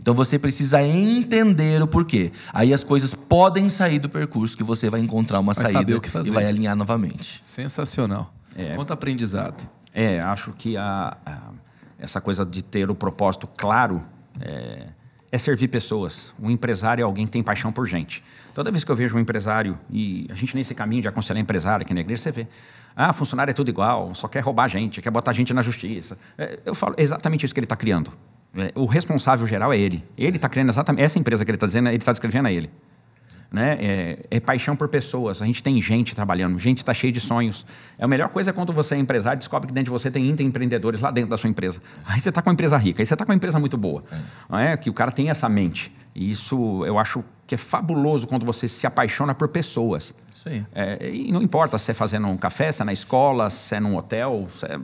Então 0.00 0.14
você 0.14 0.38
precisa 0.38 0.82
entender 0.82 1.82
o 1.82 1.86
porquê. 1.86 2.32
Aí 2.52 2.72
as 2.72 2.84
coisas 2.84 3.14
podem 3.14 3.68
sair 3.68 3.98
do 3.98 4.08
percurso 4.08 4.56
que 4.56 4.64
você 4.64 4.88
vai 4.90 5.00
encontrar 5.00 5.40
uma 5.40 5.54
vai 5.54 5.72
saída 5.72 6.00
e 6.24 6.30
vai 6.30 6.46
alinhar 6.46 6.76
novamente. 6.76 7.40
Sensacional. 7.42 8.32
É, 8.56 8.74
Quanto 8.74 8.92
aprendizado. 8.92 9.68
É, 9.92 10.20
acho 10.20 10.52
que 10.52 10.76
a, 10.76 11.16
a, 11.24 11.38
essa 11.98 12.20
coisa 12.20 12.44
de 12.44 12.62
ter 12.62 12.90
o 12.90 12.94
propósito 12.94 13.46
claro 13.46 14.02
é, 14.40 14.86
é 15.30 15.38
servir 15.38 15.68
pessoas. 15.68 16.34
Um 16.40 16.50
empresário 16.50 17.02
é 17.02 17.04
alguém 17.04 17.26
que 17.26 17.32
tem 17.32 17.42
paixão 17.42 17.72
por 17.72 17.86
gente. 17.86 18.22
Toda 18.54 18.70
vez 18.70 18.84
que 18.84 18.90
eu 18.90 18.96
vejo 18.96 19.16
um 19.16 19.20
empresário, 19.20 19.78
e 19.90 20.26
a 20.30 20.34
gente 20.34 20.54
nesse 20.54 20.74
caminho 20.74 21.02
de 21.02 21.08
aconselhar 21.08 21.42
empresário 21.42 21.84
aqui 21.84 21.94
na 21.94 22.00
igreja, 22.00 22.22
você 22.22 22.32
vê. 22.32 22.46
Ah, 22.94 23.12
funcionário 23.12 23.50
é 23.50 23.54
tudo 23.54 23.68
igual, 23.68 24.14
só 24.14 24.26
quer 24.26 24.40
roubar 24.40 24.68
gente, 24.68 25.02
quer 25.02 25.10
botar 25.10 25.32
gente 25.32 25.52
na 25.52 25.60
justiça. 25.60 26.16
É, 26.38 26.60
eu 26.64 26.74
falo 26.74 26.94
é 26.96 27.02
exatamente 27.02 27.44
isso 27.44 27.52
que 27.52 27.60
ele 27.60 27.66
está 27.66 27.76
criando. 27.76 28.10
É, 28.56 28.72
o 28.74 28.86
responsável 28.86 29.46
geral 29.46 29.72
é 29.72 29.78
ele. 29.78 30.02
Ele 30.16 30.36
está 30.36 30.48
criando 30.48 30.70
exatamente 30.70 31.04
essa 31.04 31.18
empresa 31.18 31.44
que 31.44 31.50
ele 31.50 31.56
está 31.56 31.66
dizendo, 31.66 31.88
ele 31.88 31.96
está 31.96 32.12
descrevendo 32.12 32.48
a 32.48 32.52
ele. 32.52 32.70
Né? 33.52 33.78
É, 33.80 34.18
é, 34.30 34.40
paixão 34.40 34.74
por 34.74 34.88
pessoas. 34.88 35.40
A 35.40 35.46
gente 35.46 35.62
tem 35.62 35.80
gente 35.80 36.14
trabalhando, 36.14 36.58
gente 36.58 36.78
está 36.78 36.92
cheia 36.92 37.12
de 37.12 37.20
sonhos. 37.20 37.64
É 37.98 38.04
a 38.04 38.08
melhor 38.08 38.28
coisa 38.30 38.50
é 38.50 38.52
quando 38.52 38.72
você 38.72 38.94
é 38.94 38.98
empresário 38.98 39.38
descobre 39.38 39.68
que 39.68 39.74
dentro 39.74 39.92
de 39.92 39.98
você 39.98 40.10
tem 40.10 40.28
empreendedores 40.28 41.00
lá 41.00 41.10
dentro 41.10 41.30
da 41.30 41.36
sua 41.36 41.48
empresa. 41.48 41.80
Aí 42.04 42.18
você 42.18 42.30
está 42.30 42.42
com 42.42 42.50
uma 42.50 42.54
empresa 42.54 42.76
rica, 42.76 43.00
aí 43.00 43.06
você 43.06 43.14
está 43.14 43.24
com 43.24 43.32
uma 43.32 43.36
empresa 43.36 43.60
muito 43.60 43.76
boa. 43.76 44.02
É. 44.50 44.72
é. 44.72 44.76
Que 44.76 44.90
o 44.90 44.92
cara 44.92 45.12
tem 45.12 45.30
essa 45.30 45.48
mente. 45.48 45.92
E 46.16 46.30
isso 46.30 46.84
eu 46.86 46.98
acho 46.98 47.22
que 47.46 47.54
é 47.54 47.58
fabuloso 47.58 48.26
quando 48.26 48.44
você 48.44 48.66
se 48.66 48.86
apaixona 48.86 49.34
por 49.34 49.48
pessoas. 49.48 50.14
Isso 50.34 50.48
aí. 50.48 50.64
É, 50.74 51.10
e 51.10 51.30
não 51.30 51.42
importa 51.42 51.78
se 51.78 51.90
é 51.90 51.94
fazendo 51.94 52.26
um 52.26 52.36
café, 52.36 52.72
se 52.72 52.82
é 52.82 52.84
na 52.84 52.92
escola, 52.92 53.50
se 53.50 53.74
é 53.74 53.80
num 53.80 53.96
hotel, 53.96 54.48
se 54.58 54.66
é 54.66 54.80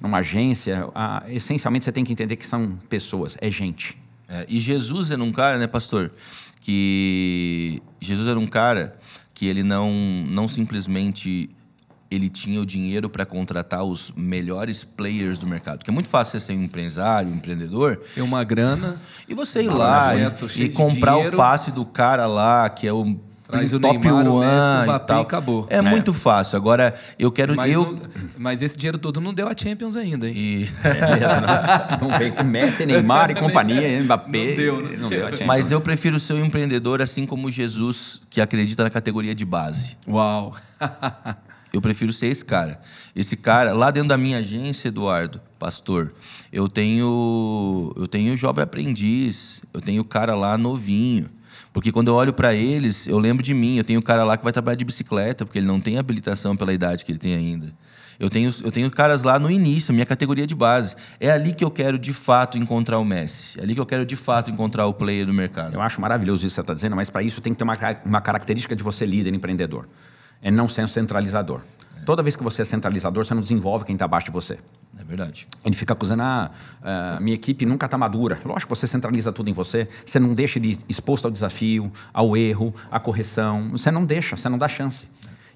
numa 0.00 0.18
agência. 0.18 0.88
Ah, 0.94 1.24
essencialmente 1.28 1.84
você 1.84 1.92
tem 1.92 2.04
que 2.04 2.12
entender 2.12 2.36
que 2.36 2.46
são 2.46 2.78
pessoas, 2.88 3.36
é 3.40 3.50
gente. 3.50 4.00
É, 4.28 4.46
e 4.48 4.58
Jesus 4.58 5.10
era 5.10 5.22
um 5.22 5.32
cara, 5.32 5.58
né, 5.58 5.66
pastor? 5.66 6.12
que 6.66 7.80
Jesus 8.00 8.26
era 8.26 8.40
um 8.40 8.46
cara 8.46 8.98
que 9.32 9.46
ele 9.46 9.62
não, 9.62 9.92
não 10.28 10.48
simplesmente 10.48 11.48
ele 12.10 12.28
tinha 12.28 12.60
o 12.60 12.66
dinheiro 12.66 13.08
para 13.10 13.26
contratar 13.26 13.84
os 13.84 14.12
melhores 14.16 14.84
players 14.84 15.38
do 15.38 15.46
mercado. 15.46 15.78
Porque 15.78 15.90
é 15.90 15.94
muito 15.94 16.08
fácil 16.08 16.38
você 16.38 16.46
ser 16.46 16.52
um 16.52 16.62
empresário, 16.62 17.30
um 17.30 17.34
empreendedor. 17.34 17.96
Ter 18.14 18.22
uma 18.22 18.44
grana. 18.44 19.00
E 19.28 19.34
você 19.34 19.62
ir 19.62 19.70
lá 19.70 20.12
e, 20.14 20.62
e 20.62 20.68
comprar 20.68 21.16
o 21.16 21.32
passe 21.32 21.72
do 21.72 21.84
cara 21.84 22.26
lá, 22.26 22.68
que 22.68 22.86
é 22.86 22.92
o 22.92 23.18
Traz 23.48 23.72
o 23.72 23.78
top 23.78 23.98
Neymar, 23.98 24.26
one 24.26 24.28
o 24.28 24.40
Messi, 24.40 25.12
e, 25.12 25.20
acabou. 25.20 25.66
É, 25.70 25.76
é, 25.76 25.82
muito 25.82 26.12
fácil. 26.12 26.56
Agora, 26.56 26.94
eu 27.16 27.30
quero... 27.30 27.54
Mas, 27.54 27.70
eu... 27.70 27.92
não, 27.92 28.10
mas 28.36 28.60
esse 28.60 28.76
dinheiro 28.76 28.98
todo 28.98 29.20
não 29.20 29.32
deu 29.32 29.46
a 29.46 29.52
Champions 29.56 29.94
ainda, 29.94 30.26
hein? 30.28 30.34
E... 30.36 30.68
É, 30.86 31.98
não 32.00 32.18
veio 32.18 32.34
com 32.34 32.42
Messi, 32.42 32.84
Neymar 32.84 33.30
e 33.30 33.34
companhia, 33.34 34.02
Mbappé. 34.02 34.48
Não 34.48 34.56
deu, 34.56 34.82
não, 34.82 34.98
não 34.98 35.08
deu 35.08 35.26
a 35.26 35.30
Champions. 35.30 35.46
Mas 35.46 35.70
eu 35.70 35.80
prefiro 35.80 36.18
ser 36.18 36.34
um 36.34 36.44
empreendedor 36.44 37.00
assim 37.00 37.24
como 37.24 37.50
Jesus, 37.50 38.20
que 38.28 38.40
acredita 38.40 38.82
na 38.82 38.90
categoria 38.90 39.34
de 39.34 39.44
base. 39.44 39.96
Uau! 40.08 40.54
eu 41.72 41.80
prefiro 41.80 42.12
ser 42.12 42.26
esse 42.26 42.44
cara. 42.44 42.80
Esse 43.14 43.36
cara, 43.36 43.72
lá 43.72 43.90
dentro 43.90 44.08
da 44.08 44.16
minha 44.16 44.38
agência, 44.38 44.88
Eduardo, 44.88 45.40
pastor, 45.58 46.12
eu 46.52 46.68
tenho, 46.68 47.92
eu 47.96 48.06
tenho 48.06 48.36
jovem 48.36 48.62
aprendiz, 48.62 49.60
eu 49.72 49.80
tenho 49.80 50.04
cara 50.04 50.34
lá 50.34 50.56
novinho. 50.56 51.28
Porque 51.72 51.92
quando 51.92 52.08
eu 52.08 52.14
olho 52.14 52.32
para 52.32 52.54
eles, 52.54 53.06
eu 53.06 53.18
lembro 53.18 53.42
de 53.42 53.52
mim. 53.52 53.76
Eu 53.76 53.84
tenho 53.84 54.00
cara 54.00 54.24
lá 54.24 54.38
que 54.38 54.42
vai 54.42 54.50
trabalhar 54.50 54.76
de 54.76 54.84
bicicleta, 54.84 55.44
porque 55.44 55.58
ele 55.58 55.66
não 55.66 55.78
tem 55.78 55.98
habilitação 55.98 56.56
pela 56.56 56.72
idade 56.72 57.04
que 57.04 57.12
ele 57.12 57.18
tem 57.18 57.34
ainda. 57.34 57.70
Eu 58.18 58.30
tenho, 58.30 58.48
eu 58.64 58.70
tenho 58.70 58.90
caras 58.90 59.22
lá 59.22 59.38
no 59.38 59.50
início, 59.50 59.92
minha 59.92 60.06
categoria 60.06 60.46
de 60.46 60.54
base. 60.54 60.96
É 61.20 61.30
ali 61.30 61.52
que 61.52 61.62
eu 61.62 61.70
quero 61.70 61.98
de 61.98 62.14
fato 62.14 62.56
encontrar 62.56 62.98
o 62.98 63.04
Messi. 63.04 63.60
É 63.60 63.62
ali 63.62 63.74
que 63.74 63.80
eu 63.80 63.84
quero 63.84 64.06
de 64.06 64.16
fato 64.16 64.50
encontrar 64.50 64.86
o 64.86 64.94
player 64.94 65.26
do 65.26 65.34
mercado. 65.34 65.74
Eu 65.74 65.82
acho 65.82 66.00
maravilhoso 66.00 66.46
isso 66.46 66.52
que 66.52 66.54
você 66.54 66.60
está 66.62 66.72
dizendo, 66.72 66.96
mas 66.96 67.10
para 67.10 67.22
isso 67.22 67.42
tem 67.42 67.52
que 67.52 67.58
ter 67.58 67.64
uma, 67.64 67.76
uma 68.06 68.22
característica 68.22 68.74
de 68.74 68.82
você 68.82 69.04
líder, 69.04 69.34
empreendedor. 69.34 69.86
É 70.46 70.50
não 70.52 70.68
ser 70.68 70.84
um 70.84 70.86
centralizador. 70.86 71.60
Toda 72.04 72.22
vez 72.22 72.36
que 72.36 72.44
você 72.44 72.62
é 72.62 72.64
centralizador, 72.64 73.24
você 73.24 73.34
não 73.34 73.42
desenvolve 73.42 73.84
quem 73.84 73.96
está 73.96 74.04
abaixo 74.04 74.26
de 74.26 74.30
você. 74.30 74.58
É 74.96 75.02
verdade. 75.02 75.48
Ele 75.64 75.74
fica 75.74 75.92
acusando, 75.92 76.22
ah, 76.22 76.52
uh, 76.80 77.20
minha 77.20 77.34
equipe 77.34 77.66
nunca 77.66 77.86
está 77.86 77.98
madura. 77.98 78.38
Lógico 78.44 78.72
que 78.72 78.78
você 78.78 78.86
centraliza 78.86 79.32
tudo 79.32 79.50
em 79.50 79.52
você, 79.52 79.88
você 80.04 80.20
não 80.20 80.34
deixa 80.34 80.60
ele 80.60 80.78
exposto 80.88 81.24
ao 81.24 81.32
desafio, 81.32 81.90
ao 82.14 82.36
erro, 82.36 82.72
à 82.92 83.00
correção. 83.00 83.70
Você 83.70 83.90
não 83.90 84.04
deixa, 84.04 84.36
você 84.36 84.48
não 84.48 84.56
dá 84.56 84.68
chance. 84.68 85.08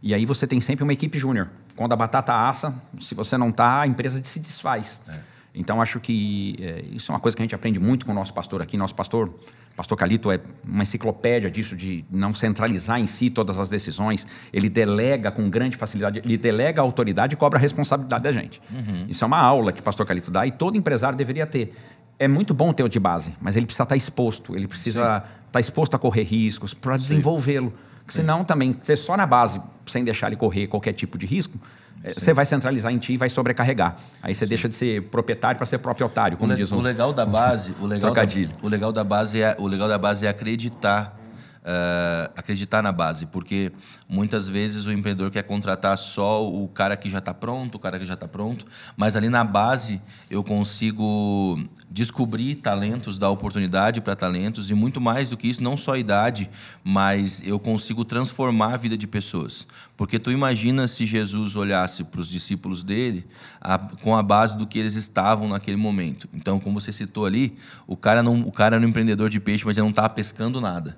E 0.03 0.13
aí 0.13 0.27
você 0.27 0.45
tem 0.45 0.61
sempre 0.61 0.83
uma 0.83 0.93
equipe 0.93 1.17
júnior. 1.17 1.49
Quando 1.77 1.93
a 1.93 1.97
batata 1.97 2.35
assa, 2.35 2.75
se 2.99 3.15
você 3.15 3.39
não 3.39 3.51
está, 3.51 3.83
a 3.83 3.87
empresa 3.87 4.21
se 4.25 4.41
desfaz. 4.41 5.01
É. 5.07 5.21
Então, 5.55 5.81
acho 5.81 6.01
que 6.01 6.57
é, 6.61 6.85
isso 6.91 7.13
é 7.13 7.15
uma 7.15 7.21
coisa 7.21 7.37
que 7.37 7.43
a 7.43 7.45
gente 7.45 7.55
aprende 7.55 7.79
muito 7.79 8.05
com 8.05 8.11
o 8.11 8.15
nosso 8.15 8.35
pastor 8.35 8.61
aqui. 8.61 8.77
Nosso 8.77 8.97
pastor 8.97 9.33
Pastor 9.77 9.97
Calito 9.97 10.31
é 10.31 10.39
uma 10.65 10.83
enciclopédia 10.83 11.51
disso, 11.51 11.75
de 11.75 12.05
não 12.11 12.35
centralizar 12.35 13.01
em 13.01 13.07
si 13.07 13.31
todas 13.31 13.59
as 13.59 13.69
decisões. 13.69 14.27
Ele 14.53 14.69
delega 14.69 15.31
com 15.31 15.49
grande 15.49 15.77
facilidade, 15.77 16.21
ele 16.25 16.37
delega 16.37 16.83
a 16.83 16.85
autoridade 16.85 17.35
e 17.35 17.37
cobra 17.37 17.59
a 17.59 17.63
responsabilidade 17.63 18.23
da 18.23 18.33
gente. 18.33 18.61
Uhum. 18.71 19.07
Isso 19.09 19.25
é 19.25 19.27
uma 19.27 19.39
aula 19.39 19.73
que 19.73 19.81
o 19.81 19.83
Pastor 19.83 20.05
Calito 20.05 20.31
dá 20.31 20.47
e 20.47 20.51
todo 20.51 20.77
empresário 20.77 21.17
deveria 21.17 21.47
ter. 21.47 21.75
É 22.19 22.29
muito 22.29 22.53
bom 22.53 22.73
ter 22.73 22.83
o 22.83 22.89
de 22.89 23.01
base, 23.01 23.35
mas 23.41 23.57
ele 23.57 23.65
precisa 23.65 23.85
estar 23.85 23.97
exposto, 23.97 24.55
ele 24.55 24.69
precisa 24.69 25.21
Sim. 25.21 25.31
estar 25.47 25.61
exposto 25.61 25.95
a 25.95 25.99
correr 25.99 26.25
riscos 26.25 26.75
para 26.75 26.99
desenvolvê-lo. 26.99 27.73
Senão, 28.13 28.45
também, 28.45 28.77
ser 28.83 28.97
só 28.97 29.17
na 29.17 29.27
base, 29.27 29.61
sem 29.87 30.05
deixar 30.05 30.29
ele 30.29 30.37
correr 30.37 30.67
qualquer 30.67 30.93
tipo 30.93 31.19
de 31.19 31.27
risco, 31.27 31.59
é, 32.03 32.15
você 32.15 32.33
vai 32.33 32.47
centralizar 32.47 32.93
em 32.93 32.99
ti 32.99 33.15
e 33.15 33.17
vai 33.17 33.29
sobrecarregar. 33.29 33.97
Aí 34.23 34.35
você 34.35 34.47
Sim. 34.47 34.49
deixa 34.49 34.69
de 34.69 34.75
ser 34.75 35.03
proprietário 35.05 35.59
para 35.59 35.67
ser 35.67 35.79
proprietário, 35.79 36.39
como 36.39 36.53
o 36.53 36.57
diz 36.57 36.73
o 36.73 36.81
legal 36.81 37.13
da 37.13 37.27
base, 37.27 37.75
o 37.81 37.87
legal 37.87 38.13
da, 38.13 38.23
o 38.63 38.69
legal 38.69 38.93
da 38.93 39.05
base 39.05 39.43
é 39.43 39.55
o 39.59 39.67
legal 39.67 39.89
da 39.89 39.99
base 39.99 40.27
é 40.27 40.29
acreditar 40.29 41.20
uh, 41.61 42.33
acreditar 42.37 42.83
na 42.83 42.93
base, 42.93 43.27
porque 43.27 43.73
muitas 44.09 44.49
vezes 44.49 44.87
o 44.87 44.93
empreendedor 44.93 45.31
quer 45.31 45.43
contratar 45.43 45.97
só 45.97 46.47
o 46.47 46.67
cara 46.69 46.97
que 46.97 47.09
já 47.09 47.19
está 47.19 47.33
pronto, 47.33 47.77
o 47.77 47.79
cara 47.79 47.99
que 47.99 48.07
já 48.07 48.15
está 48.15 48.27
pronto, 48.27 48.67
mas 48.97 49.17
ali 49.17 49.29
na 49.29 49.45
base 49.45 50.01
eu 50.31 50.43
consigo 50.43 51.59
descobrir 51.91 52.57
talentos, 52.57 53.19
dar 53.19 53.31
oportunidade 53.31 54.01
para 54.01 54.17
talentos 54.17 54.71
e 54.71 54.75
muito 54.75 55.01
mais 55.01 55.31
do 55.31 55.37
que 55.37 55.49
isso, 55.49 55.63
não 55.63 55.77
só 55.77 55.95
a 55.95 55.99
idade, 55.99 56.51
mas 56.83 57.43
eu 57.47 57.59
consigo 57.59 58.05
transformar 58.05 58.75
a 58.75 58.77
vida 58.77 58.97
de 58.97 59.07
pessoas. 59.07 59.67
Porque 59.97 60.19
tu 60.19 60.31
imagina 60.31 60.89
se 60.89 61.05
Jesus 61.05 61.57
olhasse 61.57 62.05
para 62.05 62.21
os 62.21 62.29
discípulos 62.29 62.83
dele 62.83 63.27
a, 63.61 63.79
com 63.79 64.17
a 64.17 64.23
base 64.23 64.57
do 64.57 64.67
que 64.67 64.79
eles 64.79 64.95
estavam 64.95 65.49
naquele 65.49 65.77
momento. 65.77 66.29
Então, 66.33 66.59
como 66.59 66.81
você 66.81 66.93
citou 66.93 67.27
ali, 67.27 67.57
o 67.87 67.97
cara 67.97 68.23
não, 68.23 68.41
o 68.41 68.53
cara 68.53 68.77
era 68.77 68.85
um 68.85 68.89
empreendedor 68.89 69.29
de 69.29 69.39
peixe, 69.39 69.65
mas 69.67 69.77
ele 69.77 69.85
não 69.85 69.91
estava 69.91 70.09
pescando 70.09 70.61
nada. 70.61 70.97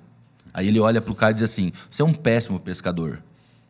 Aí 0.53 0.67
ele 0.67 0.79
olha 0.79 1.01
pro 1.01 1.15
cara 1.15 1.31
e 1.31 1.35
diz 1.35 1.43
assim: 1.43 1.71
Você 1.89 2.01
é 2.01 2.05
um 2.05 2.13
péssimo 2.13 2.59
pescador. 2.59 3.21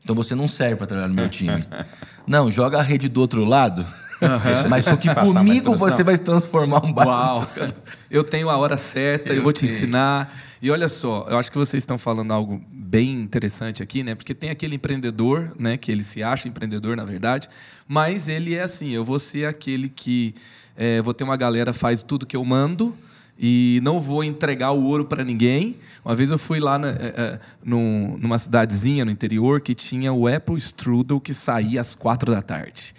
Então 0.03 0.15
você 0.15 0.35
não 0.35 0.47
serve 0.47 0.75
para 0.75 0.85
trabalhar 0.85 1.07
no 1.07 1.13
meu 1.13 1.29
time. 1.29 1.65
não, 2.27 2.51
joga 2.51 2.79
a 2.79 2.81
rede 2.81 3.07
do 3.07 3.21
outro 3.21 3.45
lado. 3.45 3.85
Uhum. 4.21 4.67
Mas 4.69 4.85
só 4.85 4.95
que 4.95 5.13
comigo 5.15 5.75
você 5.77 6.03
vai 6.03 6.17
se 6.17 6.23
transformar 6.23 6.85
um 6.85 6.91
baita. 6.91 7.73
Eu 8.11 8.23
tenho 8.23 8.49
a 8.49 8.57
hora 8.57 8.77
certa, 8.77 9.31
eu, 9.31 9.37
eu 9.37 9.43
vou 9.43 9.53
te 9.53 9.65
ensinar. 9.65 10.33
E 10.61 10.69
olha 10.71 10.87
só, 10.87 11.25
eu 11.29 11.37
acho 11.37 11.51
que 11.51 11.57
vocês 11.57 11.81
estão 11.81 11.97
falando 11.97 12.31
algo 12.31 12.61
bem 12.71 13.21
interessante 13.21 13.81
aqui, 13.81 14.03
né? 14.03 14.15
Porque 14.15 14.33
tem 14.33 14.49
aquele 14.49 14.75
empreendedor, 14.75 15.51
né? 15.57 15.77
Que 15.77 15.91
ele 15.91 16.03
se 16.03 16.21
acha 16.21 16.47
empreendedor, 16.47 16.95
na 16.95 17.03
verdade, 17.05 17.49
mas 17.87 18.27
ele 18.27 18.55
é 18.55 18.63
assim: 18.63 18.89
eu 18.89 19.03
vou 19.03 19.19
ser 19.19 19.45
aquele 19.45 19.89
que 19.89 20.35
é, 20.75 21.01
vou 21.01 21.13
ter 21.13 21.23
uma 21.23 21.37
galera 21.37 21.73
faz 21.73 22.03
tudo 22.03 22.25
que 22.25 22.35
eu 22.35 22.43
mando 22.43 22.95
e 23.37 23.79
não 23.83 23.99
vou 23.99 24.23
entregar 24.23 24.71
o 24.71 24.83
ouro 24.83 25.05
para 25.05 25.23
ninguém. 25.23 25.77
Uma 26.05 26.15
vez 26.15 26.29
eu 26.29 26.37
fui 26.37 26.59
lá 26.59 26.77
na, 26.77 26.89
é, 26.89 27.39
no, 27.63 28.17
numa 28.17 28.37
cidadezinha 28.37 29.03
no 29.03 29.11
interior 29.11 29.61
que 29.61 29.73
tinha 29.73 30.13
o 30.13 30.27
Apple 30.27 30.57
Strudel 30.57 31.19
que 31.19 31.33
saía 31.33 31.81
às 31.81 31.95
quatro 31.95 32.31
da 32.31 32.41
tarde. 32.41 32.93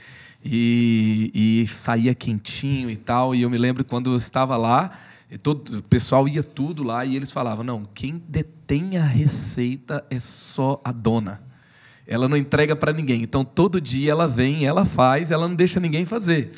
E, 0.44 1.30
e 1.34 1.66
saía 1.66 2.14
quentinho 2.14 2.90
e 2.90 2.96
tal. 2.96 3.34
E 3.34 3.42
eu 3.42 3.50
me 3.50 3.56
lembro 3.56 3.84
quando 3.84 4.10
eu 4.10 4.16
estava 4.16 4.56
lá, 4.56 4.98
todo, 5.42 5.78
o 5.78 5.82
pessoal 5.82 6.28
ia 6.28 6.42
tudo 6.42 6.82
lá 6.82 7.04
e 7.04 7.16
eles 7.16 7.30
falavam: 7.30 7.64
não, 7.64 7.82
quem 7.94 8.22
detém 8.28 8.98
a 8.98 9.04
receita 9.04 10.04
é 10.10 10.18
só 10.18 10.80
a 10.84 10.92
dona. 10.92 11.40
Ela 12.06 12.28
não 12.28 12.36
entrega 12.36 12.76
para 12.76 12.92
ninguém. 12.92 13.22
Então 13.22 13.44
todo 13.44 13.80
dia 13.80 14.12
ela 14.12 14.28
vem, 14.28 14.66
ela 14.66 14.84
faz, 14.84 15.30
ela 15.30 15.48
não 15.48 15.54
deixa 15.54 15.80
ninguém 15.80 16.04
fazer. 16.04 16.52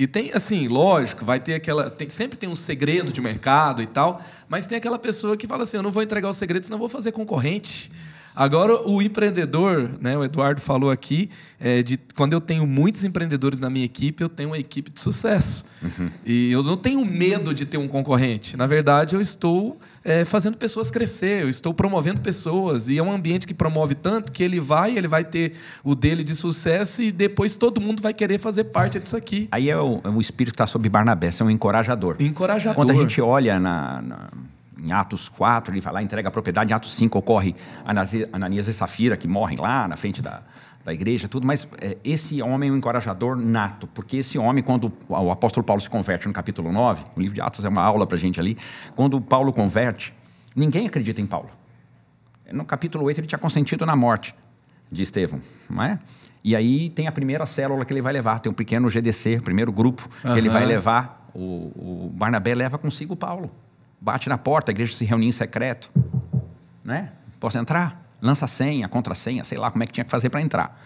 E 0.00 0.06
tem, 0.06 0.32
assim, 0.32 0.66
lógico, 0.66 1.26
vai 1.26 1.38
ter 1.38 1.52
aquela. 1.52 1.90
Tem, 1.90 2.08
sempre 2.08 2.38
tem 2.38 2.48
um 2.48 2.54
segredo 2.54 3.12
de 3.12 3.20
mercado 3.20 3.82
e 3.82 3.86
tal, 3.86 4.22
mas 4.48 4.64
tem 4.64 4.78
aquela 4.78 4.98
pessoa 4.98 5.36
que 5.36 5.46
fala 5.46 5.64
assim: 5.64 5.76
eu 5.76 5.82
não 5.82 5.90
vou 5.90 6.02
entregar 6.02 6.26
o 6.26 6.32
segredo, 6.32 6.64
senão 6.64 6.78
vou 6.78 6.88
fazer 6.88 7.12
concorrente. 7.12 7.92
Agora, 8.34 8.88
o 8.88 9.02
empreendedor, 9.02 9.90
né, 10.00 10.16
o 10.16 10.24
Eduardo 10.24 10.60
falou 10.60 10.90
aqui, 10.90 11.28
é, 11.58 11.82
de 11.82 11.98
quando 12.16 12.32
eu 12.32 12.40
tenho 12.40 12.66
muitos 12.66 13.04
empreendedores 13.04 13.60
na 13.60 13.68
minha 13.68 13.84
equipe, 13.84 14.22
eu 14.22 14.28
tenho 14.28 14.50
uma 14.50 14.58
equipe 14.58 14.90
de 14.90 15.00
sucesso. 15.00 15.64
Uhum. 15.82 16.10
E 16.24 16.52
eu 16.52 16.62
não 16.62 16.76
tenho 16.76 17.04
medo 17.04 17.52
de 17.54 17.66
ter 17.66 17.78
um 17.78 17.88
concorrente. 17.88 18.56
Na 18.56 18.66
verdade, 18.66 19.14
eu 19.14 19.20
estou 19.20 19.78
é, 20.04 20.24
fazendo 20.24 20.56
pessoas 20.56 20.90
crescer, 20.90 21.42
eu 21.42 21.48
estou 21.48 21.74
promovendo 21.74 22.20
pessoas. 22.20 22.88
E 22.88 22.98
é 22.98 23.02
um 23.02 23.12
ambiente 23.12 23.46
que 23.46 23.54
promove 23.54 23.94
tanto 23.94 24.32
que 24.32 24.42
ele 24.42 24.60
vai, 24.60 24.96
ele 24.96 25.08
vai 25.08 25.24
ter 25.24 25.52
o 25.82 25.94
dele 25.94 26.22
de 26.22 26.34
sucesso 26.34 27.02
e 27.02 27.10
depois 27.10 27.56
todo 27.56 27.80
mundo 27.80 28.02
vai 28.02 28.14
querer 28.14 28.38
fazer 28.38 28.64
parte 28.64 28.98
disso 28.98 29.16
aqui. 29.16 29.48
Aí 29.50 29.68
é 29.70 29.78
o, 29.78 30.00
é 30.04 30.08
o 30.08 30.20
espírito 30.20 30.52
que 30.52 30.56
está 30.56 30.66
sob 30.66 30.88
Barnabé, 30.88 31.30
é 31.38 31.44
um 31.44 31.50
encorajador. 31.50 32.16
Encorajador. 32.18 32.76
Quando 32.76 32.90
a 32.90 32.94
gente 32.94 33.20
olha 33.20 33.58
na, 33.58 34.02
na 34.02 34.28
em 34.82 34.92
Atos 34.92 35.28
4, 35.28 35.72
ele 35.74 35.80
vai 35.80 35.92
lá, 35.92 36.02
entrega 36.02 36.28
a 36.28 36.30
propriedade. 36.30 36.72
Em 36.72 36.74
Atos 36.74 36.94
5 36.94 37.18
ocorre 37.18 37.54
Ananias 38.32 38.68
e 38.68 38.72
Safira, 38.72 39.16
que 39.16 39.28
morrem 39.28 39.58
lá 39.58 39.86
na 39.86 39.96
frente 39.96 40.22
da, 40.22 40.42
da 40.84 40.94
igreja, 40.94 41.28
tudo, 41.28 41.46
mas 41.46 41.68
é, 41.80 41.96
esse 42.02 42.40
homem 42.40 42.70
é 42.70 42.72
um 42.72 42.76
encorajador 42.76 43.36
nato, 43.36 43.86
porque 43.88 44.16
esse 44.18 44.38
homem, 44.38 44.62
quando 44.62 44.92
o 45.08 45.30
apóstolo 45.30 45.64
Paulo 45.64 45.80
se 45.80 45.90
converte 45.90 46.26
no 46.26 46.32
capítulo 46.32 46.72
9, 46.72 47.04
o 47.16 47.20
livro 47.20 47.34
de 47.34 47.40
Atos 47.40 47.64
é 47.64 47.68
uma 47.68 47.82
aula 47.82 48.06
para 48.06 48.16
a 48.16 48.20
gente 48.20 48.40
ali, 48.40 48.56
quando 48.96 49.20
Paulo 49.20 49.52
converte, 49.52 50.14
ninguém 50.56 50.86
acredita 50.86 51.20
em 51.20 51.26
Paulo. 51.26 51.50
No 52.50 52.64
capítulo 52.64 53.04
8 53.04 53.20
ele 53.20 53.26
tinha 53.26 53.38
consentido 53.38 53.84
na 53.84 53.94
morte 53.94 54.34
de 54.90 55.02
Estevão, 55.02 55.40
não 55.68 55.84
é? 55.84 55.98
E 56.42 56.56
aí 56.56 56.88
tem 56.88 57.06
a 57.06 57.12
primeira 57.12 57.44
célula 57.44 57.84
que 57.84 57.92
ele 57.92 58.00
vai 58.00 58.12
levar, 58.12 58.40
tem 58.40 58.50
um 58.50 58.54
pequeno 58.54 58.88
GDC, 58.88 59.36
o 59.36 59.42
primeiro 59.42 59.70
grupo 59.70 60.08
uhum. 60.24 60.32
que 60.32 60.38
ele 60.38 60.48
vai 60.48 60.64
levar, 60.64 61.26
o, 61.34 62.06
o 62.06 62.10
Barnabé 62.14 62.54
leva 62.54 62.78
consigo 62.78 63.14
Paulo. 63.14 63.50
Bate 64.00 64.28
na 64.28 64.38
porta, 64.38 64.70
a 64.70 64.72
igreja 64.72 64.94
se 64.94 65.04
reúne 65.04 65.26
em 65.26 65.32
secreto, 65.32 65.90
né? 66.82 67.12
Posso 67.38 67.58
entrar? 67.58 68.10
Lança 68.20 68.44
a 68.44 68.48
senha, 68.48 68.88
contra-senha, 68.88 69.44
sei 69.44 69.58
lá 69.58 69.70
como 69.70 69.82
é 69.82 69.86
que 69.86 69.92
tinha 69.92 70.04
que 70.04 70.10
fazer 70.10 70.30
para 70.30 70.40
entrar. 70.40 70.80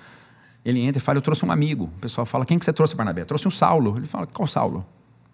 Ele 0.64 0.80
entra 0.80 0.98
e 0.98 1.00
fala: 1.00 1.18
Eu 1.18 1.22
trouxe 1.22 1.44
um 1.44 1.52
amigo. 1.52 1.84
O 1.84 2.00
pessoal 2.00 2.24
fala: 2.24 2.44
Quem 2.46 2.58
que 2.58 2.64
você 2.64 2.72
trouxe, 2.72 2.94
Barnabé? 2.96 3.22
Eu 3.22 3.26
trouxe 3.26 3.46
um 3.46 3.50
Saulo. 3.50 3.96
Ele 3.96 4.06
fala: 4.06 4.26
Qual 4.26 4.46
Saulo? 4.46 4.84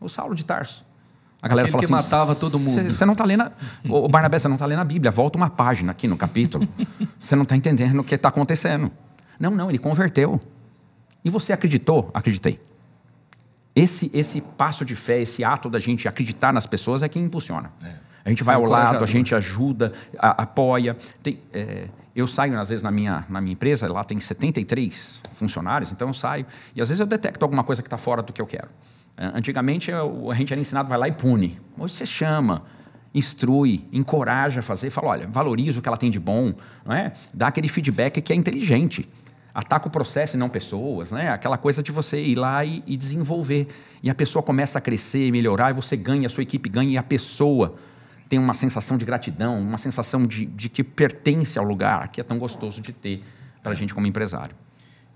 O 0.01 0.09
Saulo 0.09 0.35
de 0.35 0.45
Tarso. 0.45 0.85
A 1.43 1.49
galera 1.49 1.69
Aquele 1.69 1.87
fala 1.87 2.01
assim: 2.01 2.09
que 2.09 2.11
matava 2.11 2.35
todo 2.35 2.59
mundo. 2.59 2.91
Você 2.91 3.07
não 3.07 3.13
está 3.13 3.25
lendo. 3.25 3.51
O 3.89 4.09
Barnabé, 4.09 4.39
você 4.39 4.49
não 4.49 4.57
está 4.57 4.67
lendo 4.67 4.81
a 4.81 4.85
Bíblia. 4.85 5.11
Volta 5.11 5.39
uma 5.39 5.49
página 5.49 5.93
aqui 5.93 6.09
no 6.09 6.17
capítulo. 6.17 6.67
Você 7.19 7.37
não 7.37 7.45
está 7.45 7.57
entendendo 7.57 8.01
o 8.01 8.05
que 8.05 8.15
está 8.15 8.29
acontecendo. 8.29 8.91
Não, 9.39 9.51
não, 9.51 9.71
ele 9.71 9.79
converteu. 9.79 10.41
E 11.25 11.31
você 11.31 11.53
acreditou? 11.53 12.11
Acreditei. 12.13 12.61
Esse, 13.75 14.11
esse 14.13 14.41
passo 14.41 14.85
de 14.85 14.97
fé, 14.97 15.21
esse 15.21 15.45
ato 15.45 15.71
da 15.71 15.79
gente 15.79 16.09
acreditar 16.09 16.53
nas 16.53 16.67
pessoas 16.67 17.03
é 17.03 17.09
quem 17.09 17.25
impulsiona. 17.25 17.71
É. 17.83 18.11
A 18.25 18.29
gente 18.29 18.43
vai 18.43 18.55
ao 18.55 18.65
lado, 18.65 19.03
a 19.03 19.07
gente 19.07 19.35
ajuda, 19.35 19.93
a, 20.19 20.43
apoia. 20.43 20.97
Tem, 21.23 21.41
é, 21.53 21.89
eu 22.15 22.27
saio, 22.27 22.59
às 22.59 22.69
vezes, 22.69 22.83
na 22.83 22.91
minha, 22.91 23.25
na 23.29 23.41
minha 23.41 23.53
empresa, 23.53 23.91
lá 23.91 24.05
tem 24.05 24.19
73 24.19 25.23
funcionários, 25.35 25.93
então 25.93 26.09
eu 26.09 26.15
saio, 26.15 26.45
e 26.75 26.83
às 26.83 26.89
vezes 26.89 27.01
eu 27.01 27.07
detecto 27.07 27.45
alguma 27.45 27.65
coisa 27.65 27.83
que 27.83 27.87
está 27.87 27.97
fora 27.97 28.23
do 28.23 28.33
que 28.33 28.43
eu 28.43 28.47
quero. 28.47 28.69
É, 29.17 29.27
antigamente, 29.35 29.91
eu, 29.91 30.31
a 30.31 30.35
gente 30.35 30.53
era 30.53 30.61
ensinado, 30.61 30.89
vai 30.89 30.99
lá 30.99 31.09
e 31.09 31.13
pune. 31.13 31.59
Hoje 31.79 31.95
você 31.95 32.07
chama, 32.07 32.63
instrui, 33.15 33.87
encoraja 33.93 34.61
a 34.61 34.63
fazer, 34.63 34.91
fala, 34.91 35.09
olha, 35.09 35.29
valoriza 35.29 35.79
o 35.79 35.83
que 35.83 35.89
ela 35.89 35.97
tem 35.97 36.11
de 36.11 36.21
bom, 36.21 36.53
não 36.85 36.95
é? 36.95 37.13
dá 37.33 37.49
aquele 37.49 37.69
feedback 37.69 38.21
que 38.21 38.33
é 38.33 38.37
inteligente. 38.37 39.09
Ataca 39.53 39.89
o 39.89 39.91
processo 39.91 40.37
e 40.37 40.39
não 40.39 40.49
pessoas, 40.49 41.11
né? 41.11 41.31
aquela 41.31 41.59
coisa 41.59 41.83
de 41.83 41.91
você 41.91 42.23
ir 42.23 42.37
lá 42.37 42.65
e, 42.65 42.83
e 42.87 42.97
desenvolver. 42.97 43.69
E 44.03 44.09
a 44.09 44.15
pessoa 44.15 44.43
começa 44.43 44.79
a 44.79 44.81
crescer, 44.81 45.31
melhorar, 45.33 45.71
e 45.71 45.75
você 45.75 45.97
ganha, 45.97 46.27
a 46.27 46.31
sua 46.31 46.43
equipe 46.43 46.69
ganha, 46.69 46.93
e 46.93 46.99
a 46.99 47.03
pessoa 47.03 47.75
tem 48.29 48.39
uma 48.39 48.55
sensação 48.55 48.97
de 48.97 49.05
gratidão, 49.05 49.61
uma 49.61 49.77
sensação 49.77 50.25
de, 50.25 50.47
de 50.47 50.69
que 50.69 50.85
pertence 50.85 51.59
ao 51.59 51.65
lugar, 51.65 52.09
que 52.09 52.21
é 52.21 52.25
tão 52.25 52.39
gostoso 52.39 52.81
de 52.81 52.93
ter 52.93 53.25
para 53.61 53.73
a 53.73 53.75
gente 53.75 53.93
como 53.93 54.07
empresário. 54.07 54.55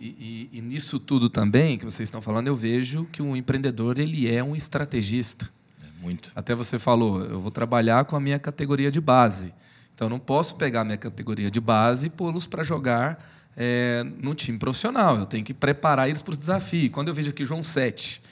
E, 0.01 0.49
e, 0.53 0.59
e, 0.59 0.61
nisso 0.61 0.99
tudo 0.99 1.31
também 1.31 1.79
que 1.79 1.85
vocês 1.85 2.09
estão 2.09 2.21
falando, 2.21 2.49
eu 2.49 2.57
vejo 2.57 3.07
que 3.13 3.23
um 3.23 3.37
empreendedor 3.37 3.99
ele 3.99 4.29
é 4.29 4.43
um 4.43 4.57
estrategista. 4.57 5.49
É 5.81 6.03
muito. 6.03 6.33
Até 6.35 6.55
você 6.55 6.79
falou, 6.79 7.23
eu 7.23 7.39
vou 7.39 7.53
trabalhar 7.53 8.05
com 8.05 8.17
a 8.17 8.21
minha 8.21 8.39
categoria 8.39 8.91
de 8.91 9.01
base. 9.01 9.55
Então, 9.95 10.07
eu 10.07 10.11
não 10.11 10.19
posso 10.19 10.57
pegar 10.57 10.81
a 10.81 10.85
minha 10.85 10.99
categoria 10.99 11.49
de 11.49 11.61
base 11.61 12.09
e 12.09 12.11
pô-los 12.11 12.49
para 12.49 12.65
jogar 12.65 13.25
é, 13.57 14.05
no 14.21 14.35
time 14.35 14.59
profissional. 14.59 15.19
Eu 15.19 15.27
tenho 15.27 15.45
que 15.45 15.55
preparar 15.55 16.09
eles 16.09 16.23
para 16.23 16.33
os 16.33 16.39
desafios. 16.39 16.93
Quando 16.93 17.09
eu 17.09 17.15
vejo 17.15 17.31
aqui 17.31 17.45
João 17.45 17.63
7, 17.63 18.23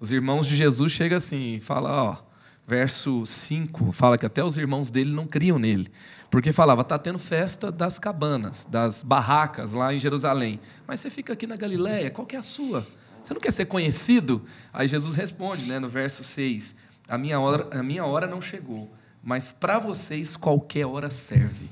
os 0.00 0.12
irmãos 0.12 0.46
de 0.46 0.56
Jesus 0.56 0.92
chegam 0.92 1.16
assim 1.16 1.54
e 1.54 1.60
falam, 1.60 1.90
ó, 1.92 2.16
verso 2.66 3.24
5, 3.24 3.92
fala 3.92 4.18
que 4.18 4.26
até 4.26 4.42
os 4.44 4.58
irmãos 4.58 4.90
dele 4.90 5.12
não 5.12 5.26
criam 5.26 5.58
nele. 5.58 5.90
Porque 6.30 6.52
falava, 6.52 6.82
está 6.82 6.98
tendo 6.98 7.18
festa 7.18 7.70
das 7.70 7.98
cabanas, 7.98 8.64
das 8.64 9.02
barracas 9.02 9.72
lá 9.72 9.94
em 9.94 9.98
Jerusalém. 9.98 10.60
Mas 10.86 11.00
você 11.00 11.08
fica 11.08 11.32
aqui 11.32 11.46
na 11.46 11.56
Galiléia, 11.56 12.10
qual 12.10 12.26
que 12.26 12.34
é 12.34 12.38
a 12.38 12.42
sua? 12.42 12.86
Você 13.22 13.32
não 13.32 13.40
quer 13.40 13.52
ser 13.52 13.66
conhecido? 13.66 14.44
Aí 14.72 14.86
Jesus 14.86 15.14
responde, 15.14 15.64
né, 15.66 15.78
no 15.78 15.88
verso 15.88 16.22
6, 16.22 16.76
a 17.08 17.16
minha 17.16 17.38
hora, 17.38 17.68
a 17.78 17.82
minha 17.82 18.04
hora 18.04 18.26
não 18.26 18.40
chegou, 18.40 18.92
mas 19.22 19.52
para 19.52 19.78
vocês 19.78 20.36
qualquer 20.36 20.86
hora 20.86 21.10
serve. 21.10 21.68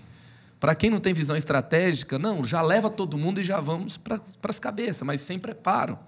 Para 0.64 0.74
quem 0.74 0.88
não 0.88 0.98
tem 0.98 1.12
visão 1.12 1.36
estratégica, 1.36 2.18
não, 2.18 2.42
já 2.42 2.62
leva 2.62 2.88
todo 2.88 3.18
mundo 3.18 3.38
e 3.38 3.44
já 3.44 3.60
vamos 3.60 3.98
para 3.98 4.18
as 4.48 4.58
cabeças, 4.58 5.02
mas 5.02 5.20
sem 5.20 5.38
preparo, 5.38 5.98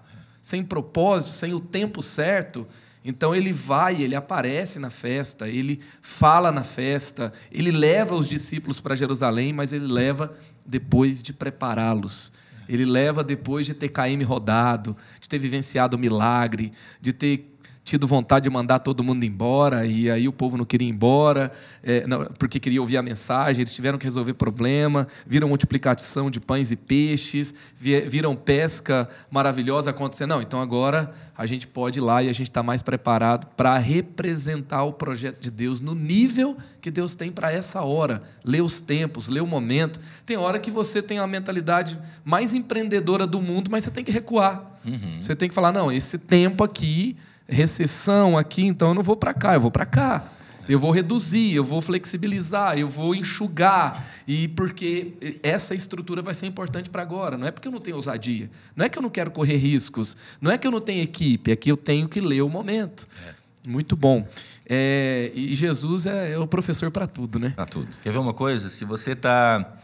sem 0.41 0.63
propósito, 0.63 1.29
sem 1.29 1.53
o 1.53 1.59
tempo 1.59 2.01
certo, 2.01 2.67
então 3.05 3.35
ele 3.35 3.53
vai, 3.53 4.01
ele 4.01 4.15
aparece 4.15 4.79
na 4.79 4.89
festa, 4.89 5.47
ele 5.47 5.79
fala 6.01 6.51
na 6.51 6.63
festa, 6.63 7.31
ele 7.51 7.69
leva 7.69 8.15
os 8.15 8.27
discípulos 8.27 8.81
para 8.81 8.95
Jerusalém, 8.95 9.53
mas 9.53 9.73
ele 9.73 9.85
leva 9.85 10.35
depois 10.65 11.21
de 11.21 11.33
prepará-los. 11.33 12.31
Ele 12.67 12.83
leva 12.83 13.23
depois 13.23 13.67
de 13.67 13.75
ter 13.75 13.89
KM 13.89 14.23
rodado, 14.23 14.97
de 15.21 15.29
ter 15.29 15.37
vivenciado 15.37 15.95
o 15.95 15.99
milagre, 15.99 16.73
de 16.99 17.13
ter 17.13 17.56
tido 17.87 18.05
vontade 18.05 18.43
de 18.43 18.49
mandar 18.49 18.79
todo 18.79 19.01
mundo 19.01 19.23
embora, 19.23 19.85
e 19.85 20.11
aí 20.11 20.27
o 20.27 20.33
povo 20.33 20.57
não 20.57 20.65
queria 20.65 20.85
ir 20.85 20.91
embora, 20.91 21.53
é, 21.81 22.05
não, 22.05 22.25
porque 22.37 22.59
queria 22.59 22.81
ouvir 22.81 22.97
a 22.97 23.01
mensagem, 23.01 23.61
eles 23.61 23.73
tiveram 23.73 23.97
que 23.97 24.03
resolver 24.03 24.33
problema, 24.33 25.07
viram 25.25 25.47
multiplicação 25.47 26.29
de 26.29 26.41
pães 26.41 26.69
e 26.69 26.75
peixes, 26.75 27.55
viram 27.79 28.35
pesca 28.35 29.07
maravilhosa 29.31 29.91
acontecendo. 29.91 30.31
Não, 30.31 30.41
então 30.41 30.59
agora 30.59 31.13
a 31.37 31.45
gente 31.45 31.65
pode 31.65 31.99
ir 31.99 32.01
lá 32.01 32.21
e 32.21 32.27
a 32.27 32.33
gente 32.33 32.49
está 32.49 32.61
mais 32.61 32.81
preparado 32.81 33.47
para 33.55 33.77
representar 33.77 34.83
o 34.83 34.91
projeto 34.91 35.39
de 35.39 35.49
Deus 35.49 35.79
no 35.79 35.95
nível 35.95 36.57
que 36.81 36.91
Deus 36.91 37.15
tem 37.15 37.31
para 37.31 37.53
essa 37.53 37.81
hora. 37.83 38.21
Ler 38.43 38.61
os 38.61 38.81
tempos, 38.81 39.29
ler 39.29 39.41
o 39.41 39.47
momento. 39.47 39.97
Tem 40.25 40.35
hora 40.35 40.59
que 40.59 40.69
você 40.69 41.01
tem 41.01 41.19
a 41.19 41.27
mentalidade 41.27 41.97
mais 42.25 42.53
empreendedora 42.53 43.25
do 43.25 43.41
mundo, 43.41 43.71
mas 43.71 43.85
você 43.85 43.91
tem 43.91 44.03
que 44.03 44.11
recuar. 44.11 44.77
Uhum. 44.83 45.21
Você 45.21 45.37
tem 45.37 45.47
que 45.47 45.55
falar, 45.55 45.71
não, 45.71 45.89
esse 45.89 46.17
tempo 46.17 46.65
aqui 46.65 47.15
recessão 47.47 48.37
aqui, 48.37 48.65
então 48.65 48.89
eu 48.89 48.93
não 48.93 49.03
vou 49.03 49.15
para 49.15 49.33
cá, 49.33 49.55
eu 49.55 49.61
vou 49.61 49.71
para 49.71 49.85
cá. 49.85 50.31
Eu 50.67 50.77
vou 50.77 50.91
reduzir, 50.91 51.55
eu 51.55 51.63
vou 51.63 51.79
flexibilizar, 51.79 52.77
eu 52.77 52.89
vou 52.89 53.15
enxugar. 53.15 54.05
E 54.27 54.49
porque 54.49 55.13
essa 55.41 55.73
estrutura 55.73 56.21
vai 56.21 56.33
ser 56.33 56.45
importante 56.45 56.89
para 56.89 57.01
agora. 57.01 57.37
Não 57.37 57.47
é 57.47 57.51
porque 57.51 57.69
eu 57.69 57.71
não 57.71 57.79
tenho 57.79 57.95
ousadia. 57.95 58.49
Não 58.75 58.85
é 58.85 58.89
que 58.89 58.97
eu 58.97 59.01
não 59.01 59.09
quero 59.09 59.31
correr 59.31 59.55
riscos. 59.55 60.17
Não 60.41 60.51
é 60.51 60.57
que 60.57 60.67
eu 60.67 60.71
não 60.71 60.81
tenho 60.81 61.01
equipe. 61.01 61.51
É 61.51 61.55
que 61.55 61.71
eu 61.71 61.77
tenho 61.77 62.09
que 62.09 62.19
ler 62.19 62.41
o 62.41 62.49
momento. 62.49 63.07
É. 63.25 63.33
Muito 63.65 63.95
bom. 63.95 64.27
É, 64.65 65.31
e 65.33 65.53
Jesus 65.53 66.05
é, 66.05 66.33
é 66.33 66.37
o 66.37 66.47
professor 66.47 66.91
para 66.91 67.07
tudo, 67.07 67.39
né? 67.39 67.53
Para 67.55 67.65
tudo. 67.65 67.87
Quer 68.03 68.11
ver 68.11 68.19
uma 68.19 68.33
coisa? 68.33 68.69
Se 68.69 68.83
você 68.83 69.11
está 69.11 69.77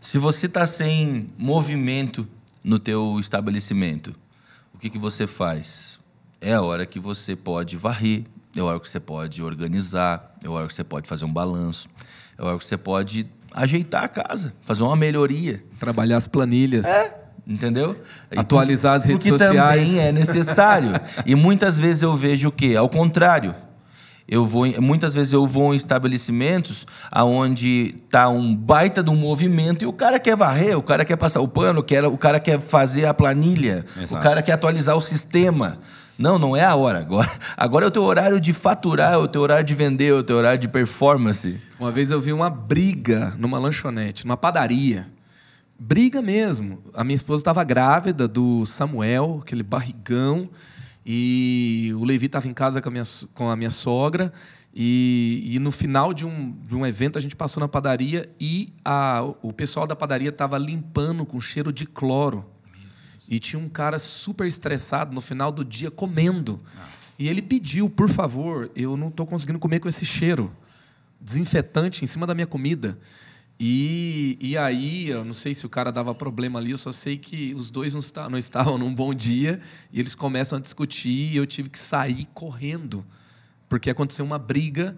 se 0.00 0.18
você 0.18 0.48
tá 0.48 0.66
sem 0.66 1.30
movimento 1.36 2.28
no 2.64 2.78
teu 2.78 3.18
estabelecimento, 3.18 4.14
o 4.72 4.78
que, 4.78 4.88
que 4.88 4.98
você 4.98 5.26
faz? 5.26 5.97
É 6.40 6.52
a 6.52 6.62
hora 6.62 6.86
que 6.86 7.00
você 7.00 7.34
pode 7.34 7.76
varrer, 7.76 8.24
é 8.56 8.60
a 8.60 8.64
hora 8.64 8.80
que 8.80 8.88
você 8.88 9.00
pode 9.00 9.42
organizar, 9.42 10.34
é 10.42 10.46
a 10.46 10.50
hora 10.50 10.66
que 10.66 10.74
você 10.74 10.84
pode 10.84 11.08
fazer 11.08 11.24
um 11.24 11.32
balanço, 11.32 11.88
é 12.38 12.42
a 12.42 12.46
hora 12.46 12.58
que 12.58 12.64
você 12.64 12.76
pode 12.76 13.26
ajeitar 13.52 14.04
a 14.04 14.08
casa, 14.08 14.52
fazer 14.62 14.82
uma 14.82 14.96
melhoria. 14.96 15.62
Trabalhar 15.78 16.16
as 16.16 16.26
planilhas. 16.26 16.86
É, 16.86 17.16
entendeu? 17.46 17.96
Atualizar 18.36 18.96
as 18.96 19.04
redes 19.04 19.26
sociais. 19.26 19.52
Que 19.52 19.58
também 19.58 19.98
é 20.00 20.12
necessário. 20.12 21.00
e 21.26 21.34
muitas 21.34 21.78
vezes 21.78 22.02
eu 22.02 22.14
vejo 22.14 22.48
o 22.48 22.52
quê? 22.52 22.76
Ao 22.76 22.88
contrário. 22.88 23.54
Eu 24.30 24.44
vou, 24.44 24.66
muitas 24.82 25.14
vezes 25.14 25.32
eu 25.32 25.46
vou 25.46 25.72
em 25.72 25.76
estabelecimentos 25.78 26.86
aonde 27.10 27.94
tá 28.10 28.28
um 28.28 28.54
baita 28.54 29.02
de 29.02 29.10
um 29.10 29.16
movimento 29.16 29.82
e 29.82 29.86
o 29.86 29.92
cara 29.92 30.20
quer 30.20 30.36
varrer, 30.36 30.76
o 30.76 30.82
cara 30.82 31.02
quer 31.02 31.16
passar 31.16 31.40
o 31.40 31.48
pano, 31.48 31.82
o 32.12 32.18
cara 32.18 32.38
quer 32.38 32.60
fazer 32.60 33.06
a 33.06 33.14
planilha, 33.14 33.86
Exato. 33.96 34.16
o 34.16 34.18
cara 34.18 34.42
quer 34.42 34.52
atualizar 34.52 34.94
o 34.94 35.00
sistema. 35.00 35.78
Não, 36.18 36.36
não 36.36 36.56
é 36.56 36.64
a 36.64 36.74
hora. 36.74 36.98
Agora, 36.98 37.30
agora 37.56 37.84
é 37.84 37.88
o 37.88 37.90
teu 37.92 38.02
horário 38.02 38.40
de 38.40 38.52
faturar, 38.52 39.14
é 39.14 39.16
o 39.16 39.28
teu 39.28 39.40
horário 39.40 39.64
de 39.64 39.74
vender, 39.74 40.08
é 40.08 40.12
o 40.12 40.22
teu 40.22 40.36
horário 40.36 40.58
de 40.58 40.68
performance. 40.68 41.60
Uma 41.78 41.92
vez 41.92 42.10
eu 42.10 42.20
vi 42.20 42.32
uma 42.32 42.50
briga 42.50 43.34
numa 43.38 43.58
lanchonete, 43.58 44.26
numa 44.26 44.36
padaria. 44.36 45.06
Briga 45.78 46.20
mesmo. 46.20 46.82
A 46.92 47.04
minha 47.04 47.14
esposa 47.14 47.42
estava 47.42 47.62
grávida 47.62 48.26
do 48.26 48.66
Samuel, 48.66 49.38
aquele 49.42 49.62
barrigão, 49.62 50.50
e 51.06 51.92
o 51.96 52.04
Levi 52.04 52.26
estava 52.26 52.48
em 52.48 52.52
casa 52.52 52.82
com 52.82 52.88
a 52.88 52.92
minha, 52.92 53.04
com 53.32 53.48
a 53.48 53.54
minha 53.54 53.70
sogra. 53.70 54.32
E, 54.74 55.42
e, 55.44 55.58
no 55.58 55.70
final 55.70 56.12
de 56.12 56.26
um, 56.26 56.54
de 56.66 56.74
um 56.76 56.86
evento 56.86 57.16
a 57.16 57.20
gente 57.20 57.34
passou 57.34 57.60
na 57.60 57.66
padaria 57.66 58.28
e 58.38 58.72
a, 58.84 59.22
o 59.42 59.52
pessoal 59.52 59.86
da 59.86 59.96
padaria 59.96 60.28
estava 60.28 60.58
limpando 60.58 61.24
com 61.24 61.40
cheiro 61.40 61.72
de 61.72 61.86
cloro 61.86 62.44
e 63.28 63.38
tinha 63.38 63.60
um 63.60 63.68
cara 63.68 63.98
super 63.98 64.46
estressado 64.46 65.14
no 65.14 65.20
final 65.20 65.52
do 65.52 65.64
dia 65.64 65.90
comendo. 65.90 66.60
Ah. 66.76 66.88
E 67.18 67.28
ele 67.28 67.42
pediu, 67.42 67.90
por 67.90 68.08
favor, 68.08 68.70
eu 68.74 68.96
não 68.96 69.08
estou 69.08 69.26
conseguindo 69.26 69.58
comer 69.58 69.80
com 69.80 69.88
esse 69.88 70.04
cheiro 70.04 70.50
desinfetante 71.20 72.04
em 72.04 72.06
cima 72.06 72.26
da 72.26 72.34
minha 72.34 72.46
comida. 72.46 72.98
E, 73.60 74.38
e 74.40 74.56
aí, 74.56 75.08
eu 75.08 75.24
não 75.24 75.34
sei 75.34 75.52
se 75.52 75.66
o 75.66 75.68
cara 75.68 75.90
dava 75.90 76.14
problema 76.14 76.60
ali, 76.60 76.70
eu 76.70 76.78
só 76.78 76.92
sei 76.92 77.18
que 77.18 77.52
os 77.54 77.70
dois 77.70 77.92
não, 77.92 77.98
está, 77.98 78.30
não 78.30 78.38
estavam 78.38 78.78
num 78.78 78.94
bom 78.94 79.12
dia 79.12 79.60
e 79.92 79.98
eles 79.98 80.14
começam 80.14 80.58
a 80.58 80.60
discutir 80.60 81.32
e 81.32 81.36
eu 81.36 81.44
tive 81.44 81.68
que 81.68 81.78
sair 81.78 82.28
correndo, 82.32 83.04
porque 83.68 83.90
aconteceu 83.90 84.24
uma 84.24 84.38
briga 84.38 84.96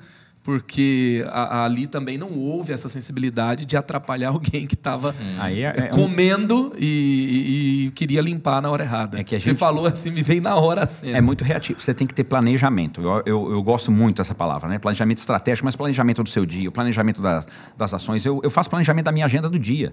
porque 0.54 1.24
a, 1.28 1.58
a 1.60 1.64
ali 1.64 1.86
também 1.86 2.18
não 2.18 2.32
houve 2.36 2.72
essa 2.72 2.88
sensibilidade 2.88 3.64
de 3.64 3.76
atrapalhar 3.76 4.30
alguém 4.34 4.66
que 4.66 4.74
estava 4.74 5.14
Aí 5.38 5.62
é- 5.62 5.74
é 5.76 5.84
um- 5.94 5.96
comendo 5.96 6.72
e, 6.78 7.86
e 7.86 7.90
queria 7.92 8.20
limpar 8.20 8.60
na 8.60 8.68
hora 8.70 8.82
errada. 8.82 9.20
É 9.20 9.24
que 9.24 9.36
a 9.36 9.38
Você 9.40 9.50
gente- 9.50 9.58
falou 9.58 9.86
assim, 9.86 10.10
me 10.10 10.22
veio 10.22 10.42
na 10.42 10.56
hora 10.56 10.82
a 10.84 10.86
cena. 10.86 11.16
É 11.16 11.20
muito 11.20 11.44
reativo. 11.44 11.78
Você 11.80 11.94
tem 11.94 12.06
que 12.06 12.12
ter 12.14 12.24
planejamento. 12.24 13.00
Eu, 13.00 13.22
eu, 13.24 13.52
eu 13.52 13.62
gosto 13.62 13.92
muito 13.92 14.16
dessa 14.16 14.34
palavra, 14.34 14.68
né? 14.68 14.78
Planejamento 14.78 15.18
estratégico, 15.18 15.64
mas 15.64 15.76
planejamento 15.76 16.22
do 16.24 16.28
seu 16.28 16.44
dia, 16.44 16.68
o 16.68 16.72
planejamento 16.72 17.22
das, 17.22 17.46
das 17.76 17.94
ações. 17.94 18.24
Eu, 18.26 18.40
eu 18.42 18.50
faço 18.50 18.68
planejamento 18.68 19.04
da 19.04 19.12
minha 19.12 19.24
agenda 19.26 19.48
do 19.48 19.58
dia. 19.58 19.92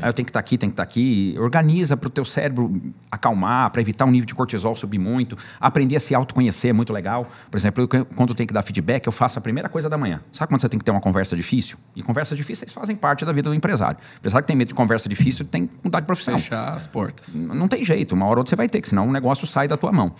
Aí 0.00 0.08
eu 0.08 0.12
tenho 0.14 0.24
que 0.24 0.30
estar 0.30 0.40
aqui, 0.40 0.56
tenho 0.56 0.70
que 0.70 0.74
estar 0.74 0.82
aqui. 0.82 1.34
Organiza 1.38 1.96
para 1.96 2.06
o 2.06 2.10
teu 2.10 2.24
cérebro 2.24 2.80
acalmar, 3.10 3.70
para 3.70 3.80
evitar 3.82 4.06
o 4.06 4.10
nível 4.10 4.26
de 4.26 4.34
cortisol 4.34 4.74
subir 4.74 4.98
muito. 4.98 5.36
Aprender 5.60 5.96
a 5.96 6.00
se 6.00 6.14
autoconhecer 6.14 6.70
é 6.70 6.72
muito 6.72 6.92
legal. 6.92 7.26
Por 7.50 7.58
exemplo, 7.58 7.86
eu, 7.92 8.04
quando 8.16 8.30
eu 8.30 8.34
tenho 8.34 8.46
que 8.46 8.54
dar 8.54 8.62
feedback, 8.62 9.06
eu 9.06 9.12
faço 9.12 9.38
a 9.38 9.42
primeira 9.42 9.68
coisa 9.68 9.88
da 9.88 9.97
manhã. 9.98 10.20
Sabe 10.32 10.48
quando 10.50 10.60
você 10.60 10.68
tem 10.68 10.78
que 10.78 10.84
ter 10.84 10.90
uma 10.90 11.00
conversa 11.00 11.36
difícil? 11.36 11.76
E 11.94 12.02
conversas 12.02 12.36
difíceis 12.36 12.72
fazem 12.72 12.96
parte 12.96 13.24
da 13.24 13.32
vida 13.32 13.50
do 13.50 13.54
empresário. 13.54 13.98
O 13.98 14.18
empresário 14.18 14.44
que 14.44 14.48
tem 14.48 14.56
medo 14.56 14.68
de 14.68 14.74
conversa 14.74 15.08
difícil 15.08 15.44
tem 15.44 15.66
que 15.66 15.74
mudar 15.82 16.00
de 16.00 16.06
profissão. 16.06 16.38
Fechar 16.38 16.74
as 16.74 16.86
portas. 16.86 17.34
Não 17.34 17.68
tem 17.68 17.84
jeito, 17.84 18.14
uma 18.14 18.26
hora 18.26 18.36
ou 18.36 18.38
outra 18.38 18.50
você 18.50 18.56
vai 18.56 18.68
ter, 18.68 18.80
que 18.80 18.88
senão 18.88 19.08
o 19.08 19.12
negócio 19.12 19.46
sai 19.46 19.68
da 19.68 19.76
tua 19.76 19.92
mão. 19.92 20.14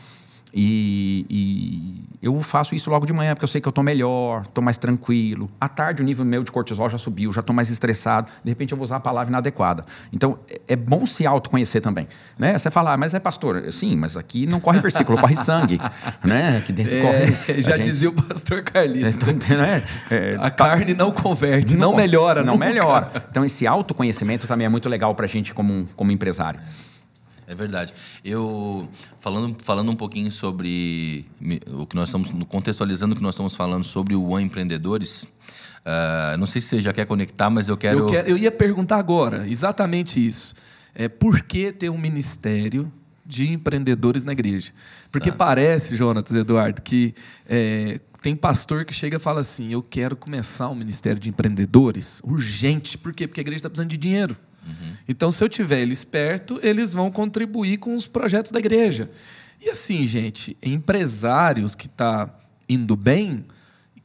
E, 0.54 1.26
e 1.28 2.04
eu 2.22 2.40
faço 2.40 2.74
isso 2.74 2.90
logo 2.90 3.04
de 3.06 3.12
manhã, 3.12 3.34
porque 3.34 3.44
eu 3.44 3.48
sei 3.48 3.60
que 3.60 3.68
eu 3.68 3.70
estou 3.70 3.84
melhor, 3.84 4.42
estou 4.42 4.64
mais 4.64 4.76
tranquilo. 4.76 5.50
À 5.60 5.68
tarde 5.68 6.02
o 6.02 6.04
nível 6.04 6.24
meu 6.24 6.42
de 6.42 6.50
cortisol 6.50 6.88
já 6.88 6.96
subiu, 6.98 7.32
já 7.32 7.40
estou 7.40 7.54
mais 7.54 7.68
estressado. 7.70 8.28
De 8.42 8.50
repente 8.50 8.72
eu 8.72 8.78
vou 8.78 8.84
usar 8.84 8.96
a 8.96 9.00
palavra 9.00 9.30
inadequada. 9.30 9.84
Então 10.12 10.38
é- 10.48 10.60
é 10.68 10.76
bom 10.76 11.04
se 11.06 11.26
autoconhecer 11.26 11.82
também. 11.82 12.08
Né? 12.38 12.56
Você 12.56 12.70
fala, 12.70 12.94
ah, 12.94 12.96
mas 12.96 13.12
é 13.14 13.20
pastor. 13.20 13.70
Sim, 13.70 13.94
mas 13.96 14.16
aqui 14.16 14.46
não 14.46 14.58
corre 14.58 14.80
versículo, 14.80 15.18
corre 15.18 15.36
sangue. 15.36 15.78
Né? 16.24 16.58
Aqui 16.58 16.72
dentro 16.72 17.00
corre. 17.00 17.36
É, 17.58 17.60
já 17.62 17.74
a 17.74 17.76
gente- 17.76 17.86
dizia 17.90 18.08
o 18.08 18.12
pastor 18.12 18.62
Carlito. 18.62 19.08
Então, 19.30 19.56
né? 19.58 19.82
É, 20.10 20.36
A 20.40 20.50
carne 20.50 20.94
não 20.94 21.10
converte, 21.12 21.76
não, 21.76 21.94
melhora. 21.94 22.42
Não 22.42 22.54
nunca. 22.54 22.64
melhora. 22.66 23.10
Então 23.30 23.44
esse 23.44 23.66
autoconhecimento 23.66 24.46
também 24.46 24.64
é 24.64 24.68
muito 24.68 24.88
legal 24.88 25.14
para 25.14 25.26
a 25.26 25.28
gente 25.28 25.52
como, 25.54 25.86
como 25.94 26.10
empresário. 26.10 26.58
É 27.48 27.54
verdade. 27.54 27.94
Eu 28.22 28.88
falando, 29.18 29.56
falando 29.64 29.90
um 29.90 29.96
pouquinho 29.96 30.30
sobre 30.30 31.24
o 31.72 31.86
que 31.86 31.96
nós 31.96 32.08
estamos 32.10 32.30
contextualizando 32.46 33.14
o 33.14 33.16
que 33.16 33.22
nós 33.22 33.34
estamos 33.34 33.56
falando 33.56 33.84
sobre 33.84 34.14
o 34.14 34.22
One 34.30 34.44
Empreendedores. 34.44 35.26
ah, 35.84 36.36
não 36.38 36.46
sei 36.46 36.60
se 36.60 36.68
você 36.68 36.80
já 36.82 36.92
quer 36.92 37.06
conectar, 37.06 37.48
mas 37.48 37.68
eu 37.68 37.76
quero. 37.76 38.00
Eu, 38.00 38.06
quero- 38.06 38.28
eu 38.28 38.36
ia 38.36 38.52
perguntar 38.52 38.98
agora, 38.98 39.48
exatamente 39.48 40.24
isso. 40.24 40.54
É, 40.94 41.08
por 41.08 41.40
que 41.42 41.72
ter 41.72 41.88
um 41.90 41.96
ministério 41.98 42.92
de 43.24 43.50
empreendedores 43.50 44.24
na 44.24 44.32
igreja? 44.32 44.72
Porque 45.10 45.30
parece, 45.32 45.96
Jonatas, 45.96 46.36
Eduardo, 46.36 46.82
que 46.82 47.14
é, 47.48 47.98
tem 48.20 48.34
pastor 48.36 48.84
que 48.84 48.92
chega 48.92 49.16
e 49.16 49.20
fala 49.20 49.40
assim: 49.40 49.72
eu 49.72 49.82
quero 49.82 50.16
começar 50.16 50.68
um 50.68 50.74
ministério 50.74 51.18
de 51.18 51.30
empreendedores 51.30 52.20
urgente. 52.24 52.98
Por 52.98 53.14
quê? 53.14 53.26
Porque 53.26 53.40
a 53.40 53.42
igreja 53.42 53.60
está 53.60 53.70
precisando 53.70 53.88
de 53.90 53.96
dinheiro. 53.96 54.36
Então, 55.08 55.30
se 55.30 55.42
eu 55.42 55.48
tiver 55.48 55.80
eles 55.80 56.04
perto, 56.04 56.58
eles 56.62 56.92
vão 56.92 57.10
contribuir 57.10 57.78
com 57.78 57.94
os 57.96 58.06
projetos 58.06 58.50
da 58.50 58.58
igreja. 58.58 59.10
E 59.60 59.68
assim, 59.68 60.06
gente, 60.06 60.56
empresários 60.62 61.74
que 61.74 61.86
está 61.86 62.32
indo 62.68 62.94
bem, 62.94 63.44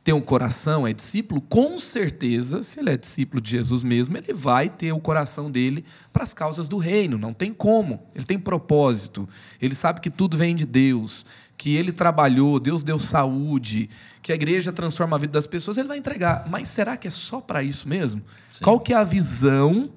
tem 0.03 0.13
um 0.13 0.21
coração, 0.21 0.85
é 0.85 0.91
discípulo, 0.91 1.39
com 1.39 1.79
certeza, 1.79 2.61
se 2.61 2.79
ele 2.79 2.89
é 2.89 2.97
discípulo 2.97 3.41
de 3.41 3.51
Jesus 3.51 3.83
mesmo, 3.83 4.17
ele 4.17 4.33
vai 4.33 4.69
ter 4.69 4.91
o 4.91 4.99
coração 4.99 5.49
dele 5.49 5.85
para 6.11 6.23
as 6.23 6.33
causas 6.33 6.67
do 6.67 6.77
reino. 6.77 7.17
Não 7.17 7.33
tem 7.33 7.53
como. 7.53 8.05
Ele 8.13 8.25
tem 8.25 8.37
propósito. 8.37 9.29
Ele 9.61 9.73
sabe 9.73 10.01
que 10.01 10.09
tudo 10.09 10.35
vem 10.35 10.55
de 10.55 10.65
Deus, 10.65 11.25
que 11.55 11.75
ele 11.75 11.93
trabalhou, 11.93 12.59
Deus 12.59 12.83
deu 12.83 12.99
saúde, 12.99 13.89
que 14.21 14.33
a 14.33 14.35
igreja 14.35 14.73
transforma 14.73 15.15
a 15.15 15.19
vida 15.19 15.31
das 15.31 15.47
pessoas, 15.47 15.77
ele 15.77 15.87
vai 15.87 15.97
entregar. 15.97 16.49
Mas 16.49 16.67
será 16.67 16.97
que 16.97 17.07
é 17.07 17.11
só 17.11 17.39
para 17.39 17.63
isso 17.63 17.87
mesmo? 17.87 18.21
Qual 18.61 18.81
que 18.81 18.91
é 18.91 18.97
a 18.97 19.05
visão 19.05 19.89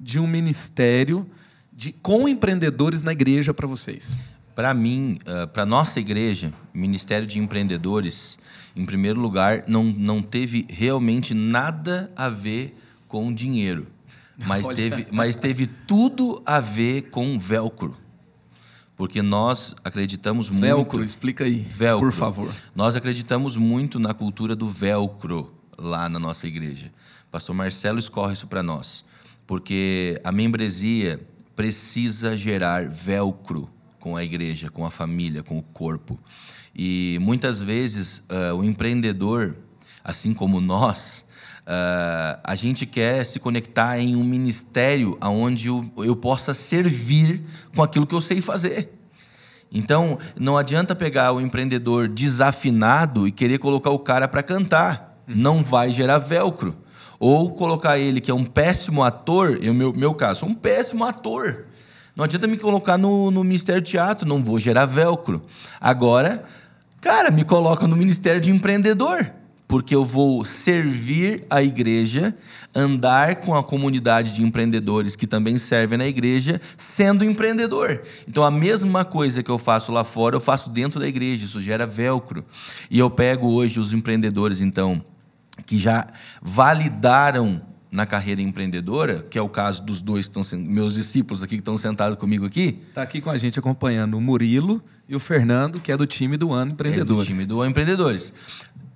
de 0.00 0.18
um 0.18 0.26
ministério 0.26 1.30
de, 1.70 1.92
com 1.92 2.26
empreendedores 2.26 3.02
na 3.02 3.12
igreja 3.12 3.52
para 3.52 3.66
vocês? 3.66 4.16
Para 4.54 4.74
mim, 4.74 5.16
para 5.52 5.64
nossa 5.64 6.00
igreja, 6.00 6.52
Ministério 6.74 7.26
de 7.26 7.38
Empreendedores, 7.38 8.38
em 8.74 8.84
primeiro 8.84 9.20
lugar, 9.20 9.64
não, 9.66 9.84
não 9.84 10.22
teve 10.22 10.66
realmente 10.68 11.34
nada 11.34 12.10
a 12.16 12.28
ver 12.28 12.76
com 13.06 13.32
dinheiro, 13.32 13.86
mas 14.36 14.66
Olha. 14.66 14.76
teve, 14.76 15.06
mas 15.12 15.36
teve 15.36 15.66
tudo 15.66 16.42
a 16.44 16.60
ver 16.60 17.10
com 17.10 17.38
velcro. 17.38 17.96
Porque 18.96 19.22
nós 19.22 19.74
acreditamos 19.82 20.50
muito. 20.50 20.60
Velcro, 20.60 21.02
explica 21.02 21.44
aí, 21.44 21.60
Velcro. 21.60 22.10
por 22.10 22.12
favor. 22.12 22.52
Nós 22.76 22.96
acreditamos 22.96 23.56
muito 23.56 23.98
na 23.98 24.12
cultura 24.12 24.54
do 24.54 24.68
velcro 24.68 25.50
lá 25.78 26.06
na 26.06 26.18
nossa 26.18 26.46
igreja. 26.46 26.92
Pastor 27.30 27.56
Marcelo 27.56 27.98
escorre 27.98 28.34
isso 28.34 28.46
para 28.46 28.62
nós, 28.62 29.02
porque 29.50 30.20
a 30.22 30.30
membresia 30.30 31.20
precisa 31.56 32.36
gerar 32.36 32.88
velcro 32.88 33.68
com 33.98 34.16
a 34.16 34.22
igreja, 34.22 34.70
com 34.70 34.86
a 34.86 34.92
família, 34.92 35.42
com 35.42 35.58
o 35.58 35.62
corpo. 35.62 36.20
E 36.72 37.18
muitas 37.20 37.60
vezes 37.60 38.22
ah, 38.28 38.54
o 38.54 38.62
empreendedor, 38.62 39.56
assim 40.04 40.32
como 40.32 40.60
nós, 40.60 41.24
ah, 41.66 42.38
a 42.44 42.54
gente 42.54 42.86
quer 42.86 43.26
se 43.26 43.40
conectar 43.40 43.98
em 43.98 44.14
um 44.14 44.22
ministério 44.22 45.18
onde 45.20 45.66
eu, 45.66 45.84
eu 45.96 46.14
possa 46.14 46.54
servir 46.54 47.42
com 47.74 47.82
aquilo 47.82 48.06
que 48.06 48.14
eu 48.14 48.20
sei 48.20 48.40
fazer. 48.40 48.92
Então, 49.72 50.16
não 50.38 50.56
adianta 50.56 50.94
pegar 50.94 51.32
o 51.32 51.40
empreendedor 51.40 52.06
desafinado 52.06 53.26
e 53.26 53.32
querer 53.32 53.58
colocar 53.58 53.90
o 53.90 53.98
cara 53.98 54.28
para 54.28 54.44
cantar. 54.44 55.20
Não 55.26 55.60
vai 55.60 55.90
gerar 55.90 56.18
velcro. 56.18 56.76
Ou 57.20 57.52
colocar 57.52 57.98
ele, 57.98 58.20
que 58.20 58.30
é 58.30 58.34
um 58.34 58.44
péssimo 58.44 59.04
ator, 59.04 59.58
eu, 59.62 59.74
meu, 59.74 59.92
meu 59.92 60.14
caso, 60.14 60.46
um 60.46 60.54
péssimo 60.54 61.04
ator. 61.04 61.66
Não 62.16 62.24
adianta 62.24 62.46
me 62.46 62.56
colocar 62.56 62.98
no, 62.98 63.30
no 63.30 63.44
Ministério 63.44 63.82
Teatro, 63.82 64.26
não 64.26 64.42
vou 64.42 64.58
gerar 64.58 64.86
velcro. 64.86 65.42
Agora, 65.78 66.42
cara, 67.00 67.30
me 67.30 67.44
coloca 67.44 67.86
no 67.86 67.94
Ministério 67.94 68.40
de 68.40 68.50
Empreendedor 68.50 69.32
porque 69.70 69.94
eu 69.94 70.04
vou 70.04 70.44
servir 70.44 71.44
a 71.48 71.62
igreja, 71.62 72.36
andar 72.74 73.36
com 73.36 73.54
a 73.54 73.62
comunidade 73.62 74.34
de 74.34 74.42
empreendedores 74.42 75.14
que 75.14 75.28
também 75.28 75.58
servem 75.58 75.96
na 75.96 76.08
igreja, 76.08 76.60
sendo 76.76 77.24
empreendedor. 77.24 78.02
Então, 78.26 78.42
a 78.42 78.50
mesma 78.50 79.04
coisa 79.04 79.44
que 79.44 79.50
eu 79.50 79.58
faço 79.58 79.92
lá 79.92 80.02
fora, 80.02 80.34
eu 80.34 80.40
faço 80.40 80.70
dentro 80.70 80.98
da 80.98 81.06
igreja, 81.06 81.46
isso 81.46 81.60
gera 81.60 81.86
velcro. 81.86 82.44
E 82.90 82.98
eu 82.98 83.08
pego 83.08 83.52
hoje 83.52 83.78
os 83.78 83.92
empreendedores, 83.92 84.60
então, 84.60 85.00
que 85.66 85.76
já 85.78 86.06
validaram 86.42 87.62
na 87.90 88.06
carreira 88.06 88.40
empreendedora, 88.40 89.20
que 89.28 89.36
é 89.36 89.42
o 89.42 89.48
caso 89.48 89.82
dos 89.82 90.00
dois 90.00 90.26
que 90.26 90.30
estão 90.30 90.44
sendo, 90.44 90.64
meus 90.70 90.94
discípulos 90.94 91.42
aqui 91.42 91.56
que 91.56 91.60
estão 91.60 91.76
sentados 91.76 92.16
comigo 92.16 92.46
aqui, 92.46 92.78
Está 92.88 93.02
aqui 93.02 93.20
com 93.20 93.30
a 93.30 93.36
gente 93.38 93.58
acompanhando 93.58 94.16
o 94.16 94.20
Murilo 94.20 94.80
e 95.08 95.16
o 95.16 95.20
Fernando, 95.20 95.80
que 95.80 95.90
é 95.90 95.96
do 95.96 96.06
time 96.06 96.36
do 96.36 96.52
Ano 96.52 96.70
É 96.70 96.74
Empreendedores. 96.74 97.24
do 97.26 97.32
time 97.32 97.44
do 97.46 97.64
Empreendedores. 97.64 98.32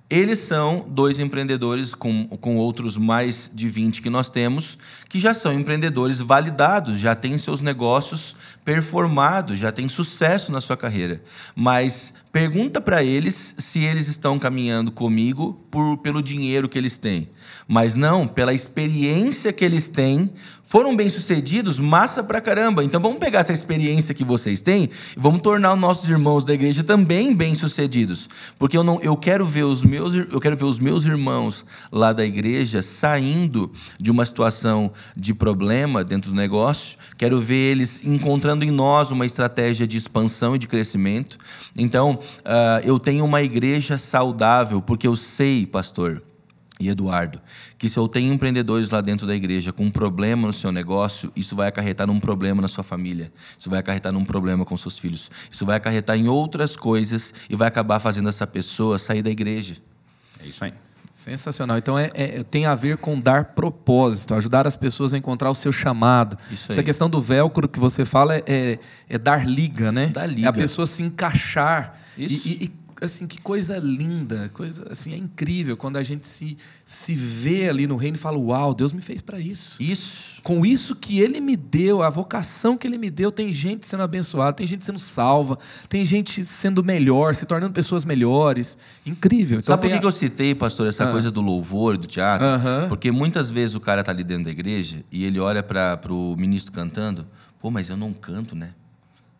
Eles 0.07 0.37
são 0.37 0.85
dois 0.87 1.19
empreendedores 1.19 1.95
com, 1.95 2.27
com 2.27 2.57
outros 2.57 2.95
mais 2.95 3.49
de 3.51 3.67
20 3.67 4.03
que 4.03 4.09
nós 4.09 4.29
temos, 4.29 4.77
que 5.09 5.19
já 5.19 5.33
são 5.33 5.51
empreendedores 5.51 6.19
validados, 6.19 6.99
já 6.99 7.15
têm 7.15 7.35
seus 7.39 7.59
negócios 7.59 8.35
performados, 8.63 9.57
já 9.57 9.71
têm 9.71 9.89
sucesso 9.89 10.51
na 10.51 10.61
sua 10.61 10.77
carreira. 10.77 11.23
Mas 11.55 12.13
pergunta 12.35 12.81
para 12.81 13.01
eles 13.01 13.55
se 13.57 13.85
eles 13.85 14.09
estão 14.09 14.37
caminhando 14.37 14.91
comigo 14.91 15.57
por, 15.71 15.95
pelo 15.99 16.21
dinheiro 16.21 16.67
que 16.67 16.77
eles 16.77 16.97
têm. 16.97 17.29
Mas 17.65 17.95
não, 17.95 18.27
pela 18.27 18.53
experiência 18.53 19.53
que 19.53 19.63
eles 19.63 19.87
têm, 19.87 20.29
foram 20.61 20.95
bem-sucedidos, 20.95 21.79
massa 21.79 22.21
pra 22.21 22.41
caramba. 22.41 22.83
Então 22.83 22.99
vamos 22.99 23.19
pegar 23.19 23.39
essa 23.39 23.53
experiência 23.53 24.13
que 24.13 24.25
vocês 24.25 24.59
têm 24.59 24.85
e 24.85 24.89
vamos 25.15 25.41
tornar 25.41 25.75
os 25.75 25.79
nossos 25.79 26.09
irmãos 26.09 26.43
da 26.43 26.53
igreja 26.53 26.83
também 26.83 27.33
bem-sucedidos. 27.33 28.29
Porque 28.59 28.75
eu 28.75 28.83
não 28.83 28.99
eu 29.01 29.15
quero 29.15 29.45
ver 29.45 29.63
os 29.63 29.83
meus 29.83 30.15
eu 30.15 30.41
quero 30.41 30.57
ver 30.57 30.65
os 30.65 30.79
meus 30.79 31.05
irmãos 31.05 31.65
lá 31.89 32.11
da 32.11 32.25
igreja 32.25 32.81
saindo 32.81 33.71
de 33.97 34.11
uma 34.11 34.25
situação 34.25 34.91
de 35.15 35.33
problema 35.33 36.03
dentro 36.03 36.31
do 36.31 36.35
negócio, 36.35 36.97
quero 37.17 37.39
ver 37.39 37.71
eles 37.71 38.05
encontrando 38.05 38.65
em 38.65 38.71
nós 38.71 39.09
uma 39.11 39.25
estratégia 39.25 39.87
de 39.87 39.97
expansão 39.97 40.55
e 40.55 40.59
de 40.59 40.67
crescimento. 40.67 41.37
Então, 41.77 42.19
eu 42.83 42.99
tenho 42.99 43.23
uma 43.25 43.41
igreja 43.41 43.97
saudável, 43.97 44.81
porque 44.81 45.07
eu 45.07 45.15
sei, 45.15 45.65
pastor, 45.65 46.23
e 46.79 46.89
Eduardo, 46.89 47.41
que 47.77 47.87
se 47.87 47.97
eu 47.97 48.05
tenho 48.07 48.33
empreendedores 48.33 48.89
lá 48.89 48.99
dentro 48.99 49.25
da 49.25 49.33
igreja 49.33 49.71
com 49.71 49.85
um 49.85 49.89
problema 49.91 50.45
no 50.47 50.51
seu 50.53 50.71
negócio, 50.73 51.31
isso 51.35 51.55
vai 51.55 51.69
acarretar 51.69 52.05
num 52.05 52.19
problema 52.19 52.61
na 52.61 52.67
sua 52.67 52.83
família, 52.83 53.31
isso 53.57 53.69
vai 53.69 53.79
acarretar 53.79 54.11
num 54.11 54.25
problema 54.25 54.65
com 54.65 54.75
seus 54.75 54.99
filhos, 54.99 55.31
isso 55.49 55.65
vai 55.65 55.77
acarretar 55.77 56.17
em 56.17 56.27
outras 56.27 56.75
coisas 56.75 57.33
e 57.49 57.55
vai 57.55 57.67
acabar 57.69 57.99
fazendo 57.99 58.27
essa 58.27 58.45
pessoa 58.45 58.99
sair 58.99 59.21
da 59.21 59.29
igreja. 59.29 59.75
É 60.43 60.47
isso 60.47 60.63
aí. 60.65 60.73
Sensacional. 61.09 61.77
Então 61.77 61.97
é, 61.97 62.11
é- 62.13 62.43
tem 62.43 62.65
a 62.65 62.75
ver 62.75 62.97
com 62.97 63.17
dar 63.17 63.45
propósito, 63.55 64.33
ajudar 64.35 64.67
as 64.67 64.75
pessoas 64.75 65.13
a 65.13 65.17
encontrar 65.17 65.49
o 65.49 65.55
seu 65.55 65.71
chamado. 65.71 66.37
Isso 66.51 66.73
Essa 66.73 66.81
aí. 66.81 66.85
questão 66.85 67.09
do 67.09 67.21
velcro 67.21 67.69
que 67.69 67.79
você 67.79 68.03
fala 68.03 68.35
é, 68.35 68.43
é- 68.45 68.79
é 69.11 69.17
dar 69.17 69.47
liga, 69.47 69.93
né? 69.93 70.07
Dar 70.07 70.25
É 70.25 70.27
liga. 70.27 70.49
a 70.49 70.53
pessoa 70.53 70.85
se 70.85 71.01
encaixar. 71.01 71.97
E- 72.17 72.25
Isso. 72.25 72.47
E, 72.47 72.51
e 72.65 72.71
assim, 73.01 73.27
que 73.27 73.39
coisa 73.41 73.77
linda, 73.77 74.49
coisa 74.53 74.87
assim, 74.89 75.11
é 75.11 75.17
incrível 75.17 75.75
quando 75.75 75.97
a 75.97 76.03
gente 76.03 76.25
se, 76.29 76.57
se 76.85 77.13
vê 77.13 77.67
ali 77.67 77.85
no 77.85 77.97
reino 77.97 78.15
e 78.15 78.19
fala: 78.19 78.37
"Uau, 78.37 78.73
Deus 78.73 78.93
me 78.93 79.01
fez 79.01 79.21
para 79.21 79.37
isso". 79.37 79.81
Isso. 79.83 80.41
Com 80.43 80.65
isso 80.65 80.95
que 80.95 81.19
ele 81.19 81.41
me 81.41 81.57
deu, 81.57 82.01
a 82.01 82.09
vocação 82.09 82.77
que 82.77 82.87
ele 82.87 82.97
me 82.97 83.09
deu, 83.11 83.31
tem 83.33 83.51
gente 83.51 83.85
sendo 83.85 84.03
abençoada, 84.03 84.53
tem 84.53 84.65
gente 84.65 84.85
sendo 84.85 84.97
salva, 84.99 85.59
tem 85.89 86.05
gente 86.05 86.45
sendo 86.45 86.81
melhor, 86.83 87.35
se 87.35 87.45
tornando 87.45 87.73
pessoas 87.73 88.05
melhores. 88.05 88.77
Incrível. 89.05 89.57
Então 89.59 89.73
Sabe 89.73 89.87
por 89.87 89.93
que, 89.93 89.99
que 89.99 90.05
eu 90.05 90.11
citei, 90.11 90.55
pastor, 90.55 90.87
essa 90.87 91.03
Ah. 91.03 91.11
coisa 91.11 91.29
do 91.29 91.41
louvor, 91.41 91.97
do 91.97 92.07
teatro? 92.07 92.47
Aham. 92.47 92.85
Porque 92.87 93.11
muitas 93.11 93.49
vezes 93.49 93.75
o 93.75 93.79
cara 93.81 94.03
tá 94.03 94.11
ali 94.13 94.23
dentro 94.23 94.45
da 94.45 94.51
igreja 94.51 95.03
e 95.11 95.25
ele 95.25 95.39
olha 95.39 95.61
para 95.61 95.99
o 96.09 96.35
ministro 96.37 96.71
cantando, 96.71 97.25
pô, 97.59 97.69
mas 97.69 97.89
eu 97.89 97.97
não 97.97 98.13
canto, 98.13 98.55
né? 98.55 98.69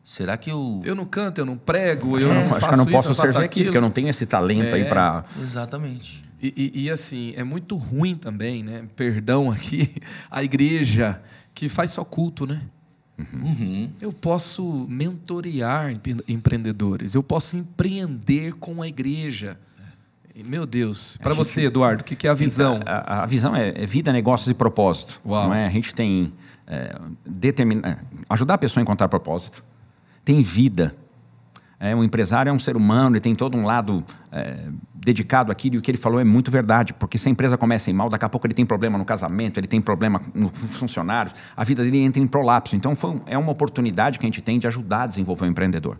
Será 0.07 0.37
que 0.37 0.51
eu. 0.51 0.81
Eu 0.85 0.93
não 0.93 1.03
canto, 1.05 1.39
eu 1.41 1.45
não 1.47 1.57
prego, 1.57 2.19
eu 2.19 2.27
Eu 2.29 2.33
não 2.35 2.55
acho 2.55 2.67
que 2.67 2.73
eu 2.73 2.77
não 2.77 2.83
isso, 2.83 2.91
posso 2.91 3.07
faço 3.09 3.21
servir 3.21 3.37
aqui, 3.37 3.45
aquilo. 3.45 3.65
porque 3.65 3.77
eu 3.77 3.81
não 3.81 3.89
tenho 3.89 4.07
esse 4.07 4.23
talento 4.27 4.75
aí 4.75 4.83
É. 4.83 4.85
para. 4.85 5.25
Exatamente. 5.41 6.23
E, 6.39 6.53
e- 6.75 6.83
e, 6.83 6.91
assim, 6.91 7.33
é 7.35 7.43
muito 7.43 7.75
ruim 7.75 8.15
também, 8.15 8.61
né? 8.63 8.83
Perdão 8.95 9.49
aqui, 9.51 9.91
a 10.29 10.43
igreja 10.43 11.19
que 11.55 11.67
faz 11.67 11.89
só 11.89 12.03
culto, 12.05 12.45
né? 12.45 12.61
Uhum. 13.17 13.89
Eu 13.99 14.11
posso 14.13 14.85
mentorear 14.87 15.89
empre- 15.91 16.17
empreendedores, 16.27 17.15
eu 17.15 17.23
posso 17.23 17.57
empreender 17.57 18.53
com 18.59 18.81
a 18.83 18.87
igreja. 18.87 19.57
Meu 20.45 20.65
Deus, 20.67 21.17
para 21.23 21.33
você, 21.33 21.61
Eduardo, 21.61 22.01
o 22.01 22.05
que, 22.05 22.13
que 22.15 22.27
é 22.27 22.29
a 22.29 22.33
visão? 22.33 22.81
A, 22.85 23.23
a 23.23 23.25
visão 23.25 23.55
é, 23.55 23.69
é 23.69 23.85
vida, 23.85 24.11
negócios 24.11 24.49
e 24.49 24.53
propósito. 24.53 25.19
Uau. 25.25 25.47
Não 25.47 25.55
é? 25.55 25.65
A 25.65 25.69
gente 25.69 25.95
tem 25.95 26.31
é, 26.67 26.93
determina, 27.25 27.87
é, 27.87 27.97
ajudar 28.29 28.55
a 28.55 28.57
pessoa 28.57 28.81
a 28.81 28.83
encontrar 28.83 29.07
propósito. 29.07 29.63
Tem 30.25 30.41
vida. 30.41 30.93
É, 31.79 31.95
um 31.95 32.03
empresário 32.03 32.49
é 32.49 32.53
um 32.53 32.57
ser 32.57 32.75
humano, 32.75 33.15
ele 33.15 33.21
tem 33.21 33.35
todo 33.35 33.55
um 33.55 33.63
lado 33.63 34.03
é, 34.31 34.69
dedicado 34.93 35.51
àquilo, 35.51 35.75
e 35.75 35.77
o 35.77 35.81
que 35.81 35.91
ele 35.91 35.97
falou 35.97 36.19
é 36.19 36.23
muito 36.23 36.49
verdade, 36.49 36.93
porque 36.93 37.17
se 37.17 37.27
a 37.27 37.31
empresa 37.31 37.57
começa 37.57 37.91
em 37.91 37.93
mal, 37.93 38.09
daqui 38.09 38.25
a 38.25 38.29
pouco 38.29 38.47
ele 38.47 38.53
tem 38.53 38.65
problema 38.65 38.97
no 38.97 39.05
casamento, 39.05 39.59
ele 39.59 39.67
tem 39.67 39.79
problema 39.79 40.21
nos 40.33 40.51
funcionários, 40.51 41.35
a 41.55 41.63
vida 41.63 41.83
dele 41.83 41.99
entra 41.99 42.21
em 42.21 42.25
prolapso. 42.25 42.75
Então, 42.75 42.95
foi, 42.95 43.11
um- 43.11 43.21
é 43.27 43.37
uma 43.37 43.51
oportunidade 43.51 44.17
que 44.17 44.25
a 44.25 44.27
gente 44.27 44.41
tem 44.41 44.57
de 44.57 44.65
ajudar 44.65 45.03
a 45.03 45.07
desenvolver 45.07 45.45
o 45.45 45.49
empreendedor. 45.49 45.99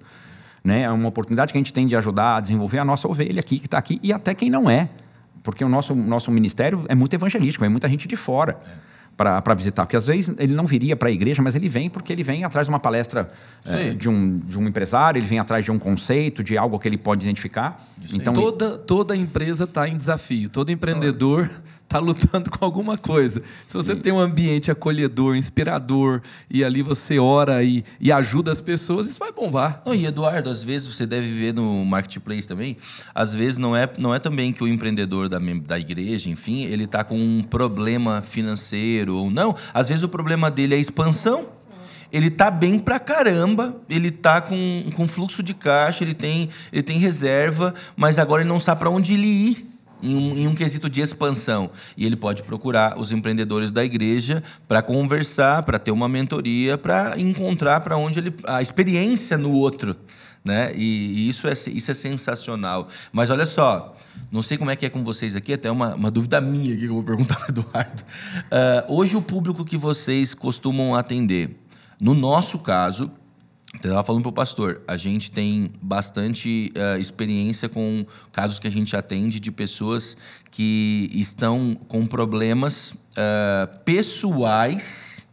Né? 0.63 0.82
É 0.82 0.89
uma 0.89 1.09
oportunidade 1.09 1.51
que 1.51 1.57
a 1.57 1.59
gente 1.59 1.73
tem 1.73 1.86
de 1.86 1.95
ajudar 1.95 2.38
a 2.38 2.39
desenvolver 2.39 2.80
a 2.80 2.86
nossa 2.86 3.07
ovelha 3.07 3.39
aqui, 3.39 3.59
que 3.59 3.67
está 3.67 3.78
aqui, 3.78 3.99
e 4.01 4.11
até 4.11 4.34
quem 4.34 4.49
não 4.49 4.67
é. 4.67 4.89
Porque 5.43 5.63
o 5.63 5.69
nosso, 5.69 5.93
nosso 5.93 6.32
ministério 6.32 6.84
é 6.88 6.95
muito 6.95 7.13
evangelístico, 7.13 7.61
vem 7.61 7.69
muita 7.69 7.88
gente 7.88 8.07
de 8.07 8.15
fora 8.15 8.57
para 9.16 9.53
visitar. 9.53 9.86
Porque 9.86 9.95
às 9.95 10.07
vezes 10.07 10.34
ele 10.38 10.53
não 10.53 10.66
viria 10.66 10.95
para 10.95 11.09
a 11.09 11.11
igreja, 11.11 11.41
mas 11.41 11.55
ele 11.55 11.70
vem 11.70 11.89
porque 11.89 12.11
ele 12.11 12.24
vem 12.24 12.43
atrás 12.43 12.68
de 12.68 12.72
uma 12.72 12.80
palestra 12.80 13.30
aí. 13.66 13.93
de, 13.93 14.09
um, 14.09 14.39
de 14.39 14.59
um 14.59 14.68
empresário, 14.68 15.20
ele 15.20 15.26
vem 15.26 15.39
atrás 15.39 15.63
de 15.63 15.72
um 15.72 15.80
conceito, 15.80 16.43
de 16.43 16.57
algo 16.57 16.78
que 16.78 16.88
ele 16.88 16.97
pode 16.97 17.24
identificar. 17.24 17.82
Então, 18.13 18.34
toda, 18.34 18.78
toda 18.78 19.16
empresa 19.16 19.63
está 19.63 19.88
em 19.88 19.97
desafio, 19.97 20.49
todo 20.49 20.72
empreendedor 20.72 21.49
está 21.86 21.99
lutando 21.99 22.49
com 22.49 22.63
alguma 22.65 22.97
coisa. 22.97 23.41
Se 23.67 23.77
você 23.77 23.95
tem 23.95 24.11
um 24.11 24.19
ambiente 24.19 24.69
acolhedor, 24.69 25.36
inspirador, 25.36 26.21
e 26.49 26.63
ali 26.63 26.81
você 26.81 27.17
ora 27.17 27.63
e, 27.63 27.83
e 27.99 28.11
ajuda 28.11 28.51
as 28.51 28.59
pessoas, 28.59 29.07
isso 29.07 29.19
vai 29.19 29.31
bombar. 29.31 29.81
Não, 29.86 29.93
e 29.93 30.05
Eduardo, 30.05 30.49
às 30.49 30.63
vezes 30.63 30.93
você 30.93 31.05
deve 31.05 31.27
ver 31.27 31.53
no 31.53 31.86
marketplace 31.86 32.47
também, 32.47 32.75
às 33.13 33.33
vezes 33.33 33.57
não 33.57 33.75
é, 33.75 33.89
não 33.97 34.13
é 34.13 34.19
também 34.19 34.51
que 34.51 34.63
o 34.63 34.67
empreendedor 34.67 35.29
da, 35.29 35.39
da 35.39 35.79
igreja, 35.79 36.29
enfim, 36.29 36.63
ele 36.63 36.83
está 36.83 37.03
com 37.03 37.17
um 37.17 37.41
problema 37.41 38.21
financeiro 38.21 39.15
ou 39.15 39.31
não. 39.31 39.55
Às 39.73 39.88
vezes 39.88 40.03
o 40.03 40.09
problema 40.09 40.51
dele 40.51 40.73
é 40.73 40.77
a 40.77 40.81
expansão. 40.81 41.55
Ele 42.11 42.29
tá 42.29 42.49
bem 42.49 42.79
pra 42.79 42.99
caramba, 42.99 43.75
ele 43.89 44.09
tá 44.09 44.39
com, 44.39 44.86
com 44.95 45.07
fluxo 45.07 45.43
de 45.43 45.53
caixa, 45.53 46.03
ele 46.03 46.13
tem, 46.13 46.49
ele 46.71 46.83
tem 46.83 46.97
reserva, 46.97 47.73
mas 47.95 48.17
agora 48.17 48.41
ele 48.41 48.47
não 48.47 48.59
sabe 48.59 48.79
para 48.79 48.89
onde 48.89 49.15
ele 49.15 49.27
ir. 49.27 49.74
Em 50.06 50.16
um, 50.16 50.38
em 50.38 50.47
um 50.47 50.56
quesito 50.56 50.89
de 50.89 51.01
expansão. 51.01 51.70
E 51.97 52.06
ele 52.06 52.16
pode 52.16 52.43
procurar 52.43 52.99
os 52.99 53.12
empreendedores 53.12 53.72
da 53.72 53.84
igreja 53.84 54.43
para 54.68 54.82
conversar, 54.82 55.64
para 55.64 55.80
ter 55.80 55.91
uma 55.91 56.08
mentoria, 56.08 56.78
para 56.78 57.20
encontrar 57.20 57.80
para 57.82 57.97
onde 57.97 58.20
ele. 58.20 58.34
a 58.45 58.62
experiência 58.62 59.38
no 59.38 59.51
outro. 59.51 59.95
Né? 60.43 60.72
E, 60.76 61.26
e 61.26 61.30
isso, 61.30 61.47
é, 61.47 61.53
isso 61.53 61.89
é 61.89 61.93
sensacional. 61.93 62.88
Mas 63.12 63.32
olha 63.32 63.47
só, 63.47 63.95
não 64.32 64.41
sei 64.41 64.58
como 64.58 64.70
é 64.70 64.76
que 64.76 64.86
é 64.86 64.89
com 64.89 65.03
vocês 65.03 65.36
aqui, 65.36 65.53
até 65.53 65.72
uma, 65.72 65.95
uma 65.95 66.12
dúvida 66.12 66.39
minha 66.39 66.74
aqui 66.74 66.82
que 66.82 66.88
eu 66.88 66.93
vou 66.93 67.03
perguntar 67.03 67.36
para 67.36 67.49
Eduardo. 67.49 68.03
Ah, 68.51 68.86
hoje, 68.88 69.18
o 69.18 69.22
público 69.22 69.66
que 69.66 69.78
vocês 69.78 70.34
costumam 70.34 70.93
atender, 70.93 71.56
no 71.99 72.14
nosso 72.14 72.60
caso, 72.60 73.12
eu 73.84 73.89
estava 73.89 74.03
falando 74.03 74.21
para 74.23 74.30
o 74.30 74.34
pastor, 74.34 74.82
a 74.88 74.97
gente 74.97 75.32
tem 75.32 75.71
bastante 75.82 76.71
eh, 76.76 76.97
experiência 76.99 77.67
com 77.69 78.05
casos 78.32 78.57
que 78.59 78.67
a 78.67 78.71
gente 78.71 78.95
atende 78.95 79.39
de 79.39 79.51
pessoas 79.51 80.15
que 80.49 81.09
estão 81.13 81.76
com 81.88 82.05
problemas 82.05 82.93
eh, 83.15 83.69
pessoais 83.86 85.28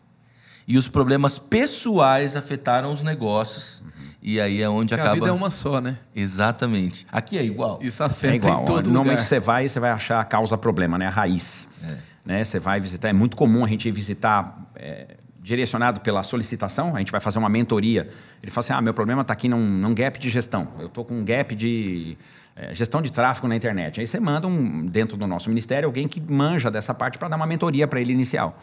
e 0.67 0.77
os 0.79 0.89
problemas 0.89 1.39
pessoais 1.39 2.37
afetaram 2.37 2.93
os 2.93 3.03
negócios. 3.03 3.83
E 4.25 4.41
aí 4.41 4.63
é 4.63 4.69
onde 4.69 4.91
Porque 4.91 5.01
acaba. 5.01 5.11
a 5.11 5.15
vida 5.15 5.29
é 5.29 5.33
uma 5.33 5.51
só, 5.51 5.81
né? 5.81 5.99
Exatamente. 6.15 7.05
Aqui 7.11 7.37
é 7.37 7.43
igual. 7.45 7.81
Isso 7.83 8.05
afeta 8.05 8.35
É 8.35 8.37
igual. 8.37 8.63
em 8.63 8.65
todo 8.65 8.87
Normalmente 8.87 9.17
lugar. 9.19 9.27
você 9.27 9.41
vai 9.41 9.69
você 9.69 9.81
vai 9.81 9.91
achar 9.91 10.21
a 10.21 10.25
causa 10.25 10.57
problema, 10.57 10.97
né? 10.97 11.07
a 11.07 11.11
raiz. 11.11 11.67
Né? 12.25 12.45
Você 12.45 12.61
vai 12.61 12.79
visitar. 12.79 13.09
É 13.09 13.13
muito 13.13 13.37
comum 13.37 13.65
a 13.65 13.69
gente 13.69 13.91
visitar 13.91 14.71
é, 14.77 15.17
direcionado 15.43 16.01
pela 16.01 16.23
solicitação. 16.23 16.95
A 16.95 17.01
gente 17.01 17.11
vai 17.11 17.21
fazer 17.21 17.39
uma 17.39 17.49
mentoria. 17.49 18.09
Ele 18.43 18.51
fala 18.51 18.65
assim: 18.65 18.73
ah, 18.73 18.81
meu 18.81 18.95
problema 18.95 19.23
está 19.23 19.33
aqui 19.33 19.49
num, 19.49 19.61
num 19.61 19.93
gap 19.93 20.19
de 20.19 20.31
gestão. 20.31 20.69
Eu 20.79 20.87
estou 20.87 21.05
com 21.05 21.15
um 21.15 21.25
gap 21.25 21.55
de 21.55 22.17
é, 22.55 22.73
gestão 22.73 23.03
de 23.03 23.11
tráfego 23.11 23.49
na 23.49 23.57
internet. 23.57 24.01
Aí 24.01 24.07
você 24.07 24.21
manda 24.21 24.47
um, 24.47 24.87
dentro 24.87 25.17
do 25.17 25.27
nosso 25.27 25.49
ministério 25.49 25.89
alguém 25.89 26.07
que 26.07 26.21
manja 26.21 26.71
dessa 26.71 26.95
parte 26.95 27.19
para 27.19 27.29
dar 27.29 27.37
uma 27.37 27.47
mentoria 27.47 27.89
para 27.89 28.01
ele 28.01 28.13
inicial. 28.13 28.59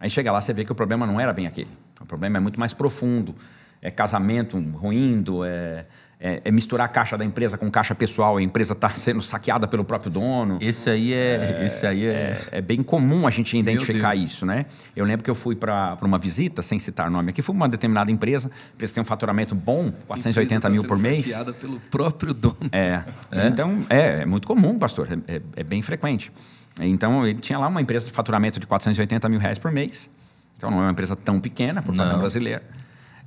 Aí 0.00 0.08
chega 0.08 0.32
lá, 0.32 0.40
você 0.40 0.52
vê 0.52 0.64
que 0.64 0.72
o 0.72 0.74
problema 0.74 1.06
não 1.06 1.20
era 1.20 1.32
bem 1.32 1.46
aquele. 1.46 1.70
O 2.00 2.06
problema 2.06 2.38
é 2.38 2.40
muito 2.40 2.58
mais 2.58 2.72
profundo. 2.72 3.34
É 3.82 3.90
casamento 3.90 4.58
ruindo, 4.58 5.44
é, 5.44 5.84
é- 6.18 6.40
é 6.44 6.50
misturar 6.50 6.86
a 6.86 6.88
caixa 6.88 7.16
da 7.18 7.24
empresa 7.24 7.58
com 7.58 7.70
caixa 7.70 7.94
pessoal. 7.94 8.36
A 8.36 8.42
empresa 8.42 8.72
está 8.72 8.88
sendo 8.90 9.20
saqueada 9.22 9.66
pelo 9.66 9.84
próprio 9.84 10.10
dono. 10.10 10.58
Esse 10.60 10.88
aí 10.90 11.12
é. 11.12 11.62
esse 11.64 11.86
aí 11.86 12.06
é. 12.06 12.10
É, 12.52 12.58
é 12.58 12.60
bem 12.60 12.82
comum 12.82 13.26
a 13.26 13.30
gente 13.30 13.56
identificar 13.58 14.14
isso, 14.14 14.46
né? 14.46 14.66
Eu 14.94 15.04
lembro 15.04 15.24
que 15.24 15.30
eu 15.30 15.34
fui 15.34 15.54
para 15.54 15.96
uma 16.02 16.18
visita, 16.18 16.62
sem 16.62 16.78
citar 16.78 17.10
nome 17.10 17.30
aqui, 17.30 17.42
fui 17.42 17.54
uma 17.54 17.68
determinada 17.68 18.10
empresa, 18.10 18.50
empresa 18.74 18.90
que 18.92 18.94
tem 18.94 19.02
um 19.02 19.06
faturamento 19.06 19.54
bom, 19.54 19.92
480 20.06 20.68
mil 20.68 20.84
por 20.84 20.98
mês. 20.98 21.26
Saqueada 21.26 21.52
pelo 21.52 21.80
próprio 21.90 22.32
dono. 22.34 22.56
É. 22.72 23.02
Então, 23.46 23.80
é, 23.90 24.22
é 24.22 24.26
muito 24.26 24.46
comum, 24.46 24.78
pastor, 24.78 25.08
é, 25.28 25.36
é- 25.36 25.42
é 25.56 25.64
bem 25.64 25.82
frequente. 25.82 26.32
Então, 26.80 27.26
ele 27.26 27.38
tinha 27.38 27.58
lá 27.58 27.68
uma 27.68 27.80
empresa 27.80 28.04
de 28.06 28.12
faturamento 28.12 28.58
de 28.58 28.66
480 28.66 29.28
mil 29.28 29.38
reais 29.38 29.58
por 29.58 29.70
mês. 29.70 30.10
Então, 30.56 30.70
não 30.70 30.78
é 30.78 30.82
uma 30.82 30.90
empresa 30.92 31.14
tão 31.14 31.40
pequena, 31.40 31.82
por 31.82 31.94
Não. 31.94 32.18
brasileiro. 32.18 32.62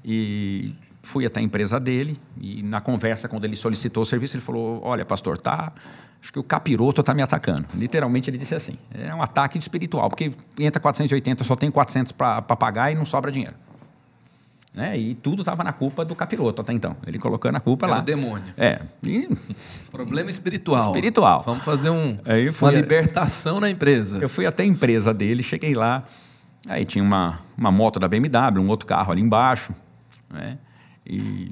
E 0.04 0.74
fui 1.08 1.26
até 1.26 1.40
a 1.40 1.44
empresa 1.44 1.80
dele 1.80 2.20
e 2.40 2.62
na 2.62 2.82
conversa, 2.82 3.30
quando 3.30 3.46
ele 3.46 3.56
solicitou 3.56 4.04
o 4.04 4.06
serviço, 4.06 4.36
ele 4.36 4.44
falou, 4.44 4.82
olha, 4.84 5.06
pastor, 5.06 5.38
tá... 5.38 5.72
Acho 6.20 6.34
que 6.34 6.40
o 6.40 6.44
capiroto 6.44 7.02
está 7.02 7.14
me 7.14 7.22
atacando. 7.22 7.68
Literalmente, 7.76 8.28
ele 8.28 8.40
disse 8.40 8.56
assim, 8.56 8.76
é 8.92 9.14
um 9.14 9.22
ataque 9.22 9.58
espiritual, 9.60 10.10
porque 10.10 10.32
entra 10.58 10.82
480, 10.82 11.44
só 11.44 11.56
tem 11.56 11.70
400 11.70 12.12
para 12.12 12.42
pagar 12.42 12.92
e 12.92 12.96
não 12.96 13.06
sobra 13.06 13.32
dinheiro. 13.32 13.54
Né? 14.74 14.98
E 14.98 15.16
tudo 15.16 15.44
estava 15.44 15.64
na 15.64 15.72
culpa 15.72 16.04
do 16.04 16.16
capiroto 16.16 16.62
até 16.62 16.74
então. 16.74 16.98
Ele 17.06 17.20
colocando 17.20 17.56
a 17.56 17.60
culpa 17.60 17.86
Era 17.86 17.96
lá. 17.96 18.02
o 18.02 18.04
demônio. 18.04 18.52
É. 18.58 18.82
E 19.04 19.30
Problema 19.92 20.30
espiritual. 20.30 20.88
Espiritual. 20.88 21.44
Vamos 21.46 21.64
fazer 21.64 21.92
um, 21.92 22.18
uma 22.62 22.72
libertação 22.72 23.60
na 23.60 23.70
empresa. 23.70 24.18
Eu 24.18 24.28
fui 24.28 24.46
até 24.46 24.64
a 24.64 24.66
empresa 24.66 25.14
dele, 25.14 25.44
cheguei 25.44 25.76
lá, 25.76 26.04
aí 26.68 26.84
tinha 26.84 27.04
uma, 27.04 27.40
uma 27.56 27.72
moto 27.72 28.00
da 28.00 28.08
BMW, 28.08 28.60
um 28.60 28.68
outro 28.68 28.88
carro 28.88 29.12
ali 29.12 29.22
embaixo, 29.22 29.74
né? 30.30 30.58
E 31.10 31.52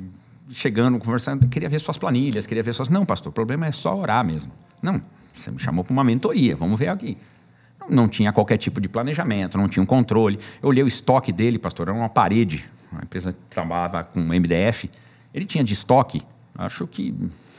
chegando, 0.51 0.99
conversando, 0.99 1.47
queria 1.47 1.69
ver 1.69 1.79
suas 1.79 1.97
planilhas, 1.97 2.45
queria 2.45 2.61
ver 2.61 2.73
suas... 2.73 2.89
Não, 2.89 3.05
pastor, 3.05 3.29
o 3.29 3.33
problema 3.33 3.65
é 3.65 3.71
só 3.71 3.97
orar 3.97 4.23
mesmo. 4.25 4.51
Não, 4.81 5.01
você 5.33 5.49
me 5.49 5.59
chamou 5.59 5.83
para 5.83 5.93
uma 5.93 6.03
mentoria, 6.03 6.55
vamos 6.55 6.77
ver 6.77 6.89
aqui. 6.89 7.17
Não, 7.79 7.89
não 7.89 8.07
tinha 8.07 8.31
qualquer 8.31 8.57
tipo 8.57 8.79
de 8.79 8.87
planejamento, 8.87 9.57
não 9.57 9.67
tinha 9.67 9.81
um 9.81 9.85
controle. 9.85 10.39
Eu 10.61 10.69
olhei 10.69 10.83
o 10.83 10.87
estoque 10.87 11.31
dele, 11.31 11.57
pastor, 11.57 11.87
era 11.87 11.97
uma 11.97 12.09
parede, 12.09 12.65
uma 12.91 13.01
empresa 13.01 13.33
que 13.33 13.39
trabalhava 13.49 14.03
com 14.03 14.19
MDF. 14.19 14.89
Ele 15.33 15.45
tinha 15.45 15.63
de 15.63 15.73
estoque, 15.73 16.21
acho 16.57 16.85
que 16.87 17.13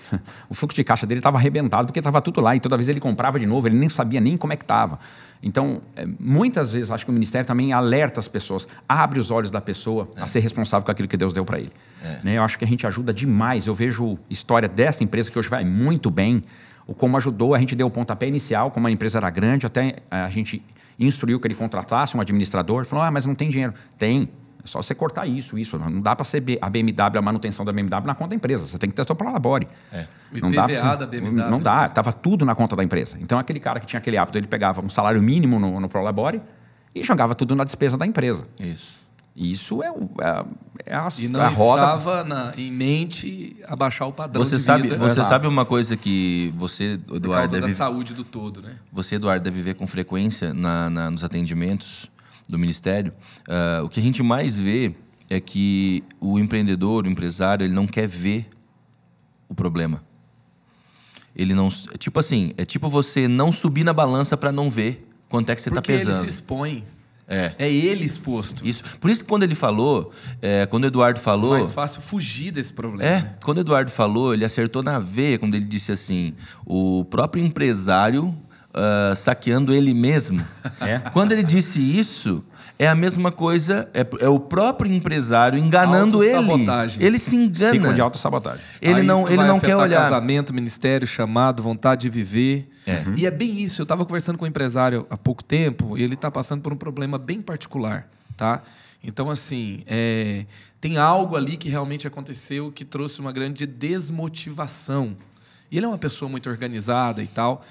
o 0.49 0.55
fluxo 0.55 0.77
de 0.77 0.85
caixa 0.85 1.07
dele 1.07 1.21
estava 1.21 1.39
arrebentado, 1.39 1.87
porque 1.87 2.01
estava 2.01 2.21
tudo 2.21 2.41
lá, 2.41 2.55
e 2.55 2.61
toda 2.61 2.77
vez 2.77 2.89
ele 2.89 3.01
comprava 3.01 3.39
de 3.39 3.47
novo, 3.47 3.67
ele 3.67 3.77
nem 3.77 3.89
sabia 3.89 4.21
nem 4.21 4.37
como 4.37 4.53
é 4.53 4.57
que 4.57 4.65
estava. 4.65 4.99
Então, 5.43 5.83
é, 5.95 6.07
muitas 6.19 6.73
vezes, 6.73 6.91
acho 6.91 7.05
que 7.05 7.11
o 7.11 7.15
Ministério 7.15 7.47
também 7.47 7.73
alerta 7.73 8.21
as 8.21 8.29
pessoas, 8.29 8.67
abre 8.89 9.19
os 9.19 9.31
olhos 9.31 9.51
da 9.51 9.61
pessoa 9.61 10.09
a 10.21 10.27
ser 10.27 10.41
responsável 10.41 10.85
com 10.85 10.91
aquilo 10.91 11.09
que 11.09 11.17
Deus 11.17 11.33
deu 11.33 11.45
para 11.45 11.59
ele. 11.59 11.73
Né? 12.25 12.39
Eu 12.39 12.43
acho 12.43 12.59
que 12.59 12.65
a 12.65 12.69
gente 12.69 12.87
ajuda 12.87 13.13
demais. 13.13 13.67
Eu 13.67 13.75
vejo 13.75 14.19
história 14.29 14.69
dessa 14.69 15.05
empresa, 15.05 15.31
que 15.31 15.39
hoje 15.39 15.49
vai 15.49 15.65
muito 15.65 16.11
bem, 16.11 16.43
o 16.87 16.95
como 16.95 17.17
ajudou, 17.17 17.55
a 17.55 17.59
gente 17.59 17.75
deu 17.75 17.89
o 17.89 17.91
pontapé 17.91 18.29
inicial, 18.29 18.71
como 18.71 18.87
a 18.87 18.91
empresa 18.91 19.19
era 19.19 19.29
grande, 19.29 19.67
até 19.67 19.97
a 20.11 20.29
gente 20.31 20.63
instruiu 20.99 21.41
que 21.41 21.47
ele 21.47 21.55
contratasse 21.55 22.17
um 22.17 22.21
administrador, 22.21 22.85
falou, 22.85 23.05
ah, 23.05 23.11
mas 23.11 23.27
não 23.27 23.35
tem 23.35 23.51
dinheiro. 23.51 23.75
Tem, 23.99 24.29
É 24.67 24.69
só 24.69 24.83
você 24.83 24.95
cortar 24.97 25.27
isso, 25.27 25.57
isso. 25.57 25.79
Não 25.79 26.01
dá 26.01 26.17
para 26.17 26.25
ser 26.25 26.43
a 26.61 26.69
BMW, 26.69 27.19
a 27.19 27.23
manutenção 27.23 27.65
da 27.65 27.73
BMW 27.73 28.05
na 28.05 28.17
conta 28.17 28.31
da 28.31 28.35
empresa. 28.37 28.67
Você 28.67 28.77
tem 28.77 28.91
que 28.91 28.97
ter 28.97 29.07
sua 29.07 29.15
Prolabore. 29.15 29.69
É. 29.93 30.05
O 30.35 30.41
Não 30.41 30.51
dá, 30.51 30.65
IPVA 30.65 30.81
pra- 30.81 30.97
da 30.97 31.07
BMW. 31.07 31.49
Não 31.51 31.61
dá, 31.61 31.87
estava 31.87 32.13
tudo 32.13 32.45
na 32.45 32.55
conta 32.57 32.75
da 32.75 32.83
empresa. 32.83 33.17
Então, 33.21 33.39
aquele 33.39 33.61
cara 33.61 33.79
que 33.79 33.87
tinha 33.87 33.99
aquele 33.99 34.17
hábito, 34.19 34.37
ele 34.37 34.49
pegava 34.49 34.85
um 34.85 34.91
salário 34.91 35.23
mínimo 35.23 35.61
no, 35.61 35.79
no 35.81 35.89
Prolabore 35.89 36.43
e 36.93 37.03
jogava 37.05 37.33
tudo 37.35 37.55
na 37.55 37.63
despesa 37.63 37.97
da 37.97 38.05
empresa. 38.05 38.45
Isso. 38.61 39.07
E 39.37 39.53
isso 39.53 39.83
é, 39.83 39.87
é, 39.87 40.25
a- 40.27 40.45
é 40.85 40.95
a, 40.97 41.09
E 41.19 41.29
não 41.29 41.41
a 41.43 41.49
roda. 41.49 41.83
estava 41.83 42.25
na- 42.25 42.53
em 42.57 42.73
mente 42.73 43.57
abaixar 43.69 44.09
o 44.09 44.13
padrão 44.13 44.43
Você 44.45 44.57
de 44.57 44.63
sabe, 44.63 44.83
vida 44.85 44.97
você 44.97 45.13
Exato. 45.13 45.29
sabe 45.29 45.47
uma 45.47 45.65
coisa 45.65 45.97
que 45.97 46.53
você, 46.57 46.99
por 47.07 47.17
Eduardo, 47.17 47.43
causa 47.51 47.61
da 47.61 47.67
deve, 47.69 47.75
saúde 47.75 48.15
do 48.15 48.25
todo, 48.25 48.63
né? 48.63 48.73
você, 48.91 49.15
Eduardo, 49.17 49.45
deve 49.45 49.63
ver 49.63 49.75
com 49.75 49.87
frequência 49.87 50.53
na, 50.53 50.89
na- 50.91 51.11
nos 51.11 51.23
atendimentos 51.23 52.11
do 52.49 52.59
Ministério. 52.59 53.13
Ah, 53.49 53.83
o 53.85 53.89
que 53.89 54.01
a 54.01 54.03
gente 54.03 54.23
mais 54.23 54.59
vê 54.59 54.95
é 55.29 55.41
que 55.41 56.05
o 56.21 56.39
empreendedor, 56.39 57.05
o 57.05 57.09
empresário, 57.09 57.65
ele 57.65 57.75
não 57.75 57.87
quer 57.87 58.07
ver 58.07 58.49
o 59.49 59.55
problema. 59.55 60.03
Ele 61.35 61.55
não. 61.55 61.69
é 61.69 61.99
Tipo 61.99 62.21
assim, 62.21 62.53
é 62.57 62.65
tipo 62.65 62.89
você 62.89 63.29
não 63.29 63.53
subir 63.53 63.85
na 63.85 63.93
balança 63.93 64.37
para 64.37 64.51
não 64.51 64.71
ver 64.71 65.07
quanto 65.29 65.51
é 65.51 65.55
que 65.55 65.61
você 65.61 65.69
está 65.69 65.81
Porque 65.81 65.93
ele 65.93 66.05
pesando. 66.05 66.23
se 66.23 66.29
expõe. 66.29 66.85
É. 67.29 67.53
É 67.59 67.71
ele 67.71 68.05
exposto. 68.05 68.67
Isso. 68.67 68.85
Por 69.01 69.11
isso 69.11 69.25
que 69.25 69.29
quando 69.29 69.43
ele 69.43 69.57
falou, 69.57 70.13
é, 70.41 70.65
quando 70.67 70.85
o 70.85 70.87
Eduardo 70.87 71.19
falou. 71.19 71.51
Mais 71.51 71.71
fácil 71.71 72.01
fugir 72.01 72.53
desse 72.53 72.73
problema. 72.73 73.03
É, 73.03 73.35
quando 73.43 73.59
o 73.59 73.61
Eduardo 73.61 73.91
falou, 73.91 74.33
ele 74.33 74.45
acertou 74.45 74.81
na 74.81 75.01
veia 75.01 75.37
quando 75.37 75.55
ele 75.55 75.65
disse 75.65 75.91
assim: 75.91 76.35
o 76.65 77.05
próprio 77.05 77.45
empresário 77.45 78.33
ah, 78.77 79.15
saqueando 79.17 79.73
ele 79.73 79.95
mesmo. 79.95 80.45
É. 80.81 80.99
Quando 81.11 81.33
ele 81.33 81.43
disse 81.43 81.81
isso, 81.81 82.45
é 82.79 82.87
a 82.87 82.95
mesma 82.95 83.33
coisa, 83.33 83.89
é, 83.95 84.07
é 84.21 84.29
o 84.29 84.39
próprio 84.39 84.93
empresário 84.93 85.59
enganando 85.59 86.23
ele. 86.23 86.67
Ele 87.01 87.19
se 87.19 87.35
engana. 87.35 87.71
Ciclo 87.71 87.95
de 87.95 88.01
autossabotagem. 88.03 88.61
Ele 88.83 89.01
Aí 89.01 89.07
não, 89.07 89.27
ele 89.27 89.43
não 89.45 89.59
quer 89.59 89.75
olhar. 89.77 90.03
casamento, 90.03 90.53
ministério, 90.53 91.07
chamado, 91.07 91.63
vontade 91.63 92.03
de 92.03 92.11
viver. 92.11 92.69
É. 92.87 93.03
E 93.17 93.27
é 93.27 93.31
bem 93.31 93.59
isso. 93.61 93.81
Eu 93.81 93.85
estava 93.85 94.05
conversando 94.05 94.37
com 94.37 94.45
um 94.45 94.49
empresário 94.49 95.07
há 95.09 95.17
pouco 95.17 95.43
tempo 95.43 95.97
e 95.97 96.03
ele 96.03 96.15
está 96.15 96.31
passando 96.31 96.61
por 96.61 96.73
um 96.73 96.77
problema 96.77 97.17
bem 97.17 97.41
particular, 97.41 98.07
tá? 98.37 98.63
Então, 99.03 99.31
assim, 99.31 99.83
é, 99.87 100.45
tem 100.81 100.99
algo 100.99 101.35
ali 101.35 101.57
que 101.57 101.71
realmente 101.71 102.07
aconteceu 102.07 102.71
que 102.71 102.85
trouxe 102.85 103.21
uma 103.21 103.33
grande 103.33 103.65
desmotivação. 103.65 105.17
E 105.71 105.77
ele 105.79 105.87
é 105.87 105.89
uma 105.89 105.99
pessoa 105.99 106.29
muito 106.29 106.51
organizada 106.51 107.23
e 107.23 107.27
tal. 107.27 107.65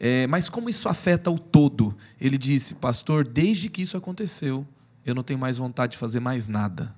É, 0.00 0.26
mas 0.28 0.48
como 0.48 0.68
isso 0.70 0.88
afeta 0.88 1.30
o 1.30 1.38
todo? 1.38 1.96
Ele 2.20 2.38
disse, 2.38 2.74
pastor, 2.74 3.26
desde 3.26 3.68
que 3.68 3.82
isso 3.82 3.96
aconteceu, 3.96 4.66
eu 5.04 5.14
não 5.14 5.22
tenho 5.22 5.38
mais 5.38 5.56
vontade 5.58 5.92
de 5.92 5.98
fazer 5.98 6.20
mais 6.20 6.46
nada. 6.48 6.94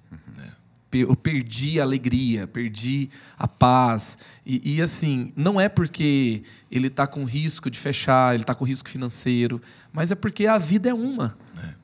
Per- 0.90 1.02
Eu 1.08 1.14
perdi 1.16 1.78
a 1.80 1.84
alegria, 1.84 2.46
perdi 2.48 3.08
a 3.38 3.46
paz. 3.46 4.18
E, 4.52 4.78
e, 4.78 4.82
assim, 4.82 5.32
não 5.36 5.60
é 5.60 5.68
porque 5.68 6.42
ele 6.68 6.88
está 6.88 7.06
com 7.06 7.22
risco 7.22 7.70
de 7.70 7.78
fechar, 7.78 8.34
ele 8.34 8.42
está 8.42 8.52
com 8.52 8.64
risco 8.64 8.90
financeiro, 8.90 9.62
mas 9.92 10.10
é 10.10 10.16
porque 10.16 10.44
a 10.44 10.58
vida 10.58 10.88
é 10.90 10.94
uma. 10.94 11.38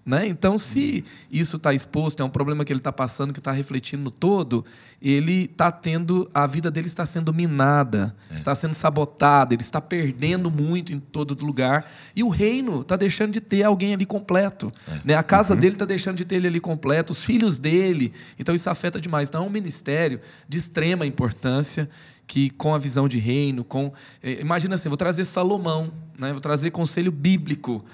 Né? 0.04 0.26
Então, 0.26 0.58
se 0.58 1.04
isso 1.30 1.58
está 1.58 1.72
exposto, 1.72 2.22
é 2.22 2.24
um 2.24 2.30
problema 2.30 2.64
que 2.64 2.72
ele 2.72 2.80
está 2.80 2.92
passando, 2.92 3.32
que 3.32 3.38
está 3.38 3.52
refletindo 3.52 4.02
no 4.02 4.10
todo, 4.10 4.64
ele 5.00 5.44
está 5.44 5.70
tendo, 5.70 6.28
a 6.34 6.44
vida 6.46 6.68
dele 6.68 6.88
está 6.88 7.06
sendo 7.06 7.32
minada, 7.32 8.16
está 8.32 8.52
sendo 8.54 8.74
sabotada, 8.74 9.54
ele 9.54 9.62
está 9.62 9.80
perdendo 9.80 10.50
muito 10.50 10.92
em 10.92 10.98
todo 10.98 11.44
lugar, 11.44 11.88
e 12.16 12.24
o 12.24 12.28
reino 12.28 12.80
está 12.80 12.96
deixando 12.96 13.32
de 13.32 13.40
ter 13.40 13.62
alguém 13.62 13.94
ali 13.94 14.06
completo. 14.06 14.72
Né? 15.04 15.14
A 15.14 15.22
casa 15.22 15.54
dele 15.54 15.74
está 15.74 15.84
deixando 15.84 16.16
de 16.16 16.24
ter 16.24 16.36
ele 16.36 16.48
ali 16.48 16.60
completo, 16.60 17.12
os 17.12 17.22
filhos 17.22 17.58
dele. 17.58 18.12
Então, 18.38 18.54
isso 18.54 18.68
afeta 18.68 19.00
demais. 19.00 19.28
Então, 19.28 19.44
é 19.44 19.46
um 19.46 19.50
ministério 19.50 20.20
de 20.48 20.58
extrema 20.58 21.06
importância 21.06 21.88
que 22.26 22.50
com 22.50 22.74
a 22.74 22.78
visão 22.78 23.06
de 23.08 23.18
reino, 23.18 23.62
com 23.64 23.92
eh, 24.22 24.38
imagina 24.40 24.74
assim, 24.74 24.88
vou 24.88 24.96
trazer 24.98 25.24
Salomão, 25.24 25.92
né? 26.18 26.32
Vou 26.32 26.40
trazer 26.40 26.70
conselho 26.70 27.12
bíblico 27.12 27.84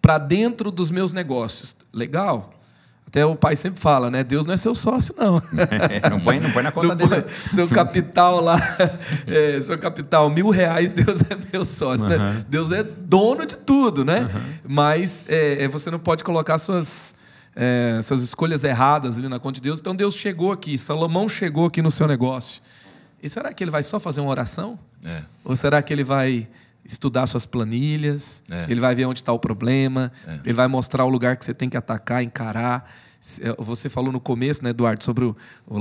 para 0.00 0.16
dentro 0.18 0.70
dos 0.70 0.90
meus 0.90 1.12
negócios. 1.12 1.74
Legal? 1.92 2.54
Até 3.06 3.26
o 3.26 3.34
pai 3.34 3.56
sempre 3.56 3.80
fala, 3.80 4.08
né? 4.08 4.22
Deus 4.22 4.46
não 4.46 4.54
é 4.54 4.56
seu 4.56 4.72
sócio, 4.72 5.12
não. 5.18 5.38
É, 6.00 6.06
não, 6.08 6.20
põe, 6.20 6.38
não 6.38 6.48
põe 6.52 6.62
na 6.62 6.70
conta 6.70 6.86
Não 6.88 6.94
dele. 6.94 7.22
põe- 7.22 7.24
seu 7.52 7.66
capital 7.68 8.40
lá, 8.40 8.56
é, 9.26 9.60
seu 9.64 9.76
capital, 9.76 10.30
mil 10.30 10.48
reais, 10.50 10.92
Deus 10.92 11.20
é 11.22 11.36
meu 11.52 11.64
sócio. 11.64 12.06
né? 12.06 12.16
Uhum. 12.16 12.44
Deus 12.48 12.70
é 12.70 12.84
dono 12.84 13.44
de 13.44 13.56
tudo, 13.56 14.04
né? 14.04 14.30
Mas 14.64 15.26
é, 15.28 15.66
você 15.66 15.90
não 15.90 15.98
pode 15.98 16.22
colocar 16.22 16.56
suas, 16.58 17.12
suas 18.04 18.22
escolhas 18.22 18.62
erradas 18.62 19.18
ali 19.18 19.28
na 19.28 19.40
conta 19.40 19.54
de 19.56 19.62
Deus. 19.62 19.80
Então 19.80 19.96
Deus 19.96 20.14
chegou 20.14 20.52
aqui, 20.52 20.78
Salomão 20.78 21.28
chegou 21.28 21.66
aqui 21.66 21.82
no 21.82 21.90
seu 21.90 22.06
negócio. 22.06 22.62
E 23.22 23.28
será 23.28 23.52
que 23.52 23.62
ele 23.62 23.70
vai 23.70 23.82
só 23.82 24.00
fazer 24.00 24.20
uma 24.20 24.30
oração? 24.30 24.78
É. 25.04 25.22
Ou 25.44 25.54
será 25.54 25.82
que 25.82 25.92
ele 25.92 26.04
vai 26.04 26.48
estudar 26.84 27.26
suas 27.26 27.44
planilhas? 27.46 28.42
É. 28.50 28.64
Ele 28.68 28.80
vai 28.80 28.94
ver 28.94 29.04
onde 29.06 29.20
está 29.20 29.32
o 29.32 29.38
problema? 29.38 30.10
Ele 30.44 30.54
vai 30.54 30.66
mostrar 30.68 31.04
o 31.04 31.08
lugar 31.08 31.36
que 31.36 31.44
você 31.44 31.52
tem 31.54 31.68
que 31.68 31.76
atacar, 31.76 32.22
encarar? 32.22 32.90
Eh, 33.40 33.54
Você 33.58 33.88
falou 33.90 34.10
no 34.10 34.20
começo, 34.20 34.64
né, 34.64 34.70
Eduardo, 34.70 35.04
sobre 35.04 35.24
o, 35.24 35.36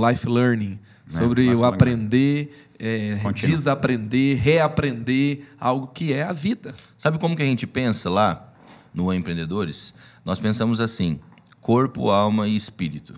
life 0.09 0.27
learning, 0.27 0.77
sobre 1.07 1.43
life 1.43 1.55
o 1.55 1.59
learning. 1.61 1.75
aprender, 1.75 2.67
eh, 2.77 3.17
desaprender, 3.33 4.37
reaprender, 4.37 5.45
algo 5.57 5.87
que 5.87 6.11
é 6.11 6.23
a 6.23 6.33
vida. 6.33 6.75
Sabe 6.97 7.17
como 7.17 7.35
que 7.37 7.41
a 7.41 7.45
gente 7.45 7.65
pensa 7.65 8.09
lá 8.09 8.53
no 8.93 9.13
Empreendedores? 9.13 9.93
Nós 10.25 10.37
pensamos 10.41 10.81
assim: 10.81 11.21
corpo, 11.61 12.09
alma 12.11 12.45
e 12.47 12.55
espírito. 12.57 13.13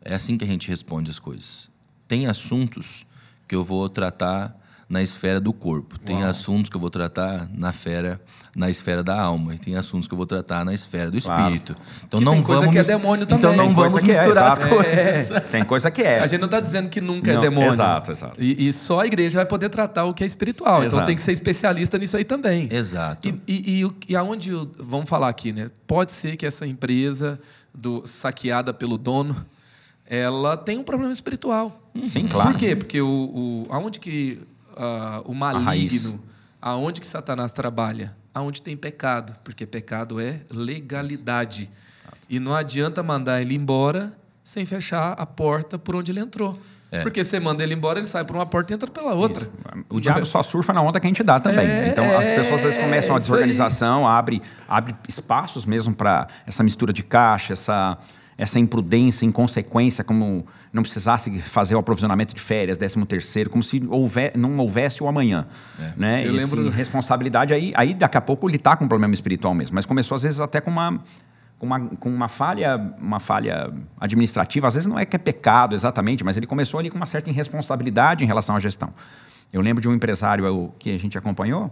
É 0.00 0.14
assim 0.14 0.38
que 0.38 0.44
a 0.44 0.48
gente 0.48 0.68
responde 0.68 1.10
as 1.10 1.18
coisas. 1.18 1.68
Tem 2.06 2.26
assuntos 2.26 3.06
que 3.48 3.54
eu 3.54 3.64
vou 3.64 3.88
tratar 3.88 4.56
na 4.88 5.02
esfera 5.02 5.40
do 5.40 5.52
corpo, 5.52 5.98
tem 5.98 6.22
assuntos 6.24 6.68
que 6.68 6.76
eu 6.76 6.80
vou 6.80 6.90
tratar 6.90 7.48
na 7.56 7.70
esfera 7.70 8.20
na 8.56 8.70
esfera 8.70 9.02
da 9.02 9.20
alma 9.20 9.54
e 9.54 9.58
tem 9.58 9.74
assuntos 9.76 10.06
que 10.06 10.14
eu 10.14 10.16
vou 10.16 10.26
tratar 10.26 10.64
na 10.64 10.72
esfera 10.72 11.10
do 11.10 11.20
Claro. 11.20 11.42
espírito. 11.42 11.74
Então 12.06 12.20
Que 12.20 12.24
não 12.24 12.34
tem 12.34 12.42
coisa 12.44 12.60
vamos 12.60 12.72
que 12.72 12.78
é 12.78 12.94
Então 12.94 13.38
também. 13.40 13.56
não 13.56 13.64
Tem 13.66 13.74
vamos 13.74 13.92
coisa 13.92 14.00
que 14.06 14.12
é, 14.12 14.18
misturar 14.20 14.52
as 14.52 14.58
exato. 14.58 14.74
coisas. 14.74 15.42
Tem 15.50 15.64
coisa 15.64 15.90
que 15.90 16.02
é. 16.02 16.20
A 16.20 16.26
gente 16.28 16.38
não 16.40 16.44
está 16.46 16.60
dizendo 16.60 16.88
que 16.88 17.00
nunca 17.00 17.32
é 17.32 17.34
Não, 17.34 17.40
demônio. 17.40 17.72
exato, 17.72 18.12
exato. 18.12 18.40
E, 18.40 18.68
e 18.68 18.72
só 18.72 19.00
a 19.00 19.06
igreja 19.06 19.38
vai 19.38 19.46
poder 19.46 19.70
tratar 19.70 20.04
o 20.04 20.14
que 20.14 20.22
é 20.22 20.26
espiritual. 20.26 20.84
Então 20.84 20.98
Exato. 20.98 21.06
tem 21.06 21.16
que 21.16 21.22
ser 21.22 21.32
especialista 21.32 21.98
nisso 21.98 22.16
aí 22.16 22.24
também. 22.24 22.68
Exato. 22.70 23.28
E, 23.28 23.42
e, 23.48 23.82
e, 23.84 23.90
e 24.10 24.16
aonde, 24.16 24.52
vamos 24.78 25.08
falar 25.08 25.28
aqui, 25.30 25.52
né? 25.52 25.68
Pode 25.84 26.12
ser 26.12 26.36
que 26.36 26.46
essa 26.46 26.64
empresa 26.64 27.40
do, 27.74 28.06
saqueada 28.06 28.72
pelo 28.72 28.96
dono, 28.96 29.44
ela 30.06 30.56
tem 30.56 30.78
um 30.78 30.84
problema 30.84 31.12
espiritual. 31.12 31.80
Sim, 32.08 32.26
claro. 32.26 32.50
Por 32.50 32.58
quê? 32.58 32.74
Porque 32.74 33.00
o, 33.00 33.06
o, 33.08 33.66
aonde 33.70 34.00
que 34.00 34.40
ah, 34.76 35.22
o 35.24 35.34
maligno, 35.34 36.20
aonde 36.60 37.00
que 37.00 37.06
Satanás 37.06 37.52
trabalha? 37.52 38.14
Aonde 38.32 38.60
tem 38.60 38.76
pecado. 38.76 39.36
Porque 39.44 39.64
pecado 39.64 40.20
é 40.20 40.40
legalidade. 40.50 41.70
E 42.28 42.40
não 42.40 42.54
adianta 42.54 43.02
mandar 43.02 43.40
ele 43.40 43.54
embora 43.54 44.12
sem 44.42 44.64
fechar 44.66 45.12
a 45.12 45.24
porta 45.24 45.78
por 45.78 45.94
onde 45.94 46.10
ele 46.10 46.20
entrou. 46.20 46.58
É. 46.90 47.02
Porque 47.02 47.24
você 47.24 47.40
manda 47.40 47.62
ele 47.62 47.74
embora, 47.74 47.98
ele 47.98 48.06
sai 48.06 48.24
por 48.24 48.36
uma 48.36 48.46
porta 48.46 48.72
e 48.72 48.74
entra 48.74 48.88
pela 48.88 49.14
outra. 49.14 49.48
O 49.88 50.00
diabo 50.00 50.24
só 50.24 50.42
surfa 50.42 50.72
na 50.72 50.80
onda 50.80 51.00
que 51.00 51.06
a 51.06 51.08
gente 51.08 51.24
dá 51.24 51.40
também. 51.40 51.66
É, 51.66 51.88
então 51.88 52.16
as 52.16 52.28
pessoas 52.30 52.60
às 52.60 52.62
vezes 52.62 52.78
começam 52.78 53.16
a 53.16 53.18
isso 53.18 53.34
aí. 53.34 53.40
desorganização, 53.40 54.06
abre, 54.06 54.40
abre 54.68 54.94
espaços 55.08 55.66
mesmo 55.66 55.94
para 55.94 56.28
essa 56.46 56.62
mistura 56.62 56.92
de 56.92 57.02
caixa, 57.02 57.52
essa, 57.52 57.98
essa 58.38 58.60
imprudência, 58.60 59.26
inconsequência, 59.26 60.04
como 60.04 60.46
não 60.74 60.82
precisasse 60.82 61.40
fazer 61.40 61.76
o 61.76 61.78
aprovisionamento 61.78 62.34
de 62.34 62.40
férias, 62.40 62.76
13 62.76 63.06
terceiro, 63.06 63.48
como 63.48 63.62
se 63.62 63.80
houver, 63.88 64.36
não 64.36 64.56
houvesse 64.56 65.02
o 65.02 65.06
amanhã. 65.08 65.46
Né? 65.96 66.26
Eu 66.26 66.36
Esse 66.36 66.54
lembro- 66.56 66.68
responsabilidade 66.70 67.54
aí, 67.54 67.72
aí 67.76 67.94
daqui 67.94 68.18
a 68.18 68.20
pouco 68.20 68.48
ele 68.50 68.56
está 68.56 68.76
com 68.76 68.84
um 68.84 68.88
problema 68.88 69.14
espiritual 69.14 69.54
mesmo, 69.54 69.74
mas 69.76 69.86
começou 69.86 70.16
às 70.16 70.24
vezes 70.24 70.40
até 70.40 70.60
com 70.60 70.70
uma 70.70 71.00
com 71.56 71.66
uma, 71.66 71.80
com 71.80 72.08
uma 72.10 72.28
falha 72.28 72.76
uma 72.98 73.20
falha 73.20 73.72
administrativa, 74.00 74.66
às 74.66 74.74
vezes 74.74 74.86
não 74.88 74.98
é 74.98 75.06
que 75.06 75.14
é 75.14 75.18
pecado 75.18 75.74
exatamente, 75.76 76.24
mas 76.24 76.36
ele 76.36 76.46
começou 76.46 76.80
ali 76.80 76.90
com 76.90 76.96
uma 76.96 77.06
certa 77.06 77.30
irresponsabilidade 77.30 78.24
em 78.24 78.26
relação 78.26 78.56
à 78.56 78.58
gestão. 78.58 78.92
Eu 79.52 79.60
lembro 79.60 79.80
de 79.80 79.88
um 79.88 79.94
empresário 79.94 80.72
que 80.78 80.90
a 80.90 80.98
gente 80.98 81.16
acompanhou, 81.16 81.70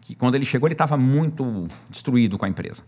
que 0.00 0.16
quando 0.16 0.34
ele 0.34 0.44
chegou 0.44 0.66
ele 0.66 0.74
estava 0.74 0.96
muito 0.96 1.68
destruído 1.88 2.36
com 2.36 2.44
a 2.44 2.48
empresa. 2.48 2.82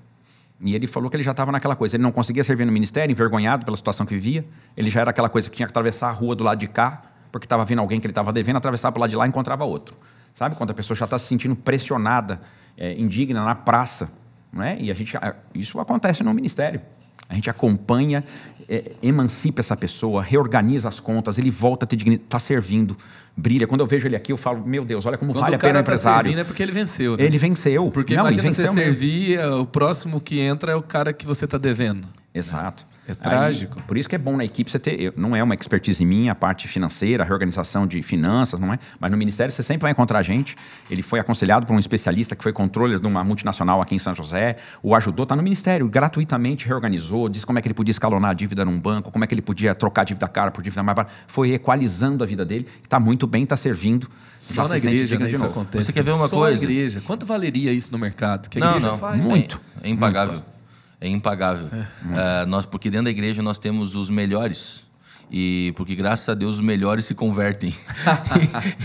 E 0.61 0.75
ele 0.75 0.87
falou 0.87 1.11
que 1.11 1.17
ele 1.17 1.23
já 1.23 1.33
estava 1.33 1.51
naquela 1.51 1.75
coisa, 1.75 1.97
ele 1.97 2.03
não 2.03 2.13
conseguia 2.13 2.45
servir 2.45 2.65
no 2.65 2.73
ministério, 2.73 3.13
envergonhado 3.13 3.65
pela 3.65 3.77
situação 3.77 4.07
que 4.07 4.15
vivia. 4.15 4.45
Ele 4.77 4.89
já 4.89 5.01
era 5.01 5.11
aquela 5.11 5.29
coisa 5.29 5.51
que 5.51 5.57
tinha 5.57 5.67
que 5.67 5.73
atravessar 5.73 6.09
a 6.09 6.13
rua 6.13 6.35
do 6.35 6.45
lado 6.45 6.59
de 6.59 6.69
cá, 6.69 7.03
porque 7.33 7.47
estava 7.47 7.65
vindo 7.65 7.81
alguém 7.81 8.01
que 8.01 8.07
ele 8.07 8.13
estava 8.13 8.33
devendo, 8.33 8.57
atravessava 8.57 8.93
para 8.93 9.01
o 9.01 9.03
lado 9.03 9.11
de 9.11 9.17
lá 9.17 9.27
e 9.27 9.29
encontrava 9.29 9.65
outro. 9.65 9.97
Sabe 10.35 10.57
quando 10.57 10.71
a 10.71 10.75
pessoa 10.75 10.97
já 10.97 11.05
está 11.05 11.19
se 11.19 11.27
sentindo 11.27 11.55
pressionada, 11.55 12.41
é, 12.77 12.93
indigna 12.95 13.45
na 13.45 13.55
praça, 13.55 14.11
não 14.53 14.63
é? 14.63 14.81
E 14.81 14.91
a 14.91 14.95
gente, 14.95 15.17
isso 15.55 15.79
acontece 15.81 16.23
no 16.23 16.33
ministério. 16.33 16.81
A 17.29 17.35
gente 17.35 17.49
acompanha, 17.49 18.23
é, 18.69 18.93
emancipa 19.03 19.61
essa 19.61 19.77
pessoa, 19.77 20.23
reorganiza 20.23 20.89
as 20.89 21.01
contas, 21.01 21.39
ele 21.39 21.51
volta 21.51 21.85
a 21.85 21.89
ter 21.89 21.97
dignidade, 21.97 22.27
está 22.27 22.39
servindo, 22.39 22.97
brilha. 23.37 23.67
Quando 23.67 23.81
eu 23.81 23.87
vejo 23.87 24.07
ele 24.07 24.17
aqui, 24.17 24.33
eu 24.33 24.37
falo, 24.37 24.65
meu 24.67 24.85
Deus, 24.85 25.07
olha 25.07 25.19
como 25.19 25.33
Quando 25.33 25.43
vale 25.43 25.55
o 25.55 25.57
a 25.57 25.59
pena 25.59 25.73
o 25.73 25.75
tá 25.75 25.81
empresário. 25.81 26.23
servindo 26.31 26.41
é 26.41 26.45
porque 26.45 26.63
ele 26.63 26.73
venceu. 26.73 27.17
Né? 27.17 27.25
Ele 27.25 27.39
venceu. 27.39 27.91
Porque 27.91 28.15
Não, 28.15 28.27
ele 28.27 28.35
imagina 28.37 28.55
você 28.55 28.63
venceu 28.63 28.75
mesmo. 28.75 28.93
servir, 29.01 29.41
o 29.47 29.67
próximo 29.67 30.21
que 30.21 30.41
entra 30.41 30.73
é 30.73 30.77
o 30.77 30.83
cara 30.83 31.13
que 31.13 31.27
você 31.27 31.45
está 31.45 31.59
devendo. 31.59 32.07
Exato. 32.33 32.87
É 33.07 33.15
trágico. 33.15 33.79
Aí, 33.79 33.85
por 33.87 33.99
isso 33.99 34.09
que 34.09 34.15
é 34.15 34.19
bom 34.19 34.37
na 34.37 34.45
equipe 34.45 34.71
você 34.71 34.79
ter. 34.79 35.13
Não 35.17 35.37
é 35.37 35.43
uma 35.43 35.55
expertise 35.55 36.05
minha, 36.05 36.33
a 36.33 36.35
parte 36.35 36.67
financeira, 36.67 37.23
a 37.23 37.27
reorganização 37.27 37.87
de 37.87 38.03
finanças, 38.03 38.59
não 38.59 38.73
é? 38.73 38.79
Mas 38.99 39.11
no 39.11 39.17
Ministério 39.17 39.53
você 39.53 39.63
sempre 39.63 39.83
vai 39.83 39.93
encontrar 39.93 40.23
gente. 40.23 40.57
Ele 40.91 41.03
foi 41.03 41.21
aconselhado 41.21 41.67
por 41.67 41.75
um 41.75 41.79
especialista 41.79 42.35
que 42.35 42.43
foi 42.43 42.53
controle 42.53 42.99
de 42.99 43.07
uma 43.07 43.23
multinacional 43.23 43.83
aqui 43.83 43.95
em 43.95 43.99
São 43.99 44.15
José, 44.15 44.57
o 44.83 44.95
ajudou, 44.95 45.25
está 45.25 45.37
no 45.37 45.43
Ministério, 45.43 45.87
gratuitamente 45.89 46.67
reorganizou, 46.67 47.29
disse 47.29 47.45
como 47.45 47.59
é 47.59 47.63
que 47.63 47.69
ele 47.69 47.75
podia 47.75 47.91
escalonar 47.91 48.31
a 48.31 48.35
dívida 48.35 48.65
num 48.65 48.81
banco, 48.81 49.11
como 49.11 49.23
é 49.23 49.27
que 49.27 49.35
ele 49.35 49.43
podia 49.43 49.75
trocar 49.75 50.03
a 50.03 50.05
dívida 50.05 50.27
cara 50.27 50.51
por 50.51 50.63
dívida 50.63 50.83
mais 50.83 50.97
barata. 50.97 51.13
Foi 51.27 51.53
equalizando 51.53 52.25
a 52.25 52.27
vida 52.27 52.45
dele. 52.45 52.67
Está 52.83 52.99
muito 52.99 53.27
bem, 53.27 53.43
está 53.43 53.57
servindo. 53.57 54.09
Só 54.37 54.67
na 54.67 54.77
igreja 54.77 55.19
né, 55.19 55.29
isso 55.29 55.45
acontece. 55.45 55.87
Você 55.87 55.93
quer 55.93 56.05
ver 56.05 56.13
uma 56.13 56.29
Só 56.29 56.37
coisa? 56.37 56.65
Na 56.65 56.73
igreja. 56.73 57.03
Quanto 57.05 57.27
valeria 57.27 57.73
isso 57.73 57.93
no 57.93 57.99
mercado? 57.99 58.49
Que 58.49 58.59
a 58.59 58.61
não, 58.61 58.71
igreja 58.73 58.89
não. 58.89 58.99
faz? 58.99 59.23
Muito. 59.23 59.61
É, 59.83 59.89
é 59.89 59.91
impagável. 59.91 60.54
É 61.01 61.09
impagável. 61.09 61.69
É, 61.73 62.47
nós, 62.47 62.67
porque 62.67 62.91
dentro 62.91 63.05
da 63.05 63.11
igreja 63.11 63.43
nós 63.43 63.59
temos 63.59 63.95
os 63.95 64.09
melhores. 64.09 64.85
E 65.31 65.73
porque 65.77 65.95
graças 65.95 66.29
a 66.29 66.35
Deus 66.35 66.57
os 66.57 66.61
melhores 66.61 67.07
se 67.07 67.15
convertem. 67.15 67.75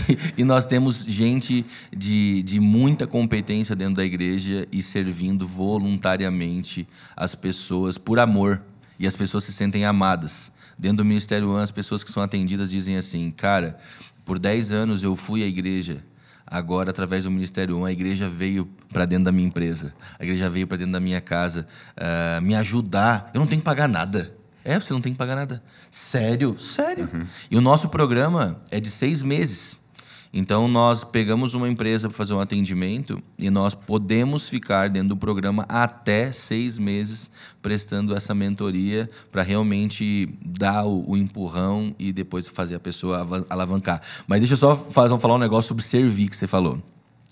e, 0.08 0.18
e 0.42 0.44
nós 0.44 0.66
temos 0.66 1.04
gente 1.04 1.64
de, 1.96 2.42
de 2.42 2.58
muita 2.58 3.06
competência 3.06 3.76
dentro 3.76 3.96
da 3.96 4.04
igreja 4.04 4.66
e 4.72 4.82
servindo 4.82 5.46
voluntariamente 5.46 6.88
as 7.16 7.34
pessoas 7.34 7.98
por 7.98 8.18
amor. 8.18 8.62
E 8.98 9.06
as 9.06 9.16
pessoas 9.16 9.44
se 9.44 9.52
sentem 9.52 9.84
amadas. 9.84 10.52
Dentro 10.78 10.98
do 10.98 11.04
Ministério 11.04 11.50
One, 11.50 11.62
as 11.62 11.70
pessoas 11.70 12.02
que 12.04 12.10
são 12.10 12.22
atendidas 12.22 12.70
dizem 12.70 12.96
assim: 12.96 13.30
Cara, 13.30 13.78
por 14.24 14.38
10 14.38 14.72
anos 14.72 15.02
eu 15.02 15.16
fui 15.16 15.42
à 15.42 15.46
igreja. 15.46 16.04
Agora, 16.50 16.90
através 16.90 17.24
do 17.24 17.30
Ministério 17.30 17.78
1, 17.78 17.84
a 17.84 17.92
igreja 17.92 18.28
veio 18.28 18.68
para 18.92 19.06
dentro 19.06 19.26
da 19.26 19.32
minha 19.32 19.46
empresa. 19.46 19.94
A 20.18 20.24
igreja 20.24 20.50
veio 20.50 20.66
para 20.66 20.78
dentro 20.78 20.92
da 20.92 21.00
minha 21.00 21.20
casa 21.20 21.66
uh, 21.96 22.42
me 22.42 22.56
ajudar. 22.56 23.30
Eu 23.32 23.38
não 23.38 23.46
tenho 23.46 23.60
que 23.60 23.64
pagar 23.64 23.88
nada. 23.88 24.34
É, 24.64 24.78
você 24.78 24.92
não 24.92 25.00
tem 25.00 25.12
que 25.12 25.18
pagar 25.18 25.36
nada. 25.36 25.62
Sério? 25.90 26.58
Sério. 26.58 27.08
Uhum. 27.12 27.26
E 27.50 27.56
o 27.56 27.60
nosso 27.60 27.88
programa 27.88 28.60
é 28.70 28.80
de 28.80 28.90
seis 28.90 29.22
meses. 29.22 29.78
Então, 30.32 30.68
nós 30.68 31.02
pegamos 31.02 31.54
uma 31.54 31.68
empresa 31.68 32.08
para 32.08 32.16
fazer 32.16 32.34
um 32.34 32.40
atendimento 32.40 33.20
e 33.36 33.50
nós 33.50 33.74
podemos 33.74 34.48
ficar 34.48 34.88
dentro 34.88 35.08
do 35.08 35.16
programa 35.16 35.66
até 35.68 36.30
seis 36.30 36.78
meses 36.78 37.30
prestando 37.60 38.14
essa 38.14 38.32
mentoria 38.32 39.10
para 39.32 39.42
realmente 39.42 40.32
dar 40.44 40.84
o, 40.84 41.10
o, 41.10 41.16
empurrão 41.16 41.94
e 41.98 42.12
depois 42.12 42.46
fazer 42.46 42.76
a 42.76 42.80
pessoa 42.80 43.26
alavancar. 43.50 44.00
Mas 44.28 44.38
deixa 44.38 44.54
eu 44.54 44.58
só 44.58 44.76
fazer, 44.76 45.18
falar 45.18 45.34
um 45.34 45.38
negócio 45.38 45.68
sobre 45.68 45.82
servir 45.82 46.28
que 46.28 46.36
você 46.36 46.46
falou. 46.46 46.80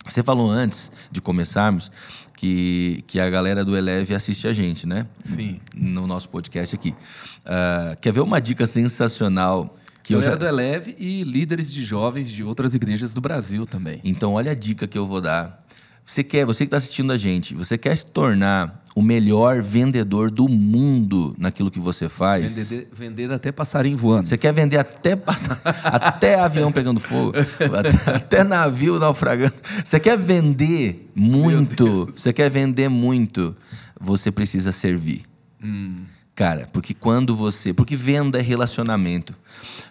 Você 0.05 0.22
falou 0.22 0.51
antes 0.51 0.90
de 1.11 1.20
começarmos 1.20 1.92
que, 2.34 3.05
que 3.07 3.20
a 3.20 3.28
galera 3.30 3.64
do 3.64 3.76
Eleve 3.76 4.14
assiste 4.14 4.49
a 4.49 4.53
gente, 4.53 4.86
né? 4.86 5.07
Sim. 5.22 5.61
No 5.74 6.07
nosso 6.07 6.28
podcast 6.28 6.74
aqui. 6.74 6.90
Uh, 6.90 7.96
quer 8.01 8.12
ver 8.12 8.20
uma 8.20 8.40
dica 8.40 8.66
sensacional 8.66 9.76
que 10.09 10.14
eu 10.14 10.22
já... 10.22 10.34
do 10.34 10.46
Eleve 10.46 10.96
e 10.98 11.22
líderes 11.22 11.70
de 11.70 11.84
jovens 11.84 12.30
de 12.30 12.42
outras 12.42 12.74
igrejas 12.74 13.12
do 13.12 13.20
Brasil 13.20 13.66
também. 13.66 14.00
Então, 14.02 14.32
olha 14.32 14.52
a 14.52 14.54
dica 14.54 14.86
que 14.86 14.96
eu 14.96 15.06
vou 15.06 15.20
dar. 15.20 15.62
Você 16.02 16.24
quer, 16.24 16.46
você 16.46 16.64
que 16.64 16.68
está 16.68 16.78
assistindo 16.78 17.12
a 17.12 17.18
gente, 17.18 17.54
você 17.54 17.76
quer 17.76 17.94
se 17.94 18.06
tornar 18.06 18.82
o 18.96 19.02
melhor 19.02 19.61
vendedor 19.61 20.30
do 20.30 20.48
mundo 20.48 21.36
naquilo 21.38 21.70
que 21.70 21.78
você 21.78 22.09
faz? 22.09 22.70
Vender, 22.70 22.88
vender 22.90 23.30
até 23.30 23.52
passarinho 23.52 23.98
voando. 23.98 24.26
Você 24.26 24.38
quer 24.38 24.50
vender 24.54 24.78
até 24.78 25.14
passar, 25.14 25.61
até 25.84 26.40
avião 26.40 26.72
pegando 26.72 26.98
fogo, 26.98 27.34
até, 27.76 28.11
até, 28.11 28.44
navio 28.44 28.98
naufragando. 28.98 29.52
Você 29.84 30.00
quer 30.00 30.16
vender 30.16 31.11
muito? 31.14 32.06
Você 32.16 32.32
quer 32.32 32.48
vender 32.48 32.88
muito? 32.88 33.54
Você 34.00 34.32
precisa 34.32 34.72
servir. 34.72 35.24
Hum. 35.62 35.96
Cara, 36.34 36.68
porque 36.72 36.94
quando 36.94 37.34
você, 37.34 37.74
porque 37.74 37.96
venda 37.96 38.38
é 38.38 38.42
relacionamento. 38.42 39.34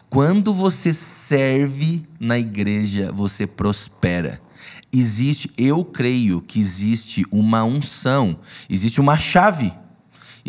Quando 0.10 0.53
você 0.53 0.93
serve 0.93 2.03
na 2.20 2.39
igreja, 2.39 3.12
você 3.12 3.45
prospera. 3.45 4.41
Existe, 4.91 5.51
eu 5.58 5.84
creio 5.84 6.41
que 6.41 6.60
existe 6.60 7.26
uma 7.30 7.64
unção, 7.64 8.39
existe 8.70 9.01
uma 9.01 9.18
chave. 9.18 9.74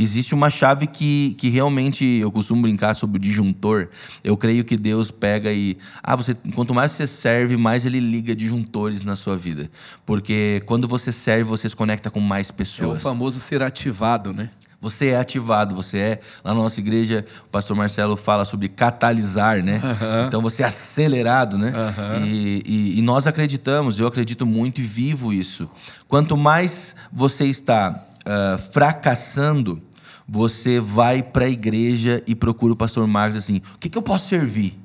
Existe 0.01 0.33
uma 0.33 0.49
chave 0.49 0.87
que, 0.87 1.35
que 1.39 1.49
realmente 1.49 2.05
eu 2.05 2.31
costumo 2.31 2.63
brincar 2.63 2.95
sobre 2.95 3.17
o 3.17 3.21
disjuntor. 3.21 3.89
Eu 4.23 4.37
creio 4.37 4.65
que 4.65 4.77
Deus 4.77 5.11
pega 5.11 5.53
e. 5.53 5.77
Ah, 6.01 6.15
você, 6.15 6.37
quanto 6.55 6.73
mais 6.73 6.93
você 6.93 7.05
serve, 7.05 7.57
mais 7.57 7.85
ele 7.85 7.99
liga 7.99 8.33
disjuntores 8.33 9.03
na 9.03 9.17
sua 9.17 9.37
vida. 9.37 9.69
Porque 10.07 10.63
quando 10.67 10.87
você 10.87 11.11
serve, 11.11 11.43
você 11.43 11.69
se 11.69 11.75
conecta 11.75 12.13
com 12.13 12.21
mais 12.21 12.53
pessoas. 12.53 12.99
É 12.99 13.01
o 13.01 13.03
famoso 13.03 13.41
ser 13.41 13.61
ativado, 13.61 14.33
né? 14.33 14.51
Você 14.81 15.09
é 15.09 15.19
ativado, 15.19 15.75
você 15.75 15.99
é. 15.99 16.21
Lá 16.45 16.55
na 16.55 16.61
nossa 16.61 16.81
igreja, 16.81 17.25
o 17.45 17.49
pastor 17.49 17.77
Marcelo 17.77 18.17
fala 18.17 18.45
sobre 18.45 18.69
catalisar, 18.69 19.63
né? 19.63 19.81
Uhum. 19.83 20.27
Então 20.29 20.41
você 20.41 20.63
é 20.63 20.67
acelerado, 20.67 21.59
né? 21.59 21.73
Uhum. 21.73 22.25
E, 22.25 22.63
e, 22.65 22.99
e, 22.99 23.03
nós 23.03 23.27
acreditamos, 23.27 23.99
eu 23.99 24.07
acredito 24.07 24.47
muito 24.47 24.81
e 24.81 24.85
vivo 24.85 25.33
isso. 25.33 25.69
Quanto 26.07 26.37
mais 26.37 26.95
você 27.13 27.47
está 27.47 28.07
uh, 28.25 28.59
fracassando, 28.59 29.83
você 30.29 30.79
vai 30.79 31.25
para 31.25 31.47
a 31.47 31.51
igreja 31.51 32.23
e 32.25 32.35
procura 32.37 32.73
o 32.73 32.77
pastor 32.77 33.05
Marcos 33.07 33.37
assim: 33.37 33.61
o 33.75 33.79
que, 33.79 33.89
que 33.89 33.99
eu 33.99 34.03
posso 34.03 34.29
servir? 34.29 34.79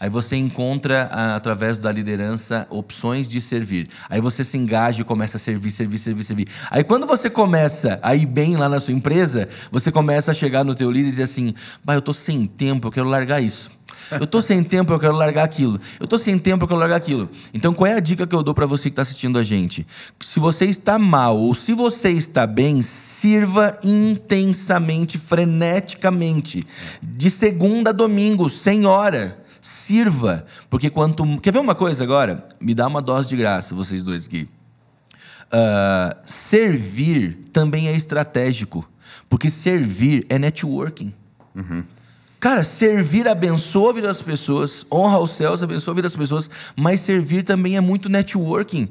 Aí 0.00 0.08
você 0.08 0.34
encontra, 0.34 1.02
através 1.36 1.76
da 1.76 1.92
liderança, 1.92 2.66
opções 2.70 3.28
de 3.28 3.38
servir. 3.38 3.86
Aí 4.08 4.18
você 4.18 4.42
se 4.42 4.56
engaja 4.56 5.02
e 5.02 5.04
começa 5.04 5.36
a 5.36 5.40
servir, 5.40 5.70
servir, 5.70 5.98
servir, 5.98 6.24
servir. 6.24 6.48
Aí 6.70 6.82
quando 6.82 7.06
você 7.06 7.28
começa 7.28 8.00
a 8.02 8.14
ir 8.14 8.24
bem 8.24 8.56
lá 8.56 8.66
na 8.66 8.80
sua 8.80 8.94
empresa, 8.94 9.46
você 9.70 9.92
começa 9.92 10.30
a 10.30 10.34
chegar 10.34 10.64
no 10.64 10.74
teu 10.74 10.90
líder 10.90 11.08
e 11.08 11.10
dizer 11.10 11.24
assim, 11.24 11.54
bah, 11.84 11.94
eu 11.94 12.00
tô 12.00 12.14
sem 12.14 12.46
tempo, 12.46 12.88
eu 12.88 12.92
quero 12.92 13.10
largar 13.10 13.42
isso. 13.42 13.72
Eu 14.10 14.26
tô 14.26 14.40
sem 14.40 14.64
tempo, 14.64 14.90
eu 14.92 14.98
quero 14.98 15.14
largar 15.14 15.44
aquilo. 15.44 15.78
Eu 16.00 16.06
tô 16.06 16.18
sem 16.18 16.38
tempo, 16.38 16.64
eu 16.64 16.68
quero 16.68 16.80
largar 16.80 16.96
aquilo. 16.96 17.28
Então, 17.52 17.74
qual 17.74 17.86
é 17.86 17.94
a 17.94 18.00
dica 18.00 18.26
que 18.26 18.34
eu 18.34 18.42
dou 18.42 18.54
para 18.54 18.64
você 18.66 18.84
que 18.84 18.94
está 18.94 19.02
assistindo 19.02 19.38
a 19.38 19.42
gente? 19.42 19.86
Se 20.18 20.40
você 20.40 20.64
está 20.64 20.98
mal 20.98 21.38
ou 21.38 21.54
se 21.54 21.74
você 21.74 22.10
está 22.10 22.46
bem, 22.46 22.82
sirva 22.82 23.78
intensamente, 23.84 25.18
freneticamente, 25.18 26.66
de 27.02 27.30
segunda 27.30 27.90
a 27.90 27.92
domingo, 27.92 28.48
sem 28.48 28.86
hora 28.86 29.38
sirva. 29.60 30.44
Porque 30.68 30.90
quanto. 30.90 31.24
Quer 31.40 31.52
ver 31.52 31.58
uma 31.58 31.74
coisa 31.74 32.04
agora? 32.04 32.46
Me 32.60 32.74
dá 32.74 32.86
uma 32.86 33.02
dose 33.02 33.28
de 33.28 33.36
graça, 33.36 33.74
vocês 33.74 34.02
dois 34.02 34.26
aqui. 34.26 34.48
Uh, 35.52 36.16
servir 36.24 37.38
também 37.52 37.88
é 37.88 37.96
estratégico. 37.96 38.88
Porque 39.28 39.50
servir 39.50 40.26
é 40.28 40.38
networking. 40.38 41.12
Uhum. 41.54 41.84
Cara, 42.40 42.64
servir 42.64 43.28
abençoa 43.28 43.90
a 43.90 43.92
vida 43.92 44.06
das 44.06 44.22
pessoas, 44.22 44.86
honra 44.90 45.18
os 45.18 45.32
céus, 45.32 45.62
abençoa 45.62 45.92
a 45.92 45.94
vida 45.94 46.08
das 46.08 46.16
pessoas, 46.16 46.48
mas 46.74 47.02
servir 47.02 47.44
também 47.44 47.76
é 47.76 47.82
muito 47.82 48.08
networking. 48.08 48.88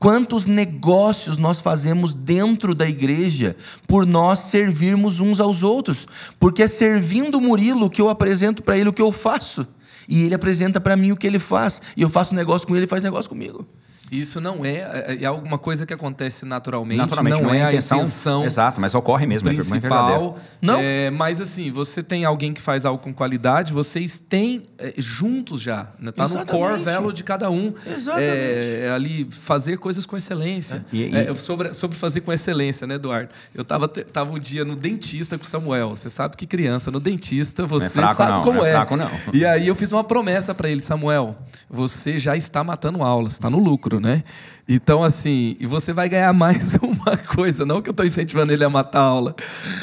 Quantos 0.00 0.46
negócios 0.46 1.38
nós 1.38 1.60
fazemos 1.60 2.12
dentro 2.12 2.74
da 2.74 2.88
igreja 2.88 3.54
por 3.86 4.04
nós 4.04 4.40
servirmos 4.40 5.20
uns 5.20 5.38
aos 5.38 5.62
outros? 5.62 6.08
Porque 6.40 6.64
é 6.64 6.66
servindo 6.66 7.36
o 7.36 7.40
Murilo 7.40 7.88
que 7.88 8.02
eu 8.02 8.08
apresento 8.08 8.64
para 8.64 8.76
ele 8.76 8.88
o 8.88 8.92
que 8.92 9.02
eu 9.02 9.12
faço. 9.12 9.64
E 10.08 10.24
ele 10.24 10.34
apresenta 10.34 10.80
para 10.80 10.96
mim 10.96 11.12
o 11.12 11.16
que 11.16 11.26
ele 11.26 11.38
faz. 11.38 11.82
E 11.96 12.02
eu 12.02 12.08
faço 12.08 12.34
negócio 12.34 12.66
com 12.66 12.74
ele, 12.74 12.80
ele 12.80 12.86
faz 12.86 13.04
negócio 13.04 13.28
comigo. 13.28 13.66
Isso 14.10 14.40
não 14.40 14.64
é, 14.64 14.76
é, 14.76 15.18
é 15.22 15.26
alguma 15.26 15.58
coisa 15.58 15.84
que 15.84 15.92
acontece 15.92 16.44
naturalmente, 16.44 16.98
naturalmente 16.98 17.34
não, 17.34 17.48
não 17.48 17.54
é, 17.54 17.58
é 17.58 17.64
a 17.64 17.68
intenção, 17.68 17.98
intenção, 17.98 18.44
Exato, 18.44 18.80
mas 18.80 18.94
ocorre 18.94 19.26
mesmo, 19.26 19.48
é 19.48 19.54
principal. 19.54 20.38
É 20.38 20.66
não. 20.66 20.78
É, 20.80 21.10
mas 21.10 21.40
assim, 21.40 21.70
você 21.70 22.02
tem 22.02 22.24
alguém 22.24 22.52
que 22.52 22.60
faz 22.60 22.84
algo 22.84 23.02
com 23.02 23.12
qualidade, 23.12 23.72
vocês 23.72 24.18
têm 24.18 24.64
é, 24.78 24.94
juntos 24.96 25.60
já, 25.60 25.88
né? 25.98 26.10
tá 26.10 26.24
Exatamente. 26.24 26.52
no 26.52 26.58
core 26.58 26.82
velo 26.82 27.12
de 27.12 27.22
cada 27.22 27.50
um. 27.50 27.74
Exatamente. 27.86 28.28
É, 28.28 28.90
ali 28.94 29.26
fazer 29.30 29.76
coisas 29.78 30.06
com 30.06 30.16
excelência. 30.16 30.84
E, 30.92 31.04
e... 31.04 31.34
sobre, 31.36 31.72
sobre 31.74 31.96
fazer 31.96 32.20
com 32.22 32.32
excelência, 32.32 32.86
né, 32.86 32.94
Eduardo? 32.94 33.30
Eu 33.54 33.64
tava 33.64 33.88
tava 33.88 34.32
um 34.32 34.38
dia 34.38 34.64
no 34.64 34.76
dentista 34.76 35.36
com 35.36 35.44
o 35.44 35.46
Samuel. 35.46 35.90
Você 35.90 36.08
sabe 36.08 36.36
que 36.36 36.46
criança 36.46 36.90
no 36.90 37.00
dentista, 37.00 37.66
você 37.66 37.90
fraco, 37.90 38.16
sabe 38.16 38.32
não, 38.32 38.42
como 38.42 38.64
é. 38.64 38.70
é. 38.70 38.72
Fraco, 38.72 38.96
não. 38.96 39.10
E 39.32 39.44
aí 39.44 39.68
eu 39.68 39.74
fiz 39.74 39.92
uma 39.92 40.04
promessa 40.04 40.54
para 40.54 40.68
ele, 40.70 40.80
Samuel, 40.80 41.36
você 41.68 42.18
já 42.18 42.36
está 42.36 42.64
matando 42.64 43.02
aulas, 43.02 43.34
está 43.34 43.50
no 43.50 43.58
lucro, 43.58 43.97
né? 44.00 44.22
Então, 44.68 45.02
assim, 45.02 45.56
e 45.58 45.66
você 45.66 45.92
vai 45.92 46.08
ganhar 46.08 46.32
mais 46.32 46.74
uma 46.82 47.16
coisa, 47.16 47.64
não 47.64 47.80
que 47.80 47.88
eu 47.88 47.92
estou 47.92 48.04
incentivando 48.04 48.52
ele 48.52 48.64
a 48.64 48.68
matar 48.68 49.00
a 49.00 49.04
aula, 49.04 49.34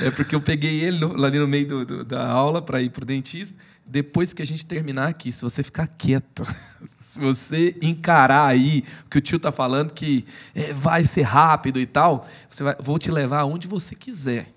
é 0.02 0.12
porque 0.12 0.36
eu 0.36 0.42
peguei 0.42 0.84
ele 0.84 1.00
no, 1.00 1.26
ali 1.26 1.40
no 1.40 1.48
meio 1.48 1.68
do, 1.68 1.86
do, 1.86 2.06
da 2.06 2.28
aula 2.28 2.62
para 2.62 2.82
ir 2.82 2.90
para 2.90 3.04
o 3.04 3.06
dentista. 3.06 3.56
Depois 3.88 4.34
que 4.34 4.42
a 4.42 4.46
gente 4.46 4.66
terminar 4.66 5.08
aqui, 5.08 5.32
se 5.32 5.42
você 5.42 5.62
ficar 5.62 5.88
quieto, 5.88 6.44
se 7.00 7.20
você 7.20 7.76
encarar 7.82 8.48
aí 8.48 8.84
o 9.06 9.10
que 9.10 9.18
o 9.18 9.22
tio 9.22 9.38
está 9.38 9.52
falando, 9.52 9.92
que 9.92 10.26
é, 10.54 10.74
vai 10.74 11.04
ser 11.04 11.24
rápido 11.24 11.80
e 11.80 11.86
tal, 11.86 12.28
você 12.50 12.64
vai, 12.64 12.76
vou 12.80 13.00
te 13.00 13.10
levar 13.12 13.40
aonde 13.40 13.68
você 13.68 13.96
quiser, 13.96 14.44
pra 14.44 14.52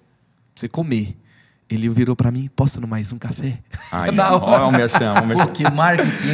você 0.54 0.68
comer. 0.68 1.16
Ele 1.70 1.88
virou 1.90 2.16
para 2.16 2.30
mim, 2.30 2.50
posso 2.56 2.80
no 2.80 2.88
mais 2.88 3.12
um 3.12 3.18
café? 3.18 3.58
Ai, 3.92 4.10
Na 4.12 4.34
hora. 4.34 4.62
Olha 4.62 4.66
o 4.66 4.72
merchan, 4.72 5.12
o 5.12 5.26
merchan. 5.26 5.46
Pô, 5.46 5.52
que 5.52 5.70
marketing. 5.70 6.28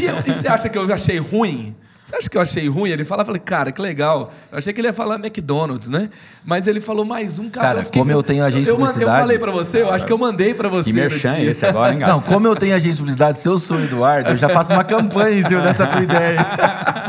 e, 0.00 0.04
eu, 0.04 0.20
e 0.20 0.34
você 0.34 0.48
acha 0.48 0.68
que 0.70 0.78
eu 0.78 0.90
achei 0.92 1.18
ruim? 1.18 1.76
Você 2.04 2.16
acha 2.16 2.28
que 2.28 2.36
eu 2.36 2.42
achei 2.42 2.68
ruim? 2.68 2.90
Ele 2.90 3.02
fala, 3.04 3.24
falei, 3.24 3.40
cara, 3.40 3.72
que 3.72 3.80
legal. 3.80 4.30
Eu 4.52 4.58
achei 4.58 4.74
que 4.74 4.80
ele 4.80 4.88
ia 4.88 4.92
falar 4.92 5.14
McDonald's, 5.16 5.88
né? 5.88 6.10
Mas 6.44 6.66
ele 6.66 6.78
falou 6.78 7.02
mais 7.04 7.38
um 7.38 7.48
cara. 7.48 7.76
Cara, 7.76 7.84
como 7.86 8.10
eu 8.10 8.22
tenho 8.22 8.44
agência 8.44 8.64
de 8.64 8.68
eu, 8.70 8.74
eu 8.74 8.78
publicidade- 8.80 9.20
falei 9.22 9.38
pra 9.38 9.50
você, 9.50 9.80
eu 9.80 9.90
acho 9.90 10.04
que 10.04 10.12
eu 10.12 10.18
mandei 10.18 10.52
pra 10.52 10.68
você. 10.68 10.90
Que 10.90 10.92
merchan 10.94 11.36
dia. 11.36 11.50
esse 11.50 11.64
agora, 11.64 11.94
hein, 11.94 11.98
cara? 12.00 12.12
Não, 12.12 12.20
como 12.20 12.46
eu 12.46 12.54
tenho 12.54 12.74
agência 12.74 12.92
de 12.92 12.98
publicidade, 12.98 13.38
se 13.38 13.48
eu 13.48 13.58
sou 13.58 13.78
o 13.78 13.84
Eduardo, 13.84 14.28
eu 14.30 14.36
já 14.36 14.50
faço 14.50 14.74
uma 14.74 14.84
campanha 14.84 15.38
em 15.38 15.42
cima 15.42 15.62
dessa 15.62 15.86
tua 15.86 16.02
ideia. 16.02 16.46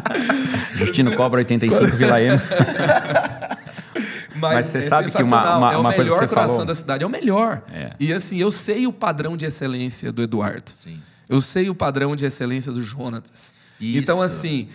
Justino 0.75 1.13
Cobra 1.15 1.39
85 1.39 1.87
Vila 1.97 2.21
M. 2.21 2.39
Mas 4.37 4.65
você 4.67 4.81
sabe 4.81 5.11
que 5.11 5.23
uma- 5.23 5.57
uma- 5.57 5.73
é 5.73 5.77
o 5.77 5.79
uma 5.79 5.89
coisa 5.93 6.03
melhor 6.03 6.19
que 6.19 6.27
você 6.27 6.33
coração 6.33 6.55
falou- 6.55 6.65
da 6.65 6.75
cidade, 6.75 7.03
é 7.03 7.07
o 7.07 7.09
melhor. 7.09 7.61
É. 7.73 7.91
E 7.99 8.13
assim, 8.13 8.37
eu 8.39 8.51
sei 8.51 8.85
o 8.85 8.91
padrão 8.93 9.37
de 9.37 9.45
excelência 9.45 10.11
do 10.11 10.21
Eduardo. 10.21 10.71
Sim. 10.81 10.99
Eu 11.27 11.39
sei 11.41 11.69
o 11.69 11.75
padrão 11.75 12.15
de 12.15 12.25
excelência 12.25 12.71
do 12.71 12.81
Jonatas. 12.83 13.53
Isso. 13.79 13.97
Então, 13.99 14.21
assim, 14.21 14.67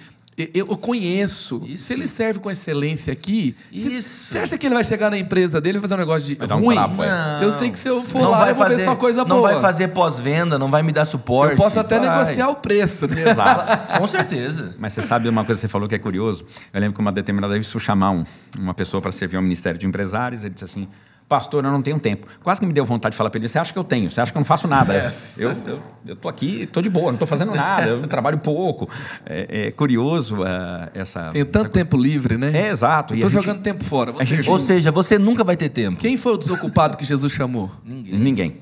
eu 0.55 0.67
conheço. 0.79 1.63
Isso. 1.67 1.85
Se 1.85 1.93
ele 1.93 2.07
serve 2.07 2.39
com 2.41 2.51
excelência 2.51 3.13
aqui, 3.13 3.55
Isso. 3.71 3.91
você 4.33 4.39
acha 4.39 4.57
que 4.57 4.67
ele 4.67 4.75
vai 4.75 4.83
chegar 4.85 5.11
na 5.11 5.19
empresa 5.19 5.61
dele 5.61 5.77
e 5.79 5.81
fazer 5.83 5.95
um 5.95 5.99
negócio 5.99 6.27
de 6.27 6.35
Vai 6.37 6.47
dar 6.49 6.57
um 6.57 6.61
ruim? 6.61 6.77
trapo, 6.77 7.03
é. 7.03 7.09
Não. 7.11 7.43
Eu 7.43 7.51
sei 7.51 7.71
que 7.71 7.79
se 7.79 7.89
eu 7.89 8.03
for 8.03 8.23
Não 8.23 8.31
lá, 8.31 8.39
vai 8.39 8.51
eu 8.51 8.55
vou 8.55 8.65
fazer, 8.65 8.77
ver 8.79 8.85
só 8.85 8.97
coisa 8.97 9.21
não 9.25 9.37
boa. 9.37 9.53
vai 9.53 9.61
fazer 9.61 9.89
pós-venda, 9.89 10.59
não 10.59 10.71
vai 10.71 10.83
me 10.83 10.93
dar 10.93 11.05
suporte. 11.05 11.53
Eu 11.53 11.59
posso 11.59 11.79
até 11.79 11.99
vai. 11.99 12.09
negociar 12.09 12.49
o 12.49 12.55
preço, 12.57 13.07
né? 13.07 13.31
Exato. 13.31 13.99
Com 13.99 14.07
certeza. 14.07 14.75
Mas 14.79 14.95
você 14.95 15.03
sabe 15.03 15.29
uma 15.29 15.45
coisa 15.45 15.59
que 15.59 15.63
você 15.63 15.69
falou 15.69 15.87
que 15.89 15.95
é 15.95 15.99
curioso? 15.99 16.45
Eu 16.73 16.81
lembro 16.81 16.95
que 16.95 17.01
uma 17.01 17.13
determinada 17.13 17.53
vez 17.53 17.71
fui 17.71 17.81
chamar 17.81 18.11
um- 18.13 18.25
uma 18.59 18.73
pessoa 18.73 19.01
para 19.03 19.13
servir 19.13 19.37
ao 19.37 19.43
Ministério 19.43 19.79
de 19.79 19.87
Empresários. 19.87 20.43
Ele 20.43 20.55
disse 20.55 20.65
assim: 20.65 20.89
Pastor, 21.31 21.65
eu 21.65 21.71
não 21.71 21.81
tenho 21.81 21.97
tempo. 22.01 22.27
Quase 22.43 22.59
que 22.61 22.67
me 22.67 22.73
deu 22.73 22.85
vontade 22.85 23.13
de 23.13 23.17
falar 23.17 23.31
para 23.31 23.39
ele: 23.39 23.47
Você 23.47 23.57
acha 23.57 23.73
que 23.73 23.79
eu 23.79 23.85
tenho? 23.85 24.11
Você 24.11 24.21
acha 24.21 24.33
que 24.33 24.37
eu 24.37 24.41
não 24.41 24.45
faço 24.45 24.67
nada? 24.67 24.93
eu, 25.39 25.51
eu, 25.53 25.83
eu 26.09 26.17
tô 26.17 26.29
aqui, 26.29 26.67
tô 26.67 26.83
de 26.83 26.91
boa, 26.91 27.07
não 27.07 27.13
estou 27.13 27.29
fazendo 27.29 27.55
nada, 27.55 27.87
eu 27.89 28.05
trabalho 28.09 28.37
pouco. 28.39 28.89
É, 29.25 29.69
é 29.69 29.71
curioso 29.71 30.43
ah, 30.43 30.89
essa. 30.93 31.31
Tem 31.31 31.45
tanto 31.45 31.67
essa- 31.67 31.73
tempo 31.73 31.97
livre, 31.97 32.37
né? 32.37 32.51
É, 32.53 32.69
exato. 32.69 33.15
Eu 33.15 33.19
E 33.19 33.21
a 33.21 33.29
gente- 33.29 33.45
jogando 33.45 33.63
tempo 33.63 33.85
fora. 33.85 34.11
Você, 34.11 34.25
gente- 34.25 34.51
Ou 34.51 34.59
seja, 34.59 34.91
você 34.91 35.21
nunca 35.21 35.45
vai 35.45 35.57
ter 35.57 35.69
tempo. 35.69 35.99
Quem 36.01 36.17
foi 36.17 36.33
o 36.33 36.37
desocupado 36.37 36.99
que 36.99 37.05
Jesus 37.05 37.33
chamou? 37.33 37.71
Ninguém. 37.85 38.57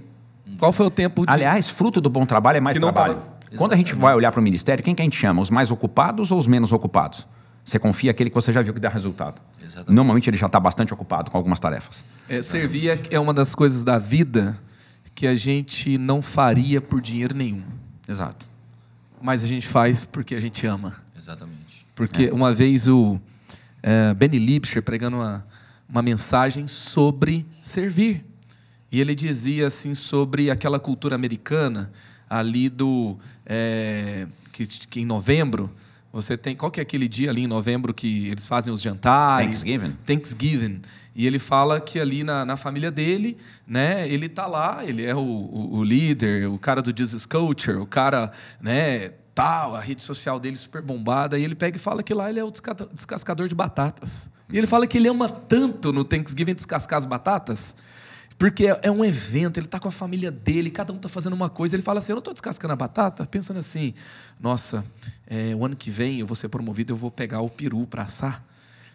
Qual 0.59 0.71
foi 0.71 0.85
o 0.85 0.91
tempo 0.91 1.25
de. 1.25 1.33
Aliás, 1.33 1.71
fruto 1.71 2.03
do 2.03 2.11
bom 2.11 2.27
trabalho 2.27 2.59
é 2.59 2.61
mais 2.61 2.77
trabalho. 2.77 3.15
tava- 3.15 3.57
Quando 3.57 3.73
a 3.73 3.77
gente 3.77 3.95
vai 3.95 4.15
olhar 4.15 4.31
para 4.31 4.41
o 4.41 4.45
ministério, 4.45 4.85
quem 4.85 4.95
que 4.95 5.01
a 5.01 5.07
gente 5.07 5.17
chama? 5.17 5.41
Os 5.41 5.49
mais 5.49 5.71
ocupados 5.71 6.31
ou 6.31 6.39
os 6.39 6.47
menos 6.47 6.71
ocupados? 6.71 7.27
Você 7.69 7.79
confia 7.79 8.11
aquele 8.13 8.31
que 8.31 8.35
você 8.35 8.51
já 8.51 8.63
viu 8.63 8.73
que 8.73 8.81
dá 8.81 8.89
resultado. 8.89 9.43
Exatamente. 9.63 9.95
Normalmente 9.95 10.31
ele 10.31 10.39
já 10.39 10.47
está 10.47 10.59
bastante 10.59 10.95
ocupado 10.95 11.31
com 11.31 11.37
algumas 11.37 11.61
tarefas. 11.61 12.03
É, 12.27 12.43
servir 12.43 12.89
é- 12.89 12.99
é 13.11 13.21
uma 13.21 13.35
das 13.35 13.55
coisas 13.55 13.85
da 13.85 13.99
vida 13.99 14.59
que 15.15 15.27
a 15.27 15.35
gente 15.35 15.99
não 15.99 16.23
faria 16.23 16.81
por 16.81 17.03
dinheiro 17.03 17.37
nenhum. 17.37 17.63
Exato. 18.09 18.47
Mas 19.21 19.45
a 19.45 19.47
gente 19.47 19.67
faz 19.69 20.03
porque 20.03 20.35
a 20.35 20.41
gente 20.41 20.67
ama. 20.67 20.95
Exatamente. 21.15 21.85
Porque 21.95 22.31
uma 22.31 22.55
vez 22.55 22.89
o 22.89 23.21
é, 23.83 24.15
Benny 24.15 24.39
Lipscher 24.39 24.83
pregando 24.83 25.19
uma, 25.19 25.47
uma 25.87 26.01
mensagem 26.01 26.67
sobre 26.67 27.45
servir. 27.63 28.25
E 28.91 28.99
ele 28.99 29.15
dizia 29.15 29.67
assim 29.67 29.93
sobre 29.93 30.51
aquela 30.51 30.81
cultura 30.81 31.15
americana 31.15 31.93
ali 32.31 32.71
do 32.71 33.19
é, 33.45 34.27
que, 34.53 34.65
que 34.67 35.01
em 35.03 35.05
novembro 35.05 35.71
você 36.21 36.37
tem 36.37 36.57
qual 36.57 36.71
que 36.71 36.81
é 36.81 36.83
aquele 36.83 37.07
dia 37.07 37.31
ali 37.31 37.45
em 37.45 37.47
novembro 37.47 37.95
que 37.95 38.27
eles 38.29 38.45
fazem 38.45 38.75
os 38.75 38.81
jantares 38.81 39.61
Thanksgiving. 39.63 39.97
Thanksgiving 40.05 40.83
e 41.15 41.27
ele 41.27 41.39
fala 41.39 41.81
que 41.81 42.01
ali 42.01 42.25
na, 42.25 42.45
na 42.45 42.57
família 42.57 42.91
dele 42.91 43.37
né 43.67 44.09
ele 44.09 44.29
tá 44.29 44.47
lá 44.47 44.85
ele 44.85 45.05
é 45.05 45.15
o, 45.15 45.21
o, 45.21 45.77
o 45.77 45.85
líder 45.85 46.49
o 46.49 46.59
cara 46.59 46.83
do 46.83 46.93
Jesus 46.97 47.25
Culture 47.25 47.77
o 47.77 47.87
cara 47.87 48.33
né 48.61 49.13
tal 49.35 49.77
a 49.77 49.81
rede 49.81 50.03
social 50.03 50.41
dele 50.41 50.57
super 50.57 50.83
bombada 50.83 51.39
e 51.39 51.45
ele 51.45 51.55
pega 51.55 51.77
e 51.77 51.81
fala 51.81 52.03
que 52.03 52.13
lá 52.13 52.29
ele 52.29 52.41
é 52.41 52.45
o 52.45 52.51
desca- 52.51 52.75
descascador 52.93 53.47
de 53.47 53.55
batatas 53.55 54.29
e 54.51 54.59
ele 54.59 54.67
fala 54.67 54.87
que 54.87 54.99
ele 54.99 55.09
ama 55.09 55.29
tanto 55.29 55.93
no 55.93 56.03
Thanksgiving 56.03 56.55
descascar 56.55 56.99
as 56.99 57.07
batatas 57.07 57.75
porque 58.39 58.69
é 58.69 58.79
é 58.85 58.91
um 58.91 59.05
evento, 59.05 59.59
ele 59.59 59.67
está 59.67 59.81
com 59.81 59.89
a 59.89 59.91
família 59.91 60.31
dele, 60.31 60.71
cada 60.71 60.93
um 60.93 60.97
está 60.97 61.09
fazendo 61.09 61.33
uma 61.33 61.51
coisa. 61.51 61.75
Ele 61.75 61.83
fala 61.83 61.99
assim: 61.99 62.13
Eu 62.13 62.17
não 62.17 62.21
estou 62.21 62.33
descascando 62.33 62.73
a 62.73 62.77
batata, 62.77 63.27
pensando 63.27 63.59
assim, 63.59 63.93
nossa, 64.39 64.85
é, 65.29 65.55
o 65.55 65.65
ano 65.65 65.77
que 65.77 65.91
vem 65.91 66.19
eu 66.19 66.27
vou 66.27 66.35
ser 66.35 66.49
promovido, 66.49 66.93
eu 66.93 66.97
vou 66.97 67.11
pegar 67.11 67.41
o 67.41 67.51
peru 67.51 67.87
para 67.87 68.05
assar, 68.05 68.43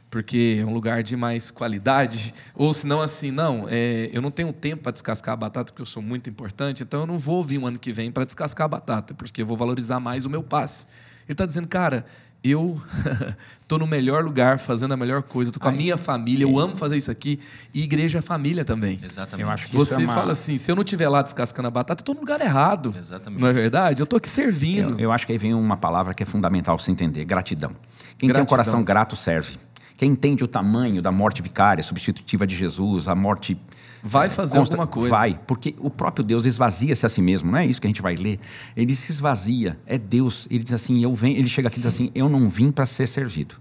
porque 0.09 0.59
é 0.61 0.65
um 0.65 0.73
lugar 0.73 1.03
de 1.03 1.15
mais 1.15 1.51
qualidade. 1.51 2.33
Ou 2.55 2.73
se 2.73 2.87
não, 2.87 3.01
assim, 3.01 3.31
não, 3.31 3.67
é, 3.69 4.09
eu 4.11 4.21
não 4.21 4.31
tenho 4.31 4.51
tempo 4.51 4.83
para 4.83 4.91
descascar 4.91 5.33
a 5.33 5.37
batata, 5.37 5.71
porque 5.71 5.81
eu 5.81 5.85
sou 5.85 6.01
muito 6.01 6.29
importante, 6.29 6.83
então 6.83 7.01
eu 7.01 7.07
não 7.07 7.17
vou 7.17 7.43
vir 7.43 7.59
o 7.59 7.67
ano 7.67 7.77
que 7.77 7.91
vem 7.91 8.11
para 8.11 8.25
descascar 8.25 8.65
a 8.65 8.67
batata, 8.67 9.13
porque 9.13 9.41
eu 9.41 9.45
vou 9.45 9.55
valorizar 9.55 9.99
mais 9.99 10.25
o 10.25 10.29
meu 10.29 10.43
passe. 10.43 10.87
Ele 11.25 11.33
está 11.33 11.45
dizendo, 11.45 11.67
cara. 11.67 12.05
Eu 12.43 12.81
estou 13.61 13.79
no 13.79 13.87
melhor 13.87 14.23
lugar, 14.23 14.59
fazendo 14.59 14.93
a 14.93 14.97
melhor 14.97 15.23
coisa, 15.23 15.49
estou 15.49 15.61
com 15.61 15.69
a 15.69 15.71
minha 15.71 15.95
família, 15.95 16.43
eu 16.43 16.59
amo 16.59 16.75
fazer 16.75 16.97
isso 16.97 17.09
aqui. 17.09 17.39
E 17.73 17.83
igreja 17.83 18.19
é 18.19 18.21
família 18.21 18.65
também. 18.65 18.99
Exatamente. 19.01 19.47
Eu 19.47 19.51
acho 19.53 19.67
que 19.67 19.75
isso 19.77 19.85
Você 19.85 20.01
é 20.01 20.05
uma- 20.05 20.13
fala 20.13 20.31
assim, 20.33 20.57
se 20.57 20.69
eu 20.69 20.75
não 20.75 20.83
estiver 20.83 21.07
lá 21.07 21.21
descascando 21.21 21.67
a 21.69 21.71
batata, 21.71 22.01
estou 22.01 22.13
no 22.13 22.21
lugar 22.21 22.41
errado. 22.41 22.93
Exatamente. 22.97 23.39
Não 23.41 23.47
é 23.47 23.53
verdade? 23.53 24.01
Eu 24.01 24.03
estou 24.03 24.17
aqui 24.17 24.27
servindo. 24.27 24.93
Eu, 24.93 24.99
eu 24.99 25.11
acho 25.11 25.25
que 25.25 25.31
aí 25.31 25.37
vem 25.37 25.53
uma 25.53 25.77
palavra 25.77 26.13
que 26.13 26.21
é 26.21 26.25
fundamental 26.25 26.77
se 26.77 26.91
entender: 26.91 27.23
gratidão. 27.23 27.71
Quem 28.17 28.27
tem 28.27 28.27
Gratidão. 28.27 28.43
um 28.43 28.47
coração 28.47 28.83
grato 28.83 29.15
serve. 29.15 29.57
Quem 30.03 30.11
entende 30.11 30.43
o 30.43 30.47
tamanho 30.49 31.01
da 31.01 31.13
morte 31.13 31.41
vicária, 31.41 31.81
substitutiva 31.81 32.45
de 32.45 32.55
Jesus, 32.57 33.07
a 33.07 33.15
morte. 33.15 33.57
Vai 34.03 34.27
eh, 34.27 34.29
fazer 34.29 34.57
consta- 34.57 34.75
alguma 34.75 34.85
coisa. 34.85 35.09
Vai, 35.09 35.39
porque 35.47 35.73
o 35.79 35.89
próprio 35.89 36.25
Deus 36.25 36.45
esvazia-se 36.45 37.05
a 37.05 37.09
si 37.09 37.21
mesmo, 37.21 37.49
não 37.49 37.57
é 37.57 37.65
isso 37.65 37.79
que 37.79 37.87
a 37.87 37.89
gente 37.89 38.01
vai 38.01 38.15
ler. 38.15 38.37
Ele 38.75 38.93
se 38.93 39.13
esvazia, 39.13 39.79
é 39.85 39.97
Deus. 39.97 40.45
Ele 40.51 40.61
diz 40.61 40.73
assim: 40.73 41.01
eu 41.01 41.13
venho, 41.13 41.37
ele 41.37 41.47
chega 41.47 41.69
aqui 41.69 41.77
e 41.77 41.81
diz 41.81 41.87
assim: 41.87 42.11
eu 42.13 42.27
não 42.27 42.49
vim 42.49 42.69
para 42.69 42.85
ser 42.85 43.07
servido, 43.07 43.55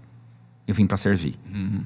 eu 0.67 0.75
vim 0.75 0.85
para 0.85 0.97
servir. 0.97 1.35
Uhum. 1.49 1.83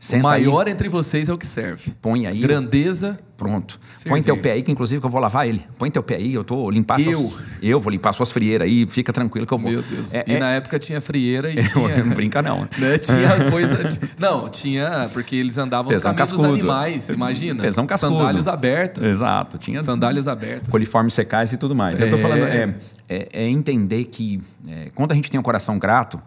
O 0.00 0.04
Senta 0.04 0.22
maior 0.22 0.66
aí, 0.66 0.72
entre 0.72 0.88
vocês 0.88 1.28
é 1.28 1.32
o 1.32 1.36
que 1.38 1.46
serve. 1.46 1.92
põe 2.00 2.26
aí. 2.26 2.38
Grandeza. 2.38 3.18
Pronto. 3.36 3.78
Servir. 3.90 4.08
Põe 4.10 4.22
teu 4.22 4.36
pé 4.36 4.52
aí, 4.52 4.62
que 4.62 4.70
inclusive 4.72 5.00
que 5.00 5.06
eu 5.06 5.10
vou 5.10 5.20
lavar 5.20 5.46
ele. 5.46 5.64
Põe 5.78 5.90
teu 5.90 6.02
pé 6.02 6.16
aí, 6.16 6.34
eu 6.34 6.42
tô 6.42 6.68
limpar 6.70 7.00
Eu? 7.00 7.18
suas. 7.20 7.38
Eu 7.62 7.80
vou 7.80 7.90
limpar 7.90 8.12
suas 8.12 8.30
frieiras 8.32 8.66
aí, 8.66 8.84
fica 8.88 9.12
tranquilo 9.12 9.46
que 9.46 9.52
eu 9.52 9.58
vou. 9.58 9.70
Meu 9.70 9.82
Deus. 9.82 10.12
É, 10.14 10.24
e 10.26 10.34
é- 10.34 10.38
na 10.40 10.50
época 10.50 10.76
tinha 10.78 11.00
frieira 11.00 11.50
e 11.50 11.56
não 11.74 11.88
tinha. 11.88 12.04
brinca 12.14 12.42
não. 12.42 12.62
né? 12.78 12.98
Tinha 12.98 13.50
coisa. 13.50 13.88
Não, 14.18 14.48
tinha. 14.48 15.08
Porque 15.12 15.36
eles 15.36 15.56
andavam 15.58 15.90
Pesão 15.90 16.12
no 16.12 16.18
caminho 16.18 16.36
cascudo. 16.36 16.54
animais, 16.54 17.08
imagina. 17.10 17.60
Pesão 17.62 17.86
cascudo. 17.86 18.16
Sandálias 18.18 18.48
abertas. 18.48 19.06
Exato. 19.06 19.58
Tinha 19.58 19.82
Sandálias 19.82 20.26
abertas. 20.28 20.68
coliformes 20.68 21.12
secais 21.14 21.52
e 21.52 21.56
tudo 21.56 21.74
mais. 21.76 22.00
Eu 22.00 22.10
tô 22.10 22.16
É. 22.16 22.18
falando, 22.18 22.42
é, 22.44 22.74
é- 23.08 23.28
é 23.32 23.48
entender 23.48 24.04
que 24.06 24.40
é, 24.68 24.90
quando 24.94 25.12
a 25.12 25.14
gente 25.14 25.30
tem 25.30 25.38
um 25.38 25.44
coração 25.44 25.78
grato, 25.78 26.20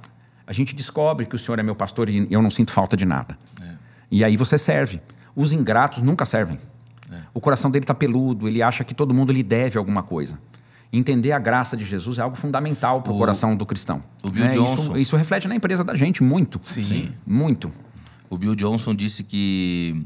a 0.51 0.53
gente 0.53 0.75
descobre 0.75 1.25
que 1.25 1.33
o 1.33 1.39
Senhor 1.39 1.57
é 1.59 1.63
meu 1.63 1.73
pastor 1.73 2.09
e 2.09 2.27
eu 2.29 2.41
não 2.41 2.49
sinto 2.51 2.73
falta 2.73 2.97
de 2.97 3.05
nada. 3.05 3.37
E 4.11 4.21
aí 4.21 4.35
você 4.35 4.57
serve. 4.57 4.99
Os 5.33 5.53
ingratos 5.53 6.03
nunca 6.03 6.25
servem. 6.25 6.57
O 7.33 7.39
coração 7.39 7.71
dele 7.71 7.83
está 7.85 7.93
peludo, 7.93 8.49
ele 8.49 8.61
acha 8.61 8.83
que 8.83 8.93
todo 8.93 9.13
mundo 9.13 9.31
lhe 9.31 9.43
deve 9.43 9.77
alguma 9.77 10.03
coisa. 10.03 10.37
Entender 10.91 11.31
a 11.31 11.39
graça 11.39 11.77
de 11.77 11.85
Jesus 11.85 12.19
é 12.19 12.21
algo 12.21 12.35
fundamental 12.35 13.01
para 13.01 13.13
o 13.13 13.17
coração 13.17 13.55
do 13.55 13.65
cristão. 13.65 14.03
o 14.23 14.29
Bill 14.29 14.43
né? 14.43 14.49
Johnson- 14.51 14.73
Isso, 14.73 14.97
isso 14.97 15.15
reflete 15.15 15.47
na 15.47 15.55
empresa 15.55 15.85
da 15.85 15.95
gente 15.95 16.21
muito. 16.21 16.59
Sim. 16.65 17.09
Muito. 17.25 17.71
O 18.29 18.37
Bill 18.37 18.53
Johnson 18.55 18.93
disse 18.93 19.23
que 19.23 20.05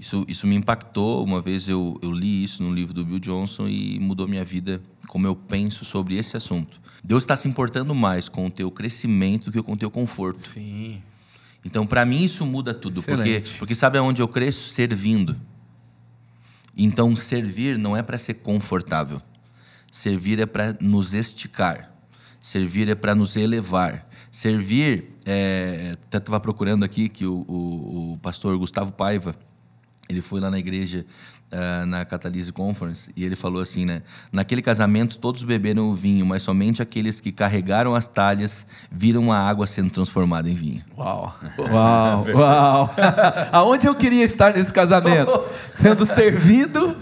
isso, 0.00 0.24
isso 0.26 0.46
me 0.46 0.54
impactou. 0.56 1.22
Uma 1.22 1.42
vez 1.42 1.68
eu, 1.68 1.98
eu 2.00 2.10
li 2.10 2.42
isso 2.42 2.62
no 2.62 2.72
livro 2.72 2.94
do 2.94 3.04
Bill 3.04 3.18
Johnson 3.18 3.68
e 3.68 3.98
mudou 4.00 4.26
minha 4.26 4.44
vida, 4.46 4.80
como 5.08 5.26
eu 5.26 5.36
penso 5.36 5.84
sobre 5.84 6.16
esse 6.16 6.38
assunto. 6.38 6.80
Deus 7.04 7.22
está 7.22 7.36
se 7.36 7.46
importando 7.46 7.94
mais 7.94 8.30
com 8.30 8.46
o 8.46 8.50
teu 8.50 8.70
crescimento 8.70 9.50
do 9.50 9.52
que 9.52 9.62
com 9.62 9.72
o 9.72 9.76
teu 9.76 9.90
conforto. 9.90 10.40
Sim. 10.40 11.02
Então, 11.62 11.86
para 11.86 12.04
mim, 12.06 12.24
isso 12.24 12.46
muda 12.46 12.72
tudo. 12.72 13.02
Porque, 13.02 13.42
porque 13.58 13.74
sabe 13.74 13.98
aonde 13.98 14.22
eu 14.22 14.28
cresço? 14.28 14.70
Servindo. 14.70 15.36
Então, 16.74 17.14
servir 17.14 17.76
não 17.76 17.94
é 17.94 18.02
para 18.02 18.16
ser 18.16 18.34
confortável. 18.34 19.20
Servir 19.92 20.40
é 20.40 20.46
para 20.46 20.76
nos 20.80 21.12
esticar. 21.12 21.92
Servir 22.40 22.88
é 22.88 22.94
para 22.94 23.14
nos 23.14 23.36
elevar. 23.36 24.08
Servir, 24.30 25.10
é, 25.26 25.92
até 25.92 26.18
estava 26.18 26.40
procurando 26.40 26.84
aqui 26.84 27.08
que 27.08 27.26
o, 27.26 27.44
o, 27.46 28.12
o 28.12 28.18
pastor 28.18 28.56
Gustavo 28.58 28.92
Paiva, 28.92 29.34
ele 30.08 30.20
foi 30.20 30.40
lá 30.40 30.50
na 30.50 30.58
igreja, 30.58 31.06
ah, 31.54 31.86
na 31.86 32.04
Catalyse 32.04 32.52
Conference, 32.52 33.10
e 33.16 33.24
ele 33.24 33.36
falou 33.36 33.62
assim, 33.62 33.84
né? 33.84 34.02
Naquele 34.32 34.60
casamento 34.60 35.18
todos 35.18 35.44
beberam 35.44 35.88
o 35.88 35.94
vinho, 35.94 36.26
mas 36.26 36.42
somente 36.42 36.82
aqueles 36.82 37.20
que 37.20 37.30
carregaram 37.30 37.94
as 37.94 38.06
talhas 38.06 38.66
viram 38.90 39.30
a 39.30 39.38
água 39.38 39.66
sendo 39.66 39.90
transformada 39.90 40.50
em 40.50 40.54
vinho. 40.54 40.82
Uau. 40.98 41.34
Uau. 41.58 42.26
Uau. 42.34 42.94
Aonde 43.52 43.86
eu 43.86 43.94
queria 43.94 44.24
estar 44.24 44.54
nesse 44.54 44.72
casamento? 44.72 45.32
Sendo 45.74 46.04
servido 46.04 46.96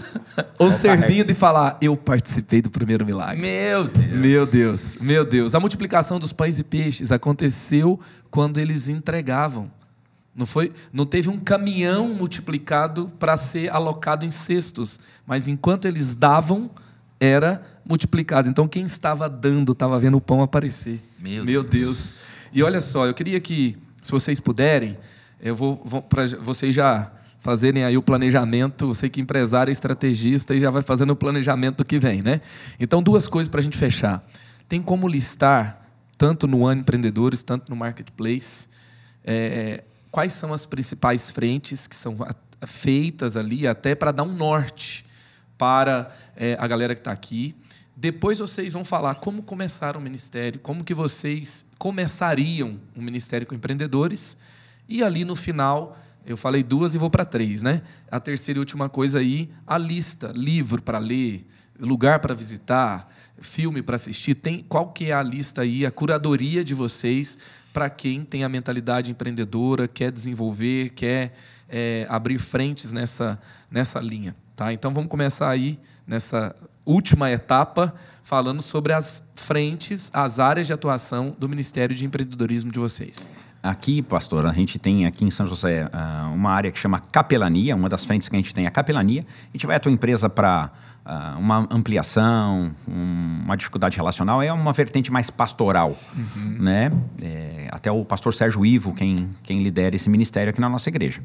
ou 0.59 0.71
servindo 0.71 1.31
e 1.31 1.33
falar, 1.33 1.77
eu 1.81 1.95
participei 1.97 2.61
do 2.61 2.69
primeiro 2.69 3.05
milagre. 3.05 3.41
Meu 3.41 3.87
Deus! 3.87 4.11
Meu 4.13 4.45
Deus, 4.45 5.01
meu 5.01 5.25
Deus. 5.25 5.55
A 5.55 5.59
multiplicação 5.59 6.19
dos 6.19 6.31
pães 6.31 6.59
e 6.59 6.63
peixes 6.63 7.11
aconteceu 7.11 7.99
quando 8.29 8.57
eles 8.57 8.87
entregavam. 8.87 9.71
Não 10.35 10.45
foi, 10.45 10.71
não 10.91 11.05
teve 11.05 11.29
um 11.29 11.39
caminhão 11.39 12.13
multiplicado 12.13 13.11
para 13.19 13.37
ser 13.37 13.71
alocado 13.71 14.25
em 14.25 14.31
cestos, 14.31 14.99
mas 15.27 15.47
enquanto 15.47 15.85
eles 15.85 16.15
davam, 16.15 16.71
era 17.19 17.61
multiplicado. 17.85 18.49
Então 18.49 18.67
quem 18.67 18.85
estava 18.85 19.29
dando 19.29 19.73
estava 19.73 19.99
vendo 19.99 20.17
o 20.17 20.21
pão 20.21 20.41
aparecer. 20.41 20.99
Meu 21.19 21.45
Deus. 21.45 21.67
Deus. 21.67 22.27
E 22.51 22.63
olha 22.63 22.81
só, 22.81 23.05
eu 23.05 23.13
queria 23.13 23.39
que, 23.39 23.77
se 24.01 24.11
vocês 24.11 24.39
puderem, 24.39 24.97
eu 25.39 25.55
vou, 25.55 25.81
vou 25.85 26.01
para 26.01 26.25
vocês 26.41 26.73
já 26.73 27.11
fazerem 27.39 27.83
aí 27.83 27.97
o 27.97 28.01
planejamento. 28.01 28.85
Eu 28.85 28.93
sei 28.95 29.09
que 29.09 29.19
empresário 29.19 29.69
é 29.69 29.73
estrategista 29.73 30.55
e 30.55 30.59
já 30.59 30.69
vai 30.69 30.81
fazendo 30.81 31.11
o 31.11 31.15
planejamento 31.15 31.77
do 31.77 31.85
que 31.85 31.99
vem, 31.99 32.21
né? 32.21 32.39
Então, 32.79 33.03
duas 33.03 33.27
coisas 33.27 33.49
para 33.49 33.59
a 33.59 33.63
gente 33.63 33.77
fechar. 33.77 34.25
Tem 34.67 34.81
como 34.81 35.07
listar, 35.07 35.85
tanto 36.17 36.47
no 36.47 36.65
Ano 36.65 36.81
Empreendedores, 36.81 37.43
tanto 37.43 37.69
no 37.69 37.75
Marketplace, 37.75 38.67
é, 39.25 39.83
quais 40.13 40.33
são 40.33 40.53
as 40.53 40.63
principais 40.63 41.31
frentes 41.31 41.87
que 41.87 41.95
são 41.95 42.15
feitas 42.67 43.35
ali, 43.35 43.65
até 43.65 43.95
para 43.95 44.11
dar 44.11 44.21
um 44.21 44.31
norte 44.31 45.03
para 45.57 46.15
é, 46.35 46.55
a 46.59 46.67
galera 46.67 46.93
que 46.93 47.01
está 47.01 47.11
aqui. 47.11 47.55
Depois 47.97 48.37
vocês 48.37 48.73
vão 48.73 48.85
falar 48.85 49.15
como 49.15 49.41
começaram 49.41 49.99
o 49.99 50.03
ministério, 50.03 50.59
como 50.59 50.83
que 50.83 50.93
vocês 50.93 51.65
começariam 51.79 52.79
um 52.95 53.01
ministério 53.01 53.47
com 53.47 53.55
empreendedores. 53.55 54.37
E 54.87 55.03
ali 55.03 55.25
no 55.25 55.35
final, 55.35 55.97
eu 56.27 56.37
falei 56.37 56.61
duas 56.61 56.93
e 56.93 56.99
vou 56.99 57.09
para 57.09 57.25
três, 57.25 57.63
né? 57.63 57.81
A 58.11 58.19
terceira 58.19 58.59
e 58.59 58.61
última 58.61 58.89
coisa 58.89 59.17
aí, 59.17 59.49
a 59.65 59.79
lista, 59.79 60.31
livro 60.35 60.79
para 60.79 60.99
ler, 60.99 61.43
lugar 61.79 62.19
para 62.19 62.35
visitar, 62.35 63.11
filme 63.41 63.81
para 63.81 63.95
assistir. 63.95 64.35
Tem 64.35 64.61
qual 64.61 64.91
que 64.91 65.05
é 65.05 65.13
a 65.13 65.23
lista 65.23 65.63
aí, 65.63 65.87
a 65.87 65.89
curadoria 65.89 66.63
de 66.63 66.75
vocês 66.75 67.35
para 67.73 67.89
quem 67.89 68.23
tem 68.23 68.43
a 68.43 68.49
mentalidade 68.49 69.09
empreendedora, 69.09 69.87
quer 69.87 70.11
desenvolver, 70.11 70.89
quer 70.89 71.33
é, 71.67 72.05
abrir 72.07 72.37
frentes 72.37 72.93
nessa, 72.93 73.41
nessa 73.69 73.99
linha. 73.99 74.35
Tá? 74.55 74.71
Então 74.71 74.93
vamos 74.93 75.09
começar 75.09 75.49
aí 75.49 75.79
nessa 76.05 76.55
última 76.85 77.31
etapa 77.31 77.93
falando 78.21 78.61
sobre 78.61 78.93
as 78.93 79.27
frentes, 79.35 80.11
as 80.13 80.39
áreas 80.39 80.67
de 80.67 80.73
atuação 80.73 81.35
do 81.37 81.49
Ministério 81.49 81.95
de 81.95 82.05
Empreendedorismo 82.05 82.71
de 82.71 82.79
vocês. 82.79 83.27
Aqui, 83.61 84.01
pastor, 84.01 84.45
a 84.45 84.51
gente 84.51 84.77
tem 84.77 85.05
aqui 85.05 85.25
em 85.25 85.31
São 85.31 85.47
José 85.47 85.89
ah, 85.91 86.29
uma 86.33 86.51
área 86.51 86.71
que 86.71 86.77
chama 86.77 86.99
capelania, 86.99 87.75
uma 87.75 87.89
das 87.89 88.03
frentes 88.05 88.29
que 88.29 88.35
a 88.35 88.39
gente 88.39 88.53
tem 88.53 88.65
é 88.65 88.67
a 88.67 88.71
capelania. 88.71 89.25
A 89.49 89.57
gente 89.57 89.65
vai 89.65 89.77
à 89.77 89.79
tua 89.79 89.91
empresa 89.91 90.29
para 90.29 90.69
uma 91.37 91.67
ampliação, 91.69 92.71
um, 92.87 93.41
uma 93.43 93.57
dificuldade 93.57 93.97
relacional, 93.97 94.41
é 94.41 94.51
uma 94.53 94.71
vertente 94.71 95.11
mais 95.11 95.29
pastoral. 95.29 95.97
Uhum. 96.15 96.57
Né? 96.59 96.91
É, 97.21 97.67
até 97.71 97.91
o 97.91 98.05
pastor 98.05 98.33
Sérgio 98.33 98.65
Ivo, 98.65 98.93
quem, 98.93 99.29
quem 99.43 99.61
lidera 99.61 99.95
esse 99.95 100.09
ministério 100.09 100.49
aqui 100.51 100.61
na 100.61 100.69
nossa 100.69 100.89
igreja. 100.89 101.21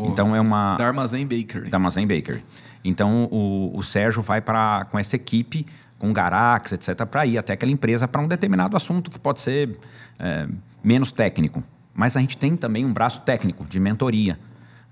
Então 0.00 0.34
é 0.34 0.40
uma. 0.40 0.76
Da 0.76 0.86
Armazém 0.86 1.24
Bakery. 1.24 1.70
Da 1.70 1.78
Armazém 1.78 2.06
Bakery. 2.06 2.44
Então 2.84 3.28
o, 3.30 3.70
o 3.74 3.82
Sérgio 3.82 4.20
vai 4.22 4.40
para 4.40 4.84
com 4.86 4.98
essa 4.98 5.14
equipe, 5.14 5.64
com 5.98 6.12
Garax, 6.12 6.72
etc., 6.72 7.06
para 7.06 7.24
ir 7.24 7.38
até 7.38 7.52
aquela 7.52 7.70
empresa 7.70 8.08
para 8.08 8.20
um 8.20 8.26
determinado 8.26 8.76
assunto 8.76 9.10
que 9.10 9.18
pode 9.18 9.40
ser 9.40 9.78
é, 10.18 10.48
menos 10.82 11.12
técnico. 11.12 11.62
Mas 11.94 12.16
a 12.16 12.20
gente 12.20 12.36
tem 12.36 12.56
também 12.56 12.84
um 12.84 12.92
braço 12.92 13.20
técnico 13.20 13.64
de 13.64 13.78
mentoria. 13.78 14.38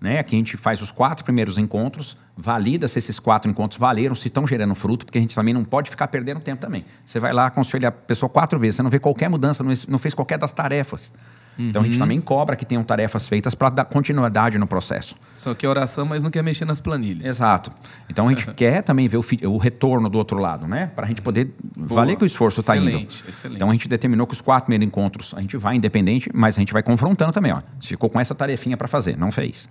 Né? 0.02 0.18
Aqui 0.18 0.34
a 0.34 0.38
gente 0.38 0.56
faz 0.56 0.82
os 0.82 0.90
quatro 0.90 1.24
primeiros 1.24 1.58
encontros, 1.58 2.16
valida 2.36 2.88
se 2.88 2.98
esses 2.98 3.20
quatro 3.20 3.48
encontros 3.48 3.78
valeram, 3.78 4.16
se 4.16 4.26
estão 4.26 4.44
gerando 4.44 4.74
fruto, 4.74 5.06
porque 5.06 5.16
a 5.16 5.20
gente 5.20 5.32
também 5.32 5.54
não 5.54 5.62
pode 5.62 5.88
ficar 5.90 6.08
perdendo 6.08 6.40
tempo 6.40 6.60
também. 6.60 6.84
Você 7.06 7.20
vai 7.20 7.32
lá, 7.32 7.46
aconselha 7.46 7.86
a 7.86 7.92
pessoa 7.92 8.28
quatro 8.28 8.58
vezes, 8.58 8.74
você 8.74 8.82
não 8.82 8.90
vê 8.90 8.98
qualquer 8.98 9.30
mudança, 9.30 9.62
não 9.62 9.98
fez 10.00 10.12
qualquer 10.12 10.38
das 10.38 10.50
tarefas. 10.50 11.12
Uhum. 11.56 11.68
Então 11.68 11.82
a 11.82 11.84
gente 11.84 11.94
uhum. 11.94 12.00
também 12.00 12.20
cobra 12.20 12.56
que 12.56 12.66
tenham 12.66 12.82
tarefas 12.82 13.28
feitas 13.28 13.54
para 13.54 13.68
dar 13.70 13.84
continuidade 13.84 14.58
no 14.58 14.66
processo. 14.66 15.14
Só 15.34 15.54
que 15.54 15.64
oração, 15.68 16.04
mas 16.04 16.24
não 16.24 16.32
quer 16.32 16.42
mexer 16.42 16.64
nas 16.64 16.80
planilhas. 16.80 17.30
Exato. 17.30 17.70
Então 18.10 18.26
a 18.26 18.30
gente 18.30 18.46
quer 18.54 18.82
também 18.82 19.06
ver 19.06 19.18
o, 19.18 19.24
o, 19.50 19.56
retorno 19.56 20.08
do 20.08 20.18
outro 20.18 20.38
lado, 20.38 20.66
né? 20.66 20.90
Para 20.96 21.04
a 21.04 21.08
gente 21.08 21.22
poder 21.22 21.54
Boa. 21.76 22.00
valer 22.00 22.16
que 22.16 22.24
o 22.24 22.26
esforço 22.26 22.58
está 22.58 22.76
indo. 22.76 22.88
Excelente. 22.88 23.56
Então 23.56 23.70
a 23.70 23.72
gente 23.72 23.86
determinou 23.86 24.26
que 24.26 24.34
os 24.34 24.40
quatro 24.40 24.64
primeiros 24.64 24.88
encontros 24.88 25.32
a 25.36 25.40
gente 25.40 25.56
vai 25.56 25.76
independente, 25.76 26.28
mas 26.34 26.56
a 26.56 26.60
gente 26.60 26.72
vai 26.72 26.82
confrontando 26.82 27.30
também. 27.30 27.52
Ó. 27.52 27.62
Você 27.78 27.90
ficou 27.90 28.10
com 28.10 28.18
essa 28.18 28.34
tarefinha 28.34 28.76
para 28.76 28.88
fazer, 28.88 29.16
não 29.16 29.30
fez. 29.30 29.68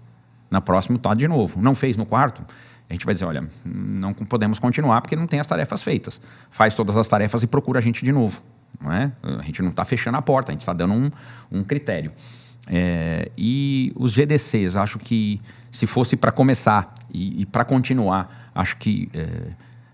Na 0.51 0.61
próxima, 0.61 0.99
tá 0.99 1.13
de 1.13 1.27
novo. 1.27 1.59
Não 1.61 1.73
fez 1.73 1.95
no 1.97 2.05
quarto, 2.05 2.45
a 2.89 2.93
gente 2.93 3.05
vai 3.05 3.13
dizer, 3.13 3.23
olha, 3.23 3.47
não 3.63 4.13
podemos 4.13 4.59
continuar 4.59 4.99
porque 4.99 5.15
não 5.15 5.25
tem 5.25 5.39
as 5.39 5.47
tarefas 5.47 5.81
feitas. 5.81 6.19
Faz 6.49 6.75
todas 6.75 6.97
as 6.97 7.07
tarefas 7.07 7.41
e 7.41 7.47
procura 7.47 7.79
a 7.79 7.81
gente 7.81 8.03
de 8.03 8.11
novo. 8.11 8.41
Não 8.81 8.91
é? 8.91 9.13
A 9.23 9.41
gente 9.43 9.61
não 9.61 9.69
está 9.69 9.85
fechando 9.85 10.17
a 10.17 10.21
porta, 10.21 10.51
a 10.51 10.53
gente 10.53 10.59
está 10.59 10.73
dando 10.73 10.93
um, 10.93 11.09
um 11.49 11.63
critério. 11.63 12.11
É, 12.67 13.31
e 13.37 13.93
os 13.95 14.11
GDCs, 14.11 14.75
acho 14.75 14.99
que 14.99 15.39
se 15.71 15.87
fosse 15.87 16.17
para 16.17 16.33
começar 16.33 16.93
e, 17.09 17.41
e 17.41 17.45
para 17.45 17.63
continuar, 17.63 18.51
acho 18.53 18.75
que 18.75 19.09
é, 19.13 19.53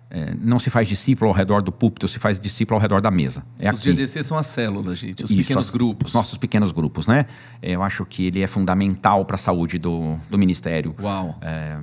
é, 0.10 0.34
não 0.40 0.58
se 0.58 0.70
faz 0.70 0.88
discípulo 0.88 1.30
ao 1.30 1.36
redor 1.36 1.62
do 1.62 1.72
púlpito, 1.72 2.08
se 2.08 2.18
faz 2.18 2.40
discípulo 2.40 2.78
ao 2.78 2.82
redor 2.82 3.02
da 3.02 3.12
mesa. 3.12 3.44
É 3.60 3.70
os 3.70 3.80
aqui. 3.80 3.92
GDCs 3.92 4.26
são 4.26 4.38
as 4.38 4.48
células, 4.48 4.98
gente, 4.98 5.24
os 5.24 5.32
Isso, 5.32 5.42
pequenos 5.42 5.68
as, 5.68 5.72
grupos. 5.72 6.14
Nossos 6.14 6.38
pequenos 6.38 6.72
grupos, 6.72 7.08
né? 7.08 7.26
É, 7.62 7.72
eu 7.72 7.84
acho 7.84 8.06
que 8.06 8.28
ele 8.28 8.42
é 8.42 8.48
fundamental 8.48 9.26
para 9.26 9.36
a 9.36 9.40
saúde 9.40 9.78
do, 9.78 10.18
do 10.30 10.38
ministério. 10.38 10.96
Uau! 11.02 11.38
É, 11.42 11.78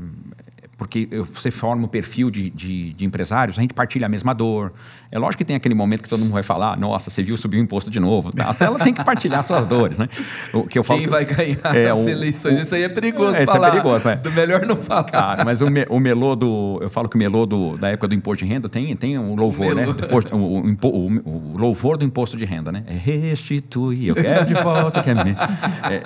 porque 0.77 1.09
você 1.31 1.51
forma 1.51 1.85
o 1.85 1.89
perfil 1.89 2.31
de, 2.31 2.51
de, 2.51 2.93
de, 2.95 3.05
empresários, 3.05 3.59
a 3.59 3.63
gente 3.63 3.75
partilha 3.75 4.07
a 4.07 4.09
mesma 4.09 4.35
dor. 4.35 4.73
É 5.11 5.19
lógico 5.19 5.39
que 5.39 5.45
tem 5.45 5.57
aquele 5.57 5.75
momento 5.75 6.03
que 6.03 6.09
todo 6.09 6.21
mundo 6.21 6.33
vai 6.33 6.43
falar, 6.43 6.77
nossa, 6.77 7.11
você 7.11 7.23
viu 7.23 7.37
subir 7.37 7.59
o 7.59 7.61
imposto 7.61 7.91
de 7.91 8.01
novo. 8.01 8.33
A 8.39 8.53
célula 8.53 8.79
tem 8.79 8.93
que 8.93 9.05
partilhar 9.05 9.43
suas 9.45 9.67
dores, 9.67 9.99
né? 9.99 10.09
O 10.53 10.65
que 10.65 10.79
eu 10.79 10.85
falo 10.85 11.01
Quem 11.01 11.09
vai 11.09 11.25
ganhar 11.25 11.77
é, 11.77 11.91
as 11.91 11.99
o, 11.99 12.09
eleições? 12.09 12.59
O, 12.59 12.63
isso 12.63 12.75
aí 12.75 12.83
é 12.83 12.89
perigoso 12.89 13.37
é, 13.37 13.47
falar. 13.47 13.69
Isso 13.69 13.77
é 13.77 13.81
perigoso, 13.81 14.09
é. 14.09 14.17
Do 14.17 14.33
melhor 14.33 14.67
não 14.67 14.77
falar. 14.77 15.05
Cara, 15.05 15.45
mas 15.45 15.61
o, 15.61 15.71
me, 15.71 15.87
o 15.89 16.01
melô 16.01 16.35
do... 16.35 16.79
Eu 16.81 16.91
falo 16.91 17.09
que 17.09 17.17
o 17.17 17.19
melô 17.19 17.47
do, 17.47 17.77
da 17.77 17.91
época 17.91 18.09
do 18.09 18.15
imposto 18.15 18.45
de 18.45 18.51
renda 18.51 18.69
tem, 18.69 18.95
tem 18.97 19.19
um 19.19 19.35
louvor, 19.35 19.75
né? 19.75 19.87
o, 20.33 20.37
o, 20.37 21.07
o, 21.25 21.59
louvor 21.59 21.97
do 21.97 22.05
imposto 22.05 22.37
de 22.37 22.45
renda, 22.45 22.73
né? 22.73 22.83
É 22.87 22.95
restituir, 22.95 24.09
eu 24.09 24.15
quero 24.15 24.45
de 24.47 24.55
volta. 24.55 25.03
Que 25.03 25.11
é, 25.11 25.15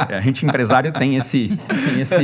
é, 0.09 0.17
a 0.17 0.21
gente 0.21 0.45
empresário 0.45 0.93
tem 0.93 1.17
esse, 1.17 1.59
tem, 1.85 2.01
esse, 2.01 2.17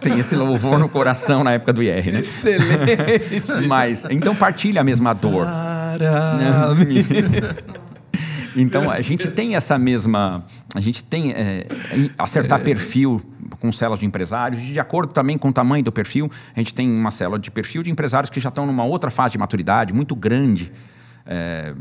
tem 0.00 0.18
esse 0.18 0.36
louvor 0.36 0.78
no 0.78 0.88
coração 0.88 1.42
na 1.42 1.52
época 1.52 1.72
do 1.72 1.82
IR, 1.82 2.12
né? 2.12 2.20
Excelente! 2.20 3.66
Mas, 3.66 4.04
então 4.10 4.34
partilha 4.34 4.80
a 4.80 4.84
mesma 4.84 5.12
dor. 5.12 5.46
Então 8.56 8.90
a 8.90 9.00
gente 9.00 9.28
tem 9.28 9.56
essa 9.56 9.76
mesma, 9.76 10.44
a 10.74 10.80
gente 10.80 11.02
tem 11.02 11.32
é, 11.32 11.66
acertar 12.16 12.60
é. 12.60 12.62
perfil 12.62 13.20
com 13.60 13.72
células 13.72 13.98
de 13.98 14.06
empresários, 14.06 14.62
de 14.62 14.78
acordo 14.78 15.12
também 15.12 15.36
com 15.36 15.48
o 15.48 15.52
tamanho 15.52 15.82
do 15.82 15.90
perfil. 15.90 16.30
A 16.54 16.60
gente 16.60 16.72
tem 16.72 16.88
uma 16.88 17.10
célula 17.10 17.38
de 17.38 17.50
perfil 17.50 17.82
de 17.82 17.90
empresários 17.90 18.30
que 18.30 18.38
já 18.38 18.50
estão 18.50 18.66
numa 18.66 18.84
outra 18.84 19.10
fase 19.10 19.32
de 19.32 19.38
maturidade 19.38 19.92
muito 19.92 20.14
grande. 20.14 20.70
É, 21.26 21.74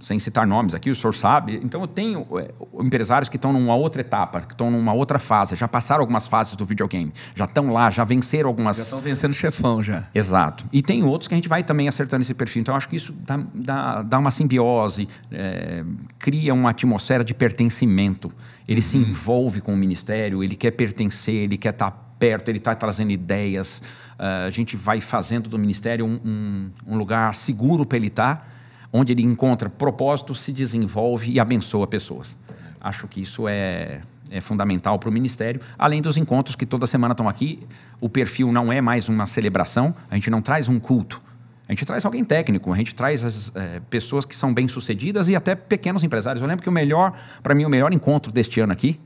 sem 0.00 0.18
citar 0.18 0.46
nomes 0.46 0.74
aqui, 0.74 0.90
o 0.90 0.94
senhor 0.94 1.12
sabe. 1.12 1.60
Então, 1.62 1.82
eu 1.82 1.86
tenho 1.86 2.26
é, 2.38 2.50
empresários 2.82 3.28
que 3.28 3.36
estão 3.36 3.52
numa 3.52 3.74
outra 3.74 4.00
etapa, 4.00 4.40
que 4.40 4.52
estão 4.52 4.70
numa 4.70 4.92
outra 4.92 5.18
fase, 5.18 5.54
já 5.54 5.68
passaram 5.68 6.00
algumas 6.00 6.26
fases 6.26 6.56
do 6.56 6.64
videogame, 6.64 7.12
já 7.34 7.44
estão 7.44 7.70
lá, 7.70 7.90
já 7.90 8.02
venceram 8.02 8.48
algumas. 8.48 8.78
Já 8.78 8.82
estão 8.84 9.00
vencendo 9.00 9.34
chefão 9.34 9.82
já. 9.82 10.08
Exato. 10.14 10.64
E 10.72 10.82
tem 10.82 11.04
outros 11.04 11.28
que 11.28 11.34
a 11.34 11.36
gente 11.36 11.48
vai 11.48 11.62
também 11.62 11.86
acertando 11.86 12.22
esse 12.22 12.34
perfil. 12.34 12.62
Então, 12.62 12.72
eu 12.72 12.76
acho 12.76 12.88
que 12.88 12.96
isso 12.96 13.12
dá, 13.12 13.38
dá, 13.54 14.02
dá 14.02 14.18
uma 14.18 14.30
simbiose, 14.30 15.08
é, 15.30 15.84
cria 16.18 16.54
uma 16.54 16.70
atmosfera 16.70 17.22
de 17.22 17.34
pertencimento. 17.34 18.32
Ele 18.66 18.80
uhum. 18.80 18.86
se 18.86 18.96
envolve 18.96 19.60
com 19.60 19.74
o 19.74 19.76
ministério, 19.76 20.42
ele 20.42 20.56
quer 20.56 20.70
pertencer, 20.70 21.34
ele 21.34 21.58
quer 21.58 21.70
estar 21.70 21.90
perto, 22.18 22.50
ele 22.50 22.58
está 22.58 22.74
trazendo 22.74 23.10
ideias. 23.10 23.82
Uh, 24.18 24.46
a 24.46 24.50
gente 24.50 24.76
vai 24.76 25.00
fazendo 25.00 25.48
do 25.48 25.58
ministério 25.58 26.04
um, 26.04 26.20
um, 26.24 26.70
um 26.86 26.96
lugar 26.98 27.34
seguro 27.34 27.86
para 27.86 27.96
ele 27.96 28.08
estar 28.08 28.36
tá, 28.36 28.46
onde 28.92 29.12
ele 29.12 29.22
encontra 29.22 29.68
propósito, 29.68 30.34
se 30.34 30.52
desenvolve 30.52 31.30
e 31.30 31.38
abençoa 31.40 31.86
pessoas. 31.86 32.36
Acho 32.80 33.06
que 33.06 33.20
isso 33.20 33.46
é, 33.46 34.00
é 34.30 34.40
fundamental 34.40 34.98
para 34.98 35.08
o 35.08 35.12
Ministério, 35.12 35.60
além 35.78 36.00
dos 36.00 36.16
encontros 36.16 36.56
que 36.56 36.64
toda 36.64 36.86
semana 36.86 37.12
estão 37.12 37.28
aqui. 37.28 37.66
O 38.00 38.08
perfil 38.08 38.50
não 38.50 38.72
é 38.72 38.80
mais 38.80 39.08
uma 39.08 39.26
celebração, 39.26 39.94
a 40.10 40.14
gente 40.14 40.30
não 40.30 40.40
traz 40.40 40.68
um 40.68 40.78
culto. 40.80 41.22
A 41.68 41.72
gente 41.72 41.84
traz 41.84 42.04
alguém 42.04 42.24
técnico, 42.24 42.72
a 42.72 42.76
gente 42.76 42.94
traz 42.94 43.24
as 43.24 43.54
é, 43.54 43.80
pessoas 43.88 44.24
que 44.24 44.34
são 44.34 44.52
bem-sucedidas 44.52 45.28
e 45.28 45.36
até 45.36 45.54
pequenos 45.54 46.02
empresários. 46.02 46.42
Eu 46.42 46.48
lembro 46.48 46.64
que 46.64 46.68
o 46.68 46.72
melhor, 46.72 47.12
para 47.44 47.54
mim, 47.54 47.64
o 47.64 47.68
melhor 47.68 47.92
encontro 47.92 48.32
deste 48.32 48.60
ano 48.60 48.72
aqui 48.72 48.98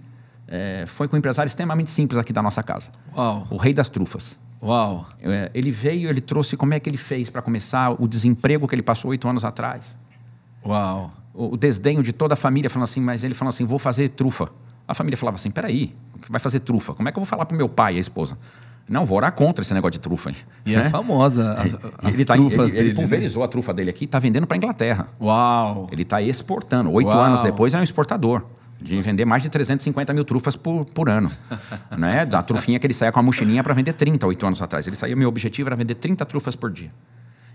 é, 0.48 0.84
foi 0.86 1.06
com 1.06 1.16
um 1.16 1.18
empresário 1.18 1.48
extremamente 1.48 1.90
simples 1.90 2.18
aqui 2.18 2.32
da 2.32 2.42
nossa 2.42 2.62
casa. 2.62 2.90
Uau. 3.14 3.46
O 3.50 3.56
rei 3.58 3.74
das 3.74 3.90
trufas. 3.90 4.38
Uau! 4.62 5.06
É, 5.20 5.50
ele 5.54 5.70
veio, 5.70 6.08
ele 6.08 6.20
trouxe 6.20 6.56
como 6.56 6.72
é 6.74 6.80
que 6.80 6.88
ele 6.88 6.96
fez 6.96 7.28
para 7.28 7.42
começar 7.42 7.90
o 8.00 8.08
desemprego 8.08 8.66
que 8.66 8.74
ele 8.74 8.82
passou 8.82 9.10
oito 9.10 9.28
anos 9.28 9.44
atrás. 9.44 9.98
Uau! 10.64 11.12
O, 11.34 11.54
o, 11.54 11.56
desdenho 11.56 12.02
de 12.02 12.12
toda 12.12 12.34
a 12.34 12.36
família 12.36 12.70
falando 12.70 12.84
assim, 12.84 13.00
mas 13.00 13.24
ele 13.24 13.34
falou 13.34 13.50
assim, 13.50 13.64
vou 13.64 13.78
fazer 13.78 14.08
trufa. 14.10 14.48
A 14.86 14.94
família 14.94 15.16
falava 15.16 15.36
assim, 15.36 15.50
peraí, 15.50 15.94
vai 16.28 16.40
fazer 16.40 16.60
trufa? 16.60 16.94
Como 16.94 17.08
é 17.08 17.12
que 17.12 17.18
eu 17.18 17.20
vou 17.22 17.26
falar 17.26 17.44
para 17.44 17.56
meu 17.56 17.68
pai 17.68 17.94
e 17.94 17.96
a 17.96 18.00
esposa? 18.00 18.38
Não, 18.88 19.04
vou 19.04 19.16
orar 19.16 19.32
contra 19.32 19.62
esse 19.62 19.72
negócio 19.72 19.92
de 19.92 20.00
trufa. 20.00 20.30
Hein? 20.30 20.36
E 20.66 20.74
é 20.74 20.78
né? 20.78 20.86
é 20.86 20.90
famosa 20.90 21.54
as, 21.54 21.74
as 21.98 22.14
ele 22.14 22.24
tá, 22.24 22.34
trufas 22.34 22.70
ele, 22.70 22.72
dele. 22.72 22.88
Ele 22.90 22.94
pulverizou 22.94 23.40
né? 23.40 23.46
a 23.46 23.48
trufa 23.48 23.72
dele 23.72 23.90
aqui, 23.90 24.04
está 24.04 24.18
vendendo 24.18 24.46
para 24.46 24.56
Inglaterra. 24.56 25.08
Uau! 25.20 25.88
Ele 25.90 26.02
está 26.02 26.20
exportando. 26.20 26.90
Oito 26.92 27.10
anos 27.10 27.40
depois 27.42 27.72
é 27.74 27.78
um 27.78 27.82
exportador 27.82 28.44
de 28.80 29.00
vender 29.00 29.24
mais 29.24 29.42
de 29.42 29.48
350 29.48 30.12
mil 30.12 30.24
trufas 30.24 30.56
por, 30.56 30.84
por 30.84 31.08
ano. 31.08 31.30
né? 31.96 32.26
Da 32.26 32.42
trufinha 32.42 32.78
que 32.78 32.86
ele 32.86 32.94
saia 32.94 33.12
com 33.12 33.20
a 33.20 33.22
mochilinha 33.22 33.62
para 33.62 33.74
vender 33.74 33.92
30, 33.92 34.26
oito 34.26 34.46
anos 34.46 34.60
atrás. 34.60 34.86
Ele 34.86 34.96
saía, 34.96 35.16
meu 35.16 35.28
objetivo 35.28 35.68
era 35.68 35.76
vender 35.76 35.94
30 35.94 36.24
trufas 36.26 36.54
por 36.54 36.70
dia. 36.70 36.90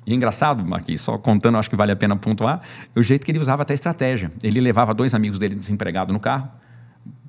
E 0.05 0.11
é 0.11 0.15
engraçado, 0.15 0.73
aqui, 0.73 0.97
só 0.97 1.17
contando, 1.17 1.57
acho 1.57 1.69
que 1.69 1.75
vale 1.75 1.91
a 1.91 1.95
pena 1.95 2.15
pontuar, 2.15 2.61
o 2.95 3.03
jeito 3.03 3.25
que 3.25 3.31
ele 3.31 3.39
usava 3.39 3.61
até 3.61 3.73
estratégia. 3.73 4.31
Ele 4.41 4.59
levava 4.59 4.93
dois 4.93 5.13
amigos 5.13 5.37
dele 5.37 5.55
desempregados 5.55 6.13
no 6.13 6.19
carro, 6.19 6.49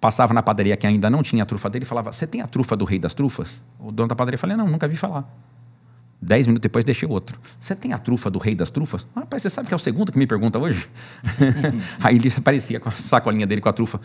passava 0.01 0.33
na 0.33 0.43
padaria 0.43 0.77
que 0.77 0.87
ainda 0.87 1.11
não 1.11 1.23
tinha 1.23 1.43
a 1.43 1.47
trufa 1.47 1.69
dele 1.69 1.85
e 1.85 1.87
falava: 1.87 2.12
Você 2.12 2.27
tem 2.27 2.41
a 2.41 2.47
trufa 2.47 2.77
do 2.77 2.85
rei 2.85 2.99
das 2.99 3.12
trufas? 3.12 3.62
O 3.79 3.93
dono 3.93 4.09
da 4.09 4.15
padaria 4.15 4.39
falou: 4.39 4.57
Não, 4.57 4.67
nunca 4.67 4.89
vi 4.89 4.97
falar. 4.97 5.29
Dez 6.23 6.47
minutos 6.47 6.63
depois, 6.63 6.85
deixei 6.85 7.09
outro. 7.09 7.39
Você 7.59 7.75
tem 7.75 7.93
a 7.95 7.99
trufa 7.99 8.31
do 8.31 8.39
rei 8.39 8.55
das 8.55 8.71
trufas? 8.71 9.07
Ah, 9.17 9.21
rapaz, 9.21 9.43
você 9.43 9.49
sabe 9.49 9.69
que 9.69 9.75
é 9.75 9.77
o 9.77 9.81
segundo 9.81 10.13
que 10.13 10.19
me 10.19 10.27
pergunta 10.27 10.59
hoje? 10.59 10.87
Aí 11.99 12.17
ele 12.17 12.31
aparecia 12.37 12.79
com 12.79 12.91
a 12.91 12.93
sacolinha 12.93 13.47
dele 13.47 13.61
com 13.61 13.69
a 13.69 13.73
trufa. 13.73 14.01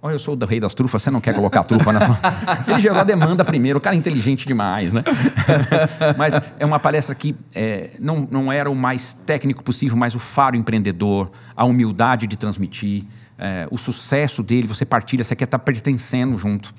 Olha, 0.00 0.14
eu 0.14 0.18
sou 0.18 0.38
o 0.40 0.44
rei 0.46 0.60
das 0.60 0.74
trufas, 0.74 1.02
você 1.02 1.10
não 1.10 1.20
quer 1.20 1.34
colocar 1.34 1.60
a 1.60 1.64
trufa 1.64 1.92
na 1.92 2.06
sua... 2.06 2.18
Ele 2.68 2.78
gerou 2.78 2.98
a 2.98 3.02
demanda 3.02 3.44
primeiro, 3.44 3.78
o 3.78 3.82
cara 3.82 3.96
é 3.96 3.98
inteligente 3.98 4.46
demais, 4.46 4.92
né? 4.92 5.02
mas 6.16 6.40
é 6.56 6.64
uma 6.64 6.78
palestra 6.78 7.16
que 7.16 7.34
é, 7.52 7.90
não, 7.98 8.26
não 8.30 8.52
era 8.52 8.70
o 8.70 8.76
mais 8.76 9.12
técnico 9.12 9.62
possível, 9.64 9.96
mas 9.96 10.14
o 10.14 10.20
faro 10.20 10.54
empreendedor, 10.54 11.32
a 11.56 11.64
humildade 11.64 12.28
de 12.28 12.36
transmitir, 12.36 13.06
é, 13.36 13.66
o 13.72 13.76
sucesso 13.76 14.40
dele, 14.40 14.68
você 14.68 14.84
partilha, 14.84 15.24
você 15.24 15.34
quer 15.34 15.46
estar 15.46 15.58
pertencendo 15.58 16.38
junto. 16.38 16.72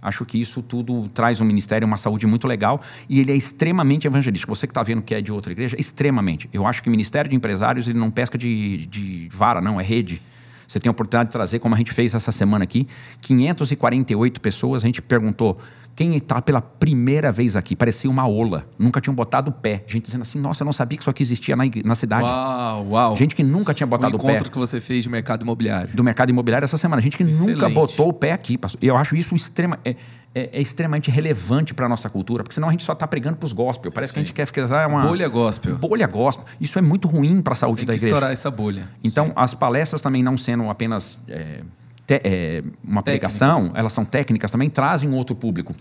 Acho 0.00 0.24
que 0.24 0.40
isso 0.40 0.62
tudo 0.62 1.08
traz 1.08 1.40
um 1.40 1.44
ministério, 1.44 1.86
uma 1.86 1.96
saúde 1.96 2.26
muito 2.26 2.46
legal 2.46 2.80
e 3.08 3.20
ele 3.20 3.32
é 3.32 3.36
extremamente 3.36 4.06
evangelístico. 4.06 4.54
Você 4.54 4.66
que 4.66 4.70
está 4.70 4.82
vendo 4.82 5.02
que 5.02 5.14
é 5.14 5.20
de 5.20 5.32
outra 5.32 5.52
igreja, 5.52 5.76
extremamente. 5.78 6.48
Eu 6.52 6.66
acho 6.66 6.82
que 6.82 6.88
o 6.88 6.90
Ministério 6.90 7.30
de 7.30 7.36
Empresários 7.36 7.88
ele 7.88 7.98
não 7.98 8.10
pesca 8.10 8.38
de, 8.38 8.86
de 8.86 9.28
vara, 9.32 9.60
não, 9.60 9.80
é 9.80 9.82
rede. 9.82 10.20
Você 10.66 10.80
tem 10.80 10.88
a 10.88 10.92
oportunidade 10.92 11.28
de 11.28 11.32
trazer, 11.32 11.58
como 11.60 11.74
a 11.74 11.78
gente 11.78 11.92
fez 11.92 12.14
essa 12.14 12.32
semana 12.32 12.64
aqui, 12.64 12.86
548 13.20 14.40
pessoas. 14.40 14.82
A 14.82 14.86
gente 14.86 15.00
perguntou 15.00 15.58
quem 15.96 16.14
está 16.14 16.42
pela 16.42 16.60
primeira 16.60 17.32
vez 17.32 17.56
aqui. 17.56 17.74
Parecia 17.74 18.10
uma 18.10 18.28
ola. 18.28 18.68
Nunca 18.78 19.00
tinham 19.00 19.14
botado 19.14 19.50
o 19.50 19.52
pé. 19.52 19.82
Gente 19.86 20.04
dizendo 20.04 20.20
assim: 20.20 20.38
nossa, 20.38 20.62
eu 20.62 20.66
não 20.66 20.72
sabia 20.72 20.98
que 20.98 21.02
isso 21.02 21.08
aqui 21.08 21.22
existia 21.22 21.56
na, 21.56 21.64
na 21.82 21.94
cidade. 21.94 22.24
Uau, 22.24 22.86
uau. 22.90 23.16
Gente 23.16 23.34
que 23.34 23.42
nunca 23.42 23.72
tinha 23.72 23.86
botado 23.86 24.14
o, 24.14 24.20
o 24.20 24.22
pé. 24.22 24.34
encontro 24.34 24.52
que 24.52 24.58
você 24.58 24.78
fez 24.78 25.02
de 25.04 25.08
mercado 25.08 25.42
imobiliário. 25.42 25.96
Do 25.96 26.04
mercado 26.04 26.28
imobiliário 26.28 26.66
essa 26.66 26.76
semana. 26.76 27.00
Gente 27.00 27.16
que 27.16 27.22
Excelente. 27.22 27.54
nunca 27.54 27.70
botou 27.70 28.10
o 28.10 28.12
pé 28.12 28.32
aqui. 28.32 28.58
Eu 28.82 28.94
acho 28.94 29.16
isso 29.16 29.34
extrema. 29.34 29.78
É, 29.82 29.96
é, 30.34 30.58
é 30.58 30.60
extremamente 30.60 31.10
relevante 31.10 31.72
para 31.72 31.86
a 31.86 31.88
nossa 31.88 32.10
cultura, 32.10 32.42
porque 32.42 32.54
senão 32.54 32.68
a 32.68 32.70
gente 32.70 32.84
só 32.84 32.92
está 32.92 33.06
pregando 33.06 33.38
para 33.38 33.46
os 33.46 33.54
gospel. 33.54 33.90
Parece 33.90 34.12
que 34.12 34.18
a 34.18 34.22
gente 34.22 34.34
quer 34.34 34.44
ficar 34.44 34.86
uma. 34.86 35.00
Bolha 35.00 35.28
gospel. 35.28 35.78
Bolha 35.78 36.06
gospel. 36.06 36.44
Isso 36.60 36.78
é 36.78 36.82
muito 36.82 37.08
ruim 37.08 37.40
para 37.40 37.54
a 37.54 37.56
saúde 37.56 37.78
Tem 37.78 37.86
da 37.86 37.92
que 37.94 38.00
igreja. 38.00 38.14
estourar 38.14 38.32
essa 38.32 38.50
bolha. 38.50 38.86
Então, 39.02 39.32
as 39.34 39.54
palestras 39.54 40.02
também 40.02 40.22
não 40.22 40.36
sendo 40.36 40.68
apenas 40.68 41.18
é, 41.26 41.62
te, 42.06 42.20
é, 42.22 42.62
uma 42.84 43.02
Técnicas. 43.02 43.36
pregação, 43.38 43.72
elas 43.74 43.92
são 43.92 44.04
técnicas 44.04 44.50
também, 44.50 44.70
trazem 44.70 45.12
outro 45.12 45.34
público. 45.34 45.74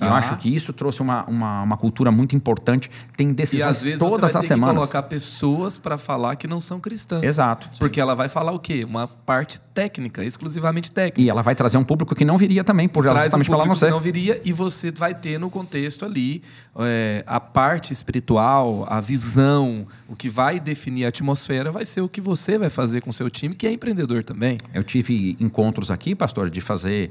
Tá. 0.00 0.06
Eu 0.06 0.14
acho 0.14 0.34
que 0.38 0.48
isso 0.48 0.72
trouxe 0.72 1.02
uma, 1.02 1.24
uma, 1.26 1.62
uma 1.62 1.76
cultura 1.76 2.10
muito 2.10 2.34
importante. 2.34 2.90
Tem 3.14 3.28
E 3.28 3.32
decisões 3.34 3.68
às 3.68 3.82
vezes 3.82 4.00
você 4.00 4.08
todas 4.08 4.32
vai 4.32 4.40
as 4.40 4.48
ter 4.48 4.54
semanas. 4.54 4.72
que 4.72 4.78
colocar 4.78 5.02
pessoas 5.02 5.76
para 5.76 5.98
falar 5.98 6.36
que 6.36 6.48
não 6.48 6.58
são 6.58 6.80
cristãs. 6.80 7.22
Exato. 7.22 7.68
Porque 7.78 8.00
ela 8.00 8.14
vai 8.14 8.26
falar 8.26 8.52
o 8.52 8.58
quê? 8.58 8.82
Uma 8.82 9.06
parte 9.06 9.60
técnica, 9.74 10.24
exclusivamente 10.24 10.90
técnica. 10.90 11.20
E 11.20 11.28
ela 11.28 11.42
vai 11.42 11.54
trazer 11.54 11.76
um 11.76 11.84
público 11.84 12.14
que 12.14 12.24
não 12.24 12.38
viria 12.38 12.64
também, 12.64 12.88
por 12.88 13.04
ela 13.04 13.12
Traz 13.14 13.34
um 13.34 13.38
justamente 13.38 13.46
falar 13.50 13.66
não 13.66 13.74
que 13.74 13.90
não 13.90 14.00
viria 14.00 14.40
e 14.42 14.54
você 14.54 14.90
vai 14.90 15.14
ter 15.14 15.38
no 15.38 15.50
contexto 15.50 16.06
ali 16.06 16.42
é, 16.78 17.22
a 17.26 17.38
parte 17.38 17.92
espiritual, 17.92 18.86
a 18.88 19.02
visão, 19.02 19.86
o 20.08 20.16
que 20.16 20.30
vai 20.30 20.58
definir 20.58 21.04
a 21.04 21.08
atmosfera 21.08 21.70
vai 21.70 21.84
ser 21.84 22.00
o 22.00 22.08
que 22.08 22.22
você 22.22 22.56
vai 22.56 22.70
fazer 22.70 23.02
com 23.02 23.10
o 23.10 23.12
seu 23.12 23.28
time, 23.28 23.54
que 23.54 23.66
é 23.66 23.72
empreendedor 23.72 24.24
também. 24.24 24.56
Eu 24.72 24.82
tive 24.82 25.36
encontros 25.38 25.90
aqui, 25.90 26.14
pastor, 26.14 26.48
de 26.48 26.62
fazer 26.62 27.10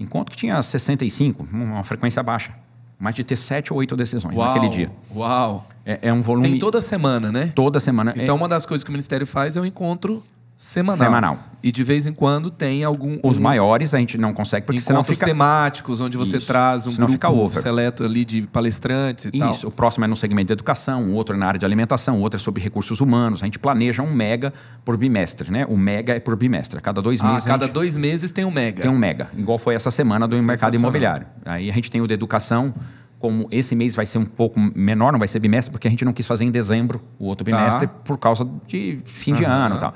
encontro 0.00 0.32
que 0.32 0.36
tinha 0.36 0.60
65, 0.62 1.46
uma 1.52 1.84
frequência 1.84 2.22
baixa. 2.22 2.52
Mas 2.98 3.14
de 3.14 3.24
ter 3.24 3.36
sete 3.36 3.72
ou 3.72 3.78
oito 3.78 3.96
decisões 3.96 4.36
naquele 4.36 4.68
dia. 4.68 4.90
Uau! 5.14 5.66
É, 5.86 5.98
é 6.08 6.12
um 6.12 6.20
volume 6.20 6.50
Tem 6.50 6.58
toda 6.58 6.80
semana, 6.82 7.32
né? 7.32 7.52
toda 7.54 7.80
semana. 7.80 8.12
Então, 8.16 8.34
É- 8.34 8.38
uma 8.38 8.46
das 8.48 8.66
coisas 8.66 8.84
que 8.84 8.90
o 8.90 8.92
Ministério 8.92 9.26
faz 9.26 9.56
é 9.56 9.60
o 9.60 9.64
encontro 9.64 10.22
semanal. 10.62 10.96
Semanal. 10.98 11.38
E 11.62 11.72
de 11.72 11.82
vez 11.82 12.06
em 12.06 12.12
quando 12.12 12.50
tem 12.50 12.84
algum. 12.84 13.18
os 13.22 13.38
um- 13.38 13.40
maiores 13.42 13.94
a 13.94 13.98
gente 13.98 14.18
não 14.18 14.32
consegue, 14.34 14.66
porque 14.66 14.80
senão 14.80 15.02
fica... 15.02 15.24
temáticos, 15.26 16.00
onde 16.00 16.16
você 16.18 16.36
Isso. 16.36 16.46
traz 16.46 16.86
um 16.86 16.90
Senão 16.92 17.06
grupo 17.06 17.12
fica 17.12 17.30
over. 17.30 17.62
seleto 17.62 18.04
ali 18.04 18.24
de 18.26 18.42
palestrantes 18.42 19.24
e 19.26 19.30
tal. 19.38 19.50
Isso, 19.50 19.68
o 19.68 19.70
próximo 19.70 20.04
é 20.04 20.08
no 20.08 20.16
segmento 20.16 20.48
de 20.48 20.52
educação, 20.52 21.04
o 21.10 21.12
outro 21.14 21.34
é 21.34 21.38
na 21.38 21.46
área 21.46 21.58
de 21.58 21.64
alimentação, 21.64 22.18
o 22.18 22.20
outro 22.20 22.38
é 22.38 22.42
sobre 22.42 22.62
recursos 22.62 23.00
humanos. 23.00 23.42
A 23.42 23.46
gente 23.46 23.58
planeja 23.58 24.02
um 24.02 24.12
mega 24.12 24.52
por 24.84 24.96
bimestre, 24.98 25.50
né? 25.50 25.64
O 25.66 25.76
mega 25.78 26.14
é 26.14 26.20
por 26.20 26.36
bimestre. 26.36 26.78
A 26.78 26.80
cada 26.82 27.00
dois 27.00 27.20
Ah, 27.22 27.28
meses 27.32 27.46
a 27.46 27.50
cada 27.50 27.64
gente 27.66 27.74
dois 27.74 27.96
meses 27.96 28.30
tem 28.32 28.44
um 28.44 28.50
mega. 28.50 28.82
tem 28.82 28.90
um 28.90 28.98
mega, 28.98 29.28
igual 29.36 29.56
foi 29.58 29.74
essa 29.74 29.90
semana 29.90 30.26
do 30.28 30.36
mercado 30.42 30.74
imobiliário. 30.76 31.26
Aí 31.44 31.70
a 31.70 31.72
gente 31.74 31.90
tem 31.90 32.00
o 32.02 32.06
de 32.06 32.14
educação, 32.14 32.72
como 33.18 33.46
esse 33.50 33.74
mês 33.74 33.94
vai 33.94 34.06
ser 34.06 34.16
um 34.18 34.24
pouco 34.24 34.58
menor, 34.74 35.12
não 35.12 35.18
vai 35.18 35.28
ser 35.28 35.38
bimestre, 35.40 35.70
porque 35.70 35.86
a 35.88 35.90
gente 35.90 36.06
não 36.06 36.12
quis 36.12 36.26
fazer 36.26 36.44
em 36.44 36.50
dezembro 36.50 37.02
o 37.18 37.26
outro 37.26 37.44
bimestre 37.44 37.86
Tá. 37.86 37.92
por 38.04 38.16
causa 38.18 38.48
de 38.66 38.98
fim 39.04 39.34
de 39.34 39.44
ano 39.44 39.76
e 39.76 39.78
tal. 39.78 39.94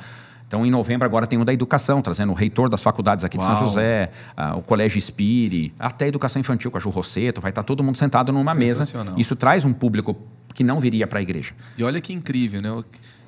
Então, 0.55 0.65
em 0.65 0.71
novembro, 0.71 1.05
agora 1.05 1.27
tem 1.27 1.37
o 1.37 1.45
da 1.45 1.53
educação, 1.53 2.01
trazendo 2.01 2.31
o 2.31 2.35
reitor 2.35 2.69
das 2.69 2.81
faculdades 2.81 3.25
aqui 3.25 3.37
de 3.37 3.43
São 3.43 3.55
Uau. 3.55 3.67
José, 3.67 4.13
ah, 4.37 4.55
o 4.55 4.63
Colégio 4.63 4.99
Espire, 4.99 5.75
até 5.77 6.05
a 6.05 6.09
educação 6.09 6.39
infantil 6.39 6.71
com 6.71 6.77
a 6.77 6.81
Ju 6.81 6.91
Rosseto, 6.91 7.41
vai 7.41 7.51
estar 7.51 7.65
todo 7.65 7.83
mundo 7.83 7.99
sentado 7.99 8.33
numa 8.33 8.55
mesa. 8.55 9.05
Isso 9.17 9.35
traz 9.35 9.65
um 9.65 9.73
público 9.73 10.17
que 10.55 10.63
não 10.63 10.79
viria 10.79 11.09
para 11.09 11.19
a 11.19 11.23
igreja. 11.23 11.55
E 11.77 11.83
olha 11.83 12.01
que 12.01 12.13
incrível, 12.13 12.63
né? 12.63 12.85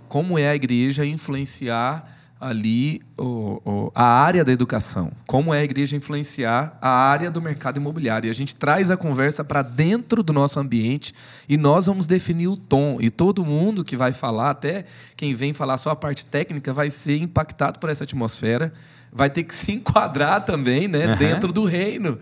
Como 0.08 0.38
é 0.38 0.48
a 0.48 0.54
igreja 0.54 1.04
influenciar 1.04 2.15
ali 2.40 3.00
o, 3.16 3.60
o- 3.64 3.92
a 3.94 4.04
área 4.04 4.44
da 4.44 4.52
educação. 4.52 5.10
Como 5.26 5.54
é 5.54 5.60
a 5.60 5.64
igreja 5.64 5.96
influenciar 5.96 6.76
a 6.82 6.88
área 6.88 7.30
do 7.30 7.40
mercado 7.40 7.78
imobiliário. 7.78 8.28
E 8.28 8.30
a 8.30 8.34
gente 8.34 8.54
traz 8.54 8.90
a 8.90 8.96
conversa 8.96 9.42
para 9.42 9.62
dentro 9.62 10.22
do 10.22 10.32
nosso 10.32 10.60
ambiente 10.60 11.14
e 11.48 11.56
nós 11.56 11.86
vamos 11.86 12.06
definir 12.06 12.48
o 12.48 12.56
tom. 12.56 12.98
E 13.00 13.08
todo 13.10 13.44
mundo 13.44 13.82
que 13.84 13.96
vai 13.96 14.12
falar, 14.12 14.50
até 14.50 14.84
quem 15.16 15.34
vem 15.34 15.52
falar 15.52 15.78
só 15.78 15.90
a 15.90 15.96
parte 15.96 16.26
técnica, 16.26 16.72
vai 16.72 16.90
ser 16.90 17.16
impactado 17.18 17.78
por 17.78 17.88
essa 17.88 18.04
atmosfera. 18.04 18.72
Vai 19.10 19.30
ter 19.30 19.44
que 19.44 19.54
se 19.54 19.72
enquadrar 19.76 20.44
também 20.44 20.86
né, 20.88 21.04
Aham. 21.06 21.16
dentro 21.16 21.52
do 21.52 21.64
reino. 21.64 22.18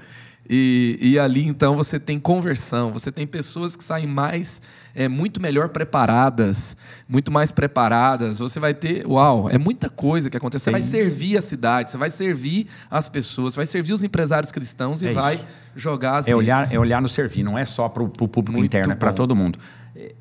E, 0.48 0.98
e 1.00 1.18
ali, 1.18 1.46
então, 1.46 1.74
você 1.74 1.98
tem 1.98 2.20
conversão, 2.20 2.92
você 2.92 3.10
tem 3.10 3.26
pessoas 3.26 3.76
que 3.76 3.82
saem 3.82 4.06
mais, 4.06 4.60
é, 4.94 5.08
muito 5.08 5.40
melhor 5.40 5.70
preparadas, 5.70 6.76
muito 7.08 7.32
mais 7.32 7.50
preparadas. 7.50 8.38
Você 8.38 8.60
vai 8.60 8.74
ter, 8.74 9.06
uau, 9.06 9.48
é 9.48 9.56
muita 9.56 9.88
coisa 9.88 10.28
que 10.28 10.36
acontece. 10.36 10.64
Você 10.64 10.70
vai 10.70 10.82
servir 10.82 11.38
a 11.38 11.42
cidade, 11.42 11.90
você 11.90 11.96
vai 11.96 12.10
servir 12.10 12.66
as 12.90 13.08
pessoas, 13.08 13.54
vai 13.54 13.66
servir 13.66 13.92
os 13.94 14.04
empresários 14.04 14.52
cristãos 14.52 15.02
e 15.02 15.08
É 15.08 15.12
vai 15.12 15.34
isso. 15.36 15.44
jogar 15.74 16.18
as 16.18 16.28
É 16.28 16.34
olhar, 16.34 16.58
redes. 16.58 16.72
é 16.74 16.78
olhar 16.78 17.00
no 17.00 17.08
servir, 17.08 17.42
não 17.42 17.56
é 17.56 17.64
só 17.64 17.88
para 17.88 18.02
o 18.02 18.08
público 18.08 18.52
Muito 18.52 18.66
interno, 18.66 18.92
é 18.92 18.96
para 18.96 19.10
bom. 19.10 19.16
todo 19.16 19.34
mundo. 19.34 19.58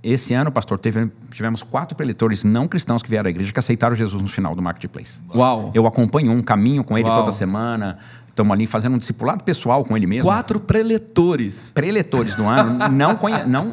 Esse 0.03 0.35
ano, 0.35 0.51
pastor, 0.51 0.77
teve- 0.77 1.09
tivemos 1.31 1.63
quatro 1.63 1.97
preletores 1.97 2.43
não 2.43 2.67
cristãos 2.67 3.01
que 3.01 3.09
vieram 3.09 3.27
à 3.27 3.29
igreja 3.31 3.51
que 3.51 3.57
aceitaram 3.59 3.95
Jesus 3.95 4.21
no 4.21 4.27
final 4.29 4.55
do 4.55 4.61
Marketplace. 4.61 5.17
Uau! 5.33 5.71
Eu 5.73 5.87
acompanho 5.87 6.31
um 6.31 6.43
caminho 6.43 6.83
com 6.83 6.95
ele 6.97 7.07
Uau. 7.09 7.19
toda 7.19 7.31
semana. 7.31 7.97
Estamos 8.33 8.51
ali 8.51 8.65
fazendo 8.65 8.95
um 8.95 8.97
discipulado 8.97 9.43
pessoal 9.43 9.85
com 9.85 9.95
ele 9.95 10.07
mesmo. 10.07 10.23
Quatro 10.23 10.59
preletores. 10.59 11.71
preletores 11.71 12.33
do 12.35 12.43
ano 12.45 12.89
não 12.89 13.15
conhe... 13.15 13.43
não 13.45 13.65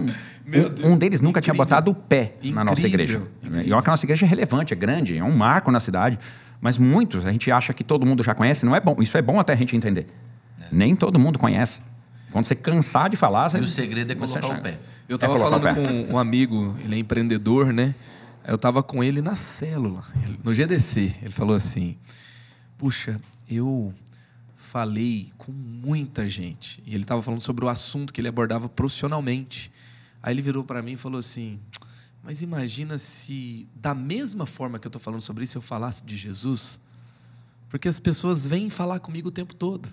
Meu 0.47 0.67
um- 0.67 0.69
Deus, 0.75 0.81
um 0.91 0.99
deles 0.99 1.21
nunca 1.23 1.41
tinha 1.41 1.53
incrível. 1.53 1.65
botado 1.67 1.91
o 1.91 1.95
pé 1.95 2.35
na 2.45 2.63
nossa 2.65 2.87
Incrível, 2.87 3.23
igreja. 3.43 3.67
E 3.67 3.73
olha 3.73 3.83
que 3.83 3.89
a 3.89 3.93
nossa 3.93 4.05
igreja 4.05 4.27
é 4.27 4.29
relevante, 4.29 4.75
é 4.75 4.77
grande, 4.77 5.17
é 5.17 5.25
um 5.25 5.35
marco 5.35 5.71
na 5.71 5.81
cidade. 5.81 6.19
Mas 6.61 6.77
muitos, 6.77 7.27
a 7.27 7.33
gente 7.33 7.51
acha 7.51 7.73
que 7.73 7.83
todo 7.83 8.05
mundo 8.05 8.23
já 8.23 8.35
conhece, 8.35 8.67
não 8.67 8.77
é 8.77 8.81
bom. 8.81 8.97
Isso 9.01 9.17
é 9.17 9.23
bom 9.23 9.41
até 9.41 9.55
a 9.55 9.57
gente 9.57 9.75
entender. 9.75 10.07
Nem 10.71 10.95
todo 10.95 11.19
mundo 11.19 11.39
conhece. 11.39 11.81
Quando 12.31 12.45
você 12.45 12.55
cansar 12.55 13.09
de 13.09 13.17
falar... 13.17 13.47
E 13.47 13.51
você- 13.53 13.59
o 13.61 13.67
segredo 13.67 14.13
é 14.13 14.15
colocar 14.15 14.39
acha- 14.41 14.53
o 14.53 14.61
pé. 14.61 14.79
Eu 15.09 15.15
É 15.15 15.17
estava 15.17 15.35
colocar 15.39 15.75
falando 15.75 16.07
com 16.09 16.15
um 16.15 16.19
amigo, 16.19 16.77
ele 16.85 16.97
é 16.97 16.99
empreendedor, 16.99 17.73
né? 17.73 17.95
Eu 18.47 18.57
estava 18.57 18.83
com 18.83 19.03
ele 19.03 19.23
na 19.23 19.37
célula, 19.37 20.05
no 20.45 20.53
GDC. 20.55 21.15
Ele 21.23 21.31
falou 21.31 21.57
assim: 21.57 21.97
Puxa, 22.79 23.21
eu 23.51 23.93
falei 24.71 25.33
com 25.37 25.51
muita 25.51 26.29
gente. 26.29 26.81
E 26.87 26.95
ele 26.95 27.03
estava 27.03 27.21
falando 27.21 27.41
sobre 27.41 27.65
o 27.65 27.69
assunto 27.69 28.13
que 28.13 28.21
ele 28.21 28.29
abordava 28.29 28.69
profissionalmente. 28.69 29.71
Aí 30.23 30.33
ele 30.33 30.43
virou 30.43 30.63
para 30.63 30.81
mim 30.81 30.93
e 30.93 30.97
falou 30.97 31.19
assim: 31.19 31.59
Mas 32.23 32.41
imagina 32.41 32.97
se, 32.97 33.67
da 33.75 33.95
mesma 33.95 34.47
forma 34.47 34.79
que 34.79 34.87
eu 34.87 34.89
estou 34.89 35.01
falando 35.01 35.23
sobre 35.23 35.43
isso, 35.43 35.59
eu 35.59 35.63
falasse 35.63 36.05
de 36.05 36.17
Jesus? 36.17 36.81
Porque 37.69 37.89
as 37.89 37.99
pessoas 37.99 38.47
vêm 38.47 38.71
falar 38.71 39.01
comigo 39.01 39.29
o 39.29 39.33
tempo 39.33 39.55
todo. 39.55 39.89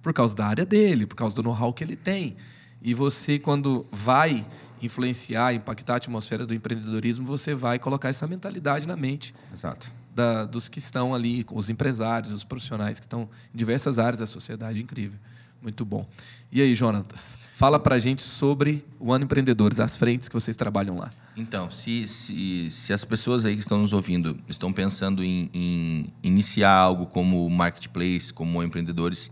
Por 0.00 0.14
causa 0.14 0.34
da 0.34 0.46
área 0.46 0.64
dele, 0.64 1.06
por 1.06 1.14
causa 1.14 1.36
do 1.36 1.42
know-how 1.42 1.72
que 1.72 1.84
ele 1.84 1.96
tem. 1.96 2.36
E 2.80 2.94
você, 2.94 3.38
quando 3.38 3.86
vai 3.92 4.46
influenciar, 4.80 5.54
impactar 5.54 5.94
a 5.94 5.96
atmosfera 5.96 6.46
do 6.46 6.54
empreendedorismo, 6.54 7.24
você 7.26 7.54
vai 7.54 7.78
colocar 7.78 8.08
essa 8.08 8.26
mentalidade 8.26 8.88
na 8.88 8.96
mente 8.96 9.34
Exato. 9.52 9.92
Da- 10.14 10.44
dos 10.44 10.68
que 10.68 10.78
estão 10.78 11.14
ali, 11.14 11.44
os 11.50 11.70
empresários, 11.70 12.32
os 12.32 12.44
profissionais 12.44 12.98
que 13.00 13.06
estão 13.06 13.28
em 13.54 13.56
diversas 13.56 13.98
áreas 13.98 14.18
da 14.20 14.26
sociedade. 14.26 14.82
Incrível. 14.82 15.18
Muito 15.60 15.84
bom. 15.84 16.04
E 16.50 16.60
aí, 16.60 16.74
Jonatas, 16.74 17.38
fala 17.54 17.78
pra 17.78 17.96
gente 17.96 18.20
sobre 18.20 18.84
o 18.98 19.12
Ano 19.12 19.24
Empreendedores, 19.24 19.78
as 19.78 19.96
frentes 19.96 20.28
que 20.28 20.34
vocês 20.34 20.56
trabalham 20.56 20.98
lá. 20.98 21.12
Então, 21.36 21.70
se, 21.70 22.06
se, 22.08 22.68
se 22.68 22.92
as 22.92 23.04
pessoas 23.04 23.46
aí 23.46 23.54
que 23.54 23.62
estão 23.62 23.78
nos 23.78 23.92
ouvindo 23.92 24.36
estão 24.48 24.72
pensando 24.72 25.22
em, 25.22 25.48
em 25.54 26.12
iniciar 26.22 26.72
algo 26.74 27.06
como 27.06 27.48
marketplace, 27.48 28.32
como 28.32 28.60
empreendedores, 28.62 29.30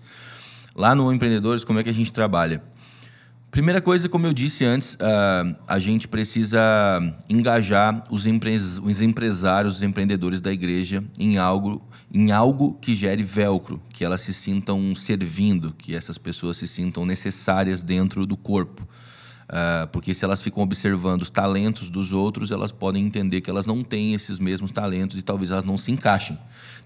lá 0.74 0.94
no 0.94 1.12
Empreendedores, 1.12 1.64
como 1.64 1.80
é 1.80 1.82
que 1.82 1.90
a 1.90 1.94
gente 1.94 2.12
trabalha? 2.12 2.62
Primeira 3.50 3.80
coisa, 3.80 4.08
como 4.08 4.28
eu 4.28 4.32
disse 4.32 4.64
antes, 4.64 4.94
uh, 4.94 5.56
a 5.66 5.78
gente 5.80 6.06
precisa 6.06 6.60
engajar 7.28 8.04
os, 8.08 8.24
os 8.80 9.00
empresários, 9.00 9.76
os 9.76 9.82
empreendedores 9.82 10.40
da 10.40 10.52
igreja 10.52 11.02
em 11.18 11.36
algo, 11.36 11.82
em 12.14 12.30
algo 12.30 12.74
que 12.80 12.94
gere 12.94 13.24
velcro, 13.24 13.82
que 13.92 14.04
elas 14.04 14.20
se 14.20 14.32
sintam 14.32 14.94
servindo, 14.94 15.74
que 15.76 15.96
essas 15.96 16.16
pessoas 16.16 16.58
se 16.58 16.68
sintam 16.68 17.04
necessárias 17.04 17.82
dentro 17.82 18.24
do 18.24 18.36
corpo. 18.36 18.86
Uh, 19.50 19.88
porque 19.88 20.14
se 20.14 20.24
elas 20.24 20.40
ficam 20.40 20.62
observando 20.62 21.22
os 21.22 21.30
talentos 21.30 21.90
dos 21.90 22.12
outros, 22.12 22.52
elas 22.52 22.70
podem 22.70 23.04
entender 23.04 23.40
que 23.40 23.50
elas 23.50 23.66
não 23.66 23.82
têm 23.82 24.14
esses 24.14 24.38
mesmos 24.38 24.70
talentos 24.70 25.18
e 25.18 25.22
talvez 25.22 25.50
elas 25.50 25.64
não 25.64 25.76
se 25.76 25.90
encaixem. 25.90 26.38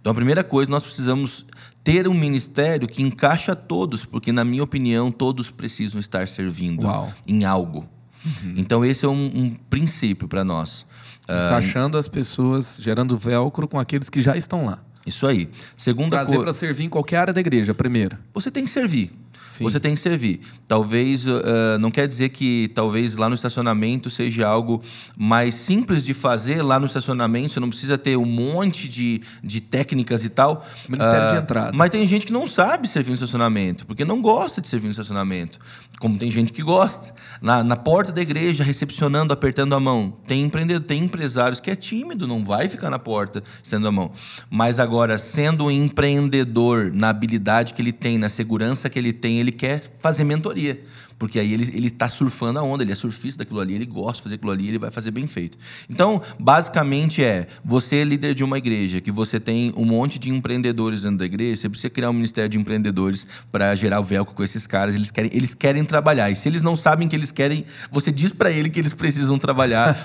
Então, 0.04 0.10
a 0.10 0.14
primeira 0.14 0.44
coisa, 0.44 0.70
nós 0.70 0.82
precisamos 0.82 1.46
ter 1.82 2.06
um 2.06 2.12
ministério 2.12 2.86
que 2.86 3.02
encaixa 3.02 3.56
todos, 3.56 4.04
porque, 4.04 4.32
na 4.32 4.44
minha 4.44 4.62
opinião, 4.62 5.10
todos 5.10 5.50
precisam 5.50 5.98
estar 5.98 6.28
servindo 6.28 6.84
Uau. 6.84 7.10
em 7.26 7.46
algo. 7.46 7.88
Uhum. 8.22 8.52
Então, 8.54 8.84
esse 8.84 9.06
é 9.06 9.08
um, 9.08 9.30
um 9.34 9.56
princípio 9.70 10.28
para 10.28 10.44
nós. 10.44 10.84
Ah, 11.26 11.46
Encaixando 11.46 11.96
uh, 11.96 12.00
as 12.00 12.06
pessoas, 12.06 12.76
gerando 12.78 13.16
velcro 13.16 13.66
com 13.66 13.80
aqueles 13.80 14.10
que 14.10 14.20
já 14.20 14.36
estão 14.36 14.66
lá. 14.66 14.78
Isso 15.06 15.26
aí. 15.26 15.48
Segunda 15.74 16.16
Trazer 16.16 16.38
para 16.38 16.52
servir 16.52 16.84
em 16.84 16.90
qualquer 16.90 17.16
área 17.16 17.32
da 17.32 17.40
igreja, 17.40 17.72
primeiro. 17.72 18.18
Você 18.34 18.50
tem 18.50 18.64
que 18.64 18.70
servir. 18.70 19.10
Sim. 19.54 19.62
Você 19.62 19.78
tem 19.78 19.94
que 19.94 20.00
servir. 20.00 20.40
Talvez, 20.66 21.28
uh, 21.28 21.78
não 21.78 21.88
quer 21.88 22.08
dizer 22.08 22.30
que 22.30 22.72
talvez 22.74 23.16
lá 23.16 23.28
no 23.28 23.36
estacionamento 23.36 24.10
seja 24.10 24.48
algo 24.48 24.82
mais 25.16 25.54
simples 25.54 26.04
de 26.04 26.12
fazer. 26.12 26.60
Lá 26.60 26.80
no 26.80 26.86
estacionamento 26.86 27.52
você 27.52 27.60
não 27.60 27.68
precisa 27.68 27.96
ter 27.96 28.16
um 28.16 28.24
monte 28.24 28.88
de, 28.88 29.22
de 29.44 29.60
técnicas 29.60 30.24
e 30.24 30.28
tal. 30.28 30.66
Ministério 30.88 31.28
uh, 31.28 31.32
de 31.34 31.42
entrada. 31.42 31.70
Mas 31.72 31.88
tem 31.90 32.04
gente 32.04 32.26
que 32.26 32.32
não 32.32 32.48
sabe 32.48 32.88
servir 32.88 33.10
no 33.10 33.14
estacionamento, 33.14 33.86
porque 33.86 34.04
não 34.04 34.20
gosta 34.20 34.60
de 34.60 34.66
servir 34.66 34.86
no 34.86 34.90
estacionamento. 34.90 35.60
Como 36.00 36.18
tem 36.18 36.32
gente 36.32 36.52
que 36.52 36.60
gosta. 36.60 37.14
Na, 37.40 37.62
na 37.62 37.76
porta 37.76 38.10
da 38.10 38.20
igreja, 38.20 38.64
recepcionando, 38.64 39.32
apertando 39.32 39.72
a 39.76 39.78
mão. 39.78 40.16
Tem 40.26 40.42
empreendedor, 40.42 40.84
tem 40.84 41.04
empresários 41.04 41.60
que 41.60 41.70
é 41.70 41.76
tímido, 41.76 42.26
não 42.26 42.44
vai 42.44 42.68
ficar 42.68 42.90
na 42.90 42.98
porta 42.98 43.40
estendendo 43.62 43.86
a 43.86 43.92
mão. 43.92 44.10
Mas 44.50 44.80
agora, 44.80 45.16
sendo 45.16 45.66
um 45.66 45.70
empreendedor 45.70 46.90
na 46.92 47.10
habilidade 47.10 47.72
que 47.72 47.80
ele 47.80 47.92
tem, 47.92 48.18
na 48.18 48.28
segurança 48.28 48.90
que 48.90 48.98
ele 48.98 49.12
tem, 49.12 49.43
ele 49.44 49.52
quer 49.52 49.80
fazer 50.00 50.24
mentoria. 50.24 50.80
Porque 51.24 51.40
aí 51.40 51.54
ele, 51.54 51.66
ele 51.74 51.86
está 51.86 52.06
surfando 52.06 52.58
a 52.58 52.62
onda, 52.62 52.84
ele 52.84 52.92
é 52.92 52.94
surfista 52.94 53.42
daquilo 53.42 53.58
ali, 53.58 53.72
ele 53.72 53.86
gosta 53.86 54.16
de 54.16 54.22
fazer 54.24 54.34
aquilo 54.34 54.50
ali, 54.50 54.68
ele 54.68 54.78
vai 54.78 54.90
fazer 54.90 55.10
bem 55.10 55.26
feito. 55.26 55.56
Então, 55.88 56.20
basicamente 56.38 57.24
é, 57.24 57.46
você 57.64 57.96
é 57.96 58.04
líder 58.04 58.34
de 58.34 58.44
uma 58.44 58.58
igreja, 58.58 59.00
que 59.00 59.10
você 59.10 59.40
tem 59.40 59.72
um 59.74 59.86
monte 59.86 60.18
de 60.18 60.28
empreendedores 60.28 61.04
dentro 61.04 61.16
da 61.16 61.24
igreja, 61.24 61.62
você 61.62 61.68
precisa 61.70 61.88
criar 61.88 62.10
um 62.10 62.12
ministério 62.12 62.50
de 62.50 62.58
empreendedores 62.58 63.26
para 63.50 63.74
gerar 63.74 64.00
o 64.00 64.02
velcro 64.02 64.34
com 64.34 64.44
esses 64.44 64.66
caras, 64.66 64.94
eles 64.94 65.10
querem, 65.10 65.30
eles 65.32 65.54
querem 65.54 65.82
trabalhar. 65.82 66.30
E 66.30 66.36
se 66.36 66.46
eles 66.46 66.62
não 66.62 66.76
sabem 66.76 67.08
que 67.08 67.16
eles 67.16 67.32
querem, 67.32 67.64
você 67.90 68.12
diz 68.12 68.30
para 68.30 68.50
ele 68.50 68.68
que 68.68 68.78
eles 68.78 68.92
precisam 68.92 69.38
trabalhar 69.38 69.94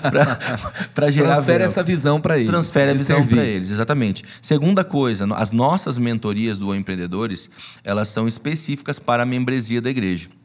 para 0.94 1.10
gerar 1.10 1.34
Transfere 1.34 1.58
velcro. 1.58 1.64
essa 1.64 1.82
visão 1.82 2.18
para 2.18 2.38
eles. 2.38 2.48
Transfere 2.48 2.92
a 2.92 2.94
visão 2.94 3.26
para 3.26 3.44
eles, 3.44 3.70
exatamente. 3.70 4.24
Segunda 4.40 4.82
coisa, 4.82 5.26
as 5.34 5.52
nossas 5.52 5.98
mentorias 5.98 6.56
do 6.56 6.74
Empreendedores, 6.74 7.50
elas 7.84 8.08
são 8.08 8.26
específicas 8.26 8.98
para 8.98 9.24
a 9.24 9.26
membresia 9.26 9.82
da 9.82 9.90
igreja 9.90 10.39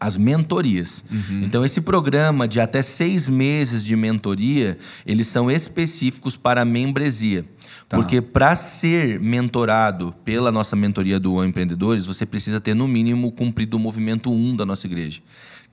as 0.00 0.16
mentorias. 0.16 1.04
Uhum. 1.10 1.42
Então, 1.44 1.64
esse 1.64 1.82
programa 1.82 2.48
de 2.48 2.58
até 2.58 2.80
seis 2.80 3.28
meses 3.28 3.84
de 3.84 3.94
mentoria, 3.94 4.78
eles 5.04 5.28
são 5.28 5.50
específicos 5.50 6.38
para 6.38 6.62
a 6.62 6.64
membresia. 6.64 7.44
Tá. 7.86 7.98
Porque 7.98 8.20
para 8.22 8.56
ser 8.56 9.20
mentorado 9.20 10.14
pela 10.24 10.50
nossa 10.50 10.74
mentoria 10.74 11.20
do 11.20 11.44
Empreendedores, 11.44 12.06
você 12.06 12.24
precisa 12.24 12.60
ter, 12.60 12.74
no 12.74 12.88
mínimo, 12.88 13.30
cumprido 13.30 13.76
o 13.76 13.80
movimento 13.80 14.32
1 14.32 14.56
da 14.56 14.64
nossa 14.64 14.86
igreja 14.86 15.20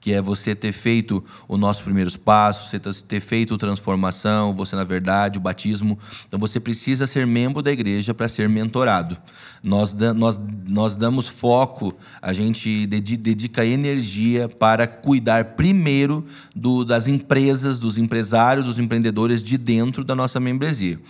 que 0.08 0.14
é 0.14 0.22
você 0.22 0.56
ter 0.56 0.72
feito 0.72 1.22
os 1.50 1.60
nossos 1.60 1.84
primeiros 1.84 2.16
passos, 2.16 2.70
você 2.70 2.80
ter 3.06 3.20
feito 3.20 3.58
transformação, 3.58 4.54
você 4.54 4.74
na 4.74 4.86
verdade, 4.86 5.38
o 5.38 5.42
batismo. 5.42 6.00
Então 6.26 6.40
você 6.40 6.62
precisa 6.62 7.06
ser 7.06 7.28
membro 7.28 7.62
da 7.62 7.74
igreja 7.74 8.14
para 8.14 8.30
ser 8.30 8.48
mentorado. 8.48 9.18
Nós, 9.62 9.94
nós, 9.94 10.40
nós 10.66 10.96
damos 10.96 11.28
foco, 11.28 11.94
a 12.22 12.32
gente 12.32 12.88
dedica 12.88 13.66
energia 13.66 14.48
para 14.48 14.88
cuidar 14.88 15.44
primeiro 15.58 16.26
do, 16.56 16.86
das 16.86 17.10
empresas, 17.10 17.78
dos 17.78 17.98
empresários, 17.98 18.66
dos 18.66 18.80
empreendedores 18.80 19.44
de 19.44 19.58
dentro 19.58 20.06
da 20.06 20.16
nossa 20.16 20.40
membresia. 20.40 21.02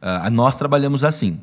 Uh, 0.00 0.30
nós 0.30 0.56
trabalhamos 0.56 1.04
assim. 1.04 1.38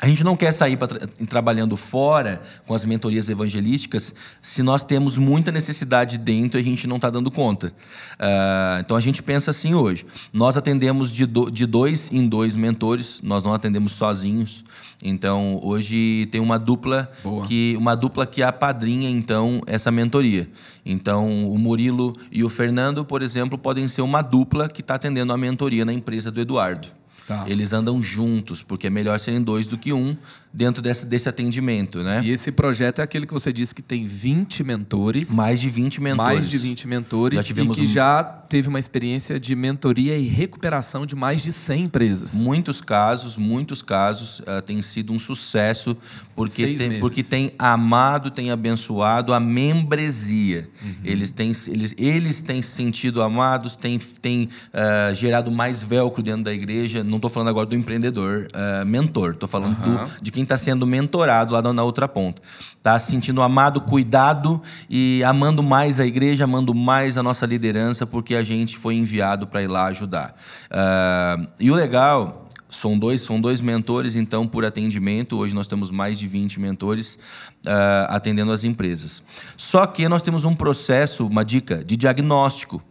A 0.00 0.08
gente 0.08 0.24
não 0.24 0.36
quer 0.36 0.52
sair 0.52 0.76
tra 0.76 1.06
trabalhando 1.28 1.76
fora 1.76 2.42
com 2.66 2.74
as 2.74 2.84
mentorias 2.84 3.28
evangelísticas 3.28 4.12
se 4.42 4.62
nós 4.62 4.82
temos 4.82 5.16
muita 5.16 5.52
necessidade 5.52 6.18
dentro 6.18 6.58
e 6.58 6.62
a 6.62 6.64
gente 6.64 6.86
não 6.88 6.96
está 6.96 7.08
dando 7.08 7.30
conta. 7.30 7.68
Uh, 7.68 8.80
então 8.80 8.96
a 8.96 9.00
gente 9.00 9.22
pensa 9.22 9.52
assim 9.52 9.72
hoje: 9.72 10.04
nós 10.32 10.56
atendemos 10.56 11.12
de, 11.12 11.26
do, 11.26 11.48
de 11.48 11.64
dois 11.64 12.10
em 12.12 12.26
dois 12.26 12.56
mentores, 12.56 13.20
nós 13.22 13.44
não 13.44 13.54
atendemos 13.54 13.92
sozinhos. 13.92 14.64
Então 15.02 15.60
hoje 15.62 16.26
tem 16.32 16.40
uma 16.40 16.58
dupla 16.58 17.10
Boa. 17.22 17.46
que 17.46 17.76
uma 17.78 17.94
dupla 17.94 18.26
que 18.26 18.42
apadrinha 18.42 19.08
então 19.08 19.60
essa 19.64 19.92
mentoria. 19.92 20.50
Então 20.84 21.48
o 21.48 21.56
Murilo 21.56 22.14
e 22.32 22.42
o 22.42 22.48
Fernando, 22.48 23.04
por 23.04 23.22
exemplo, 23.22 23.56
podem 23.56 23.86
ser 23.86 24.02
uma 24.02 24.22
dupla 24.22 24.68
que 24.68 24.80
está 24.80 24.96
atendendo 24.96 25.32
a 25.32 25.38
mentoria 25.38 25.84
na 25.84 25.92
empresa 25.92 26.32
do 26.32 26.40
Eduardo. 26.40 27.03
Tá. 27.26 27.44
Eles 27.48 27.72
andam 27.72 28.02
juntos, 28.02 28.62
porque 28.62 28.86
é 28.86 28.90
melhor 28.90 29.18
serem 29.18 29.42
dois 29.42 29.66
do 29.66 29.78
que 29.78 29.92
um 29.92 30.16
dentro 30.54 30.80
desse, 30.80 31.06
desse 31.06 31.28
atendimento, 31.28 32.02
né? 32.02 32.22
E 32.24 32.30
esse 32.30 32.52
projeto 32.52 33.00
é 33.00 33.02
aquele 33.02 33.26
que 33.26 33.32
você 33.32 33.52
disse 33.52 33.74
que 33.74 33.82
tem 33.82 34.06
20 34.06 34.62
mentores. 34.62 35.30
Mais 35.30 35.60
de 35.60 35.68
20 35.68 36.00
mentores. 36.00 36.32
Mais 36.32 36.48
de 36.48 36.58
20 36.58 36.86
mentores. 36.86 37.38
Já 37.38 37.42
tivemos 37.42 37.76
e 37.76 37.80
que 37.82 37.86
um... 37.88 37.90
já 37.90 38.22
teve 38.22 38.68
uma 38.68 38.78
experiência 38.78 39.40
de 39.40 39.56
mentoria 39.56 40.16
e 40.16 40.28
recuperação 40.28 41.04
de 41.04 41.16
mais 41.16 41.42
de 41.42 41.50
100 41.50 41.84
empresas. 41.84 42.34
Muitos 42.34 42.80
casos, 42.80 43.36
muitos 43.36 43.82
casos 43.82 44.40
uh, 44.40 44.62
tem 44.64 44.80
sido 44.80 45.12
um 45.12 45.18
sucesso 45.18 45.96
porque 46.36 46.74
tem, 46.74 47.00
porque 47.00 47.22
tem 47.22 47.52
amado, 47.58 48.30
tem 48.30 48.50
abençoado 48.50 49.32
a 49.32 49.40
membresia. 49.40 50.68
Uhum. 50.82 50.94
Eles, 51.04 51.32
têm, 51.32 51.52
eles, 51.68 51.94
eles 51.98 52.40
têm 52.42 52.62
se 52.62 52.84
sentido 52.84 53.22
amados, 53.22 53.76
têm, 53.76 53.98
têm 53.98 54.44
uh, 54.44 55.14
gerado 55.14 55.50
mais 55.50 55.82
velcro 55.82 56.22
dentro 56.22 56.44
da 56.44 56.52
igreja 56.52 57.02
não 57.02 57.16
estou 57.16 57.30
falando 57.30 57.48
agora 57.48 57.66
do 57.66 57.74
empreendedor 57.74 58.48
uh, 58.52 58.84
mentor, 58.84 59.32
estou 59.32 59.48
falando 59.48 59.76
uhum. 59.84 60.04
do, 60.04 60.22
de 60.22 60.30
quem 60.30 60.43
está 60.44 60.56
sendo 60.56 60.86
mentorado 60.86 61.54
lá 61.54 61.62
na 61.72 61.82
outra 61.82 62.06
ponta. 62.06 62.40
Está 62.76 62.98
se 62.98 63.10
sentindo 63.10 63.42
amado, 63.42 63.80
cuidado 63.80 64.62
e 64.88 65.22
amando 65.24 65.62
mais 65.62 65.98
a 65.98 66.06
igreja, 66.06 66.44
amando 66.44 66.74
mais 66.74 67.16
a 67.16 67.22
nossa 67.22 67.46
liderança, 67.46 68.06
porque 68.06 68.34
a 68.34 68.44
gente 68.44 68.76
foi 68.76 68.94
enviado 68.94 69.46
para 69.46 69.62
ir 69.62 69.68
lá 69.68 69.86
ajudar. 69.86 70.34
Uh, 70.70 71.46
e 71.58 71.70
o 71.70 71.74
legal 71.74 72.44
são 72.68 72.98
dois, 72.98 73.20
são 73.20 73.40
dois 73.40 73.60
mentores, 73.60 74.16
então, 74.16 74.46
por 74.46 74.64
atendimento. 74.64 75.38
Hoje 75.38 75.54
nós 75.54 75.66
temos 75.66 75.90
mais 75.90 76.18
de 76.18 76.26
20 76.26 76.60
mentores 76.60 77.18
uh, 77.66 78.06
atendendo 78.08 78.52
as 78.52 78.64
empresas. 78.64 79.22
Só 79.56 79.86
que 79.86 80.08
nós 80.08 80.22
temos 80.22 80.44
um 80.44 80.54
processo, 80.54 81.26
uma 81.26 81.44
dica, 81.44 81.84
de 81.84 81.96
diagnóstico. 81.96 82.82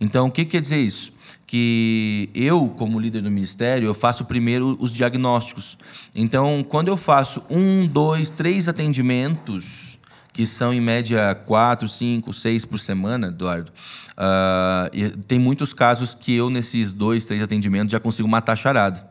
Então, 0.00 0.26
o 0.26 0.30
que 0.30 0.44
quer 0.44 0.60
dizer 0.60 0.78
isso? 0.78 1.14
que 1.46 2.30
eu, 2.34 2.68
como 2.70 2.98
líder 2.98 3.22
do 3.22 3.30
ministério, 3.30 3.86
eu 3.86 3.94
faço 3.94 4.24
primeiro 4.24 4.76
os 4.80 4.92
diagnósticos. 4.92 5.78
Então, 6.12 6.64
quando 6.68 6.88
eu 6.88 6.96
faço 6.96 7.44
um, 7.48 7.86
dois, 7.86 8.30
três 8.30 8.66
atendimentos, 8.66 9.98
que 10.32 10.46
são 10.46 10.74
em 10.74 10.80
média 10.80 11.32
quatro, 11.32 11.88
cinco, 11.88 12.32
seis 12.32 12.64
por 12.64 12.78
semana, 12.78 13.28
Eduardo, 13.28 13.70
uh, 14.18 15.16
tem 15.28 15.38
muitos 15.38 15.72
casos 15.72 16.12
que 16.12 16.34
eu, 16.34 16.50
nesses 16.50 16.92
dois, 16.92 17.24
três 17.24 17.40
atendimentos, 17.40 17.92
já 17.92 18.00
consigo 18.00 18.28
matar 18.28 18.56
charada. 18.56 19.08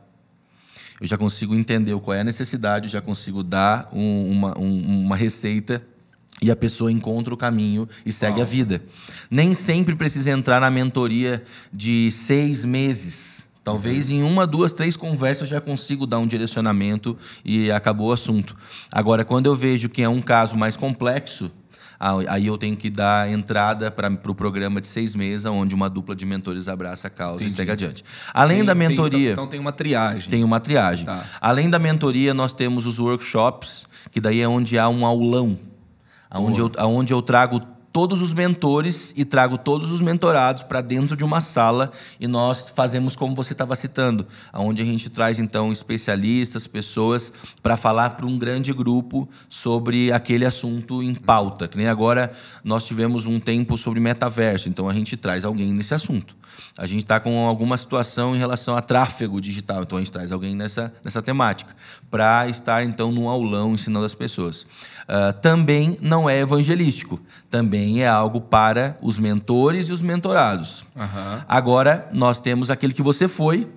Eu 0.99 1.07
já 1.07 1.17
consigo 1.17 1.55
entender 1.55 1.97
qual 1.99 2.15
é 2.15 2.21
a 2.21 2.23
necessidade, 2.25 2.89
já 2.89 3.01
consigo 3.01 3.41
dar 3.41 3.87
um, 3.93 4.29
uma, 4.29 4.59
um, 4.59 5.05
uma 5.05 5.15
receita 5.15 5.81
e 6.43 6.51
a 6.51 6.55
pessoa 6.57 6.91
encontra 6.91 7.33
o 7.33 7.37
caminho 7.37 7.87
e 8.05 8.11
segue 8.11 8.41
a 8.41 8.43
vida. 8.43 8.83
Nem 9.31 9.53
sempre 9.53 9.95
precisa 9.95 10.29
entrar 10.29 10.59
na 10.59 10.69
mentoria 10.69 11.41
de 11.71 12.11
seis 12.11 12.65
meses. 12.65 13.47
Talvez 13.63 14.09
uhum. 14.09 14.17
em 14.17 14.23
uma, 14.23 14.45
duas, 14.45 14.73
três 14.73 14.97
conversas 14.97 15.49
eu 15.49 15.55
já 15.55 15.61
consigo 15.61 16.05
dar 16.05 16.19
um 16.19 16.27
direcionamento 16.27 17.17
e 17.45 17.71
acabou 17.71 18.09
o 18.09 18.11
assunto. 18.11 18.57
Agora, 18.91 19.23
quando 19.23 19.45
eu 19.45 19.55
vejo 19.55 19.87
que 19.87 20.01
é 20.01 20.09
um 20.09 20.21
caso 20.21 20.57
mais 20.57 20.75
complexo, 20.75 21.49
aí 22.27 22.45
eu 22.45 22.57
tenho 22.57 22.75
que 22.75 22.89
dar 22.89 23.31
entrada 23.31 23.89
para 23.89 24.09
o 24.11 24.17
pro 24.17 24.35
programa 24.35 24.81
de 24.81 24.87
seis 24.87 25.15
meses, 25.15 25.45
onde 25.45 25.73
uma 25.73 25.89
dupla 25.89 26.13
de 26.13 26.25
mentores 26.25 26.67
abraça 26.67 27.07
a 27.07 27.09
causa 27.09 27.37
Entendi. 27.37 27.53
e 27.53 27.55
segue 27.55 27.71
adiante. 27.71 28.03
Além 28.33 28.57
tem, 28.57 28.65
da 28.65 28.75
mentoria. 28.75 29.19
Tem, 29.19 29.31
então 29.31 29.47
tem 29.47 29.59
uma 29.61 29.71
triagem. 29.71 30.29
Tem 30.29 30.43
uma 30.43 30.59
triagem. 30.59 31.05
Tá. 31.05 31.23
Além 31.39 31.69
da 31.69 31.79
mentoria, 31.79 32.33
nós 32.33 32.51
temos 32.51 32.85
os 32.85 32.99
workshops, 32.99 33.87
que 34.11 34.19
daí 34.19 34.41
é 34.41 34.47
onde 34.47 34.77
há 34.77 34.89
um 34.89 35.05
aulão 35.05 35.57
aonde 36.33 36.59
eu, 36.59 36.71
aonde 36.77 37.13
eu 37.13 37.21
trago 37.21 37.61
todos 37.93 38.21
os 38.21 38.33
mentores 38.33 39.13
e 39.15 39.23
trago 39.23 39.55
todos 39.55 39.91
os 39.91 40.01
mentorados 40.01 40.63
para 40.63 40.81
dentro 40.81 41.15
de 41.15 41.23
uma 41.23 41.39
sala 41.39 41.91
e 42.19 42.27
nós 42.27 42.71
fazemos 42.71 43.15
como 43.15 43.35
você 43.35 43.53
estava 43.53 43.75
citando, 43.75 44.25
onde 44.51 44.81
a 44.81 44.85
gente 44.85 45.11
traz 45.11 45.37
então 45.37 45.71
especialistas, 45.71 46.65
pessoas 46.65 47.31
para 47.61 47.77
falar 47.77 48.09
para 48.11 48.25
um 48.25 48.39
grande 48.39 48.73
grupo 48.73 49.29
sobre 49.47 50.11
aquele 50.11 50.43
assunto 50.43 51.03
em 51.03 51.13
pauta. 51.13 51.67
Que 51.67 51.77
nem 51.77 51.87
agora 51.87 52.31
nós 52.63 52.83
tivemos 52.83 53.27
um 53.27 53.39
tempo 53.39 53.77
sobre 53.77 53.99
metaverso, 53.99 54.67
então 54.67 54.89
a 54.89 54.93
gente 54.93 55.15
traz 55.15 55.45
alguém 55.45 55.71
nesse 55.71 55.93
assunto. 55.93 56.35
A 56.77 56.87
gente 56.87 57.03
está 57.03 57.19
com 57.19 57.45
alguma 57.45 57.77
situação 57.77 58.35
em 58.35 58.39
relação 58.39 58.75
a 58.75 58.81
tráfego 58.81 59.39
digital, 59.39 59.83
então 59.83 59.97
a 59.97 60.01
gente 60.01 60.11
traz 60.11 60.31
alguém 60.31 60.55
nessa, 60.55 60.93
nessa 61.03 61.21
temática 61.21 61.75
para 62.09 62.47
estar 62.47 62.83
então 62.83 63.11
num 63.11 63.29
aulão 63.29 63.73
ensinando 63.73 64.05
as 64.05 64.15
pessoas. 64.15 64.61
Uh, 64.61 65.33
também 65.41 65.97
não 66.01 66.29
é 66.29 66.39
evangelístico, 66.39 67.19
também 67.49 68.01
é 68.01 68.07
algo 68.07 68.41
para 68.41 68.97
os 69.01 69.19
mentores 69.19 69.89
e 69.89 69.93
os 69.93 70.01
mentorados. 70.01 70.85
Aham. 70.95 71.45
Agora, 71.47 72.09
nós 72.11 72.39
temos 72.39 72.69
aquele 72.69 72.93
que 72.93 73.01
você 73.01 73.27
foi, 73.27 73.67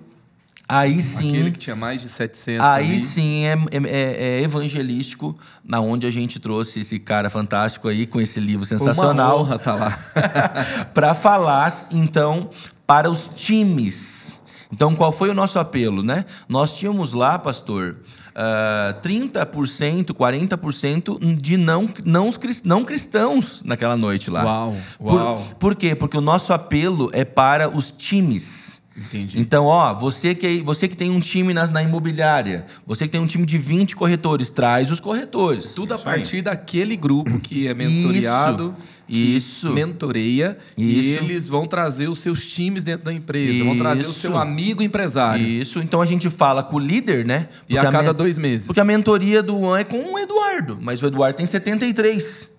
aí 0.67 1.01
sim. 1.01 1.29
Aquele 1.29 1.51
que 1.51 1.59
tinha 1.59 1.75
mais 1.75 2.01
de 2.01 2.09
700 2.09 2.65
Aí 2.65 2.89
ali. 2.89 2.99
sim 2.99 3.45
é, 3.45 3.57
é- 3.71 4.39
é 4.39 4.41
evangelístico, 4.41 5.37
na 5.63 5.79
onde 5.79 6.05
a 6.05 6.11
gente 6.11 6.39
trouxe 6.39 6.81
esse 6.81 6.99
cara 6.99 7.29
fantástico 7.29 7.87
aí 7.87 8.05
com 8.05 8.19
esse 8.19 8.39
livro 8.39 8.65
sensacional 8.65 9.35
Uma 9.37 9.41
honra 9.43 9.59
tá 9.59 9.73
lá. 9.75 9.99
para 10.93 11.13
falar 11.15 11.73
então 11.91 12.49
para 12.85 13.09
os 13.09 13.27
times. 13.27 14.41
Então, 14.71 14.93
qual 14.95 15.13
foi 15.13 15.29
o 15.29 15.33
nosso 15.33 15.57
apelo, 15.59 16.03
né? 16.03 16.25
Nós 16.49 16.77
tínhamos 16.77 17.13
lá, 17.13 17.39
pastor, 17.39 17.99
ah, 18.35 18.93
30%, 19.01 20.13
40% 20.13 21.35
de 21.41 21.55
não, 21.55 21.89
não, 22.03 22.29
não 22.65 22.83
cristãos 22.83 23.63
naquela 23.65 23.95
noite 23.95 24.29
lá. 24.29 24.43
Uau, 24.43 24.75
Por- 24.99 25.13
uau. 25.21 25.47
por 25.57 25.73
quê? 25.75 25.95
Porque 25.95 26.17
o 26.17 26.21
nosso 26.21 26.51
apelo 26.51 27.09
é 27.13 27.23
para 27.23 27.69
os 27.69 27.91
times. 27.91 28.81
Entendi. 28.97 29.39
Então, 29.39 29.65
ó, 29.65 29.93
você 29.93 30.33
que, 30.33 30.61
você 30.63 30.87
que 30.87 30.97
tem 30.97 31.11
um 31.11 31.19
time 31.19 31.53
na, 31.53 31.67
na 31.67 31.83
imobiliária, 31.83 32.65
você 32.85 33.05
que 33.05 33.11
tem 33.11 33.21
um 33.21 33.27
time 33.27 33.45
de 33.45 33.57
20 33.57 33.95
corretores, 33.95 34.49
traz 34.49 34.91
os 34.91 34.99
corretores. 34.99 35.73
Tudo 35.73 35.93
a 35.93 35.97
Isso 35.97 36.09
aí. 36.09 36.15
partir 36.15 36.41
daquele 36.41 36.95
grupo 36.97 37.39
que 37.39 37.67
é 37.67 37.73
mentoriado, 37.75 38.75
Isso. 39.07 39.67
que 39.69 39.73
mentoreia, 39.75 40.57
e 40.75 40.99
Isso. 40.99 41.19
eles 41.23 41.47
vão 41.47 41.67
trazer 41.67 42.07
os 42.09 42.19
seus 42.19 42.49
times 42.49 42.83
dentro 42.83 43.05
da 43.05 43.13
empresa, 43.13 43.63
vão 43.63 43.77
trazer 43.77 44.01
o 44.01 44.09
Isso. 44.09 44.13
seu 44.19 44.35
amigo 44.37 44.81
empresário. 44.81 45.45
Isso, 45.45 45.79
então 45.79 46.01
a 46.01 46.05
gente 46.05 46.27
fala 46.29 46.63
com 46.63 46.77
o 46.77 46.79
líder, 46.79 47.23
né? 47.25 47.45
E 47.69 47.75
Porque 47.75 47.77
a 47.87 47.91
cada 47.91 48.03
men- 48.05 48.13
dois 48.15 48.37
meses. 48.39 48.65
Porque 48.65 48.79
a 48.79 48.83
mentoria 48.85 49.43
do 49.43 49.59
Juan 49.59 49.79
é 49.79 49.83
com 49.83 50.13
o 50.13 50.17
Eduardo, 50.19 50.77
mas 50.81 51.03
o 51.03 51.07
Eduardo 51.07 51.37
tem 51.37 51.45
73. 51.45 52.56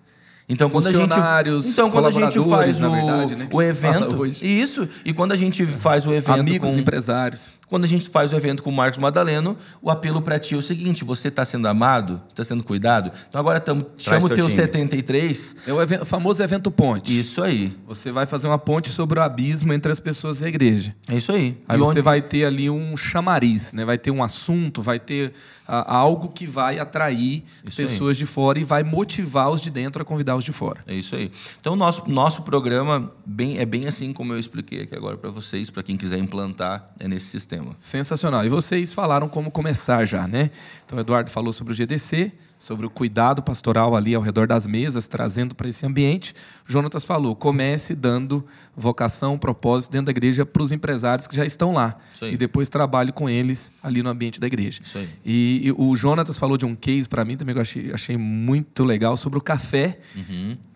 Então 0.49 0.67
quando 0.67 0.87
a 0.87 0.91
gente 0.91 1.69
então 1.69 1.91
quando 1.91 2.07
a 2.07 2.11
gente 2.11 2.39
faz 2.49 2.79
na 2.79 2.89
o, 2.89 2.91
verdade, 2.91 3.35
né, 3.35 3.47
o 3.51 3.61
evento, 3.61 4.25
isso, 4.25 4.89
e 5.05 5.13
quando 5.13 5.31
a 5.31 5.35
gente 5.35 5.63
faz 5.63 6.07
o 6.07 6.11
evento 6.11 6.39
Amigos 6.39 6.73
com 6.73 6.79
empresários. 6.79 7.51
Quando 7.69 7.83
a 7.83 7.87
gente 7.87 8.09
faz 8.09 8.33
o 8.33 8.35
evento 8.35 8.63
com 8.63 8.69
o 8.69 8.73
Marcos 8.73 8.97
Madaleno, 8.99 9.55
o 9.81 9.89
apelo 9.91 10.21
para 10.21 10.39
ti 10.39 10.55
é 10.55 10.57
o 10.57 10.61
seguinte: 10.61 11.03
você 11.05 11.27
está 11.27 11.45
sendo 11.45 11.67
amado, 11.67 12.21
está 12.27 12.43
sendo 12.43 12.63
cuidado. 12.63 13.11
Então 13.29 13.39
agora 13.39 13.59
tamo, 13.59 13.85
chama 13.97 14.25
o 14.25 14.29
teu 14.29 14.47
time. 14.47 14.55
73. 14.55 15.55
É 15.67 15.73
o 15.73 15.81
even- 15.81 16.03
famoso 16.05 16.41
evento 16.43 16.71
ponte. 16.71 17.17
Isso 17.17 17.41
aí. 17.43 17.75
Você 17.87 18.11
vai 18.11 18.25
fazer 18.25 18.47
uma 18.47 18.57
ponte 18.57 18.89
sobre 18.89 19.19
o 19.19 19.21
abismo 19.21 19.71
entre 19.71 19.91
as 19.91 19.99
pessoas 19.99 20.41
e 20.41 20.45
a 20.45 20.47
igreja. 20.47 20.95
É 21.07 21.15
isso 21.17 21.31
aí. 21.31 21.57
Aí 21.67 21.77
E 21.77 21.79
você 21.79 21.91
onde- 21.91 22.01
vai 22.01 22.21
ter 22.21 22.45
ali 22.45 22.69
um 22.69 22.97
chamariz, 22.97 23.71
né? 23.73 23.85
Vai 23.85 23.97
ter 23.97 24.11
um 24.11 24.23
assunto, 24.23 24.81
vai 24.81 24.99
ter 24.99 25.33
ah, 25.67 25.95
algo 25.97 26.29
que 26.29 26.47
vai 26.47 26.79
atrair 26.79 27.43
Isso 27.63 27.81
aí. 27.81 27.87
pessoas 27.87 28.17
de 28.17 28.25
fora 28.25 28.57
e 28.59 28.63
vai 28.63 28.81
motivar 28.83 29.49
os 29.51 29.61
de 29.61 29.69
dentro 29.69 30.01
a 30.01 30.05
convidar 30.05 30.35
os 30.35 30.43
de 30.43 30.51
fora. 30.51 30.79
É 30.87 30.95
isso 30.95 31.15
aí. 31.15 31.31
Então, 31.59 31.73
o 31.73 31.75
nosso, 31.75 32.09
nosso 32.09 32.41
programa 32.41 33.11
bem, 33.25 33.59
é 33.59 33.65
bem 33.65 33.85
assim 33.87 34.11
como 34.11 34.33
eu 34.33 34.39
expliquei 34.39 34.81
aqui 34.81 34.95
agora 34.95 35.15
para 35.17 35.29
vocês, 35.29 35.69
para 35.69 35.83
quem 35.83 35.95
quiser 35.95 36.17
implantar, 36.17 36.85
é 36.99 37.07
nesse 37.07 37.27
sistema. 37.27 37.58
Sensacional. 37.77 38.45
E 38.45 38.49
vocês 38.49 38.93
falaram 38.93 39.27
como 39.27 39.51
começar 39.51 40.05
já, 40.05 40.27
né? 40.27 40.51
Então, 40.85 40.97
o 40.97 41.01
Eduardo 41.01 41.29
falou 41.29 41.53
sobre 41.53 41.73
o 41.73 41.75
GDC, 41.75 42.31
sobre 42.57 42.85
o 42.85 42.89
cuidado 42.89 43.41
pastoral 43.41 43.95
ali 43.95 44.13
ao 44.13 44.21
redor 44.21 44.47
das 44.47 44.67
mesas, 44.67 45.07
trazendo 45.07 45.55
para 45.55 45.69
esse 45.69 45.85
ambiente. 45.85 46.33
O 46.67 46.71
Jonatas 46.71 47.05
falou: 47.05 47.35
comece 47.35 47.95
dando 47.95 48.45
vocação, 48.75 49.37
propósito 49.37 49.91
dentro 49.91 50.07
da 50.07 50.11
igreja 50.11 50.45
para 50.45 50.61
os 50.61 50.71
empresários 50.71 51.25
que 51.27 51.35
já 51.35 51.45
estão 51.45 51.73
lá. 51.73 51.97
E 52.33 52.37
depois 52.37 52.69
trabalhe 52.69 53.11
com 53.11 53.29
eles 53.29 53.71
ali 53.81 54.03
no 54.03 54.09
ambiente 54.09 54.39
da 54.39 54.47
igreja. 54.47 54.81
E, 55.25 55.61
e 55.63 55.71
o 55.71 55.95
Jonatas 55.95 56.37
falou 56.37 56.57
de 56.57 56.65
um 56.65 56.75
case 56.75 57.07
para 57.07 57.23
mim 57.23 57.37
também 57.37 57.53
que 57.53 57.59
eu 57.59 57.61
achei, 57.61 57.93
achei 57.93 58.17
muito 58.17 58.83
legal 58.83 59.15
sobre 59.15 59.39
o 59.39 59.41
café. 59.41 59.99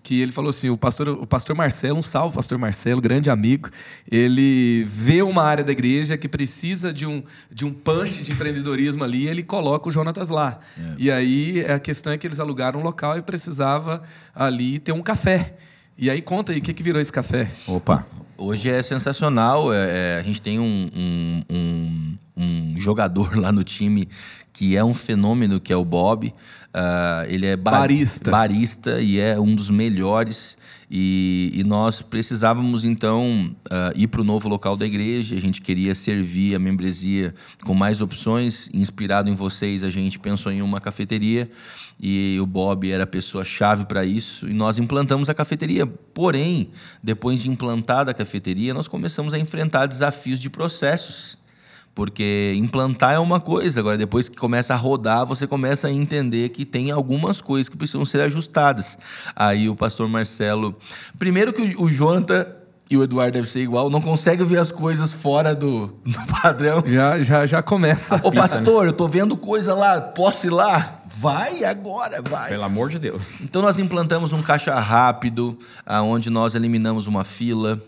Que 0.04 0.22
ele 0.22 0.34
falou 0.34 0.50
assim: 0.50 0.70
o 0.70 0.76
pastor, 0.78 1.08
o 1.08 1.26
pastor 1.26 1.56
Marcelo, 1.56 1.98
um 1.98 2.02
salve, 2.04 2.36
pastor 2.36 2.58
Marcelo, 2.58 3.00
grande 3.00 3.30
amigo, 3.30 3.70
ele 4.12 4.84
vê 4.86 5.22
uma 5.22 5.44
área 5.44 5.64
da 5.64 5.72
igreja 5.72 6.18
que 6.18 6.28
precisa 6.28 6.92
de 6.92 7.06
um, 7.08 7.24
de 7.50 7.64
um 7.66 7.72
punch 7.74 8.22
de 8.22 8.34
empreendedorismo 8.34 9.04
ali, 9.04 9.28
ele 9.28 9.42
coloca 9.44 9.88
o 9.88 9.92
Jonatas 9.92 10.28
lá. 10.30 10.60
E 10.98 11.10
aí 11.10 11.66
a 11.66 11.80
questão 11.80 12.12
é 12.12 12.18
que 12.18 12.28
eles 12.28 12.40
alugaram 12.42 12.82
um 12.82 12.84
local 12.84 13.18
e 13.18 13.22
precisava 13.22 14.04
ali 14.36 14.78
ter 14.78 14.92
um 14.92 15.02
café. 15.02 15.56
E 15.98 16.10
aí 16.10 16.22
conta 16.22 16.52
aí, 16.52 16.60
o 16.60 16.62
que, 16.62 16.74
que 16.74 16.84
virou 16.84 17.02
esse 17.02 17.12
café? 17.14 17.50
Opa. 17.68 18.06
Hoje 18.38 18.68
é 18.70 18.84
sensacional. 18.84 19.72
é- 19.74 20.16
é, 20.16 20.20
a 20.20 20.24
gente 20.24 20.42
tem 20.42 20.60
um, 20.60 20.90
um- 20.94 21.44
um- 21.50 22.16
um 22.36 22.80
jogador 22.80 23.36
lá 23.40 23.52
no 23.52 23.64
time 23.64 24.10
que 24.52 24.76
é 24.76 24.84
um 24.84 24.94
fenômeno, 24.94 25.60
que 25.60 25.72
é 25.72 25.76
o 25.78 25.86
Bob. 25.86 26.34
Ah, 26.74 27.24
ele 27.28 27.46
é 27.46 27.56
ba- 27.56 27.72
Barista. 27.72 28.32
barista 28.32 29.00
e 29.00 29.20
é 29.20 29.40
um 29.40 29.54
dos 29.54 29.70
melhores. 29.70 30.58
E, 30.96 31.52
e 31.56 31.64
nós 31.64 32.02
precisávamos, 32.02 32.84
então, 32.86 33.56
ah, 33.70 33.92
ir 33.96 34.08
para 34.08 34.22
o 34.22 34.24
novo 34.24 34.48
local 34.50 34.76
da 34.76 34.86
igreja. 34.86 35.36
A 35.36 35.40
gente 35.40 35.62
queria 35.62 35.94
servir 35.94 36.56
a 36.56 36.60
membresia 36.60 37.34
com 37.64 37.74
mais 37.76 38.02
opções. 38.02 38.70
Inspirado 38.74 39.30
em 39.30 39.36
vocês, 39.36 39.84
a 39.84 39.90
gente 39.92 40.20
pensou 40.20 40.52
em 40.52 40.62
uma 40.62 40.82
cafeteria. 40.82 41.50
E 42.02 42.38
o 42.42 42.46
Bob 42.46 42.90
era 42.92 43.04
a 43.04 43.08
pessoa-chave 43.08 43.86
para 43.86 44.04
isso. 44.04 44.48
E 44.50 44.54
nós 44.54 44.78
implantamos 44.80 45.30
a 45.30 45.34
cafeteria. 45.34 45.86
Porém, 45.86 46.70
depois 47.04 47.42
de 47.44 47.50
implantada 47.50 48.12
a 48.12 48.14
cafeteria, 48.14 48.74
nós 48.74 48.88
começamos 48.88 49.34
a 49.34 49.40
enfrentar 49.40 49.86
desafios 49.86 50.40
de 50.40 50.50
processos. 50.50 51.38
Porque 51.96 52.54
implantar 52.56 53.14
é 53.14 53.20
uma 53.20 53.40
coisa, 53.40 53.80
agora 53.80 53.98
depois 53.98 54.28
que 54.28 54.36
começa 54.36 54.74
a 54.74 54.78
rodar, 54.78 55.26
você 55.26 55.46
começa 55.46 55.88
a 55.88 55.92
entender 55.92 56.50
que 56.50 56.66
tem 56.66 56.90
algumas 56.90 57.40
coisas 57.40 57.70
que 57.70 57.78
precisam 57.78 58.04
ser 58.04 58.22
ajustadas. 58.22 58.98
Aí 59.36 59.70
o 59.70 59.76
pastor 59.76 60.08
Marcelo. 60.08 60.74
Primeiro 61.20 61.54
que 61.54 61.62
o, 61.62 61.84
o 61.84 61.90
Jonathan 61.90 62.48
e 62.90 62.98
o 62.98 63.04
Eduardo 63.04 63.34
deve 63.34 63.48
ser 63.48 63.62
igual, 63.62 63.90
não 63.90 64.02
consegue 64.02 64.44
ver 64.44 64.60
as 64.60 64.72
coisas 64.72 65.14
fora 65.14 65.56
do, 65.56 65.88
do 66.04 66.42
padrão. 66.42 66.84
Já, 66.86 67.20
já, 67.20 67.46
já 67.46 67.62
começa. 67.62 68.20
Ô 68.24 68.32
pastor, 68.32 68.88
eu 68.88 68.94
tô 68.94 69.08
vendo 69.08 69.38
coisa 69.38 69.74
lá, 69.74 70.02
posso 70.02 70.48
ir 70.48 70.52
lá? 70.52 71.02
Vai 71.06 71.64
agora, 71.64 72.22
vai. 72.22 72.50
Pelo 72.50 72.64
amor 72.64 72.90
de 72.90 73.00
Deus. 73.00 73.42
Então 73.42 73.62
nós 73.62 73.80
implantamos 73.80 74.34
um 74.34 74.42
caixa 74.42 74.78
rápido, 74.80 75.58
aonde 75.86 76.30
nós 76.30 76.56
eliminamos 76.56 77.08
uma 77.08 77.24
fila 77.24 77.82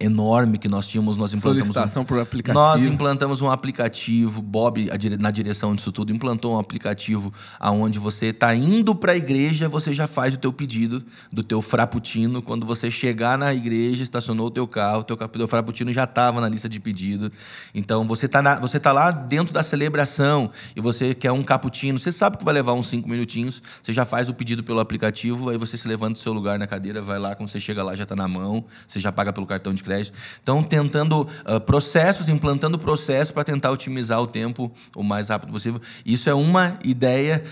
enorme 0.00 0.58
que 0.58 0.68
nós 0.68 0.86
tínhamos, 0.86 1.16
nós 1.16 1.32
implantamos 1.32 1.66
Solicitação 1.66 2.02
um... 2.02 2.06
por 2.06 2.18
aplicativo. 2.20 2.58
Nós 2.58 2.84
implantamos 2.84 3.40
um 3.40 3.50
aplicativo, 3.50 4.42
Bob, 4.42 4.90
dire- 4.98 5.16
na 5.16 5.30
direção 5.30 5.74
disso 5.74 5.90
tudo, 5.92 6.12
implantou 6.12 6.54
um 6.56 6.58
aplicativo 6.58 7.32
aonde 7.58 7.98
você 7.98 8.26
está 8.26 8.54
indo 8.54 8.94
para 8.94 9.12
a 9.12 9.16
igreja, 9.16 9.68
você 9.68 9.92
já 9.92 10.06
faz 10.06 10.34
o 10.34 10.38
teu 10.38 10.52
pedido 10.52 11.04
do 11.32 11.42
teu 11.42 11.62
frappuccino. 11.62 12.42
Quando 12.42 12.66
você 12.66 12.90
chegar 12.90 13.38
na 13.38 13.54
igreja, 13.54 14.02
estacionou 14.02 14.46
o 14.46 14.50
teu 14.50 14.66
carro, 14.66 15.00
o 15.00 15.04
teu, 15.04 15.16
teu 15.16 15.48
frappuccino 15.48 15.92
já 15.92 16.04
estava 16.04 16.40
na 16.40 16.48
lista 16.48 16.68
de 16.68 16.78
pedido. 16.80 17.30
Então 17.74 18.06
você 18.06 18.26
está 18.26 18.58
você 18.60 18.78
tá 18.78 18.92
lá 18.92 19.10
dentro 19.10 19.52
da 19.52 19.62
celebração 19.62 20.50
e 20.74 20.80
você 20.80 21.14
quer 21.14 21.32
um 21.32 21.42
cappuccino, 21.42 21.98
você 21.98 22.12
sabe 22.12 22.38
que 22.38 22.44
vai 22.44 22.54
levar 22.54 22.72
uns 22.74 22.88
cinco 22.88 23.08
minutinhos, 23.08 23.62
você 23.82 23.92
já 23.92 24.04
faz 24.04 24.28
o 24.28 24.34
pedido 24.34 24.62
pelo 24.62 24.80
aplicativo, 24.80 25.50
aí 25.50 25.58
você 25.58 25.76
se 25.76 25.88
levanta 25.88 26.14
do 26.14 26.18
seu 26.18 26.32
lugar 26.32 26.58
na 26.58 26.66
cadeira, 26.66 27.00
vai 27.02 27.18
lá, 27.18 27.34
quando 27.34 27.48
você 27.48 27.60
chega 27.60 27.82
lá 27.82 27.94
já 27.94 28.02
está 28.02 28.14
na 28.14 28.28
mão, 28.28 28.64
você 28.86 29.00
já 29.00 29.10
paga 29.10 29.32
pelo 29.32 29.46
cartão 29.46 29.72
de 29.72 29.82
crédito. 29.86 30.18
Então, 30.42 30.62
tentando 30.62 31.26
ah, 31.44 31.60
processos, 31.60 32.28
implantando 32.28 32.78
processos 32.78 33.30
para 33.30 33.44
tentar 33.44 33.70
otimizar 33.70 34.20
o 34.20 34.26
tempo 34.26 34.70
o 34.94 35.02
mais 35.02 35.28
rápido 35.28 35.52
possível. 35.52 35.80
Isso 36.04 36.28
é 36.28 36.34
uma 36.34 36.78
ideia. 36.84 37.42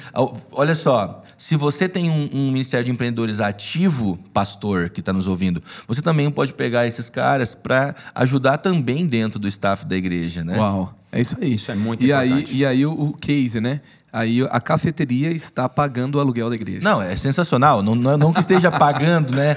Olha 0.52 0.74
só, 0.74 1.22
se 1.36 1.56
você 1.56 1.88
tem 1.88 2.10
um, 2.10 2.28
um 2.32 2.50
Ministério 2.50 2.84
de 2.84 2.90
Empreendedores 2.90 3.40
ativo, 3.40 4.18
pastor 4.32 4.90
que 4.90 5.00
está 5.00 5.12
nos 5.12 5.26
ouvindo, 5.26 5.62
você 5.86 6.02
também 6.02 6.30
pode 6.30 6.52
pegar 6.54 6.86
esses 6.86 7.08
caras 7.08 7.54
para 7.54 7.94
ajudar 8.14 8.58
também 8.58 9.06
dentro 9.06 9.38
do 9.38 9.48
staff 9.48 9.86
da 9.86 9.96
igreja, 9.96 10.42
né? 10.42 10.58
Uau, 10.58 10.94
é 11.12 11.20
isso 11.20 11.36
aí. 11.40 11.54
Isso 11.54 11.70
é 11.70 11.74
muito 11.74 12.04
e 12.04 12.12
Aí, 12.12 12.28
importante. 12.28 12.56
e 12.56 12.66
aí 12.66 12.84
o, 12.84 12.92
o 12.92 13.12
case, 13.14 13.60
né? 13.60 13.80
Aí 14.14 14.46
a 14.48 14.60
cafeteria 14.60 15.32
está 15.32 15.68
pagando 15.68 16.14
o 16.14 16.20
aluguel 16.20 16.48
da 16.48 16.54
igreja. 16.54 16.88
Não, 16.88 17.02
é 17.02 17.16
sensacional. 17.16 17.82
Não, 17.82 17.96
não, 17.96 18.32
que 18.32 18.38
esteja 18.38 18.70
pagando, 18.70 19.34
né, 19.34 19.56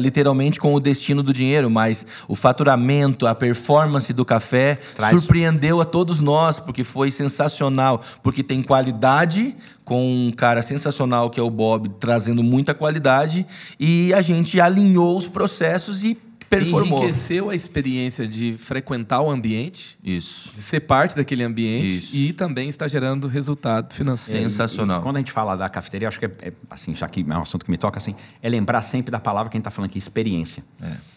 literalmente 0.00 0.58
com 0.58 0.72
o 0.72 0.80
destino 0.80 1.22
do 1.22 1.30
dinheiro, 1.30 1.68
mas 1.68 2.06
o 2.26 2.34
faturamento, 2.34 3.26
a 3.26 3.34
performance 3.34 4.10
do 4.14 4.24
café 4.24 4.78
Traz. 4.96 5.10
surpreendeu 5.10 5.80
a 5.82 5.84
todos 5.84 6.20
nós, 6.20 6.58
porque 6.58 6.82
foi 6.82 7.10
sensacional, 7.10 8.00
porque 8.22 8.42
tem 8.42 8.62
qualidade 8.62 9.54
com 9.84 10.28
um 10.28 10.32
cara 10.32 10.62
sensacional 10.62 11.28
que 11.28 11.38
é 11.38 11.42
o 11.42 11.50
Bob, 11.50 11.90
trazendo 12.00 12.42
muita 12.42 12.72
qualidade, 12.74 13.46
e 13.78 14.12
a 14.14 14.22
gente 14.22 14.58
alinhou 14.60 15.16
os 15.16 15.26
processos 15.26 16.02
e 16.02 16.16
performou. 16.48 16.98
Enriqueceu 17.02 17.50
a 17.50 17.54
experiência 17.54 18.26
de 18.26 18.52
frequentar 18.58 19.20
o 19.20 19.30
ambiente, 19.30 19.98
Isso. 20.02 20.52
de 20.54 20.60
ser 20.60 20.80
parte 20.80 21.14
daquele 21.16 21.42
ambiente 21.44 21.86
Isso. 21.98 22.16
e 22.16 22.32
também 22.32 22.68
está 22.68 22.88
gerando 22.88 23.28
resultado 23.28 23.92
financeiro. 23.92 24.42
Sensacional. 24.48 25.00
E 25.00 25.02
quando 25.02 25.16
a 25.16 25.18
gente 25.20 25.32
fala 25.32 25.56
da 25.56 25.68
cafeteria, 25.68 26.08
acho 26.08 26.18
que 26.18 26.26
é, 26.26 26.30
é, 26.42 26.52
assim, 26.70 26.94
já 26.94 27.08
que 27.08 27.20
é 27.28 27.36
um 27.36 27.42
assunto 27.42 27.64
que 27.64 27.70
me 27.70 27.76
toca, 27.76 27.98
assim, 27.98 28.14
é 28.42 28.48
lembrar 28.48 28.82
sempre 28.82 29.10
da 29.10 29.20
palavra 29.20 29.50
que 29.50 29.56
a 29.56 29.58
gente 29.58 29.62
está 29.62 29.70
falando 29.70 29.90
aqui, 29.90 29.98
experiência. 29.98 30.64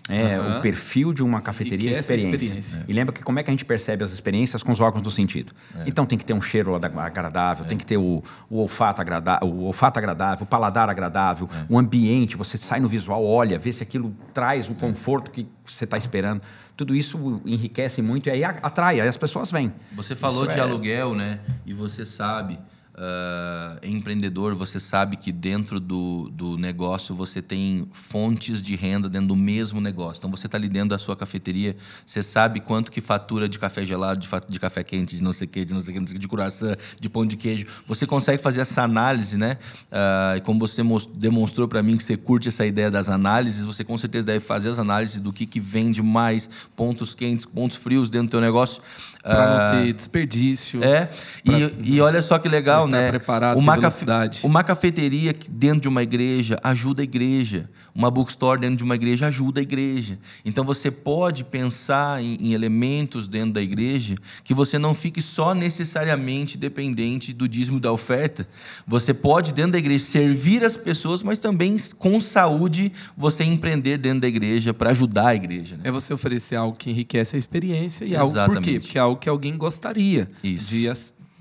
É, 0.10 0.36
Aham. 0.36 0.58
o 0.58 0.62
perfil 0.62 1.14
de 1.14 1.24
uma 1.24 1.42
cafeteria 1.42 1.92
é 1.92 1.98
a 1.98 2.00
experiência. 2.00 2.36
experiência. 2.36 2.86
E 2.88 2.92
lembra 2.94 3.14
que 3.14 3.24
como 3.24 3.40
é 3.40 3.44
que 3.44 3.50
a 3.50 3.54
gente 3.54 3.64
percebe 3.64 4.04
as 4.04 4.12
experiências 4.12 4.62
com 4.64 4.72
os 4.72 4.80
órgãos 4.82 5.04
do 5.04 5.12
sentido. 5.12 5.54
Então 5.86 6.06
tem 6.06 6.18
que 6.18 6.26
ter 6.26 6.34
um 6.34 6.42
cheiro 6.42 6.76
ag- 6.76 6.98
agradável, 6.98 7.66
tem 7.66 7.78
que 7.78 7.86
ter 7.86 7.98
o, 7.98 8.24
o 8.50 8.58
olfato 8.58 9.00
agradável, 9.00 9.48
o 9.48 9.64
olfato 9.64 10.00
agradável, 10.00 10.44
o 10.44 10.48
paladar 10.48 10.90
agradável, 10.90 11.48
o 11.70 11.78
ambiente, 11.78 12.36
você 12.36 12.58
sai 12.58 12.80
no 12.80 12.88
visual, 12.88 13.24
olha, 13.24 13.58
vê 13.60 13.72
se 13.72 13.84
aquilo 13.84 14.16
traz 14.34 14.70
o 14.70 14.74
conforto 14.74 15.21
que 15.30 15.48
você 15.66 15.84
está 15.84 15.98
esperando. 15.98 16.42
Tudo 16.76 16.96
isso 16.96 17.42
enriquece 17.46 18.02
muito 18.02 18.28
e 18.28 18.32
aí 18.32 18.44
atrai, 18.44 19.00
aí 19.02 19.08
as 19.08 19.18
pessoas 19.18 19.52
vêm. 19.52 19.74
Você 19.94 20.16
falou 20.16 20.46
Isso 20.46 20.54
de 20.54 20.60
é- 20.60 20.64
aluguel, 20.64 21.14
né? 21.14 21.40
E 21.66 21.74
você 21.74 22.06
sabe, 22.06 22.58
ah, 22.94 23.80
empreendedor, 23.84 24.54
você 24.54 24.80
sabe 24.80 25.16
que 25.16 25.32
dentro 25.32 25.80
do, 25.80 26.30
do 26.30 26.58
negócio 26.58 27.16
você 27.16 27.42
tem 27.42 27.88
fontes 27.92 28.62
de 28.62 28.76
renda 28.76 29.10
dentro 29.10 29.30
do 29.30 29.36
mesmo 29.36 29.80
negócio. 29.80 30.20
Então 30.20 30.30
você 30.30 30.46
está 30.46 30.58
ali 30.58 30.68
dentro 30.68 30.90
da 30.90 30.98
sua 30.98 31.16
cafeteria, 31.16 31.76
você 32.06 32.22
sabe 32.22 32.60
quanto 32.60 32.92
que 32.92 33.00
fatura 33.00 33.48
de 33.48 33.58
café 33.58 33.84
gelado, 33.86 34.20
de, 34.20 34.28
de 34.50 34.60
café 34.60 34.84
quente, 34.84 35.16
de 35.16 35.24
não 35.24 35.34
sei 35.34 35.48
o 35.48 35.50
que, 35.50 35.64
de 35.64 35.74
não 35.74 35.82
sei 35.82 35.96
o 35.96 36.04
que, 36.04 36.20
de 36.20 36.28
croissant, 36.28 36.76
de 37.00 37.10
pão 37.10 37.26
de 37.26 37.38
queijo. 37.38 37.66
Você 37.88 38.06
consegue 38.06 38.42
fazer 38.42 38.62
essa 38.62 38.84
análise, 38.84 39.38
né? 39.38 39.58
Ah, 39.92 40.34
e 40.38 40.42
como 40.42 40.60
você 40.60 40.82
demonstrou 41.16 41.68
para 41.68 41.82
mim 41.82 41.96
que 41.98 42.04
você 42.04 42.18
curte 42.18 42.50
essa 42.50 42.66
ideia 42.66 42.92
das 42.92 43.08
análises, 43.08 43.64
você 43.64 43.84
com 43.84 43.98
certeza 43.98 44.26
deve 44.26 44.42
fazer 44.42 44.70
as 44.70 44.80
análises 44.80 45.22
do 45.22 45.32
que, 45.32 45.46
que 45.46 45.60
vende 45.60 46.02
mais, 46.02 46.50
pontos 46.76 47.16
quentes, 47.16 47.46
pontos 47.46 47.78
frios 47.78 48.10
dentro 48.10 48.28
do 48.28 48.32
teu 48.32 48.42
negócio. 48.42 48.82
Para 49.24 49.44
Ah, 49.44 49.74
não 49.76 49.84
ter 49.86 49.94
desperdício. 49.94 50.84
é, 50.84 51.10
e, 51.46 51.94
e 51.96 52.02
olha 52.02 52.22
só 52.22 52.40
que 52.40 52.50
legal, 52.50 52.88
pra 52.88 52.92
né? 52.98 53.10
preparado, 53.10 53.58
uma, 53.58 53.78
cafe- 53.78 54.06
uma 54.44 54.64
cafeteria 54.64 55.34
dentro 55.50 55.82
de 55.82 55.88
uma 55.88 56.02
igreja 56.02 56.58
ajuda 56.64 57.02
a 57.02 57.04
igreja. 57.04 57.70
Uma 57.94 58.10
bookstore 58.10 58.62
dentro 58.62 58.78
de 58.78 58.84
uma 58.86 58.96
igreja 58.96 59.28
ajuda 59.28 59.60
a 59.60 59.64
igreja. 59.64 60.18
Então 60.46 60.64
você 60.64 60.90
pode 60.90 61.44
pensar 61.44 62.24
em, 62.24 62.38
em 62.40 62.54
elementos 62.54 63.28
dentro 63.28 63.52
da 63.52 63.62
igreja 63.62 64.16
que 64.46 64.54
você 64.54 64.80
não 64.80 64.94
fique 64.94 65.22
só 65.22 65.54
necessariamente 65.54 66.58
dependente 66.58 67.34
do 67.34 67.48
dízimo 67.50 67.80
da 67.82 67.92
oferta. 67.92 68.48
Você 68.88 69.14
pode, 69.14 69.52
dentro 69.54 69.74
da 69.74 69.78
igreja, 69.78 70.06
servir 70.06 70.64
as 70.64 70.78
pessoas, 70.78 71.22
mas 71.22 71.38
também 71.38 71.76
com 71.98 72.20
saúde 72.20 72.94
você 73.18 73.44
empreender 73.44 73.98
dentro 73.98 74.22
da 74.22 74.28
igreja 74.30 74.74
para 74.74 74.92
ajudar 74.92 75.28
a 75.28 75.36
igreja. 75.36 75.76
Né? 75.76 75.82
É 75.86 75.92
você 75.92 76.14
oferecer 76.14 76.56
algo 76.56 76.78
que 76.78 76.90
enriquece 76.90 77.36
a 77.36 77.40
experiência 77.40 78.08
e 78.08 78.16
algo 78.16 78.32
por 78.34 78.38
quê? 78.38 78.50
Exatamente. 78.52 78.80
Porque 78.86 78.98
é 78.98 79.02
algo 79.12 79.20
que 79.22 79.30
alguém 79.30 79.58
gostaria 79.58 80.28
Isso. 80.44 80.70
de 80.70 80.92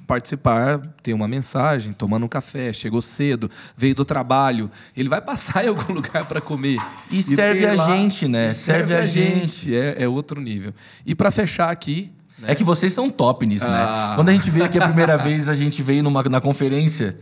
participar, 0.06 0.78
ter 1.02 1.14
uma 1.14 1.28
mensagem, 1.28 1.92
tomando 1.92 2.24
um 2.24 2.28
café, 2.28 2.72
chegou 2.72 3.00
cedo, 3.00 3.48
veio 3.76 3.94
do 3.94 4.04
trabalho, 4.04 4.68
ele 4.96 5.08
vai 5.08 5.20
passar 5.20 5.64
em 5.64 5.68
algum 5.68 5.92
lugar 5.94 6.26
para 6.26 6.40
comer. 6.40 6.78
E 7.10 7.22
serve 7.22 7.60
ter 7.60 7.68
a 7.68 7.74
lá- 7.74 7.96
gente, 7.96 8.26
né? 8.26 8.50
e 8.50 8.54
Serve 8.54 8.94
a 8.94 9.04
gente. 9.06 9.72
É, 9.74 10.02
é 10.02 10.08
outro 10.08 10.40
nível. 10.40 10.74
E 11.06 11.14
para 11.14 11.30
fechar 11.30 11.70
aqui, 11.70 12.10
É 12.42 12.54
que 12.54 12.64
vocês 12.64 12.92
são 12.92 13.10
top 13.10 13.46
nisso, 13.46 13.66
Ah. 13.66 14.10
né? 14.10 14.16
Quando 14.16 14.28
a 14.30 14.32
gente 14.32 14.50
veio 14.50 14.64
aqui 14.64 14.78
a 14.78 14.86
primeira 14.86 15.16
vez, 15.22 15.48
a 15.48 15.54
gente 15.54 15.82
veio 15.82 16.02
numa, 16.02 16.22
na 16.24 16.40
conferência, 16.40 17.18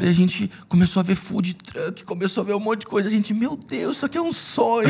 e 0.00 0.08
a 0.08 0.12
gente 0.12 0.50
começou 0.68 1.00
a 1.00 1.02
ver 1.02 1.14
food 1.14 1.54
truck, 1.54 2.04
começou 2.04 2.42
a 2.42 2.46
ver 2.46 2.54
um 2.54 2.60
monte 2.60 2.80
de 2.80 2.86
coisa. 2.86 3.08
A 3.08 3.10
gente, 3.10 3.34
meu 3.34 3.56
Deus, 3.56 3.96
isso 3.96 4.06
aqui 4.06 4.16
é 4.16 4.22
um 4.22 4.32
sonho. 4.32 4.88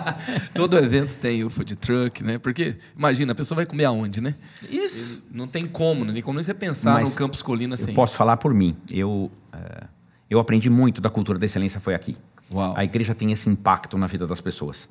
todo 0.54 0.76
evento 0.78 1.16
tem 1.18 1.44
o 1.44 1.50
food 1.50 1.76
truck, 1.76 2.22
né? 2.22 2.38
Porque 2.38 2.76
imagina, 2.96 3.32
a 3.32 3.34
pessoa 3.34 3.56
vai 3.56 3.66
comer 3.66 3.84
aonde, 3.86 4.20
né? 4.20 4.34
Isso. 4.70 5.22
Não 5.30 5.46
tem 5.46 5.66
como, 5.66 6.04
não 6.04 6.12
tem 6.12 6.22
como 6.22 6.36
nem 6.36 6.42
você 6.42 6.54
pensar 6.54 6.94
Mas 6.94 7.10
no 7.10 7.16
Campus 7.16 7.42
Colina 7.42 7.74
Eu 7.74 7.78
sem. 7.78 7.94
posso 7.94 8.16
falar 8.16 8.36
por 8.36 8.54
mim. 8.54 8.76
Eu, 8.90 9.30
eh, 9.52 9.84
eu 10.30 10.38
aprendi 10.38 10.70
muito 10.70 11.00
da 11.00 11.10
cultura 11.10 11.38
da 11.38 11.46
excelência 11.46 11.80
foi 11.80 11.94
aqui. 11.94 12.16
Uau. 12.54 12.74
A 12.76 12.84
igreja 12.84 13.14
tem 13.14 13.32
esse 13.32 13.48
impacto 13.48 13.98
na 13.98 14.06
vida 14.06 14.26
das 14.26 14.40
pessoas. 14.40 14.88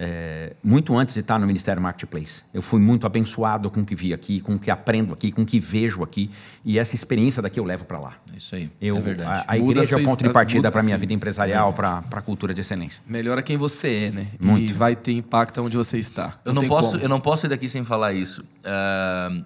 Eh, 0.00 0.54
muito 0.62 0.96
antes 0.96 1.12
de 1.12 1.20
estar 1.20 1.40
no 1.40 1.46
Ministério 1.46 1.82
Marketplace, 1.82 2.44
eu 2.54 2.62
fui 2.62 2.80
muito 2.80 3.04
abençoado 3.04 3.68
com 3.68 3.80
o 3.80 3.84
que 3.84 3.96
vi 3.96 4.14
aqui, 4.14 4.40
com 4.40 4.54
o 4.54 4.58
que 4.58 4.70
aprendo 4.70 5.12
aqui, 5.12 5.32
com 5.32 5.42
o 5.42 5.44
que 5.44 5.58
vejo 5.58 6.04
aqui. 6.04 6.30
E 6.64 6.78
essa 6.78 6.94
experiência 6.94 7.42
daqui 7.42 7.58
eu 7.58 7.64
levo 7.64 7.84
para 7.84 7.98
lá. 7.98 8.12
É 8.32 8.36
isso 8.36 8.54
aí. 8.54 8.70
Eu, 8.80 8.96
é 8.96 9.00
verdade. 9.00 9.44
A, 9.48 9.54
a 9.54 9.58
igreja 9.58 9.98
é 9.98 10.00
o 10.00 10.04
ponto 10.04 10.22
de 10.22 10.32
partida 10.32 10.70
para 10.70 10.82
a 10.82 10.84
minha 10.84 10.94
sim. 10.94 11.00
vida 11.00 11.12
empresarial, 11.14 11.72
para 11.72 12.04
a 12.12 12.22
cultura 12.22 12.54
de 12.54 12.60
excelência. 12.60 13.02
Melhora 13.08 13.42
quem 13.42 13.56
você 13.56 14.04
é, 14.04 14.10
né? 14.12 14.28
Muito. 14.38 14.70
E 14.70 14.72
vai 14.72 14.94
ter 14.94 15.14
impacto 15.14 15.60
onde 15.60 15.76
você 15.76 15.98
está. 15.98 16.38
Eu 16.44 16.54
não, 16.54 16.62
tem 16.62 16.68
posso, 16.68 16.92
como. 16.92 17.02
eu 17.02 17.08
não 17.08 17.18
posso 17.18 17.42
sair 17.42 17.50
daqui 17.50 17.68
sem 17.68 17.84
falar 17.84 18.12
isso. 18.12 18.44
Ah, 18.64 19.36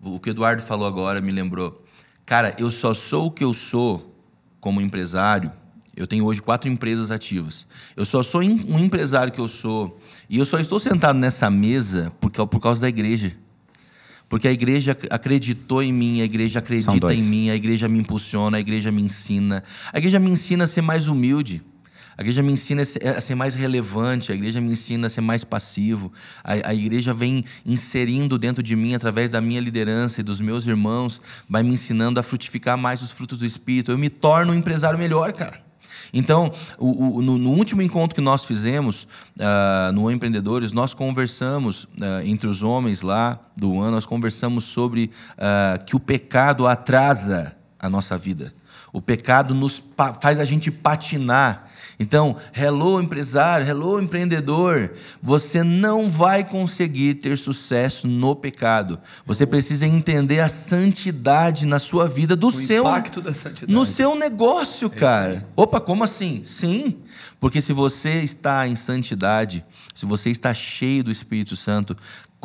o 0.00 0.18
que 0.18 0.30
o 0.30 0.32
Eduardo 0.32 0.62
falou 0.62 0.88
agora 0.88 1.20
me 1.20 1.30
lembrou. 1.30 1.80
Cara, 2.24 2.56
eu 2.58 2.72
só 2.72 2.92
sou 2.92 3.26
o 3.26 3.30
que 3.30 3.44
eu 3.44 3.54
sou 3.54 4.12
como 4.60 4.80
empresário. 4.80 5.52
Eu 5.96 6.06
tenho 6.06 6.24
hoje 6.26 6.42
quatro 6.42 6.68
empresas 6.70 7.10
ativas. 7.10 7.66
Eu 7.96 8.04
só 8.04 8.22
sou 8.22 8.42
um 8.42 8.78
empresário 8.78 9.32
que 9.32 9.40
eu 9.40 9.48
sou. 9.48 9.98
E 10.28 10.38
eu 10.38 10.44
só 10.44 10.58
estou 10.60 10.78
sentado 10.78 11.18
nessa 11.18 11.48
mesa 11.50 12.12
porque, 12.20 12.44
por 12.46 12.60
causa 12.60 12.80
da 12.82 12.88
igreja. 12.88 13.36
Porque 14.28 14.46
a 14.48 14.52
igreja 14.52 14.92
ac- 14.92 15.06
acreditou 15.10 15.82
em 15.82 15.92
mim, 15.92 16.20
a 16.20 16.24
igreja 16.24 16.58
acredita 16.58 17.14
em 17.14 17.22
mim, 17.22 17.48
a 17.48 17.54
igreja 17.54 17.88
me 17.88 17.98
impulsiona, 17.98 18.56
a 18.56 18.60
igreja 18.60 18.90
me 18.92 19.00
ensina. 19.00 19.62
A 19.92 19.98
igreja 19.98 20.18
me 20.18 20.30
ensina 20.30 20.64
a 20.64 20.66
ser 20.66 20.82
mais 20.82 21.08
humilde. 21.08 21.62
A 22.18 22.22
igreja 22.22 22.42
me 22.42 22.50
ensina 22.50 22.82
a 22.82 22.84
ser, 22.84 23.06
a 23.06 23.20
ser 23.20 23.34
mais 23.34 23.54
relevante, 23.54 24.32
a 24.32 24.34
igreja 24.34 24.58
me 24.60 24.72
ensina 24.72 25.06
a 25.06 25.10
ser 25.10 25.20
mais 25.20 25.44
passivo. 25.44 26.10
A, 26.42 26.70
a 26.70 26.74
igreja 26.74 27.12
vem 27.14 27.44
inserindo 27.64 28.38
dentro 28.38 28.62
de 28.62 28.74
mim, 28.74 28.94
através 28.94 29.30
da 29.30 29.40
minha 29.40 29.60
liderança 29.60 30.20
e 30.20 30.24
dos 30.24 30.40
meus 30.40 30.66
irmãos, 30.66 31.20
vai 31.48 31.62
me 31.62 31.74
ensinando 31.74 32.18
a 32.18 32.22
frutificar 32.22 32.76
mais 32.78 33.02
os 33.02 33.12
frutos 33.12 33.38
do 33.38 33.46
Espírito. 33.46 33.90
Eu 33.92 33.98
me 33.98 34.08
torno 34.10 34.52
um 34.52 34.54
empresário 34.56 34.98
melhor, 34.98 35.32
cara. 35.34 35.65
Então, 36.12 36.52
o- 36.78 37.18
o- 37.18 37.22
no, 37.22 37.38
no 37.38 37.50
último 37.50 37.82
encontro 37.82 38.14
que 38.14 38.20
nós 38.20 38.44
fizemos 38.44 39.06
ah, 39.40 39.90
no 39.94 40.10
Empreendedores, 40.10 40.72
nós 40.72 40.94
conversamos 40.94 41.86
ah, 42.00 42.24
entre 42.24 42.48
os 42.48 42.62
homens 42.62 43.02
lá 43.02 43.38
do 43.56 43.80
ano, 43.80 43.92
nós 43.92 44.06
conversamos 44.06 44.64
sobre 44.64 45.10
ah, 45.38 45.78
que 45.84 45.96
o 45.96 46.00
pecado 46.00 46.66
atrasa 46.66 47.54
a 47.78 47.88
nossa 47.90 48.16
vida. 48.16 48.52
O 48.92 49.00
pecado 49.02 49.54
nos 49.54 49.82
faz 50.20 50.40
a 50.40 50.44
gente 50.44 50.70
patinar. 50.70 51.68
Então, 51.98 52.36
hello 52.54 53.00
empresário, 53.00 53.66
hello 53.66 53.98
empreendedor, 54.00 54.92
você 55.22 55.62
não 55.62 56.08
vai 56.08 56.44
conseguir 56.44 57.14
ter 57.14 57.38
sucesso 57.38 58.06
no 58.06 58.36
pecado. 58.36 58.98
Você 59.24 59.46
precisa 59.46 59.86
entender 59.86 60.40
a 60.40 60.48
santidade 60.48 61.66
na 61.66 61.78
sua 61.78 62.06
vida 62.06 62.36
do 62.36 62.48
O 62.48 62.52
seu 62.52 62.82
impacto 62.82 63.22
da 63.22 63.32
santidade. 63.32 63.72
no 63.72 63.84
seu 63.86 64.14
negócio, 64.14 64.90
cara. 64.90 65.48
Opa, 65.56 65.80
como 65.80 66.04
assim? 66.04 66.42
Sim. 66.44 66.98
Porque 67.40 67.60
se 67.60 67.72
você 67.72 68.22
está 68.22 68.68
em 68.68 68.76
santidade, 68.76 69.64
se 69.94 70.04
você 70.04 70.30
está 70.30 70.52
cheio 70.52 71.02
do 71.02 71.10
Espírito 71.10 71.56
Santo, 71.56 71.96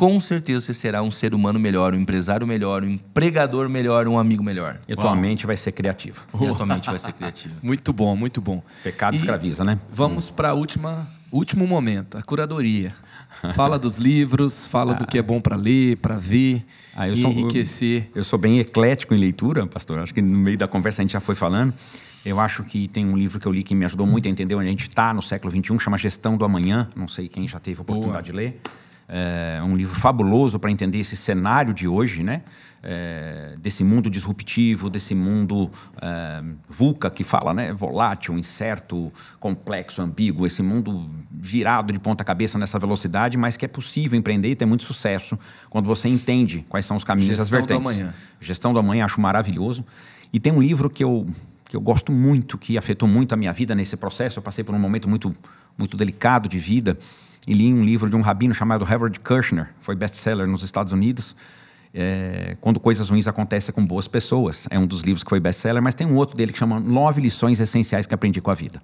com 0.02 0.18
certeza 0.18 0.60
você 0.62 0.74
será 0.74 1.00
um 1.00 1.12
ser 1.12 1.32
humano 1.32 1.60
melhor, 1.60 1.94
um 1.94 1.98
empresário 2.00 2.44
melhor, 2.44 2.82
um 2.82 2.88
empregador 2.88 3.68
melhor, 3.68 4.08
um 4.08 4.18
amigo 4.18 4.42
melhor. 4.42 4.80
E 4.88 4.94
a 4.94 4.96
tua 4.96 5.14
mente 5.14 5.46
vai 5.46 5.56
ser 5.56 5.70
criativa. 5.70 6.20
E 6.42 6.48
a 6.48 6.54
tua 6.54 6.66
mente 6.66 6.90
vai 6.90 6.98
ser 6.98 7.12
criativa. 7.12 7.54
Muito 7.62 7.92
bom, 7.92 8.16
muito 8.16 8.40
bom. 8.40 8.60
Pecado 8.82 9.14
E 9.14 9.16
escraviza, 9.16 9.62
né? 9.64 9.78
Vamos 9.92 10.28
para 10.28 10.54
última 10.54 11.08
último 11.30 11.68
momento, 11.68 12.18
a 12.18 12.22
curadoria. 12.22 12.92
Fala 13.54 13.78
dos 13.78 13.98
livros, 13.98 14.66
fala 14.66 14.92
do 14.92 15.06
que 15.06 15.18
é 15.18 15.22
bom 15.22 15.40
para 15.40 15.54
ler, 15.56 15.96
para 15.98 16.16
ver, 16.18 16.64
Ah, 16.96 17.08
eu 17.08 17.14
sou- 17.14 17.30
enriquecer. 17.30 18.10
Eu 18.12 18.24
sou 18.24 18.38
bem 18.38 18.58
eclético 18.58 19.14
em 19.14 19.18
leitura, 19.18 19.64
pastor. 19.68 20.02
Acho 20.02 20.12
que 20.12 20.20
no 20.20 20.36
meio 20.36 20.58
da 20.58 20.66
conversa 20.66 21.00
a 21.00 21.04
gente 21.04 21.12
já 21.12 21.20
foi 21.20 21.36
falando. 21.36 21.72
Eu 22.26 22.40
acho 22.40 22.64
que 22.64 22.88
tem 22.88 23.06
um 23.06 23.16
livro 23.16 23.38
que 23.38 23.46
eu 23.46 23.52
li 23.52 23.62
que 23.62 23.74
me 23.74 23.84
ajudou 23.84 24.06
muito 24.06 24.26
a 24.26 24.30
entender 24.30 24.54
onde 24.56 24.66
a 24.66 24.70
gente 24.70 24.88
está 24.88 25.14
no 25.14 25.22
século 25.22 25.52
XXI, 25.52 25.78
chama 25.78 25.96
Gestão 25.96 26.36
do 26.36 26.44
Amanhã. 26.44 26.88
Não 26.96 27.06
sei 27.08 27.28
quem 27.28 27.46
já 27.46 27.60
teve 27.60 27.80
a 27.80 27.82
oportunidade 27.82 28.26
de 28.26 28.32
ler. 28.32 28.60
É 29.08 29.62
um 29.62 29.76
livro 29.76 29.94
fabuloso 29.94 30.58
para 30.58 30.70
entender 30.70 30.98
esse 30.98 31.16
cenário 31.16 31.74
de 31.74 31.86
hoje, 31.86 32.22
né? 32.22 32.42
É, 32.84 33.54
desse 33.58 33.84
mundo 33.84 34.10
disruptivo, 34.10 34.90
desse 34.90 35.14
mundo 35.14 35.70
é, 36.00 36.42
VUCA 36.68 37.10
que 37.10 37.22
fala, 37.22 37.52
né? 37.52 37.72
Volátil, 37.72 38.38
incerto, 38.38 39.12
complexo, 39.38 40.00
ambíguo, 40.00 40.46
esse 40.46 40.62
mundo 40.62 41.08
virado 41.30 41.92
de 41.92 41.98
ponta 41.98 42.24
cabeça 42.24 42.58
nessa 42.58 42.78
velocidade, 42.78 43.36
mas 43.36 43.56
que 43.56 43.64
é 43.64 43.68
possível 43.68 44.18
empreender 44.18 44.48
e 44.48 44.56
ter 44.56 44.66
muito 44.66 44.84
sucesso 44.84 45.38
quando 45.68 45.86
você 45.86 46.08
entende 46.08 46.64
quais 46.68 46.86
são 46.86 46.96
os 46.96 47.04
caminhos 47.04 47.38
e 47.38 47.40
as 47.40 47.48
Gestão 47.48 47.60
do 47.60 47.66
vertentes. 47.66 48.00
Amanhã. 48.00 48.14
Gestão 48.40 48.72
do 48.72 48.78
amanhã 48.78 49.04
acho 49.04 49.20
maravilhoso. 49.20 49.84
E 50.32 50.40
tem 50.40 50.52
um 50.52 50.62
livro 50.62 50.88
que 50.88 51.04
eu, 51.04 51.26
que 51.68 51.76
eu 51.76 51.80
gosto 51.80 52.10
muito, 52.10 52.56
que 52.56 52.78
afetou 52.78 53.06
muito 53.08 53.32
a 53.32 53.36
minha 53.36 53.52
vida 53.52 53.74
nesse 53.74 53.96
processo. 53.96 54.38
Eu 54.38 54.42
passei 54.42 54.64
por 54.64 54.74
um 54.74 54.78
momento 54.78 55.08
muito, 55.08 55.34
muito 55.76 55.96
delicado 55.96 56.48
de 56.48 56.58
vida 56.58 56.98
e 57.46 57.52
li 57.52 57.72
um 57.72 57.84
livro 57.84 58.08
de 58.08 58.16
um 58.16 58.20
rabino 58.20 58.54
chamado 58.54 58.84
Harold 58.84 59.18
Kirchner, 59.20 59.68
foi 59.80 59.94
best-seller 59.94 60.46
nos 60.46 60.62
Estados 60.62 60.92
Unidos. 60.92 61.34
É, 61.94 62.56
quando 62.58 62.80
coisas 62.80 63.10
ruins 63.10 63.28
acontecem 63.28 63.74
com 63.74 63.84
boas 63.84 64.08
pessoas. 64.08 64.66
É 64.70 64.78
um 64.78 64.86
dos 64.86 65.02
livros 65.02 65.22
que 65.22 65.28
foi 65.28 65.38
best-seller, 65.40 65.82
mas 65.82 65.94
tem 65.94 66.06
um 66.06 66.16
outro 66.16 66.34
dele 66.34 66.50
que 66.50 66.58
chama 66.58 66.80
Nove 66.80 67.20
Lições 67.20 67.60
Essenciais 67.60 68.06
que 68.06 68.14
Aprendi 68.14 68.40
com 68.40 68.50
a 68.50 68.54
Vida. 68.54 68.82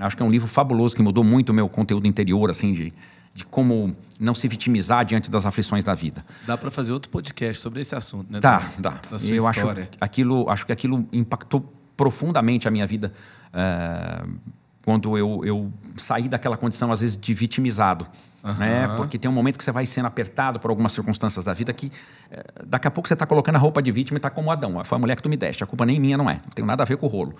Acho 0.00 0.16
que 0.16 0.22
é 0.22 0.26
um 0.26 0.30
livro 0.30 0.48
fabuloso 0.48 0.96
que 0.96 1.02
mudou 1.02 1.22
muito 1.22 1.50
o 1.50 1.54
meu 1.54 1.68
conteúdo 1.68 2.08
interior, 2.08 2.50
assim, 2.50 2.72
de, 2.72 2.92
de 3.34 3.44
como 3.44 3.94
não 4.18 4.34
se 4.34 4.48
vitimizar 4.48 5.04
diante 5.04 5.30
das 5.30 5.46
aflições 5.46 5.84
da 5.84 5.94
vida. 5.94 6.24
Dá 6.46 6.56
para 6.56 6.70
fazer 6.70 6.90
outro 6.90 7.10
podcast 7.10 7.62
sobre 7.62 7.82
esse 7.82 7.94
assunto, 7.94 8.32
né? 8.32 8.40
Dá, 8.40 8.68
dá. 8.78 9.00
Da 9.10 9.18
sua 9.18 9.30
Eu 9.30 9.48
história. 9.48 9.82
acho 9.82 9.98
aquilo, 10.00 10.48
acho 10.48 10.66
que 10.66 10.72
aquilo 10.72 11.06
impactou 11.12 11.72
profundamente 11.96 12.66
a 12.66 12.70
minha 12.70 12.86
vida 12.86 13.12
uh, 13.52 14.38
quando 14.84 15.16
eu, 15.16 15.42
eu 15.44 15.72
saí 15.96 16.28
daquela 16.28 16.56
condição 16.56 16.90
às 16.90 17.00
vezes 17.00 17.16
de 17.16 17.34
vitimizado. 17.34 18.06
Uhum. 18.42 18.54
Né? 18.54 18.88
Porque 18.96 19.18
tem 19.18 19.30
um 19.30 19.34
momento 19.34 19.58
que 19.58 19.64
você 19.64 19.72
vai 19.72 19.84
sendo 19.84 20.06
apertado 20.06 20.58
por 20.58 20.70
algumas 20.70 20.92
circunstâncias 20.92 21.44
da 21.44 21.52
vida 21.52 21.72
que 21.72 21.92
eh, 22.30 22.44
daqui 22.66 22.88
a 22.88 22.90
pouco 22.90 23.06
você 23.06 23.12
está 23.12 23.26
colocando 23.26 23.56
a 23.56 23.58
roupa 23.58 23.82
de 23.82 23.92
vítima 23.92 24.16
e 24.16 24.18
está 24.18 24.30
como 24.30 24.50
Adão. 24.50 24.82
Foi 24.84 24.96
a 24.96 24.98
mulher 24.98 25.16
que 25.16 25.22
tu 25.22 25.28
me 25.28 25.36
deste, 25.36 25.62
a 25.62 25.66
culpa 25.66 25.84
nem 25.84 26.00
minha 26.00 26.16
não 26.16 26.28
é. 26.28 26.34
Não 26.34 26.50
tem 26.54 26.64
nada 26.64 26.82
a 26.82 26.86
ver 26.86 26.96
com 26.96 27.06
o 27.06 27.08
rolo. 27.08 27.34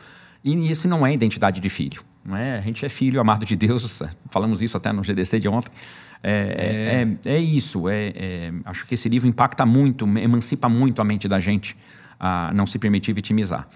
E 0.45 0.71
isso 0.71 0.89
não 0.89 1.07
é 1.07 1.13
identidade 1.13 1.61
de 1.61 1.69
filho. 1.69 2.03
Não 2.25 2.37
é? 2.37 2.59
A 2.59 2.61
gente 2.61 2.85
é 2.85 2.89
filho 2.89 3.21
amado 3.21 3.47
de 3.47 3.57
Deus, 3.57 4.03
falamos 4.31 4.61
isso 4.61 4.77
até 4.77 4.93
no 4.93 5.03
GDC 5.03 5.41
de 5.41 5.49
ontem. 5.49 5.73
É, 6.23 7.07
é. 7.27 7.31
é, 7.33 7.37
é 7.37 7.39
isso. 7.39 7.89
É, 7.89 8.13
é, 8.15 8.53
acho 8.67 8.87
que 8.87 8.95
esse 8.95 9.09
livro 9.09 9.27
impacta 9.27 9.65
muito, 9.65 10.07
emancipa 10.19 10.69
muito 10.69 11.01
a 11.01 11.05
mente 11.05 11.27
da 11.27 11.41
gente 11.41 11.77
a 12.19 12.53
não 12.53 12.67
se 12.67 12.79
permitir 12.79 13.15
vitimizar. 13.15 13.67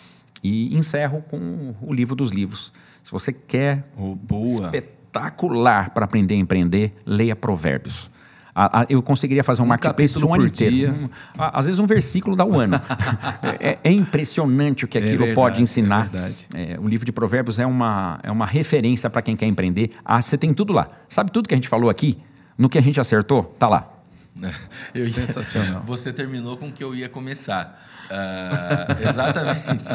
E 0.42 0.76
encerro 0.76 1.22
com 1.22 1.74
o 1.80 1.94
livro 1.94 2.14
dos 2.14 2.30
livros. 2.30 2.70
Se 3.04 3.12
você 3.12 3.32
quer 3.32 3.84
oh, 3.96 4.16
espetacular 4.72 5.90
para 5.90 6.04
aprender 6.04 6.34
a 6.34 6.38
empreender, 6.38 6.92
leia 7.06 7.36
Provérbios 7.36 8.10
eu 8.88 9.02
conseguiria 9.02 9.42
fazer 9.42 9.62
um, 9.62 9.64
um 9.64 9.68
marketplace 9.68 10.24
um 10.24 10.32
ano 10.32 10.46
inteiro. 10.46 10.92
Um, 10.92 11.08
às 11.36 11.66
vezes 11.66 11.80
um 11.80 11.86
versículo 11.86 12.36
dá 12.36 12.44
um 12.44 12.58
ano. 12.58 12.80
é, 13.60 13.78
é, 13.82 13.90
impressionante 13.90 14.84
o 14.84 14.88
que 14.88 14.96
é 14.96 15.00
aquilo 15.00 15.24
é 15.24 15.26
verdade, 15.26 15.34
pode 15.34 15.62
ensinar. 15.62 16.08
É 16.54 16.78
o 16.78 16.86
livro 16.86 17.04
de 17.04 17.12
Provérbios 17.12 17.58
é 17.58 17.66
uma, 17.66 18.20
é 18.22 18.30
uma 18.30 18.46
referência 18.46 19.10
para 19.10 19.22
quem 19.22 19.34
quer 19.34 19.46
empreender. 19.46 19.90
Ah, 20.04 20.22
você 20.22 20.38
tem 20.38 20.54
tudo 20.54 20.72
lá. 20.72 20.88
Sabe 21.08 21.32
tudo 21.32 21.48
que 21.48 21.54
a 21.54 21.56
gente 21.56 21.68
falou 21.68 21.90
aqui? 21.90 22.16
No 22.56 22.68
que 22.68 22.78
a 22.78 22.80
gente 22.80 23.00
acertou? 23.00 23.42
Tá 23.58 23.68
lá. 23.68 23.90
Eu 24.94 25.06
Sensacional. 25.06 25.82
Você 25.84 26.12
terminou 26.12 26.56
com 26.56 26.68
o 26.68 26.72
que 26.72 26.82
eu 26.82 26.94
ia 26.94 27.08
começar. 27.08 27.80
Uh, 28.04 29.08
exatamente. 29.08 29.88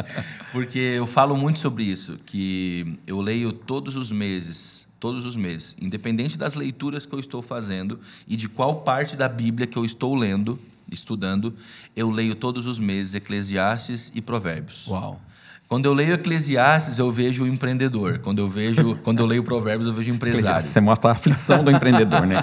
Porque 0.52 0.78
eu 0.78 1.06
falo 1.06 1.36
muito 1.36 1.58
sobre 1.58 1.84
isso, 1.84 2.18
que 2.26 2.98
eu 3.06 3.20
leio 3.20 3.52
todos 3.52 3.96
os 3.96 4.10
meses 4.10 4.80
todos 5.00 5.24
os 5.24 5.34
meses, 5.34 5.74
independente 5.80 6.36
das 6.36 6.52
leituras 6.52 7.06
que 7.06 7.14
eu 7.14 7.18
estou 7.18 7.40
fazendo 7.40 7.98
e 8.28 8.36
de 8.36 8.50
qual 8.50 8.82
parte 8.82 9.16
da 9.16 9.30
Bíblia 9.30 9.66
que 9.66 9.78
eu 9.78 9.84
estou 9.84 10.14
lendo, 10.14 10.60
estudando, 10.92 11.54
eu 11.96 12.10
leio 12.10 12.34
todos 12.34 12.66
os 12.66 12.78
meses 12.78 13.14
Eclesiastes 13.14 14.12
e 14.14 14.20
Provérbios. 14.20 14.86
Uau. 14.86 15.18
Quando 15.70 15.86
eu 15.86 15.94
leio 15.94 16.14
Eclesiastes, 16.14 16.98
eu 16.98 17.12
vejo 17.12 17.44
o 17.44 17.46
empreendedor. 17.46 18.18
Quando 18.18 18.40
eu 18.40 18.48
vejo, 18.48 18.98
quando 19.04 19.20
eu 19.20 19.26
leio 19.26 19.44
Provérbios, 19.44 19.86
eu 19.86 19.94
vejo 19.94 20.10
o 20.10 20.14
empresário. 20.16 20.66
Você 20.66 20.80
mostra 20.80 21.10
a 21.10 21.12
aflição 21.12 21.62
do 21.62 21.70
empreendedor, 21.70 22.26
né? 22.26 22.42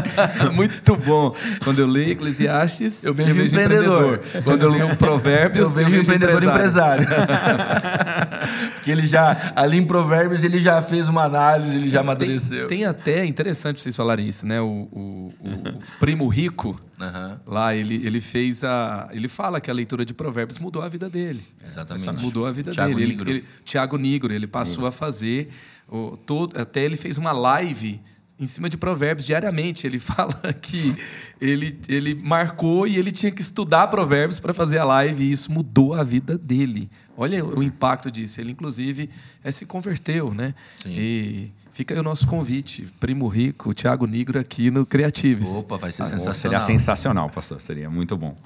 Muito 0.56 0.96
bom. 0.96 1.36
Quando 1.62 1.80
eu 1.80 1.86
leio 1.86 2.12
Eclesiastes, 2.12 3.04
eu 3.04 3.12
vejo, 3.12 3.28
eu 3.28 3.34
vejo 3.34 3.44
o 3.44 3.60
empreendedor. 3.60 4.14
empreendedor. 4.14 4.42
Quando 4.42 4.62
eu 4.62 4.70
leio 4.70 4.96
Provérbios, 4.96 5.68
eu 5.68 5.84
vejo, 5.84 5.98
o 5.98 6.00
empreendedor 6.00 6.42
empresário. 6.42 7.06
Porque 8.74 8.90
ele 8.90 9.06
já, 9.06 9.52
ali 9.56 9.76
em 9.78 9.84
Provérbios, 9.84 10.44
ele 10.44 10.60
já 10.60 10.80
fez 10.82 11.08
uma 11.08 11.24
análise, 11.24 11.76
ele 11.76 11.88
já 11.88 12.00
amadureceu. 12.00 12.66
Tem, 12.66 12.78
tem 12.78 12.86
até, 12.86 13.24
interessante 13.24 13.80
vocês 13.80 13.94
falarem 13.96 14.28
isso, 14.28 14.46
né? 14.46 14.60
O, 14.60 14.88
o, 14.92 15.34
o 15.40 15.78
primo 16.00 16.26
rico, 16.28 16.80
Uhum. 17.02 17.36
Lá 17.46 17.74
ele, 17.74 17.96
ele 18.06 18.20
fez 18.20 18.62
a. 18.62 19.08
Ele 19.10 19.26
fala 19.26 19.60
que 19.60 19.68
a 19.68 19.74
leitura 19.74 20.04
de 20.04 20.14
provérbios 20.14 20.60
mudou 20.60 20.82
a 20.82 20.88
vida 20.88 21.10
dele. 21.10 21.44
Exatamente. 21.66 22.22
Mudou 22.22 22.46
a 22.46 22.52
vida 22.52 22.70
Thiago 22.70 22.94
dele. 22.94 23.06
Nigro. 23.08 23.28
Ele, 23.28 23.38
ele, 23.38 23.46
Tiago 23.64 23.96
Nigro, 23.96 24.32
ele 24.32 24.46
passou 24.46 24.74
Nigro. 24.74 24.86
a 24.86 24.92
fazer. 24.92 25.48
O, 25.88 26.16
todo, 26.16 26.58
até 26.58 26.84
ele 26.84 26.96
fez 26.96 27.18
uma 27.18 27.32
live 27.32 28.00
em 28.42 28.46
cima 28.46 28.68
de 28.68 28.76
provérbios 28.76 29.26
diariamente. 29.26 29.86
Ele 29.86 29.98
fala 30.00 30.52
que 30.60 30.96
ele, 31.40 31.78
ele 31.88 32.14
marcou 32.14 32.86
e 32.86 32.96
ele 32.96 33.12
tinha 33.12 33.30
que 33.30 33.40
estudar 33.40 33.86
provérbios 33.88 34.40
para 34.40 34.52
fazer 34.52 34.78
a 34.78 34.84
live 34.84 35.24
e 35.24 35.32
isso 35.32 35.50
mudou 35.50 35.94
a 35.94 36.02
vida 36.02 36.36
dele. 36.36 36.90
Olha 37.16 37.44
o 37.44 37.62
impacto 37.62 38.10
disso. 38.10 38.40
Ele, 38.40 38.52
inclusive, 38.52 39.08
é, 39.44 39.50
se 39.50 39.66
converteu, 39.66 40.32
né? 40.34 40.54
Sim. 40.78 40.94
E 40.98 41.52
Fica 41.72 41.94
aí 41.94 42.00
o 42.00 42.02
nosso 42.02 42.26
convite, 42.26 42.86
Primo 43.00 43.26
Rico, 43.28 43.72
Thiago 43.72 44.06
Nigro 44.06 44.38
aqui 44.38 44.70
no 44.70 44.84
Creatives. 44.84 45.48
Opa, 45.48 45.78
vai 45.78 45.90
ser 45.90 46.02
ah, 46.02 46.04
sensacional. 46.04 46.34
Seria 46.34 46.78
sensacional, 46.78 47.30
pastor, 47.30 47.62
seria 47.62 47.88
muito 47.88 48.14
bom. 48.14 48.36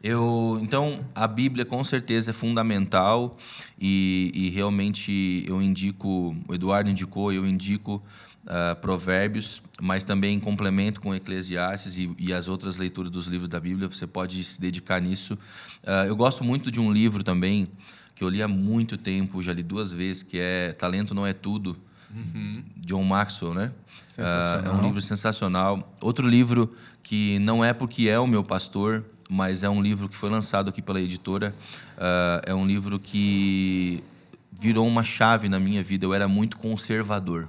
Eu, 0.00 0.60
então, 0.62 1.00
a 1.14 1.26
Bíblia 1.26 1.64
com 1.64 1.82
certeza 1.82 2.30
é 2.30 2.32
fundamental 2.32 3.36
e, 3.76 4.30
e 4.32 4.50
realmente 4.50 5.44
eu 5.48 5.60
indico, 5.60 6.36
o 6.46 6.54
Eduardo 6.54 6.88
indicou, 6.88 7.32
eu 7.32 7.44
indico 7.44 8.00
uh, 8.46 8.76
Provérbios, 8.80 9.62
mas 9.80 10.04
também 10.04 10.36
em 10.36 10.40
complemento 10.40 11.00
com 11.00 11.14
Eclesiastes 11.14 11.96
e, 11.96 12.14
e, 12.18 12.32
as 12.32 12.48
outras 12.48 12.76
leituras 12.76 13.10
dos 13.10 13.26
livros 13.26 13.48
da 13.48 13.60
Bíblia, 13.60 13.88
você 13.88 14.06
pode 14.06 14.42
se 14.44 14.60
dedicar 14.60 15.00
nisso. 15.00 15.34
Uh, 15.82 16.06
eu 16.06 16.16
gosto 16.16 16.44
muito 16.44 16.70
de 16.70 16.80
um 16.80 16.92
livro 16.92 17.22
também 17.22 17.68
que 18.14 18.22
eu 18.22 18.28
li 18.28 18.42
há 18.42 18.48
muito 18.48 18.96
tempo, 18.96 19.42
já 19.42 19.52
li 19.52 19.62
duas 19.62 19.92
vezes, 19.92 20.22
que 20.22 20.38
é 20.38 20.72
Talento 20.72 21.14
Não 21.14 21.26
É 21.26 21.32
Tudo, 21.32 21.76
Uhum. 22.14 22.62
John 22.76 23.02
Maxwell, 23.02 23.54
né? 23.54 23.72
Uh, 24.16 24.68
é 24.68 24.70
um 24.70 24.80
livro 24.80 25.02
sensacional. 25.02 25.92
Outro 26.00 26.28
livro 26.28 26.72
que 27.02 27.38
não 27.40 27.64
é 27.64 27.72
porque 27.72 28.08
é 28.08 28.18
o 28.18 28.26
meu 28.26 28.44
pastor, 28.44 29.04
mas 29.28 29.64
é 29.64 29.68
um 29.68 29.82
livro 29.82 30.08
que 30.08 30.16
foi 30.16 30.30
lançado 30.30 30.68
aqui 30.68 30.80
pela 30.80 31.00
editora. 31.00 31.54
Uh, 31.96 32.40
é 32.46 32.54
um 32.54 32.64
livro 32.64 33.00
que 33.00 34.04
virou 34.52 34.86
uma 34.86 35.02
chave 35.02 35.48
na 35.48 35.58
minha 35.58 35.82
vida. 35.82 36.06
Eu 36.06 36.14
era 36.14 36.28
muito 36.28 36.56
conservador. 36.56 37.48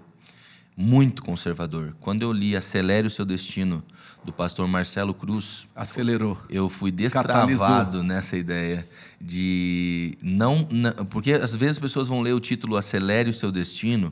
Muito 0.77 1.21
conservador. 1.21 1.95
Quando 1.99 2.21
eu 2.21 2.31
li 2.31 2.55
Acelere 2.55 3.07
o 3.07 3.09
Seu 3.09 3.25
Destino, 3.25 3.83
do 4.25 4.33
pastor 4.33 4.67
Marcelo 4.67 5.13
Cruz. 5.13 5.67
Acelerou. 5.75 6.37
Eu 6.49 6.67
fui 6.67 6.91
destravado 6.91 7.57
Catalisou. 7.57 8.03
nessa 8.03 8.35
ideia 8.35 8.87
de 9.21 10.17
não, 10.21 10.67
não. 10.71 11.05
Porque 11.05 11.33
às 11.33 11.55
vezes 11.55 11.77
as 11.77 11.79
pessoas 11.79 12.07
vão 12.07 12.21
ler 12.21 12.33
o 12.33 12.39
título 12.39 12.75
Acelere 12.75 13.29
o 13.29 13.33
Seu 13.33 13.51
Destino 13.51 14.11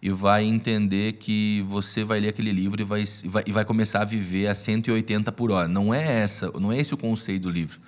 e 0.00 0.10
vai 0.10 0.44
entender 0.44 1.14
que 1.14 1.64
você 1.68 2.04
vai 2.04 2.20
ler 2.20 2.28
aquele 2.28 2.52
livro 2.52 2.80
e 2.80 2.84
vai, 2.84 3.02
e 3.02 3.28
vai, 3.28 3.44
e 3.46 3.52
vai 3.52 3.64
começar 3.64 4.02
a 4.02 4.04
viver 4.04 4.46
a 4.46 4.54
180 4.54 5.32
por 5.32 5.50
hora. 5.50 5.66
Não 5.66 5.92
é 5.92 6.20
essa, 6.20 6.52
não 6.60 6.70
é 6.70 6.78
esse 6.78 6.92
o 6.92 6.98
conceito 6.98 7.44
do 7.44 7.50
livro. 7.50 7.80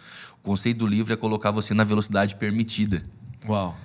O 0.43 0.45
conceito 0.45 0.79
do 0.79 0.87
livro 0.87 1.13
é 1.13 1.17
colocar 1.17 1.51
você 1.51 1.75
na 1.75 1.85
velocidade 1.85 2.35
permitida. 2.37 3.03
Uau. 3.47 3.77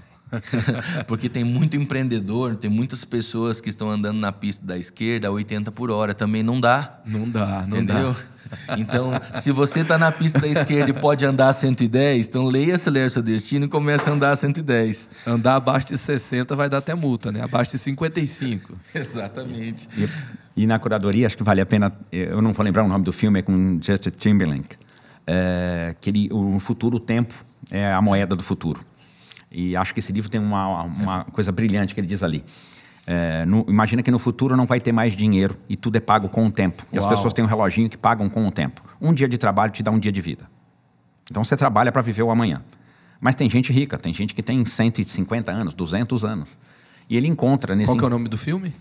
Porque 1.08 1.30
tem 1.30 1.44
muito 1.44 1.76
empreendedor, 1.76 2.56
tem 2.56 2.70
muitas 2.70 3.04
pessoas 3.04 3.62
que 3.62 3.70
estão 3.70 3.90
andando 3.90 4.20
na 4.20 4.32
pista 4.32 4.66
da 4.66 4.78
esquerda 4.78 5.28
a 5.28 5.32
80 5.32 5.72
por 5.72 5.92
hora. 5.92 6.14
Também 6.14 6.44
não 6.44 6.60
dá. 6.60 7.00
Não 7.06 7.30
dá, 7.30 7.66
não 7.68 7.78
entendeu? 7.80 8.14
dá. 8.14 8.34
Então, 8.78 9.12
se 9.36 9.52
você 9.52 9.80
está 9.80 9.98
na 9.98 10.12
pista 10.12 10.40
da 10.40 10.48
esquerda 10.48 10.92
e 10.92 10.94
pode 10.94 11.26
andar 11.26 11.50
a 11.50 11.54
110, 11.54 12.28
então 12.28 12.46
leia 12.46 12.76
Acelera 12.76 13.10
Seu 13.10 13.22
Destino 13.22 13.66
e 13.66 13.68
comece 13.68 14.10
a 14.10 14.14
andar 14.14 14.32
a 14.32 14.36
110. 14.36 15.10
Andar 15.26 15.56
abaixo 15.56 15.88
de 15.88 15.98
60 15.98 16.56
vai 16.56 16.70
dar 16.70 16.78
até 16.78 16.94
multa, 16.94 17.32
né? 17.32 17.42
Abaixo 17.42 17.72
de 17.72 17.78
55. 17.80 18.78
Exatamente. 18.94 19.90
E, 19.98 20.64
e, 20.64 20.68
na 20.68 20.78
curadoria, 20.78 21.26
acho 21.26 21.38
que 21.38 21.44
vale 21.44 21.62
a 21.62 21.66
pena... 21.66 21.92
Eu 22.12 22.42
não 22.42 22.54
vou 22.54 22.64
lembrar 22.64 22.84
o 22.84 22.88
nome 22.88 23.04
do 23.04 23.12
filme, 23.12 23.40
é 23.40 23.42
com 23.42 23.80
Justin 23.82 24.12
Timberlake. 24.12 24.78
É, 25.26 25.96
que 26.00 26.10
ele, 26.10 26.30
o 26.32 26.60
futuro, 26.60 26.98
o 26.98 27.00
tempo, 27.00 27.34
é 27.72 27.92
a 27.92 28.02
moeda 28.02 28.36
do 28.36 28.44
futuro. 28.44 28.86
E 29.54 29.76
acho 29.76 29.94
que 29.94 30.00
esse 30.00 30.12
livro 30.12 30.30
tem 30.30 30.42
uma, 30.42 30.84
uma 30.84 31.24
coisa 31.26 31.52
brilhante 31.52 31.94
que 31.94 32.00
ele 32.00 32.08
diz 32.08 32.24
ali. 32.24 32.44
É, 33.06 33.46
no, 33.46 33.66
imagina 33.68 34.02
que 34.02 34.10
no 34.10 34.18
futuro 34.18 34.56
não 34.56 34.66
vai 34.66 34.80
ter 34.80 34.92
mais 34.92 35.16
dinheiro 35.16 35.58
e 35.68 35.76
tudo 35.76 35.98
é 35.98 36.00
pago 36.00 36.28
com 36.30 36.48
o 36.48 36.52
tempo. 36.52 36.86
E 36.92 36.98
Uau. 36.98 37.06
as 37.06 37.16
pessoas 37.16 37.34
têm 37.34 37.44
um 37.44 37.48
reloginho 37.48 37.90
que 37.90 37.98
pagam 37.98 38.30
com 38.30 38.46
o 38.48 38.52
tempo. 38.52 38.82
Um 39.00 39.14
dia 39.14 39.28
de 39.28 39.38
trabalho 39.38 39.72
te 39.72 39.84
dá 39.84 39.92
um 39.92 40.00
dia 40.00 40.12
de 40.12 40.22
vida. 40.22 40.50
Então 41.30 41.44
você 41.44 41.56
trabalha 41.56 41.92
para 41.92 42.02
viver 42.02 42.24
o 42.24 42.32
amanhã. 42.32 42.64
Mas 43.22 43.36
tem 43.36 43.50
gente 43.50 43.72
rica, 43.72 43.98
tem 43.98 44.14
gente 44.14 44.34
que 44.34 44.44
tem 44.44 44.66
150 44.66 45.52
anos, 45.52 45.74
200 45.74 46.26
anos. 46.26 46.58
E 47.10 47.16
ele 47.16 47.28
encontra 47.28 47.76
nesse. 47.76 47.92
Qual 47.92 47.98
que 47.98 48.04
é 48.04 48.08
o 48.08 48.10
nome 48.10 48.28
do 48.28 48.38
filme? 48.38 48.74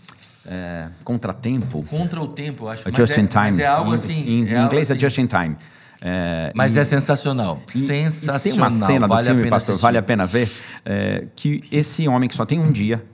É, 0.47 0.89
Contratempo. 1.05 1.85
Contra 1.85 2.20
o 2.20 2.27
tempo, 2.27 2.66
acho. 2.66 2.85
que 2.85 2.97
Just 2.97 3.16
é, 3.16 3.20
in 3.20 3.27
Time. 3.27 3.44
Mas 3.44 3.59
é 3.59 3.66
algo 3.66 3.93
assim. 3.93 4.15
Em, 4.15 4.49
é 4.49 4.59
em 4.59 4.65
inglês 4.65 4.90
é 4.90 4.94
assim. 4.94 5.05
é 5.05 5.09
Just 5.09 5.19
in 5.19 5.27
Time. 5.27 5.57
É, 6.05 6.53
Mas 6.55 6.74
e, 6.74 6.81
é 6.81 6.85
sensacional. 6.85 7.62
E, 7.69 7.79
sensacional. 7.79 8.41
E 8.41 8.43
tem 8.43 8.53
uma 8.53 8.70
cena 8.70 9.07
vale 9.07 9.29
do 9.29 9.35
filme, 9.37 9.49
pastor, 9.49 9.79
vale 9.79 9.99
a 9.99 10.03
pena 10.03 10.27
ver, 10.27 10.51
é, 10.85 11.29
que 11.37 11.62
esse 11.70 12.09
homem 12.09 12.29
que 12.29 12.35
só 12.35 12.45
tem 12.45 12.59
um 12.59 12.73
dia 12.73 13.05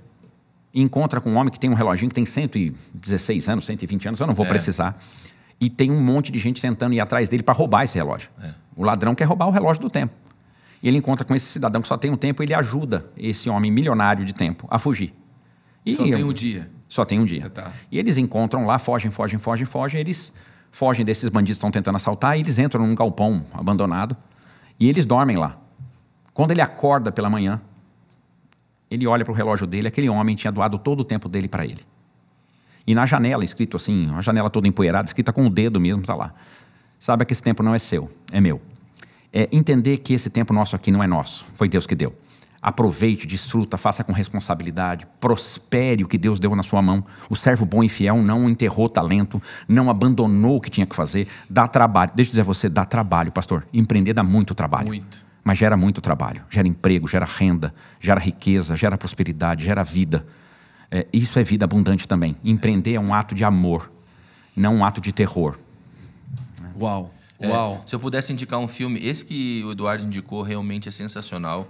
encontra 0.72 1.20
com 1.20 1.30
um 1.30 1.38
homem 1.38 1.52
que 1.52 1.60
tem 1.60 1.68
um 1.68 1.74
reloginho 1.74 2.08
que 2.08 2.14
tem 2.14 2.24
116 2.24 3.48
anos, 3.48 3.66
120 3.66 4.08
anos, 4.08 4.20
eu 4.20 4.26
não 4.26 4.34
vou 4.34 4.46
é. 4.46 4.48
precisar. 4.48 4.98
E 5.60 5.68
tem 5.68 5.90
um 5.90 6.00
monte 6.00 6.32
de 6.32 6.38
gente 6.38 6.62
tentando 6.62 6.94
ir 6.94 7.00
atrás 7.00 7.28
dele 7.28 7.42
para 7.42 7.54
roubar 7.54 7.82
esse 7.82 7.98
relógio. 7.98 8.30
É. 8.42 8.52
O 8.76 8.84
ladrão 8.84 9.14
quer 9.14 9.24
roubar 9.24 9.48
o 9.48 9.50
relógio 9.50 9.82
do 9.82 9.90
tempo. 9.90 10.14
E 10.82 10.88
ele 10.88 10.98
encontra 10.98 11.24
com 11.24 11.34
esse 11.34 11.46
cidadão 11.46 11.82
que 11.82 11.88
só 11.88 11.96
tem 11.96 12.10
um 12.10 12.16
tempo, 12.16 12.42
ele 12.42 12.54
ajuda 12.54 13.06
esse 13.16 13.50
homem 13.50 13.70
milionário 13.70 14.24
de 14.24 14.32
tempo 14.32 14.66
a 14.70 14.78
fugir. 14.78 15.12
E 15.84 15.92
só 15.92 16.04
tem 16.04 16.24
um 16.24 16.32
dia. 16.32 16.70
Só 16.88 17.04
tem 17.04 17.18
um 17.18 17.24
dia. 17.24 17.50
Tá. 17.50 17.72
E 17.90 17.98
eles 17.98 18.16
encontram 18.16 18.64
lá, 18.64 18.78
fogem, 18.78 19.10
fogem, 19.10 19.38
fogem, 19.38 19.66
fogem. 19.66 20.00
Eles 20.00 20.32
fogem 20.70 21.04
desses 21.04 21.30
bandidos 21.30 21.56
que 21.56 21.58
estão 21.58 21.70
tentando 21.70 21.96
assaltar 21.96 22.36
e 22.36 22.40
eles 22.40 22.58
entram 22.58 22.86
num 22.86 22.94
galpão 22.94 23.44
abandonado 23.52 24.16
e 24.78 24.88
eles 24.88 25.04
dormem 25.04 25.36
lá. 25.36 25.58
Quando 26.32 26.52
ele 26.52 26.60
acorda 26.60 27.10
pela 27.10 27.28
manhã, 27.28 27.60
ele 28.90 29.06
olha 29.06 29.24
para 29.24 29.32
o 29.32 29.34
relógio 29.34 29.66
dele, 29.66 29.88
aquele 29.88 30.08
homem 30.08 30.36
tinha 30.36 30.52
doado 30.52 30.78
todo 30.78 31.00
o 31.00 31.04
tempo 31.04 31.28
dele 31.28 31.48
para 31.48 31.64
ele. 31.64 31.84
E 32.86 32.94
na 32.94 33.04
janela, 33.04 33.44
escrito 33.44 33.76
assim, 33.76 34.10
a 34.14 34.20
janela 34.22 34.48
toda 34.48 34.66
empoeirada, 34.66 35.06
escrita 35.06 35.32
com 35.32 35.46
o 35.46 35.50
dedo 35.50 35.78
mesmo, 35.78 36.00
está 36.00 36.14
lá. 36.14 36.32
Saiba 36.98 37.24
que 37.24 37.32
esse 37.32 37.42
tempo 37.42 37.62
não 37.62 37.74
é 37.74 37.78
seu, 37.78 38.08
é 38.32 38.40
meu. 38.40 38.62
É 39.32 39.48
entender 39.52 39.98
que 39.98 40.14
esse 40.14 40.30
tempo 40.30 40.54
nosso 40.54 40.74
aqui 40.74 40.90
não 40.90 41.02
é 41.02 41.06
nosso, 41.06 41.44
foi 41.54 41.68
Deus 41.68 41.86
que 41.86 41.94
deu. 41.94 42.14
Aproveite, 42.60 43.26
desfruta, 43.26 43.78
faça 43.78 44.02
com 44.02 44.12
responsabilidade, 44.12 45.06
prospere 45.20 46.02
o 46.02 46.08
que 46.08 46.18
Deus 46.18 46.40
deu 46.40 46.56
na 46.56 46.64
sua 46.64 46.82
mão. 46.82 47.04
O 47.30 47.36
servo 47.36 47.64
bom 47.64 47.84
e 47.84 47.88
fiel 47.88 48.20
não 48.20 48.48
enterrou 48.48 48.88
talento, 48.88 49.40
não 49.68 49.88
abandonou 49.88 50.56
o 50.56 50.60
que 50.60 50.68
tinha 50.68 50.86
que 50.86 50.96
fazer, 50.96 51.28
dá 51.48 51.68
trabalho. 51.68 52.10
Deixa 52.16 52.30
eu 52.30 52.32
dizer 52.32 52.40
a 52.40 52.44
você, 52.44 52.68
dá 52.68 52.84
trabalho, 52.84 53.30
pastor. 53.30 53.64
Empreender 53.72 54.12
dá 54.12 54.24
muito 54.24 54.56
trabalho. 54.56 54.88
Muito. 54.88 55.24
Mas 55.44 55.56
gera 55.56 55.76
muito 55.76 56.00
trabalho, 56.00 56.42
gera 56.50 56.66
emprego, 56.66 57.06
gera 57.06 57.24
renda, 57.24 57.72
gera 58.00 58.20
riqueza, 58.20 58.74
gera 58.74 58.98
prosperidade, 58.98 59.64
gera 59.64 59.84
vida. 59.84 60.26
É, 60.90 61.06
isso 61.12 61.38
é 61.38 61.44
vida 61.44 61.64
abundante 61.64 62.08
também. 62.08 62.36
Empreender 62.42 62.94
é 62.94 63.00
um 63.00 63.14
ato 63.14 63.34
de 63.36 63.44
amor, 63.44 63.90
não 64.56 64.76
um 64.76 64.84
ato 64.84 65.00
de 65.00 65.12
terror. 65.12 65.56
Uau. 66.78 67.14
É, 67.40 67.48
Uau. 67.48 67.80
se 67.86 67.94
eu 67.94 68.00
pudesse 68.00 68.32
indicar 68.32 68.58
um 68.58 68.66
filme, 68.66 68.98
esse 68.98 69.24
que 69.24 69.62
o 69.64 69.70
Eduardo 69.70 70.04
indicou 70.04 70.42
realmente 70.42 70.88
é 70.88 70.92
sensacional. 70.92 71.68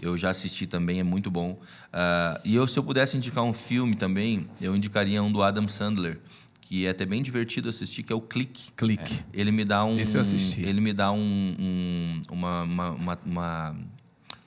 Eu 0.00 0.16
já 0.16 0.30
assisti 0.30 0.66
também, 0.66 0.98
é 1.00 1.02
muito 1.04 1.30
bom. 1.30 1.52
Uh, 1.52 2.40
e 2.44 2.54
eu, 2.54 2.66
se 2.66 2.78
eu 2.78 2.82
pudesse 2.82 3.16
indicar 3.16 3.44
um 3.44 3.52
filme 3.52 3.94
também, 3.94 4.46
eu 4.60 4.74
indicaria 4.74 5.22
um 5.22 5.30
do 5.30 5.42
Adam 5.42 5.68
Sandler, 5.68 6.18
que 6.62 6.86
é 6.86 6.90
até 6.90 7.04
bem 7.04 7.22
divertido 7.22 7.68
assistir, 7.68 8.02
que 8.02 8.12
é 8.12 8.16
o 8.16 8.20
Clique. 8.20 8.72
Clique. 8.76 9.22
Ele 9.32 9.50
me 9.52 9.64
dá 9.64 9.84
um. 9.84 9.98
Esse 9.98 10.16
eu 10.16 10.20
assisti. 10.20 10.62
Ele 10.62 10.80
me 10.80 10.92
dá 10.92 11.12
um, 11.12 11.18
um- 11.58 12.22
uma, 12.30 12.62
uma, 12.62 12.90
uma, 12.90 13.18
uma, 13.26 13.76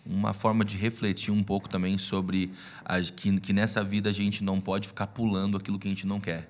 uma 0.06 0.34
forma 0.34 0.64
de 0.66 0.78
refletir 0.78 1.32
um 1.32 1.44
pouco 1.44 1.68
também 1.70 1.98
sobre 1.98 2.52
a, 2.86 3.00
que, 3.02 3.40
que 3.40 3.54
nessa 3.54 3.84
vida 3.84 4.10
a 4.10 4.14
gente 4.14 4.44
não 4.44 4.60
pode 4.60 4.88
ficar 4.88 5.08
pulando 5.08 5.58
aquilo 5.58 5.78
que 5.78 5.88
a 5.88 5.92
gente 5.92 6.08
não 6.08 6.20
quer. 6.20 6.50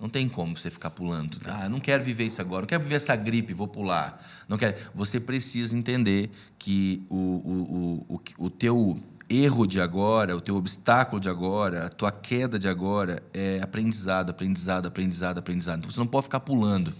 Não 0.00 0.08
tem 0.08 0.26
como 0.28 0.56
você 0.56 0.70
ficar 0.70 0.88
pulando. 0.90 1.38
Ah, 1.44 1.68
não 1.68 1.78
quero 1.78 2.02
viver 2.02 2.24
isso 2.24 2.40
agora, 2.40 2.62
não 2.62 2.66
quero 2.66 2.82
viver 2.82 2.94
essa 2.94 3.14
gripe, 3.14 3.52
vou 3.52 3.68
pular. 3.68 4.18
Não 4.48 4.56
quero. 4.56 4.74
Você 4.94 5.20
precisa 5.20 5.76
entender 5.76 6.30
que 6.58 7.04
o, 7.10 7.16
o, 7.16 8.06
o, 8.08 8.16
o, 8.16 8.46
o 8.46 8.50
teu 8.50 8.98
erro 9.28 9.66
de 9.66 9.78
agora, 9.78 10.34
o 10.34 10.40
teu 10.40 10.56
obstáculo 10.56 11.20
de 11.20 11.28
agora, 11.28 11.86
a 11.86 11.88
tua 11.90 12.10
queda 12.10 12.58
de 12.58 12.66
agora 12.66 13.22
é 13.34 13.60
aprendizado, 13.62 14.30
aprendizado, 14.30 14.86
aprendizado, 14.86 15.38
aprendizado. 15.38 15.78
Então 15.80 15.90
você 15.90 16.00
não 16.00 16.06
pode 16.06 16.24
ficar 16.24 16.40
pulando. 16.40 16.94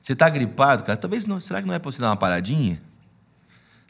Você 0.00 0.12
está 0.12 0.28
gripado, 0.28 0.84
cara, 0.84 0.96
talvez 0.96 1.26
não. 1.26 1.40
Será 1.40 1.60
que 1.60 1.66
não 1.66 1.74
é 1.74 1.78
você 1.80 2.00
dar 2.00 2.10
uma 2.10 2.16
paradinha? 2.16 2.80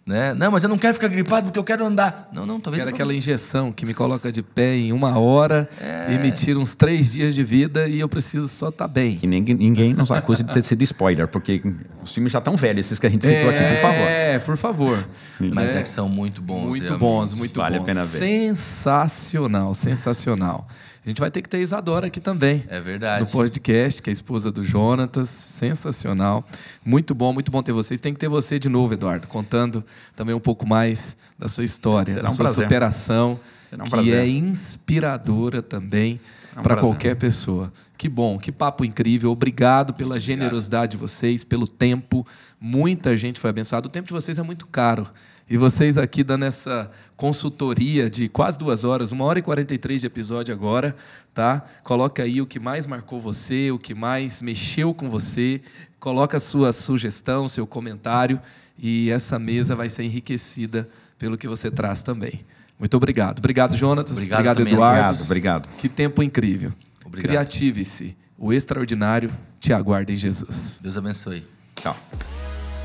Né? 0.07 0.35
Não, 0.35 0.51
mas 0.51 0.63
eu 0.63 0.69
não 0.69 0.77
quero 0.77 0.93
ficar 0.93 1.09
gripado 1.09 1.47
porque 1.47 1.59
eu 1.59 1.65
quero 1.65 1.83
andar. 1.83 2.29
Não, 2.31 2.45
não, 2.45 2.61
talvez 2.61 2.83
Quero 2.85 2.91
é 2.91 2.95
aquela 2.95 3.11
você- 3.13 3.17
injeção 3.17 3.73
que 3.73 3.87
me 3.87 3.95
coloca 3.95 4.31
de 4.31 4.43
pé 4.43 4.75
em 4.77 4.93
uma 4.93 5.19
hora 5.19 5.67
e 6.11 6.19
me 6.19 6.31
tira 6.31 6.59
uns 6.59 6.75
três 6.75 7.11
dias 7.13 7.35
de 7.35 7.43
vida 7.43 7.89
e 7.89 8.01
eu 8.01 8.09
preciso 8.09 8.47
só 8.47 8.69
estar 8.69 8.87
bem. 8.87 9.17
Que 9.17 9.27
ninguém, 9.27 9.55
ninguém 9.57 9.95
nos 9.95 10.11
acuse 10.13 10.43
de 10.45 10.53
ter 10.53 10.63
sido 10.63 10.83
spoiler, 10.83 11.27
porque 11.27 11.63
os 12.03 12.13
filmes 12.13 12.31
já 12.33 12.39
estão 12.39 12.55
velhos, 12.55 12.85
esses 12.85 12.99
que 12.99 13.07
a 13.07 13.11
gente 13.11 13.27
citou 13.27 13.49
aqui, 13.49 13.65
por 13.65 13.79
favor. 13.81 14.07
É, 14.07 14.39
por 14.41 14.57
favor. 14.59 15.09
Mas 15.41 15.73
Né? 15.73 15.79
é 15.79 15.83
que 15.83 15.89
são 15.89 16.07
muito 16.07 16.43
bons. 16.43 16.65
Muito 16.67 16.83
realmente. 16.83 17.01
bons, 17.01 17.33
muito 17.33 17.59
Vale 17.59 17.77
a 17.77 17.79
bons. 17.79 17.87
pena 17.87 18.05
ver. 18.05 18.19
Sensacional, 18.19 19.75
sensacional. 19.75 20.69
A 21.05 21.09
gente 21.09 21.21
vai 21.21 21.31
ter 21.31 21.43
que 21.43 21.49
ter 21.51 21.61
Isadora 21.61 22.07
aqui 22.07 22.19
também. 22.19 22.65
É 22.67 22.81
verdade. 22.81 23.25
No 23.25 23.31
podcast, 23.31 24.01
que 24.01 24.09
é 24.09 24.11
a 24.11 24.15
esposa 24.15 24.51
do 24.51 24.65
Jonatas. 24.65 25.29
Sensacional. 25.29 26.47
Muito 26.85 27.15
bom, 27.15 27.33
muito 27.33 27.51
bom 27.53 27.63
ter 27.63 27.73
vocês. 27.73 28.01
Tem 28.01 28.13
que 28.15 28.19
ter 28.19 28.29
você 28.29 28.59
de 28.59 28.69
novo, 28.71 28.95
Eduardo, 28.95 29.27
contando 29.29 29.85
também 30.17 30.35
um 30.35 30.41
pouco 30.41 30.67
mais 30.67 31.17
da 31.39 31.47
sua 31.49 31.63
história, 31.65 32.13
Será 32.13 32.29
da 32.29 32.33
um 32.33 32.37
sua 32.37 32.45
prazer. 32.47 32.65
superação, 32.65 33.39
Será 33.69 33.83
um 33.83 33.85
que 33.85 33.91
prazer. 33.91 34.15
é 34.15 34.27
inspiradora 34.29 35.61
também 35.63 36.21
É 36.57 36.61
um 36.61 36.63
para 36.63 36.77
qualquer 36.77 37.17
pessoa. 37.17 37.73
Que 37.97 38.09
bom, 38.09 38.39
que 38.39 38.51
papo 38.51 38.85
incrível. 38.85 39.31
Obrigado 39.31 39.95
pela 39.95 40.19
generosidade 40.19 40.93
de 40.93 40.97
vocês, 40.97 41.45
pelo 41.45 41.67
tempo. 41.67 42.27
Muita 42.61 43.17
gente 43.17 43.39
foi 43.39 43.51
abençoada. 43.51 43.87
O 43.89 43.91
tempo 43.91 44.09
de 44.09 44.13
vocês 44.13 44.39
é 44.39 44.43
muito 44.43 44.67
caro. 44.67 45.07
E 45.49 45.59
vocês 45.59 45.99
aqui 45.99 46.25
dando 46.25 46.45
essa 46.47 46.91
consultoria 47.17 48.09
de 48.09 48.29
quase 48.29 48.59
duas 48.59 48.83
horas, 48.83 49.13
uma 49.13 49.25
hora 49.25 49.39
e 49.39 49.43
43 49.43 50.01
de 50.01 50.07
episódio 50.07 50.55
agora, 50.55 50.97
tá? 51.35 51.63
Coloca 51.83 52.23
aí 52.23 52.41
o 52.41 52.47
que 52.47 52.59
mais 52.59 52.87
marcou 52.87 53.21
você, 53.21 53.71
o 53.71 53.79
que 53.79 53.95
mais 53.95 54.41
mexeu 54.41 54.95
com 54.95 55.09
você. 55.09 55.61
Coloca 56.01 56.39
a 56.39 56.41
sua 56.41 56.73
sugestão, 56.73 57.47
seu 57.47 57.67
comentário. 57.67 58.41
E 58.79 59.11
essa 59.11 59.39
mesa 59.39 59.77
vai 59.77 59.89
ser 59.89 60.05
enriquecida 60.05 60.89
pelo 61.19 61.37
que 61.37 61.47
você 61.47 61.71
traz 61.71 62.03
também. 62.03 62.45
Muito 62.79 62.97
obrigado. 62.97 63.39
Obrigado, 63.39 63.77
Jonatas. 63.77 64.13
Obrigado 64.13 64.57
também, 64.57 64.73
Eduardo. 64.73 64.99
Obrigado, 64.99 65.25
obrigado. 65.25 65.69
Que 65.79 65.89
tempo 65.89 66.23
incrível. 66.23 66.73
Obrigado. 67.05 67.31
Criative-se. 67.31 68.17
O 68.37 68.53
extraordinário 68.53 69.31
te 69.61 69.73
aguarda 69.73 70.11
em 70.11 70.17
Jesus. 70.17 70.79
Deus 70.83 70.97
abençoe. 70.97 71.45
Tchau. 71.77 71.97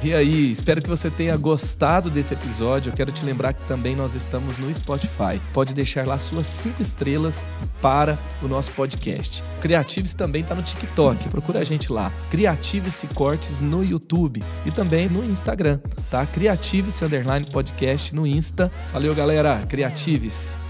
E 0.02 0.14
aí, 0.14 0.50
espero 0.50 0.82
que 0.82 0.88
você 0.88 1.12
tenha 1.12 1.36
gostado 1.36 2.10
desse 2.10 2.34
episódio. 2.34 2.90
Eu 2.90 2.96
quero 2.96 3.12
te 3.12 3.26
lembrar 3.26 3.52
que 3.52 3.62
também 3.64 3.98
nós 3.98 4.16
estamos 4.16 4.56
no 4.56 4.74
Spotify. 4.74 5.42
Pode 5.54 5.74
deixar 5.74 6.08
lá 6.08 6.18
suas 6.18 6.48
cinco 6.48 6.82
estrelas 6.82 7.46
para 7.82 8.18
o 8.42 8.48
nosso 8.48 8.72
podcast. 8.72 9.44
Criative-se 9.60 10.16
também 10.16 10.42
está 10.42 10.56
no 10.56 10.64
TikTok. 10.64 11.28
Procura 11.28 11.60
a 11.60 11.64
gente 11.66 11.92
lá. 11.92 12.10
Criative-se 12.32 13.08
Cortes 13.08 13.60
no 13.60 13.84
YouTube 13.84 14.42
e 14.66 14.72
também 14.72 15.10
no 15.10 15.22
Instagram, 15.22 15.80
tá? 16.10 16.26
Criative-se 16.26 17.04
Underline 17.04 17.46
Podcast 17.48 18.16
no 18.16 18.26
Insta. 18.26 18.72
Valeu, 18.94 19.14
galera. 19.14 19.66
Criative-se. 19.68 20.69